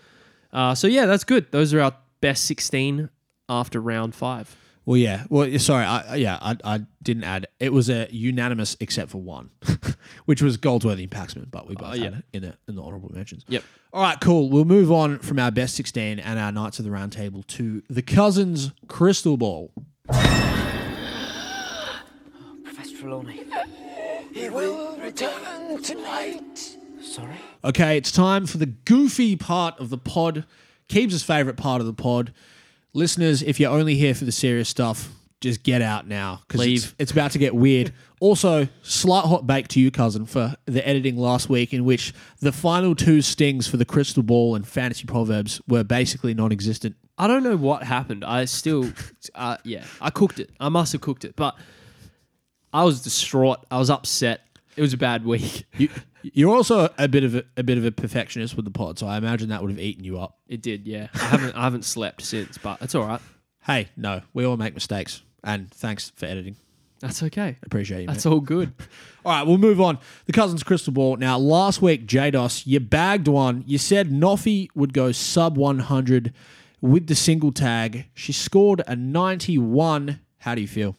Uh, 0.53 0.75
so 0.75 0.87
yeah, 0.87 1.07
that's 1.07 1.25
good. 1.25 1.51
Those 1.51 1.75
are 1.75 1.81
our 1.81 1.95
best 2.21 2.45
16 2.45 3.11
after 3.49 3.81
round 3.81 4.15
five. 4.15 4.57
Well, 4.89 4.97
yeah. 4.97 5.25
Well, 5.29 5.59
sorry. 5.59 5.85
I, 5.85 6.15
yeah, 6.15 6.39
I, 6.41 6.57
I 6.65 6.81
didn't 7.03 7.25
add. 7.25 7.47
It 7.61 7.75
was 7.75 7.91
a 7.91 8.09
unanimous 8.11 8.75
except 8.81 9.11
for 9.11 9.21
one, 9.21 9.51
which 10.25 10.41
was 10.41 10.57
Goldsworthy 10.57 11.03
and 11.03 11.13
Paxman, 11.13 11.51
but 11.51 11.69
we 11.69 11.77
oh, 11.77 11.81
both 11.83 11.97
yeah. 11.97 12.05
had 12.05 12.15
it 12.15 12.25
in 12.33 12.41
the, 12.41 12.57
in 12.69 12.75
the 12.75 12.83
honourable 12.83 13.11
mentions. 13.13 13.45
Yep. 13.49 13.65
All 13.93 14.01
right, 14.01 14.19
cool. 14.19 14.49
We'll 14.49 14.65
move 14.65 14.91
on 14.91 15.19
from 15.19 15.39
our 15.41 15.51
best 15.51 15.75
16 15.75 16.19
and 16.19 16.39
our 16.39 16.51
Knights 16.51 16.79
of 16.79 16.87
the 16.87 16.91
Round 16.91 17.13
Table 17.13 17.43
to 17.49 17.83
the 17.91 18.01
Cousins 18.01 18.73
Crystal 18.87 19.37
Ball. 19.37 19.71
Professor 22.65 22.97
Trelawney. 22.99 23.43
He 24.33 24.49
will 24.49 24.97
return 24.97 25.83
tonight. 25.83 26.77
Sorry? 27.03 27.37
Okay, 27.63 27.99
it's 27.99 28.11
time 28.11 28.47
for 28.47 28.57
the 28.57 28.67
goofy 28.67 29.37
part 29.37 29.79
of 29.79 29.91
the 29.91 29.99
pod, 29.99 30.47
Keebs' 30.89 31.23
favourite 31.23 31.59
part 31.59 31.83
of 31.83 31.87
the 31.87 31.93
pod. 31.93 32.33
Listeners, 32.99 33.43
if 33.43 33.61
you're 33.61 33.71
only 33.71 33.95
here 33.95 34.13
for 34.13 34.25
the 34.25 34.33
serious 34.33 34.69
stuff, 34.69 35.09
just 35.41 35.63
get 35.63 35.83
out 35.83 36.09
now 36.09 36.43
because 36.49 36.67
it's, 36.67 36.95
it's 36.99 37.13
about 37.13 37.31
to 37.31 37.39
get 37.39 37.55
weird. 37.55 37.93
Also, 38.21 38.67
slight 38.83 39.25
hot 39.25 39.47
bake 39.47 39.69
to 39.69 39.79
you, 39.79 39.93
cousin, 39.93 40.27
for 40.27 40.57
the 40.67 40.85
editing 40.85 41.17
last 41.17 41.49
week, 41.49 41.73
in 41.73 41.85
which 41.85 42.13
the 42.41 42.51
final 42.51 42.97
two 42.97 43.23
stings 43.23 43.69
for 43.69 43.77
the 43.77 43.85
crystal 43.85 44.25
ball 44.25 44.57
and 44.57 44.67
fantasy 44.67 45.05
proverbs 45.05 45.61
were 45.69 45.85
basically 45.85 46.35
non-existent. 46.35 46.97
I 47.17 47.29
don't 47.29 47.45
know 47.45 47.57
what 47.57 47.85
happened. 47.85 48.25
I 48.25 48.47
still, 48.47 48.93
uh, 49.37 49.59
yeah, 49.63 49.85
I 50.01 50.11
cooked 50.11 50.41
it. 50.41 50.51
I 50.59 50.69
must 50.69 50.91
have 50.95 51.01
cooked 51.01 51.25
it, 51.25 51.37
but 51.37 51.57
I 52.73 52.83
was 52.83 53.03
distraught. 53.03 53.65
I 53.71 53.79
was 53.79 53.89
upset. 53.89 54.41
It 54.75 54.83
was 54.83 54.93
a 54.93 54.99
bad 54.99 55.25
week. 55.25 55.67
You, 55.77 55.89
you're 56.35 56.55
also 56.55 56.93
a 56.99 57.09
bit 57.09 57.25
of 57.25 57.35
a, 57.35 57.45
a 57.57 57.63
bit 57.63 57.79
of 57.79 57.85
a 57.85 57.91
perfectionist 57.91 58.57
with 58.57 58.65
the 58.65 58.71
pod, 58.71 58.99
so 58.99 59.07
I 59.07 59.17
imagine 59.17 59.49
that 59.51 59.63
would 59.63 59.71
have 59.71 59.81
eaten 59.81 60.05
you 60.05 60.19
up. 60.19 60.39
It 60.49 60.63
did, 60.63 60.87
yeah. 60.87 61.09
I 61.15 61.19
haven't, 61.19 61.55
I 61.57 61.65
haven't 61.65 61.85
slept 61.85 62.23
since, 62.23 62.59
but 62.59 62.81
it's 62.83 62.95
all 62.95 63.07
right. 63.07 63.21
Hey, 63.65 63.89
no, 63.97 64.23
we 64.33 64.45
all 64.45 64.57
make 64.57 64.75
mistakes, 64.75 65.23
and 65.45 65.71
thanks 65.71 66.11
for 66.17 66.27
editing. 66.27 66.57
That's 67.01 67.23
okay. 67.23 67.57
Appreciate 67.63 68.03
you. 68.03 68.07
That's 68.09 68.25
mate. 68.25 68.33
all 68.33 68.41
good. 68.41 68.73
All 69.25 69.35
right, 69.35 69.47
we'll 69.47 69.59
move 69.59 69.79
on. 69.81 69.99
The 70.25 70.33
Cousins 70.33 70.63
Crystal 70.63 70.93
Ball. 70.93 71.17
Now, 71.17 71.37
last 71.37 71.83
week, 71.83 72.07
Jaydos, 72.07 72.67
you 72.67 72.81
bagged 72.81 73.29
one. 73.29 73.63
You 73.67 73.77
said 73.77 74.09
Noffy 74.09 74.69
would 74.75 74.95
go 74.95 75.13
sub 75.13 75.59
100 75.59 76.33
with 76.81 77.09
the 77.09 77.15
single 77.15 77.53
tag. 77.53 78.07
She 78.15 78.33
scored 78.33 78.83
a 78.87 78.97
91. 78.97 80.21
How 80.39 80.55
do 80.55 80.63
you 80.63 80.69
feel? 80.69 80.97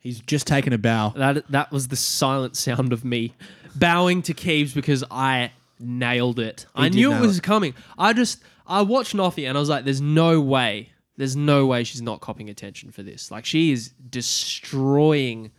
He's 0.00 0.20
just 0.20 0.46
taken 0.46 0.72
a 0.72 0.78
bow. 0.78 1.12
That 1.14 1.46
that 1.50 1.70
was 1.70 1.88
the 1.88 1.96
silent 1.96 2.56
sound 2.56 2.92
of 2.92 3.04
me 3.04 3.34
bowing 3.74 4.22
to 4.22 4.34
Keebs 4.34 4.74
because 4.74 5.04
I 5.10 5.52
nailed 5.78 6.40
it. 6.40 6.66
I 6.74 6.88
did 6.88 6.96
knew 6.96 7.12
it 7.12 7.16
nail 7.16 7.26
was 7.26 7.40
coming. 7.40 7.74
I 7.98 8.12
just 8.12 8.42
I 8.66 8.82
watched 8.82 9.14
Noffy 9.14 9.46
and 9.48 9.56
I 9.56 9.60
was 9.60 9.68
like, 9.68 9.84
"There's 9.84 10.00
no 10.00 10.40
way. 10.40 10.90
There's 11.16 11.36
no 11.36 11.66
way 11.66 11.84
she's 11.84 12.02
not 12.02 12.20
copping 12.20 12.48
attention 12.48 12.90
for 12.90 13.02
this. 13.02 13.30
Like 13.30 13.44
she 13.44 13.72
is 13.72 13.90
destroying." 14.08 15.50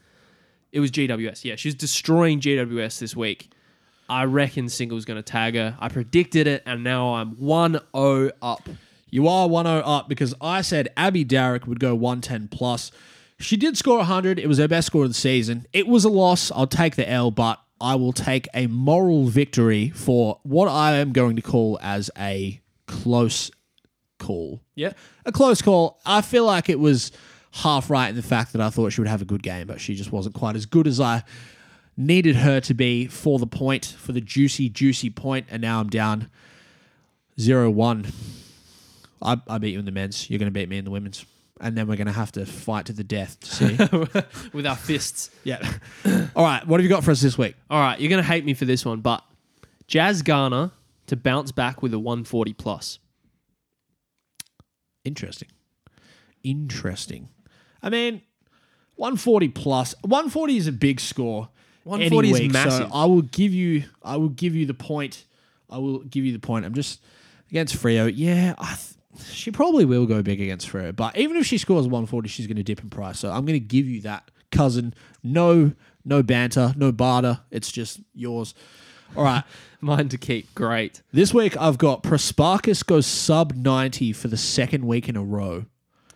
It 0.71 0.79
was 0.79 0.89
GWS. 0.89 1.43
Yeah, 1.43 1.55
she's 1.55 1.75
destroying 1.75 2.39
GWS 2.39 2.99
this 2.99 3.15
week. 3.15 3.51
I 4.09 4.23
reckon 4.25 4.69
single's 4.69 5.05
going 5.05 5.17
to 5.17 5.23
tag 5.23 5.55
her. 5.55 5.77
I 5.79 5.87
predicted 5.89 6.47
it, 6.47 6.63
and 6.65 6.83
now 6.83 7.15
I'm 7.15 7.35
1-0 7.35 8.31
up. 8.41 8.69
You 9.09 9.27
are 9.27 9.47
1 9.47 9.65
0 9.65 9.77
up 9.79 10.09
because 10.09 10.33
I 10.41 10.61
said 10.61 10.89
Abbie 10.97 11.25
Dowrick 11.25 11.67
would 11.67 11.79
go 11.79 11.93
110 11.95 12.47
plus. 12.47 12.91
She 13.41 13.57
did 13.57 13.77
score 13.77 13.97
100. 13.97 14.39
It 14.39 14.47
was 14.47 14.57
her 14.57 14.67
best 14.67 14.87
score 14.87 15.03
of 15.03 15.09
the 15.09 15.15
season. 15.15 15.65
It 15.73 15.87
was 15.87 16.05
a 16.05 16.09
loss. 16.09 16.51
I'll 16.51 16.67
take 16.67 16.95
the 16.95 17.09
L, 17.09 17.31
but 17.31 17.59
I 17.79 17.95
will 17.95 18.13
take 18.13 18.47
a 18.53 18.67
moral 18.67 19.25
victory 19.25 19.89
for 19.89 20.39
what 20.43 20.67
I 20.67 20.97
am 20.97 21.11
going 21.11 21.35
to 21.35 21.41
call 21.41 21.79
as 21.81 22.11
a 22.17 22.61
close 22.87 23.51
call. 24.19 24.61
Yeah. 24.75 24.93
A 25.25 25.31
close 25.31 25.61
call. 25.61 25.99
I 26.05 26.21
feel 26.21 26.45
like 26.45 26.69
it 26.69 26.79
was 26.79 27.11
half 27.51 27.89
right 27.89 28.09
in 28.09 28.15
the 28.15 28.21
fact 28.21 28.53
that 28.53 28.61
I 28.61 28.69
thought 28.69 28.93
she 28.93 29.01
would 29.01 29.07
have 29.07 29.21
a 29.21 29.25
good 29.25 29.43
game, 29.43 29.67
but 29.67 29.81
she 29.81 29.95
just 29.95 30.11
wasn't 30.11 30.35
quite 30.35 30.55
as 30.55 30.65
good 30.65 30.87
as 30.87 30.99
I 30.99 31.23
needed 31.97 32.37
her 32.37 32.59
to 32.61 32.73
be 32.73 33.07
for 33.07 33.39
the 33.39 33.47
point, 33.47 33.85
for 33.85 34.11
the 34.11 34.21
juicy, 34.21 34.69
juicy 34.69 35.09
point, 35.09 35.47
and 35.49 35.61
now 35.61 35.79
I'm 35.79 35.89
down 35.89 36.29
0 37.39 37.69
1. 37.71 38.07
I, 39.23 39.41
I 39.47 39.57
beat 39.57 39.71
you 39.71 39.79
in 39.79 39.85
the 39.85 39.91
men's. 39.91 40.29
You're 40.29 40.39
going 40.39 40.47
to 40.47 40.57
beat 40.57 40.69
me 40.69 40.77
in 40.77 40.85
the 40.85 40.91
women's. 40.91 41.25
And 41.64 41.78
then 41.78 41.88
we're 41.88 41.95
going 41.95 42.07
to 42.07 42.14
have 42.14 42.32
to 42.34 42.45
fight 42.45 42.88
to 42.88 42.93
the 42.93 43.03
death 43.03 43.39
to 43.41 43.47
see. 43.47 43.78
With 44.53 44.66
our 44.66 44.76
fists. 44.76 45.30
yeah. 45.43 45.59
All 46.36 46.43
right. 46.43 46.66
What 46.66 46.80
have 46.80 46.84
you 46.84 46.89
got 46.89 47.03
for 47.03 47.12
us 47.12 47.22
this 47.22 47.38
week? 47.38 47.55
All 47.70 47.80
right, 47.80 47.99
you're 47.99 48.09
going 48.09 48.22
to 48.22 48.28
hate 48.28 48.43
me 48.43 48.55
for 48.55 48.66
this 48.66 48.84
one, 48.84 49.01
but 49.01 49.24
Jazz 49.88 50.24
Garner 50.24 50.72
to 51.07 51.16
bounce 51.16 51.51
back 51.51 51.82
with 51.84 51.93
a 51.93 51.99
140 51.99 52.53
plus. 52.53 52.97
Interesting. 55.03 55.49
Interesting. 56.43 57.30
I 57.84 57.89
mean, 57.89 58.22
140 58.95 59.49
plus. 59.49 59.93
140 60.01 60.57
is 60.57 60.68
a 60.68 60.72
big 60.72 60.99
score. 60.99 61.49
140 61.84 62.28
any 62.28 62.36
is 62.36 62.41
week, 62.41 62.51
massive. 62.53 62.88
So 62.89 62.93
I 62.93 63.05
will 63.05 63.24
give 63.24 63.53
you. 63.53 63.84
I 64.03 64.18
will 64.18 64.30
give 64.30 64.55
you 64.55 64.66
the 64.66 64.74
point. 64.74 65.26
I 65.70 65.78
will 65.80 65.99
give 65.99 66.24
you 66.26 66.32
the 66.32 66.39
point. 66.39 66.66
I'm 66.66 66.74
just 66.74 67.01
against 67.49 67.76
Freo. 67.76 68.12
Yeah, 68.14 68.53
I 68.57 68.76
th- 68.76 68.97
she 69.26 69.51
probably 69.51 69.86
will 69.86 70.05
go 70.05 70.22
big 70.22 70.41
against 70.41 70.70
Freo. 70.70 70.95
But 70.95 71.18
even 71.18 71.38
if 71.38 71.45
she 71.45 71.57
scores 71.57 71.86
140, 71.86 72.30
she's 72.30 72.47
going 72.47 72.57
to 72.57 72.64
dip 72.64 72.82
in 72.82 72.89
price. 72.89 73.20
So 73.20 73.30
I'm 73.32 73.45
going 73.45 73.59
to 73.59 73.66
give 73.66 73.88
you 73.88 74.01
that, 74.01 74.32
cousin. 74.51 74.93
No, 75.24 75.74
no 76.05 76.24
banter, 76.24 76.74
no 76.78 76.91
barter. 76.91 77.41
It's 77.51 77.72
just 77.72 77.99
yours. 78.14 78.53
All 79.16 79.24
right. 79.24 79.43
Mine 79.82 80.09
to 80.09 80.18
keep. 80.18 80.53
Great. 80.55 81.01
This 81.12 81.34
week 81.34 81.57
I've 81.57 81.78
got 81.78 82.03
Prespakis 82.03 82.86
goes 82.86 83.05
sub 83.07 83.53
90 83.53 84.14
for 84.14 84.28
the 84.28 84.38
second 84.38 84.86
week 84.86 85.09
in 85.09 85.18
a 85.18 85.24
row. 85.24 85.66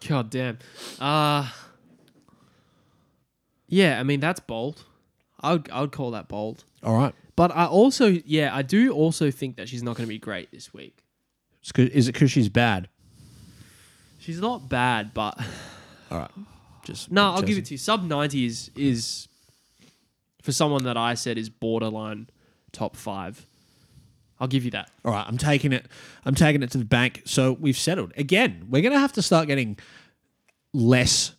God 0.08 0.30
damn. 0.30 0.60
Uh 1.00 1.50
Yeah, 3.68 4.00
I 4.00 4.04
mean 4.04 4.20
that's 4.20 4.40
bold. 4.40 4.84
I 5.42 5.54
would 5.54 5.70
I 5.72 5.82
would 5.82 5.92
call 5.92 6.12
that 6.12 6.28
bold. 6.28 6.64
All 6.84 6.96
right. 6.96 7.14
But 7.36 7.56
I 7.56 7.66
also 7.66 8.06
yeah, 8.26 8.56
I 8.56 8.62
do 8.62 8.92
also 8.94 9.32
think 9.32 9.58
that 9.58 9.68
she's 9.68 9.82
not 9.84 9.98
going 9.98 10.06
to 10.06 10.10
be 10.14 10.20
great 10.20 10.52
this 10.52 10.72
week. 10.74 11.04
Is 11.78 12.08
it 12.08 12.14
because 12.14 12.32
she's 12.32 12.50
bad? 12.50 12.90
She's 14.20 14.40
not 14.40 14.70
bad, 14.70 15.14
but 15.14 15.40
All 16.12 16.20
right. 16.20 16.32
Just 16.84 17.12
no, 17.12 17.32
I'll 17.32 17.42
give 17.42 17.58
it 17.58 17.66
to 17.66 17.74
you. 17.74 17.78
Sub 17.78 18.04
90 18.04 18.46
is 18.46 18.72
is 18.76 19.28
for 20.44 20.52
someone 20.52 20.84
that 20.84 20.98
I 20.98 21.16
said 21.16 21.38
is 21.38 21.50
borderline 21.50 22.30
top 22.72 22.96
5. 22.96 23.46
I'll 24.40 24.48
give 24.48 24.66
you 24.66 24.72
that. 24.72 24.92
All 25.04 25.12
right, 25.12 25.26
I'm 25.28 25.38
taking 25.38 25.72
it. 25.74 25.88
I'm 26.26 26.36
taking 26.36 26.62
it 26.62 26.70
to 26.72 26.78
the 26.78 26.86
bank. 26.86 27.24
So 27.26 27.54
we've 27.54 27.78
settled. 27.78 28.14
Again, 28.18 28.68
we're 28.70 28.82
gonna 28.84 29.00
have 29.00 29.14
to 29.14 29.22
start 29.22 29.48
getting 29.48 29.78
less 30.74 31.34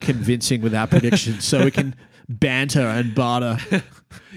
convincing 0.00 0.62
with 0.62 0.74
our 0.74 0.86
predictions, 0.86 1.44
so 1.44 1.64
we 1.64 1.70
can 1.70 1.94
banter 2.28 2.80
and 2.86 3.14
barter. 3.14 3.58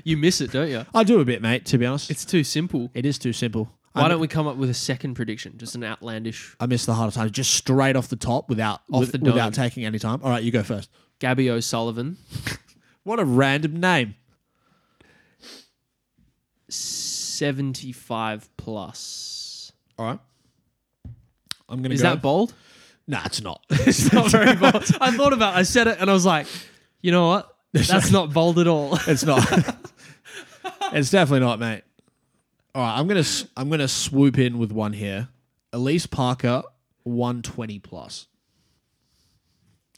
You 0.03 0.17
miss 0.17 0.41
it, 0.41 0.51
don't 0.51 0.69
you? 0.69 0.86
I 0.93 1.03
do 1.03 1.19
a 1.21 1.26
bit, 1.26 1.41
mate. 1.41 1.65
To 1.67 1.78
be 1.78 1.86
honest, 1.86 2.09
It's 2.11 2.26
too 2.26 2.43
simple. 2.43 2.89
it 2.93 3.05
is 3.05 3.17
too 3.17 3.34
simple. 3.34 3.69
Why 4.03 4.07
don't 4.09 4.19
we 4.19 4.27
come 4.27 4.45
up 4.47 4.57
with 4.57 4.69
a 4.69 4.73
second 4.73 5.13
prediction? 5.15 5.57
Just 5.57 5.75
an 5.75 5.83
outlandish 5.83 6.55
I 6.59 6.65
missed 6.65 6.85
the 6.85 6.93
harder 6.93 7.13
times, 7.13 7.31
just 7.31 7.53
straight 7.53 7.95
off 7.95 8.09
the 8.09 8.15
top 8.15 8.49
without 8.49 8.81
Off 8.91 8.99
with- 9.01 9.11
the 9.13 9.17
dome. 9.17 9.33
without 9.33 9.53
taking 9.53 9.85
any 9.85 9.99
time. 9.99 10.19
All 10.23 10.29
right, 10.29 10.43
you 10.43 10.51
go 10.51 10.63
first. 10.63 10.89
Gabby 11.19 11.49
O'Sullivan, 11.49 12.17
What 13.03 13.19
a 13.19 13.25
random 13.25 13.79
name. 13.79 14.15
75 16.69 18.49
plus. 18.57 19.71
All 19.97 20.05
right, 20.05 20.19
I'm 21.69 21.81
gonna 21.81 21.93
Is 21.95 22.01
go. 22.01 22.09
that 22.09 22.21
bold? 22.21 22.53
Nah, 23.07 23.21
it's 23.25 23.41
not. 23.41 23.63
It's 23.69 24.11
not 24.11 24.31
very 24.31 24.55
bold. 24.55 24.83
I 24.99 25.11
thought 25.11 25.31
about 25.33 25.53
it. 25.55 25.59
I 25.59 25.63
said 25.63 25.87
it 25.87 25.97
and 25.99 26.09
I 26.09 26.13
was 26.13 26.25
like, 26.25 26.47
you 27.01 27.11
know 27.11 27.27
what? 27.27 27.55
That's 27.73 28.11
not 28.11 28.33
bold 28.33 28.57
at 28.59 28.67
all. 28.67 28.97
It's 29.07 29.23
not. 29.23 29.43
it's 30.93 31.11
definitely 31.11 31.41
not, 31.45 31.59
mate. 31.59 31.83
All 32.76 32.82
right, 32.84 32.97
I'm 32.99 33.07
gonna 33.07 33.21
s- 33.21 33.45
I'm 33.57 33.69
gonna 33.69 33.88
swoop 33.88 34.38
in 34.38 34.57
with 34.59 34.71
one 34.71 34.93
here. 34.93 35.30
Elise 35.73 36.05
Parker, 36.05 36.61
120 37.03 37.80
plus 37.80 38.28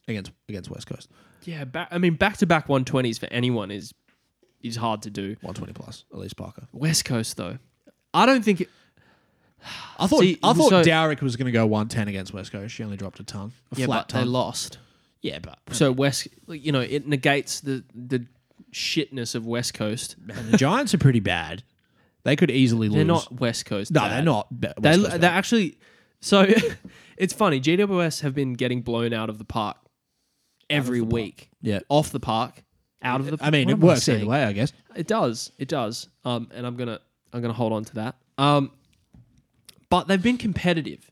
against 0.07 0.32
against 0.47 0.69
West 0.69 0.88
Coast. 0.88 1.09
yeah, 1.43 1.63
back, 1.65 1.88
I 1.91 1.97
mean, 1.97 2.13
back 2.15 2.38
to 2.38 2.45
back 2.45 2.67
120s 2.67 3.19
for 3.19 3.28
anyone 3.32 3.71
is 3.71 3.93
is 4.61 4.75
hard 4.75 5.01
to 5.03 5.09
do. 5.09 5.30
120 5.41 5.73
plus. 5.73 6.05
Elise 6.13 6.34
Parker. 6.34 6.67
West 6.71 7.03
Coast, 7.05 7.36
though. 7.38 7.57
I 8.13 8.25
don't 8.25 8.43
think 8.43 8.61
it, 8.61 8.69
I 9.99 10.07
thought 10.07 10.19
See, 10.21 10.38
I 10.43 10.53
thought 10.53 10.69
so- 10.69 10.84
Dowrick 10.84 11.21
was 11.21 11.36
gonna 11.36 11.51
go 11.51 11.65
110 11.65 12.07
against 12.07 12.34
West 12.34 12.51
Coast. 12.51 12.73
She 12.75 12.84
only 12.84 12.97
dropped 12.97 13.19
a 13.19 13.23
ton, 13.23 13.53
a 13.75 13.80
yeah, 13.80 13.86
flat 13.88 14.07
but 14.07 14.13
they 14.13 14.19
ton. 14.21 14.32
lost. 14.32 14.78
yeah, 15.21 15.39
but 15.39 15.57
So 15.71 15.91
West, 15.91 16.28
you 16.47 16.71
know, 16.71 16.82
it 16.82 17.07
negates 17.07 17.59
the 17.59 17.84
the 17.95 18.25
shitness 18.71 19.34
of 19.34 19.45
West 19.47 19.73
Coast. 19.73 20.15
man, 20.19 20.51
the 20.51 20.57
Giants 20.57 20.93
are 20.93 20.97
pretty 20.99 21.19
bad. 21.21 21.63
They 22.28 22.36
could 22.36 22.51
easily 22.51 22.89
lose. 22.89 22.97
They're 22.97 23.05
not 23.05 23.32
West 23.39 23.65
Coast. 23.65 23.89
No, 23.89 24.01
bad. 24.01 24.11
they're 24.11 24.21
not. 24.23 24.59
be- 24.59 24.67
West 24.67 24.82
They 24.82 24.89
Coast 24.97 25.09
they're 25.11 25.19
bad. 25.19 25.34
actually 25.34 25.78
so 26.19 26.45
it's 27.17 27.32
funny. 27.34 27.61
GWS 27.61 28.19
have 28.19 28.36
been 28.36 28.51
getting 28.53 28.82
blown 28.82 29.13
out 29.13 29.30
of 29.30 29.38
the 29.38 29.45
park 29.45 29.78
every 30.69 30.99
week. 30.99 31.49
Yeah. 31.61 31.80
off 31.88 32.09
the 32.11 32.19
park, 32.19 32.65
out 33.01 33.21
of 33.21 33.28
the. 33.28 33.38
I 33.39 33.49
mean, 33.49 33.67
what 33.67 33.71
it 33.71 33.73
am 33.75 33.80
works 33.80 34.09
either 34.09 34.25
way, 34.25 34.43
I 34.43 34.51
guess. 34.51 34.73
It 34.93 35.07
does. 35.07 35.53
It 35.57 35.69
does. 35.69 36.09
Um, 36.25 36.49
and 36.53 36.67
I'm 36.67 36.75
gonna 36.75 36.99
I'm 37.32 37.41
gonna 37.41 37.53
hold 37.53 37.71
on 37.71 37.86
to 37.86 37.95
that. 37.95 38.15
Um, 38.38 38.71
but 39.89 40.09
they've 40.09 40.21
been 40.21 40.38
competitive 40.38 41.09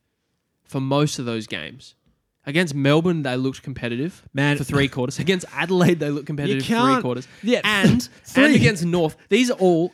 for 0.66 0.82
most 0.82 1.18
of 1.18 1.24
those 1.26 1.48
games. 1.48 1.96
Against 2.48 2.76
Melbourne, 2.76 3.24
they 3.24 3.36
looked 3.38 3.64
competitive, 3.64 4.22
Man- 4.34 4.58
for 4.58 4.64
three 4.64 4.88
quarters. 4.96 5.18
Against 5.20 5.46
Adelaide, 5.54 6.00
they 6.00 6.10
looked 6.12 6.28
competitive 6.28 6.62
for 6.64 6.68
three 6.68 6.76
can't- 6.78 7.02
quarters. 7.02 7.28
Yeah, 7.44 7.62
and 7.64 8.04
three. 8.24 8.46
and 8.46 8.56
against 8.56 8.86
North, 8.86 9.18
these 9.30 9.50
are 9.50 9.58
all. 9.58 9.94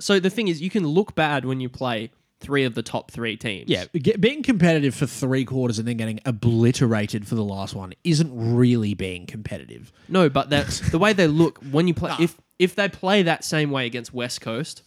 So 0.00 0.18
the 0.20 0.30
thing 0.30 0.48
is, 0.48 0.60
you 0.60 0.70
can 0.70 0.86
look 0.86 1.14
bad 1.14 1.44
when 1.44 1.60
you 1.60 1.68
play 1.68 2.10
three 2.40 2.64
of 2.64 2.74
the 2.74 2.82
top 2.82 3.12
three 3.12 3.36
teams. 3.36 3.70
Yeah, 3.70 3.84
get, 3.94 4.20
being 4.20 4.42
competitive 4.42 4.96
for 4.96 5.06
three 5.06 5.44
quarters 5.44 5.78
and 5.78 5.86
then 5.86 5.96
getting 5.96 6.18
obliterated 6.26 7.26
for 7.26 7.36
the 7.36 7.44
last 7.44 7.74
one 7.74 7.92
isn't 8.04 8.30
really 8.56 8.94
being 8.94 9.26
competitive. 9.26 9.92
No, 10.08 10.28
but 10.28 10.50
that's 10.50 10.80
the 10.90 10.98
way 10.98 11.12
they 11.12 11.26
look 11.28 11.58
when 11.70 11.86
you 11.88 11.94
play. 11.94 12.12
If 12.18 12.36
if 12.58 12.74
they 12.76 12.88
play 12.88 13.22
that 13.22 13.44
same 13.44 13.70
way 13.70 13.86
against 13.86 14.12
West 14.12 14.40
Coast, 14.40 14.82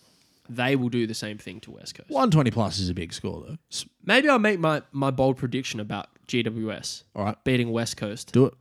they 0.50 0.76
will 0.76 0.90
do 0.90 1.08
the 1.08 1.14
same 1.14 1.38
thing 1.38 1.60
to 1.62 1.72
West 1.72 1.96
Coast. 1.96 2.10
120 2.10 2.52
plus 2.52 2.80
is 2.80 2.90
a 2.90 2.94
big 2.94 3.14
score, 3.14 3.44
though. 3.48 3.58
S- 3.72 3.86
Maybe 4.04 4.30
I'll 4.30 4.38
make 4.40 4.60
my, 4.60 4.82
my 4.92 5.12
bold 5.12 5.38
prediction 5.38 5.80
about 5.80 6.08
GWS 6.28 7.04
All 7.16 7.26
right, 7.26 7.44
beating 7.44 7.72
West 7.72 7.98
Coast 7.98 8.32
do 8.32 8.46
it. 8.46 8.54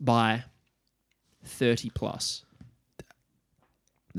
by 0.00 0.44
30 1.44 1.90
plus. 1.90 2.44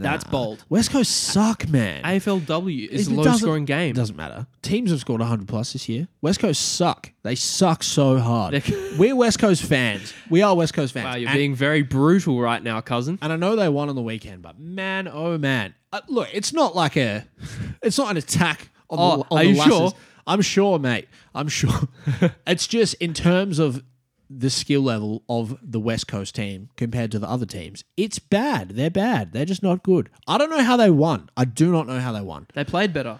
That's 0.04 0.24
bold. 0.24 0.64
West 0.70 0.92
Coast 0.92 1.12
suck, 1.12 1.68
man. 1.70 2.04
AFLW 2.04 2.88
is 2.90 3.08
It 3.08 3.12
a 3.12 3.16
low 3.16 3.24
doesn't- 3.24 3.40
scoring 3.40 3.66
game. 3.66 3.92
It 3.92 3.96
doesn't 3.96 4.16
matter. 4.16 4.48
Teams 4.62 4.92
have 4.92 5.00
scored 5.00 5.20
100 5.22 5.48
plus 5.48 5.74
this 5.74 5.88
year. 5.90 6.08
West 6.22 6.40
Coast 6.40 6.62
suck. 6.76 7.12
They 7.24 7.36
suck 7.36 7.84
so 7.84 8.18
hard. 8.20 8.54
They're- 8.54 8.90
We're 8.98 9.16
West 9.16 9.40
Coast 9.40 9.64
fans. 9.64 10.14
We 10.30 10.42
are 10.42 10.56
West 10.56 10.74
Coast 10.74 10.94
fans. 10.94 11.06
Wow, 11.06 11.16
you're 11.16 11.30
and, 11.30 11.38
being 11.38 11.56
very 11.56 11.82
brutal 11.84 12.40
right 12.40 12.62
now, 12.64 12.82
cousin. 12.82 13.20
and 13.22 13.32
I 13.34 13.36
know 13.36 13.56
they 13.56 13.70
won 13.70 13.90
on 13.90 13.96
the 13.96 14.02
weekend, 14.02 14.42
but 14.42 14.60
man, 14.60 15.08
oh 15.08 15.38
man. 15.38 15.74
Uh, 15.92 16.02
look, 16.08 16.30
it's 16.34 16.54
not 16.54 16.76
like 16.76 16.96
a, 16.98 17.26
it's 17.82 17.98
not 17.98 18.12
an 18.12 18.18
attack 18.18 18.70
on 18.90 18.98
Oh, 19.00 19.18
the, 19.18 19.24
on 19.32 19.40
are 19.40 19.44
the 19.44 19.50
you 19.52 19.58
lasses. 19.58 19.74
sure? 19.76 19.94
I'm 20.28 20.42
sure, 20.42 20.78
mate. 20.80 21.08
I'm 21.34 21.48
sure. 21.48 21.88
it's 22.48 22.68
just 22.68 22.94
in 22.96 23.14
terms 23.14 23.58
of 23.60 23.84
the 24.30 24.50
skill 24.50 24.82
level 24.82 25.24
of 25.28 25.58
the 25.62 25.80
West 25.80 26.08
Coast 26.08 26.36
team 26.36 26.70
compared 26.78 27.12
to 27.12 27.20
the 27.20 27.28
other 27.28 27.46
teams, 27.48 27.84
it's 27.98 28.20
bad. 28.20 28.70
They're 28.72 28.90
bad. 28.92 29.32
They're 29.34 29.46
just 29.46 29.64
not 29.64 29.82
good. 29.84 30.10
I 30.28 30.38
don't 30.38 30.50
know 30.52 30.64
how 30.64 30.78
they 30.78 30.92
won. 30.92 31.30
I 31.36 31.46
do 31.46 31.72
not 31.72 31.88
know 31.88 32.00
how 32.00 32.12
they 32.12 32.22
won. 32.22 32.46
They 32.54 32.64
played 32.64 32.94
better. 32.94 33.20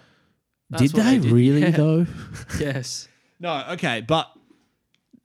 That's 0.70 0.82
did 0.82 0.92
what 0.94 1.04
they, 1.04 1.18
did. 1.18 1.30
really 1.32 1.62
Yeah. 1.62 1.70
though? 1.70 2.06
Yes. 2.60 3.08
No. 3.40 3.64
Okay, 3.70 4.02
but 4.02 4.30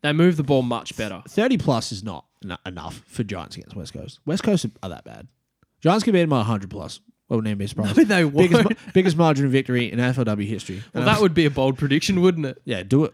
They 0.01 0.11
moved 0.14 0.38
the 0.38 0.43
ball 0.43 0.61
much 0.64 0.97
better. 0.97 1.22
30 1.27 1.57
plus 1.60 1.91
is 1.91 2.03
not 2.03 2.26
en- 2.43 2.57
enough 2.65 3.03
for 3.05 3.23
Giants 3.23 3.55
against 3.55 3.76
West 3.76 3.93
Coast. 3.93 4.19
West 4.26 4.41
Coast 4.43 4.65
are 4.81 4.89
that 4.89 5.03
bad. 5.05 5.27
Giants 5.81 6.03
can 6.03 6.14
beat 6.14 6.22
them 6.22 6.30
by 6.30 6.38
100 6.38 6.69
plus. 6.69 6.99
I 7.30 7.35
wouldn't 7.35 7.47
even 7.49 7.57
be 7.60 7.68
surprised. 7.68 7.97
No, 7.97 8.03
they 8.03 8.23
biggest, 8.23 8.53
won't. 8.65 8.69
ma- 8.85 8.91
biggest 8.93 9.18
margin 9.18 9.45
of 9.45 9.51
victory 9.51 9.91
in 9.91 9.99
AFLW 9.99 10.47
history. 10.47 10.81
Well, 10.93 11.05
that 11.05 11.18
um, 11.18 11.22
would 11.22 11.34
be 11.35 11.45
a 11.45 11.51
bold 11.51 11.77
prediction, 11.77 12.22
wouldn't 12.22 12.45
it? 12.47 12.61
yeah, 12.65 12.81
do 12.81 13.03
it. 13.05 13.14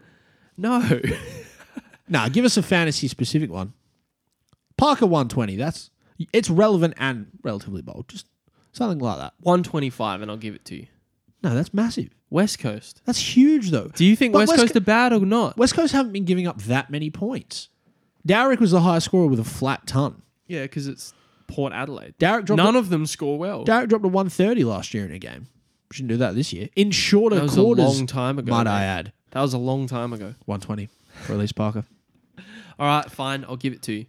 No. 0.56 0.80
Nah, 2.08 2.28
give 2.28 2.44
us 2.44 2.56
a 2.56 2.62
fantasy 2.62 3.08
specific 3.08 3.50
one. 3.50 3.72
Parker 4.76 5.06
120. 5.06 5.56
That's 5.56 5.90
it's 6.32 6.50
relevant 6.50 6.94
and 6.98 7.26
relatively 7.42 7.82
bold. 7.82 8.08
Just 8.08 8.26
something 8.72 8.98
like 8.98 9.18
that. 9.18 9.34
125, 9.40 10.22
and 10.22 10.30
I'll 10.30 10.36
give 10.36 10.54
it 10.54 10.64
to 10.66 10.76
you. 10.76 10.86
No, 11.42 11.54
that's 11.54 11.74
massive. 11.74 12.10
West 12.30 12.58
Coast. 12.58 13.02
That's 13.04 13.18
huge 13.18 13.70
though. 13.70 13.90
Do 13.94 14.04
you 14.04 14.16
think 14.16 14.34
West, 14.34 14.48
West 14.48 14.60
Coast 14.60 14.72
Co- 14.74 14.78
are 14.78 14.82
bad 14.82 15.12
or 15.12 15.20
not? 15.20 15.56
West 15.56 15.74
Coast 15.74 15.92
haven't 15.92 16.12
been 16.12 16.24
giving 16.24 16.46
up 16.46 16.60
that 16.62 16.90
many 16.90 17.10
points. 17.10 17.68
Dowrick 18.26 18.60
was 18.60 18.70
the 18.70 18.80
highest 18.80 19.06
scorer 19.06 19.26
with 19.26 19.40
a 19.40 19.44
flat 19.44 19.86
ton. 19.86 20.22
Yeah, 20.46 20.62
because 20.62 20.86
it's 20.86 21.12
Port 21.48 21.72
Adelaide. 21.72 22.14
Dowrick 22.18 22.44
dropped 22.44 22.58
None 22.58 22.76
a, 22.76 22.78
of 22.78 22.88
them 22.88 23.06
score 23.06 23.38
well. 23.38 23.64
Dowrick 23.64 23.88
dropped 23.88 24.04
a 24.04 24.08
130 24.08 24.64
last 24.64 24.94
year 24.94 25.04
in 25.04 25.12
a 25.12 25.18
game. 25.18 25.48
Shouldn't 25.92 26.08
do 26.08 26.16
that 26.18 26.34
this 26.34 26.52
year. 26.52 26.68
In 26.74 26.90
shorter 26.90 27.36
That 27.36 27.42
was 27.42 27.56
a 27.56 27.62
long 27.62 28.06
time 28.06 28.38
ago, 28.38 28.50
might 28.50 28.64
mate. 28.64 28.70
I 28.70 28.84
add. 28.84 29.12
That 29.32 29.42
was 29.42 29.52
a 29.52 29.58
long 29.58 29.86
time 29.86 30.12
ago. 30.12 30.34
120 30.46 30.88
for 31.22 31.32
Elise 31.34 31.52
Parker. 31.52 31.84
All 32.78 32.86
right, 32.86 33.10
fine. 33.10 33.44
I'll 33.48 33.56
give 33.56 33.72
it 33.72 33.82
to 33.82 33.92
you. 33.92 34.06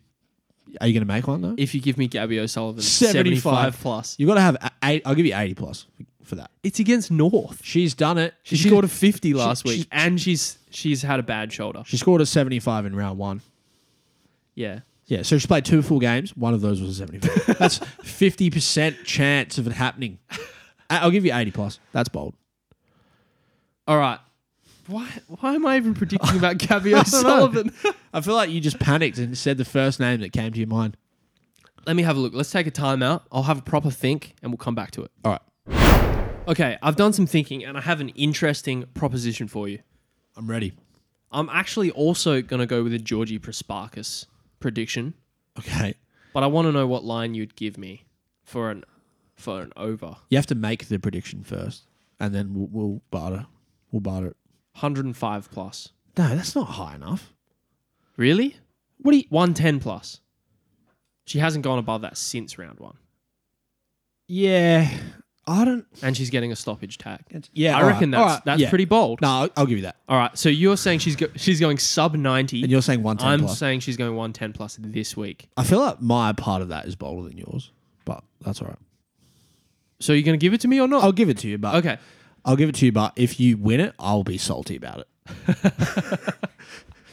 Are 0.82 0.88
you 0.88 0.94
going 0.94 1.06
to 1.06 1.14
make 1.14 1.28
one 1.28 1.42
though? 1.42 1.56
If 1.58 1.76
you 1.76 1.82
give 1.82 1.98
me 1.98 2.08
Gabby 2.08 2.40
O'Sullivan 2.40 2.82
75. 2.82 3.42
75 3.44 3.80
plus. 3.82 4.16
You've 4.18 4.28
got 4.28 4.36
to 4.36 4.42
have 4.42 4.56
a- 4.56 4.72
eight. 4.84 5.04
I'll 5.06 5.14
give 5.16 5.26
you 5.26 5.36
80 5.36 5.54
plus 5.56 5.86
for 6.24 6.36
that. 6.36 6.50
It's 6.64 6.80
against 6.80 7.12
North. 7.12 7.62
She's 7.64 7.94
done 7.94 8.18
it. 8.18 8.34
She 8.44 8.58
scored 8.58 8.86
a 8.86 8.88
50 8.88 9.34
last 9.34 9.64
she- 9.68 9.70
week, 9.80 9.88
and 9.92 10.20
she's 10.20 10.58
she's 10.72 11.02
had 11.02 11.20
a 11.20 11.24
bad 11.24 11.52
shoulder. 11.54 11.84
She 11.86 11.98
scored 11.98 12.22
a 12.22 12.26
75 12.26 12.86
in 12.86 12.96
round 12.96 13.20
one. 13.20 13.42
Yeah. 14.56 14.80
Yeah, 15.06 15.22
so 15.24 15.38
she 15.38 15.48
played 15.48 15.66
two 15.66 15.82
full 15.82 16.00
games. 16.00 16.36
One 16.36 16.54
of 16.54 16.62
those 16.62 16.80
was 16.82 16.92
a 16.92 16.94
75. 16.96 17.58
That's 17.60 17.80
50% 17.80 19.04
chance 19.04 19.58
of 19.58 19.68
it 19.68 19.74
happening. 19.74 20.18
I- 20.90 21.00
I'll 21.00 21.12
give 21.12 21.26
you 21.26 21.34
80 21.34 21.52
plus. 21.52 21.80
That's 21.92 22.08
bold. 22.10 22.34
All 23.88 23.98
right. 23.98 24.20
Why? 24.88 25.10
Why 25.28 25.56
am 25.56 25.66
I 25.66 25.78
even 25.78 25.94
predicting 25.94 26.38
about 26.40 26.58
Gabby 26.58 26.94
I. 26.94 27.02
O'Sullivan? 27.02 27.72
I 28.14 28.22
feel 28.22 28.36
like 28.36 28.50
you 28.50 28.60
just 28.62 28.80
panicked 28.80 29.18
and 29.18 29.38
said 29.38 29.58
the 29.58 29.66
first 29.66 30.00
name 30.00 30.22
that 30.22 30.32
came 30.34 30.52
to 30.52 30.60
your 30.60 30.68
mind. 30.68 30.98
Let 31.86 31.96
me 31.96 32.04
have 32.04 32.16
a 32.16 32.20
look. 32.20 32.34
Let's 32.34 32.52
take 32.52 32.68
a 32.68 32.72
time 32.72 33.04
out. 33.04 33.26
I'll 33.32 33.44
have 33.44 33.60
a 33.60 33.62
proper 33.62 33.90
think, 33.92 34.36
and 34.42 34.52
we'll 34.52 34.58
come 34.58 34.76
back 34.76 34.92
to 34.92 35.04
it. 35.04 35.12
All 35.26 35.32
right. 35.32 35.42
Okay, 36.48 36.78
I've 36.82 36.96
done 36.96 37.14
some 37.14 37.26
thinking, 37.26 37.64
and 37.64 37.78
I 37.78 37.82
have 37.82 38.02
an 38.02 38.10
interesting 38.10 38.86
proposition 38.94 39.48
for 39.48 39.68
you. 39.68 39.80
I'm 40.36 40.50
ready. 40.50 40.74
I'm 41.32 41.50
actually 41.50 41.90
also 41.92 42.42
going 42.42 42.60
to 42.60 42.66
go 42.66 42.84
with 42.84 42.94
a 42.94 43.00
Georgie 43.00 43.40
Prespakis 43.40 44.26
prediction, 44.60 45.14
Okay. 45.58 45.96
but 46.34 46.44
I 46.44 46.48
want 46.48 46.68
to 46.68 46.72
know 46.72 46.86
what 46.88 47.04
line 47.04 47.34
you'd 47.34 47.56
give 47.56 47.78
me 47.78 48.06
for 48.44 48.70
an 48.72 48.84
for 49.36 49.62
an 49.62 49.72
over. 49.76 50.18
You 50.30 50.38
have 50.38 50.46
to 50.48 50.56
make 50.56 50.88
the 50.88 51.00
prediction 51.00 51.44
first, 51.44 51.84
and 52.20 52.34
then 52.36 52.54
we'll, 52.54 52.68
we'll 52.72 53.02
barter. 53.10 53.48
We'll 53.92 54.02
barter 54.02 54.28
it. 54.28 54.38
105 54.74 55.52
plus. 55.52 55.90
No, 56.18 56.36
that's 56.36 56.56
not 56.56 56.66
high 56.66 56.96
enough. 56.96 57.34
Really? 58.18 58.58
What 59.00 59.12
do 59.12 59.18
you? 59.18 59.24
110 59.30 59.80
plus. 59.80 60.20
She 61.26 61.40
hasn't 61.40 61.64
gone 61.64 61.80
above 61.80 62.02
that 62.02 62.18
since 62.18 62.58
round 62.60 62.80
one, 62.80 62.98
Yeah, 64.28 64.90
I 65.48 65.64
don't. 65.64 65.86
and 66.02 66.18
she's 66.18 66.30
getting 66.30 66.52
a 66.52 66.56
stoppage 66.56 66.98
tag. 66.98 67.22
Yeah, 67.54 67.78
I 67.78 67.82
all 67.82 67.88
reckon 67.88 68.14
all 68.14 68.26
that's 68.26 68.36
right, 68.40 68.46
that's 68.46 68.62
yeah. 68.62 68.70
pretty 68.70 68.84
bold. 68.86 69.22
No, 69.22 69.28
I'll, 69.30 69.50
I'll 69.56 69.66
give 69.66 69.78
you 69.78 69.84
that. 69.84 69.96
All 70.10 70.18
right, 70.18 70.38
so 70.38 70.50
you're 70.50 70.76
saying 70.76 71.00
she's 71.00 71.16
go- 71.16 71.30
she's 71.38 71.62
going 71.62 71.78
sub 71.78 72.14
90. 72.16 72.62
And 72.64 72.70
you're 72.72 72.82
saying 72.82 73.04
one 73.04 73.16
ten 73.18 73.28
I'm 73.28 73.40
plus. 73.42 73.58
saying 73.58 73.80
she's 73.80 73.96
going 73.96 74.12
110 74.16 74.52
plus 74.54 74.78
this 74.82 75.16
week. 75.16 75.48
I 75.56 75.64
feel 75.64 75.80
like 75.80 76.02
my 76.02 76.34
part 76.34 76.62
of 76.62 76.68
that 76.70 76.86
is 76.88 76.96
bolder 76.98 77.30
than 77.30 77.38
yours, 77.38 77.72
but 78.04 78.22
that's 78.42 78.62
all 78.62 78.68
right. 78.68 78.78
So 80.02 80.12
you're 80.12 80.24
going 80.24 80.38
to 80.38 80.44
give 80.44 80.54
it 80.54 80.60
to 80.62 80.68
me 80.68 80.82
or 80.82 80.88
not? 80.90 81.04
I'll 81.04 81.14
give 81.14 81.30
it 81.30 81.38
to 81.40 81.48
you, 81.48 81.58
but 81.58 81.76
okay. 81.76 81.98
I'll 82.46 82.56
give 82.56 82.70
it 82.70 82.76
to 82.76 82.86
you. 82.86 82.92
But 82.92 83.14
if 83.16 83.40
you 83.40 83.58
win 83.58 83.80
it, 83.80 83.94
I'll 84.00 84.24
be 84.24 84.38
salty 84.38 84.76
about 84.76 85.00
it. 85.00 86.34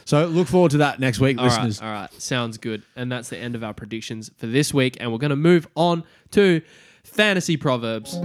so 0.05 0.25
look 0.25 0.47
forward 0.47 0.71
to 0.71 0.77
that 0.79 0.99
next 0.99 1.19
week, 1.19 1.37
All 1.39 1.45
right, 1.47 1.63
listeners. 1.63 1.81
all 1.81 1.91
right. 1.91 2.11
Sounds 2.21 2.57
good. 2.57 2.83
And 2.95 3.11
that's 3.11 3.29
the 3.29 3.37
end 3.37 3.55
of 3.55 3.63
our 3.63 3.73
predictions 3.73 4.29
for 4.37 4.47
this 4.47 4.73
week. 4.73 4.97
And 4.99 5.11
we're 5.11 5.17
going 5.19 5.29
to 5.31 5.35
move 5.35 5.67
on 5.75 6.03
to 6.31 6.61
fantasy 7.03 7.57
proverbs. 7.57 8.17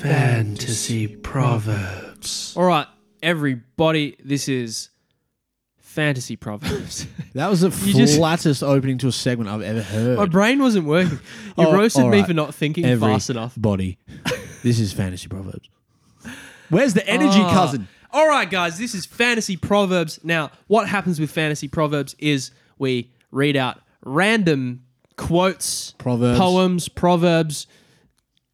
Fantasy 0.00 1.08
proverbs. 1.08 2.54
All 2.56 2.64
right, 2.64 2.86
everybody, 3.22 4.16
this 4.24 4.48
is 4.48 4.88
fantasy 5.90 6.36
proverbs. 6.36 7.06
That 7.34 7.48
was 7.48 7.60
the 7.60 7.70
You 7.86 7.94
just- 7.94 8.16
flattest 8.16 8.62
opening 8.62 8.98
to 8.98 9.06
a 9.08 9.12
segment 9.12 9.48
I've 9.50 9.62
ever 9.62 9.82
heard. 9.82 10.18
My 10.18 10.26
brain 10.26 10.58
wasn't 10.60 10.86
working. 10.86 11.20
You 11.56 11.66
Oh, 11.66 11.72
roasted 11.72 12.02
all 12.04 12.10
me 12.10 12.18
right. 12.18 12.26
for 12.26 12.34
not 12.34 12.52
thinking 12.54 12.84
Every 12.84 13.06
fast 13.08 13.30
enough. 13.30 13.54
Body. 13.56 13.98
this 14.64 14.80
is 14.80 14.92
fantasy 14.92 15.28
proverbs. 15.28 15.68
Where's 16.70 16.94
the 16.94 17.06
energy, 17.08 17.38
Ah. 17.40 17.52
cousin? 17.52 17.86
All 18.12 18.26
right, 18.28 18.50
guys, 18.50 18.78
this 18.78 18.94
is 18.96 19.06
fantasy 19.06 19.56
proverbs. 19.56 20.18
Now, 20.24 20.50
what 20.66 20.88
happens 20.88 21.20
with 21.20 21.30
fantasy 21.30 21.68
proverbs 21.68 22.16
is 22.18 22.50
we 22.78 23.10
read 23.30 23.56
out 23.56 23.78
random 24.04 24.82
quotes, 25.16 25.92
Proverbs. 25.98 26.38
poems, 26.38 26.88
proverbs, 26.88 27.68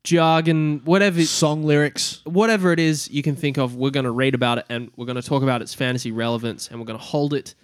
jargon, 0.07 0.81
whatever 0.85 1.21
Song 1.23 1.65
lyrics. 1.65 2.23
whatever 2.25 2.73
it 2.73 2.79
is 2.79 3.11
you 3.11 3.23
can 3.23 3.37
think 3.37 3.59
of, 3.59 3.75
we're 3.75 3.91
going 3.91 4.05
to 4.05 4.11
read 4.11 4.35
about 4.35 4.59
it 4.59 4.65
and 4.71 4.91
we're 4.97 5.05
going 5.05 5.21
to 5.21 5.29
talk 5.29 5.43
about 5.43 5.61
its 5.61 5.75
fantasy 5.75 6.13
relevance 6.13 6.69
and 6.69 6.79
we're 6.79 6.87
going 6.87 6.99
to 6.99 7.05
hold 7.05 7.35
it 7.35 7.55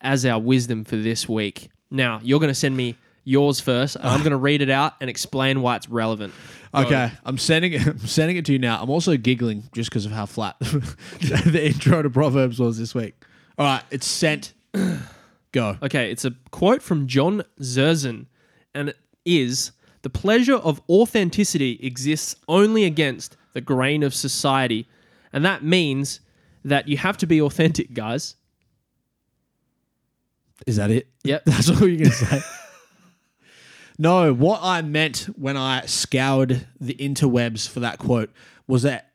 as 0.00 0.26
our 0.26 0.40
wisdom 0.40 0.84
for 0.84 0.96
this 0.96 1.28
week. 1.28 1.70
Now, 1.90 2.20
you're 2.22 2.40
going 2.40 2.48
to 2.48 2.54
send 2.54 2.76
me 2.76 2.96
yours 3.24 3.60
first, 3.60 3.94
and 3.94 4.04
I'm 4.04 4.14
uh. 4.20 4.24
going 4.24 4.32
to 4.32 4.36
read 4.36 4.60
it 4.60 4.70
out 4.70 4.94
and 5.00 5.08
explain 5.08 5.62
why 5.62 5.76
it's 5.76 5.88
relevant. 5.88 6.34
Okay, 6.74 7.12
I'm 7.24 7.38
sending 7.38 7.74
it. 7.74 7.86
I'm 7.86 7.98
sending 7.98 8.36
it 8.36 8.44
to 8.46 8.52
you 8.52 8.58
now. 8.58 8.82
I'm 8.82 8.90
also 8.90 9.16
giggling 9.16 9.64
just 9.72 9.90
because 9.90 10.04
of 10.04 10.12
how 10.12 10.26
flat 10.26 10.58
the 10.60 11.60
intro 11.64 12.02
to 12.02 12.10
Proverbs 12.10 12.58
was 12.58 12.78
this 12.78 12.94
week. 12.94 13.14
All 13.56 13.66
right, 13.66 13.82
it's 13.90 14.06
sent. 14.06 14.54
Go. 15.52 15.76
Okay, 15.82 16.10
it's 16.10 16.24
a 16.24 16.32
quote 16.50 16.82
from 16.82 17.06
John 17.06 17.44
Zerzan, 17.60 18.26
and 18.74 18.88
it 18.88 18.96
is 19.24 19.72
The 20.02 20.10
pleasure 20.10 20.56
of 20.56 20.82
authenticity 20.88 21.78
exists 21.80 22.36
only 22.48 22.84
against 22.84 23.36
the 23.52 23.60
grain 23.60 24.02
of 24.02 24.14
society. 24.14 24.88
And 25.32 25.44
that 25.44 25.62
means 25.62 26.20
that 26.64 26.88
you 26.88 26.96
have 26.96 27.16
to 27.18 27.26
be 27.26 27.40
authentic, 27.40 27.94
guys. 27.94 28.36
Is 30.66 30.76
that 30.76 30.90
it? 30.90 31.08
Yep. 31.24 31.44
That's 31.46 31.70
all 31.70 31.88
you're 31.88 31.98
gonna 31.98 32.10
say. 32.10 32.40
no, 33.98 34.32
what 34.32 34.60
I 34.62 34.82
meant 34.82 35.28
when 35.36 35.56
I 35.56 35.86
scoured 35.86 36.66
the 36.80 36.94
interwebs 36.94 37.68
for 37.68 37.80
that 37.80 37.98
quote 37.98 38.30
was 38.66 38.82
that 38.82 39.10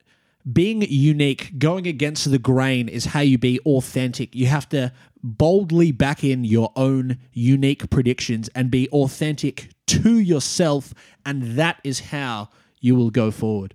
being 0.51 0.81
unique, 0.83 1.59
going 1.59 1.87
against 1.87 2.29
the 2.31 2.39
grain, 2.39 2.87
is 2.87 3.05
how 3.05 3.19
you 3.19 3.37
be 3.37 3.59
authentic. 3.65 4.33
You 4.33 4.45
have 4.47 4.69
to 4.69 4.93
boldly 5.21 5.91
back 5.91 6.23
in 6.23 6.45
your 6.45 6.71
own 6.75 7.17
unique 7.33 7.89
predictions 7.89 8.49
and 8.55 8.71
be 8.71 8.87
authentic 8.89 9.69
to 9.87 10.19
yourself, 10.19 10.93
and 11.25 11.57
that 11.57 11.79
is 11.83 11.99
how 11.99 12.49
you 12.79 12.95
will 12.95 13.09
go 13.09 13.31
forward. 13.31 13.73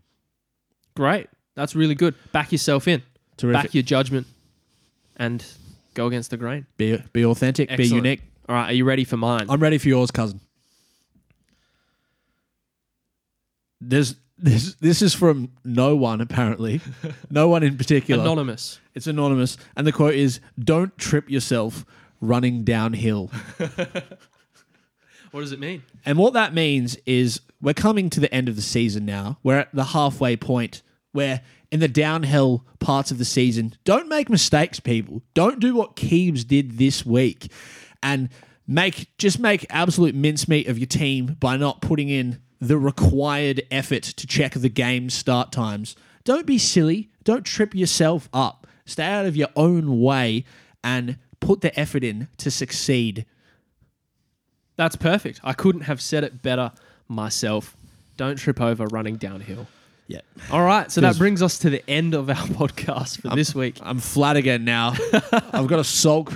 Great. 0.95 1.29
That's 1.55 1.75
really 1.75 1.95
good. 1.95 2.15
Back 2.33 2.53
yourself 2.53 2.89
in. 2.89 3.03
Terrific. 3.37 3.63
Back 3.63 3.75
your 3.75 3.83
judgment 3.83 4.27
and 5.17 5.45
go 5.95 6.07
against 6.07 6.31
the 6.31 6.37
grain. 6.37 6.67
Be 6.77 7.03
be 7.13 7.25
authentic, 7.25 7.75
be 7.77 7.87
unique. 7.87 8.21
All 8.49 8.55
right, 8.55 8.71
are 8.71 8.75
you 8.75 8.85
ready 8.85 9.05
for 9.05 9.17
mine? 9.17 9.47
I'm 9.49 9.61
ready 9.61 9.79
for 9.79 9.89
yours, 9.89 10.11
cousin. 10.11 10.41
There's 13.81 14.17
this 14.39 14.75
this 14.75 15.03
is 15.03 15.15
from 15.15 15.53
no 15.65 15.97
one 15.97 16.21
apparently. 16.21 16.81
no 17.31 17.49
one 17.49 17.63
in 17.63 17.77
particular. 17.77 18.23
Anonymous. 18.23 18.79
it's 18.95 19.07
anonymous 19.07 19.57
and 19.77 19.87
the 19.87 19.93
quote 19.93 20.15
is 20.15 20.41
don't 20.59 20.97
trip 20.99 21.31
yourself 21.31 21.85
running 22.21 22.65
downhill. 22.65 23.31
What 25.33 25.41
does 25.41 25.53
it 25.53 25.59
mean? 25.59 25.83
and 26.05 26.19
what 26.19 26.33
that 26.35 26.55
means 26.55 26.97
is 27.07 27.41
we're 27.61 27.75
coming 27.75 28.11
to 28.11 28.21
the 28.21 28.33
end 28.35 28.49
of 28.49 28.57
the 28.57 28.63
season 28.63 29.05
now. 29.05 29.39
We're 29.43 29.59
at 29.59 29.75
the 29.75 29.85
halfway 29.85 30.37
point 30.37 30.83
where 31.13 31.41
in 31.71 31.81
the 31.81 31.89
downhill 31.89 32.65
parts 32.81 33.11
of 33.11 33.19
the 33.19 33.25
season, 33.25 33.75
don't 33.85 34.09
make 34.09 34.29
mistakes, 34.29 34.79
people. 34.81 35.23
Don't 35.35 35.59
do 35.61 35.75
what 35.75 35.97
Keebs 35.97 36.47
did 36.47 36.79
this 36.79 37.05
week 37.07 37.51
and 38.03 38.29
make 38.67 39.09
just 39.19 39.39
make 39.39 39.65
absolute 39.71 40.15
mincemeat 40.15 40.69
of 40.69 40.79
your 40.79 40.87
team 40.87 41.37
by 41.41 41.57
not 41.57 41.81
putting 41.81 42.09
in 42.09 42.41
the 42.61 42.79
required 42.79 43.63
effort 43.71 44.03
to 44.03 44.27
check 44.27 44.53
the 44.53 44.69
game 44.69 45.09
start 45.11 45.51
times. 45.51 45.97
Don't 46.25 46.47
be 46.47 46.59
silly. 46.59 47.11
Don't 47.25 47.45
trip 47.45 47.75
yourself 47.75 48.29
up. 48.33 48.67
Stay 48.85 49.05
out 49.05 49.27
of 49.27 49.37
your 49.37 49.49
own 49.57 50.01
way 50.01 50.45
and 50.85 51.19
put 51.41 51.61
the 51.61 51.79
effort 51.79 52.05
in 52.05 52.29
to 52.39 52.51
succeed. 52.51 53.25
That's 54.77 54.97
perfect. 54.97 55.41
I 55.45 55.53
couldn't 55.53 55.83
have 55.83 56.01
said 56.01 56.25
it 56.25 56.43
better 56.43 56.73
myself. 57.09 57.77
Don't 58.17 58.37
trip 58.37 58.61
over 58.61 58.87
running 58.87 59.17
downhill. 59.17 59.67
Yeah. 60.09 60.21
All 60.51 60.63
right, 60.65 60.91
so 60.91 61.01
that 61.03 61.17
brings 61.19 61.43
us 61.43 61.59
to 61.61 61.71
the 61.71 61.89
end 61.89 62.15
of 62.15 62.29
our 62.29 62.37
podcast 62.37 63.21
for 63.23 63.35
this 63.37 63.55
week. 63.55 63.79
I'm 63.83 63.99
flat 63.99 64.37
again 64.37 64.65
now. 64.65 64.95
I've 65.53 65.67
got 65.69 65.77
to 65.77 65.85
sulk 65.85 66.33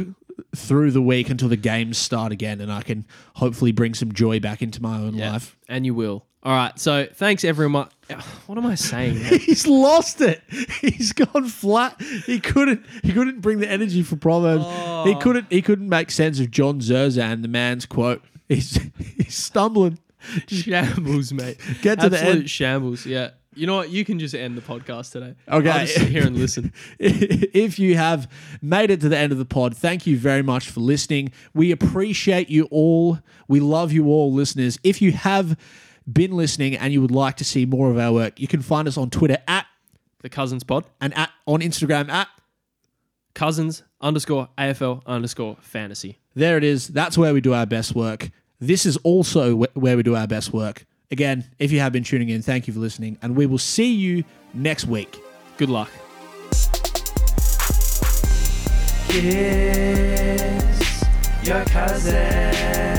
through 0.55 0.91
the 0.91 1.03
week 1.03 1.31
until 1.31 1.49
the 1.49 1.57
games 1.57 1.99
start 1.99 2.33
again, 2.33 2.61
and 2.61 2.71
I 2.73 2.83
can 2.83 3.05
hopefully 3.35 3.73
bring 3.73 3.95
some 3.95 4.13
joy 4.13 4.39
back 4.41 4.63
into 4.63 4.81
my 4.83 4.99
own 4.99 5.15
Yeah, 5.15 5.33
life. 5.33 5.57
and 5.69 5.85
you 5.87 5.95
will. 5.95 6.26
All 6.43 6.55
right, 6.55 6.79
so 6.79 7.07
thanks 7.13 7.45
everyone. 7.45 7.89
What 8.47 8.57
am 8.57 8.67
I 8.67 8.77
saying? 8.77 9.21
man? 9.21 9.39
He's 9.41 9.67
lost 9.67 10.21
it. 10.21 10.41
He's 10.81 11.13
gone 11.13 11.49
flat. 11.49 12.01
He 12.01 12.39
couldn't. 12.39 12.87
He 13.03 13.13
couldn't 13.13 13.41
bring 13.41 13.59
the 13.59 13.69
energy 13.69 14.05
for 14.05 14.15
proverbs. 14.15 14.65
He 14.65 15.15
oh. 15.15 15.19
couldn't. 15.21 15.49
He 15.51 15.61
couldn't 15.61 15.89
make 15.89 16.13
sense 16.13 16.39
of 16.39 16.53
John 16.53 16.79
Zerzan, 16.79 17.43
the 17.43 17.49
man's 17.49 17.87
quote. 17.87 18.23
He's 18.49 18.79
he's 19.17 19.35
stumbling. 19.35 19.99
shambles, 20.47 21.33
mate. 21.33 21.59
Get 21.83 22.01
to 22.01 22.09
the 22.09 22.17
Absolute 22.17 22.37
end. 22.37 22.51
shambles. 22.51 23.07
Yeah. 23.07 23.31
You 23.55 23.67
know 23.67 23.77
what? 23.77 23.91
You 23.91 24.05
can 24.05 24.19
just 24.19 24.35
end 24.35 24.57
the 24.57 24.61
podcast 24.61 25.13
today. 25.13 25.35
Okay. 25.49 25.71
I'll 25.71 25.81
just 25.81 25.95
sit 25.95 26.09
here 26.09 26.27
and 26.27 26.37
listen. 26.37 26.73
if 26.99 27.79
you 27.79 27.97
have 27.97 28.31
made 28.61 28.91
it 28.91 29.01
to 29.01 29.09
the 29.09 29.17
end 29.17 29.33
of 29.33 29.39
the 29.39 29.47
pod, 29.47 29.75
thank 29.75 30.07
you 30.07 30.19
very 30.19 30.43
much 30.43 30.69
for 30.69 30.81
listening. 30.81 31.33
We 31.55 31.73
appreciate 31.73 32.51
you 32.51 32.69
all. 32.71 33.19
We 33.49 33.61
love 33.61 33.93
you 33.93 34.07
all, 34.09 34.31
listeners. 34.33 34.79
If 34.85 35.01
you 35.01 35.13
have 35.13 35.57
been 36.11 36.33
listening 36.33 36.77
and 36.77 36.93
you 36.93 37.01
would 37.03 37.11
like 37.11 37.37
to 37.39 37.45
see 37.45 37.67
more 37.67 37.91
of 37.91 37.99
our 37.99 38.13
work, 38.13 38.39
you 38.41 38.47
can 38.49 38.63
find 38.63 38.87
us 38.89 38.97
on 38.97 39.11
Twitter 39.11 39.39
at 39.49 39.67
The 40.23 40.29
Cousins 40.29 40.65
Pod. 40.65 40.85
and 41.01 41.17
at 41.17 41.31
on 41.47 41.61
Instagram 41.61 42.09
at. 42.09 42.29
Cousins 43.35 43.83
underscore 44.01 44.49
AFL 44.57 45.03
underscore 45.07 45.57
fantasy. 45.61 46.19
There 46.35 46.57
it 46.57 46.65
is. 46.65 46.89
That's 46.89 47.19
where 47.19 47.35
we 47.35 47.41
do 47.43 47.53
our 47.53 47.67
best 47.67 47.95
work. 47.95 48.31
This 48.61 48.87
is 48.87 48.97
also 48.99 49.65
wh- 49.65 49.77
where 49.77 49.97
we 49.97 50.03
do 50.03 50.17
our 50.17 50.27
best 50.27 50.53
work. 50.55 50.87
Again, 51.11 51.45
if 51.59 51.71
you 51.71 51.81
have 51.81 51.93
been 51.93 52.03
tuning 52.05 52.31
in, 52.31 52.41
thank 52.43 52.67
you 52.67 52.73
for 52.73 52.81
listening, 52.81 53.19
and 53.21 53.37
we 53.37 53.45
will 53.47 53.59
see 53.59 53.93
you 53.93 54.25
next 54.55 54.87
week. 54.87 55.23
Good 55.59 55.69
luck. 55.69 55.91
Kiss 59.67 61.05
your 61.43 61.65
cousin. 61.67 62.96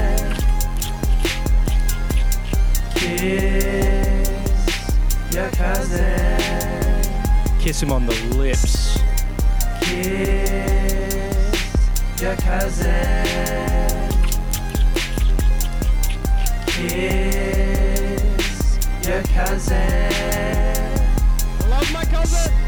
Kiss 2.99 4.29
your 5.33 5.49
cousin. 5.51 6.29
Kiss 7.59 7.81
him 7.83 7.91
on 7.91 8.05
the 8.05 8.13
lips. 8.35 8.99
Kiss 9.81 11.51
your 12.21 12.35
cousin. 12.37 13.25
Kiss 16.65 18.27
your 19.07 19.23
cousin. 19.23 19.77
I 21.61 21.67
love 21.69 21.91
my 21.93 22.03
cousin. 22.05 22.66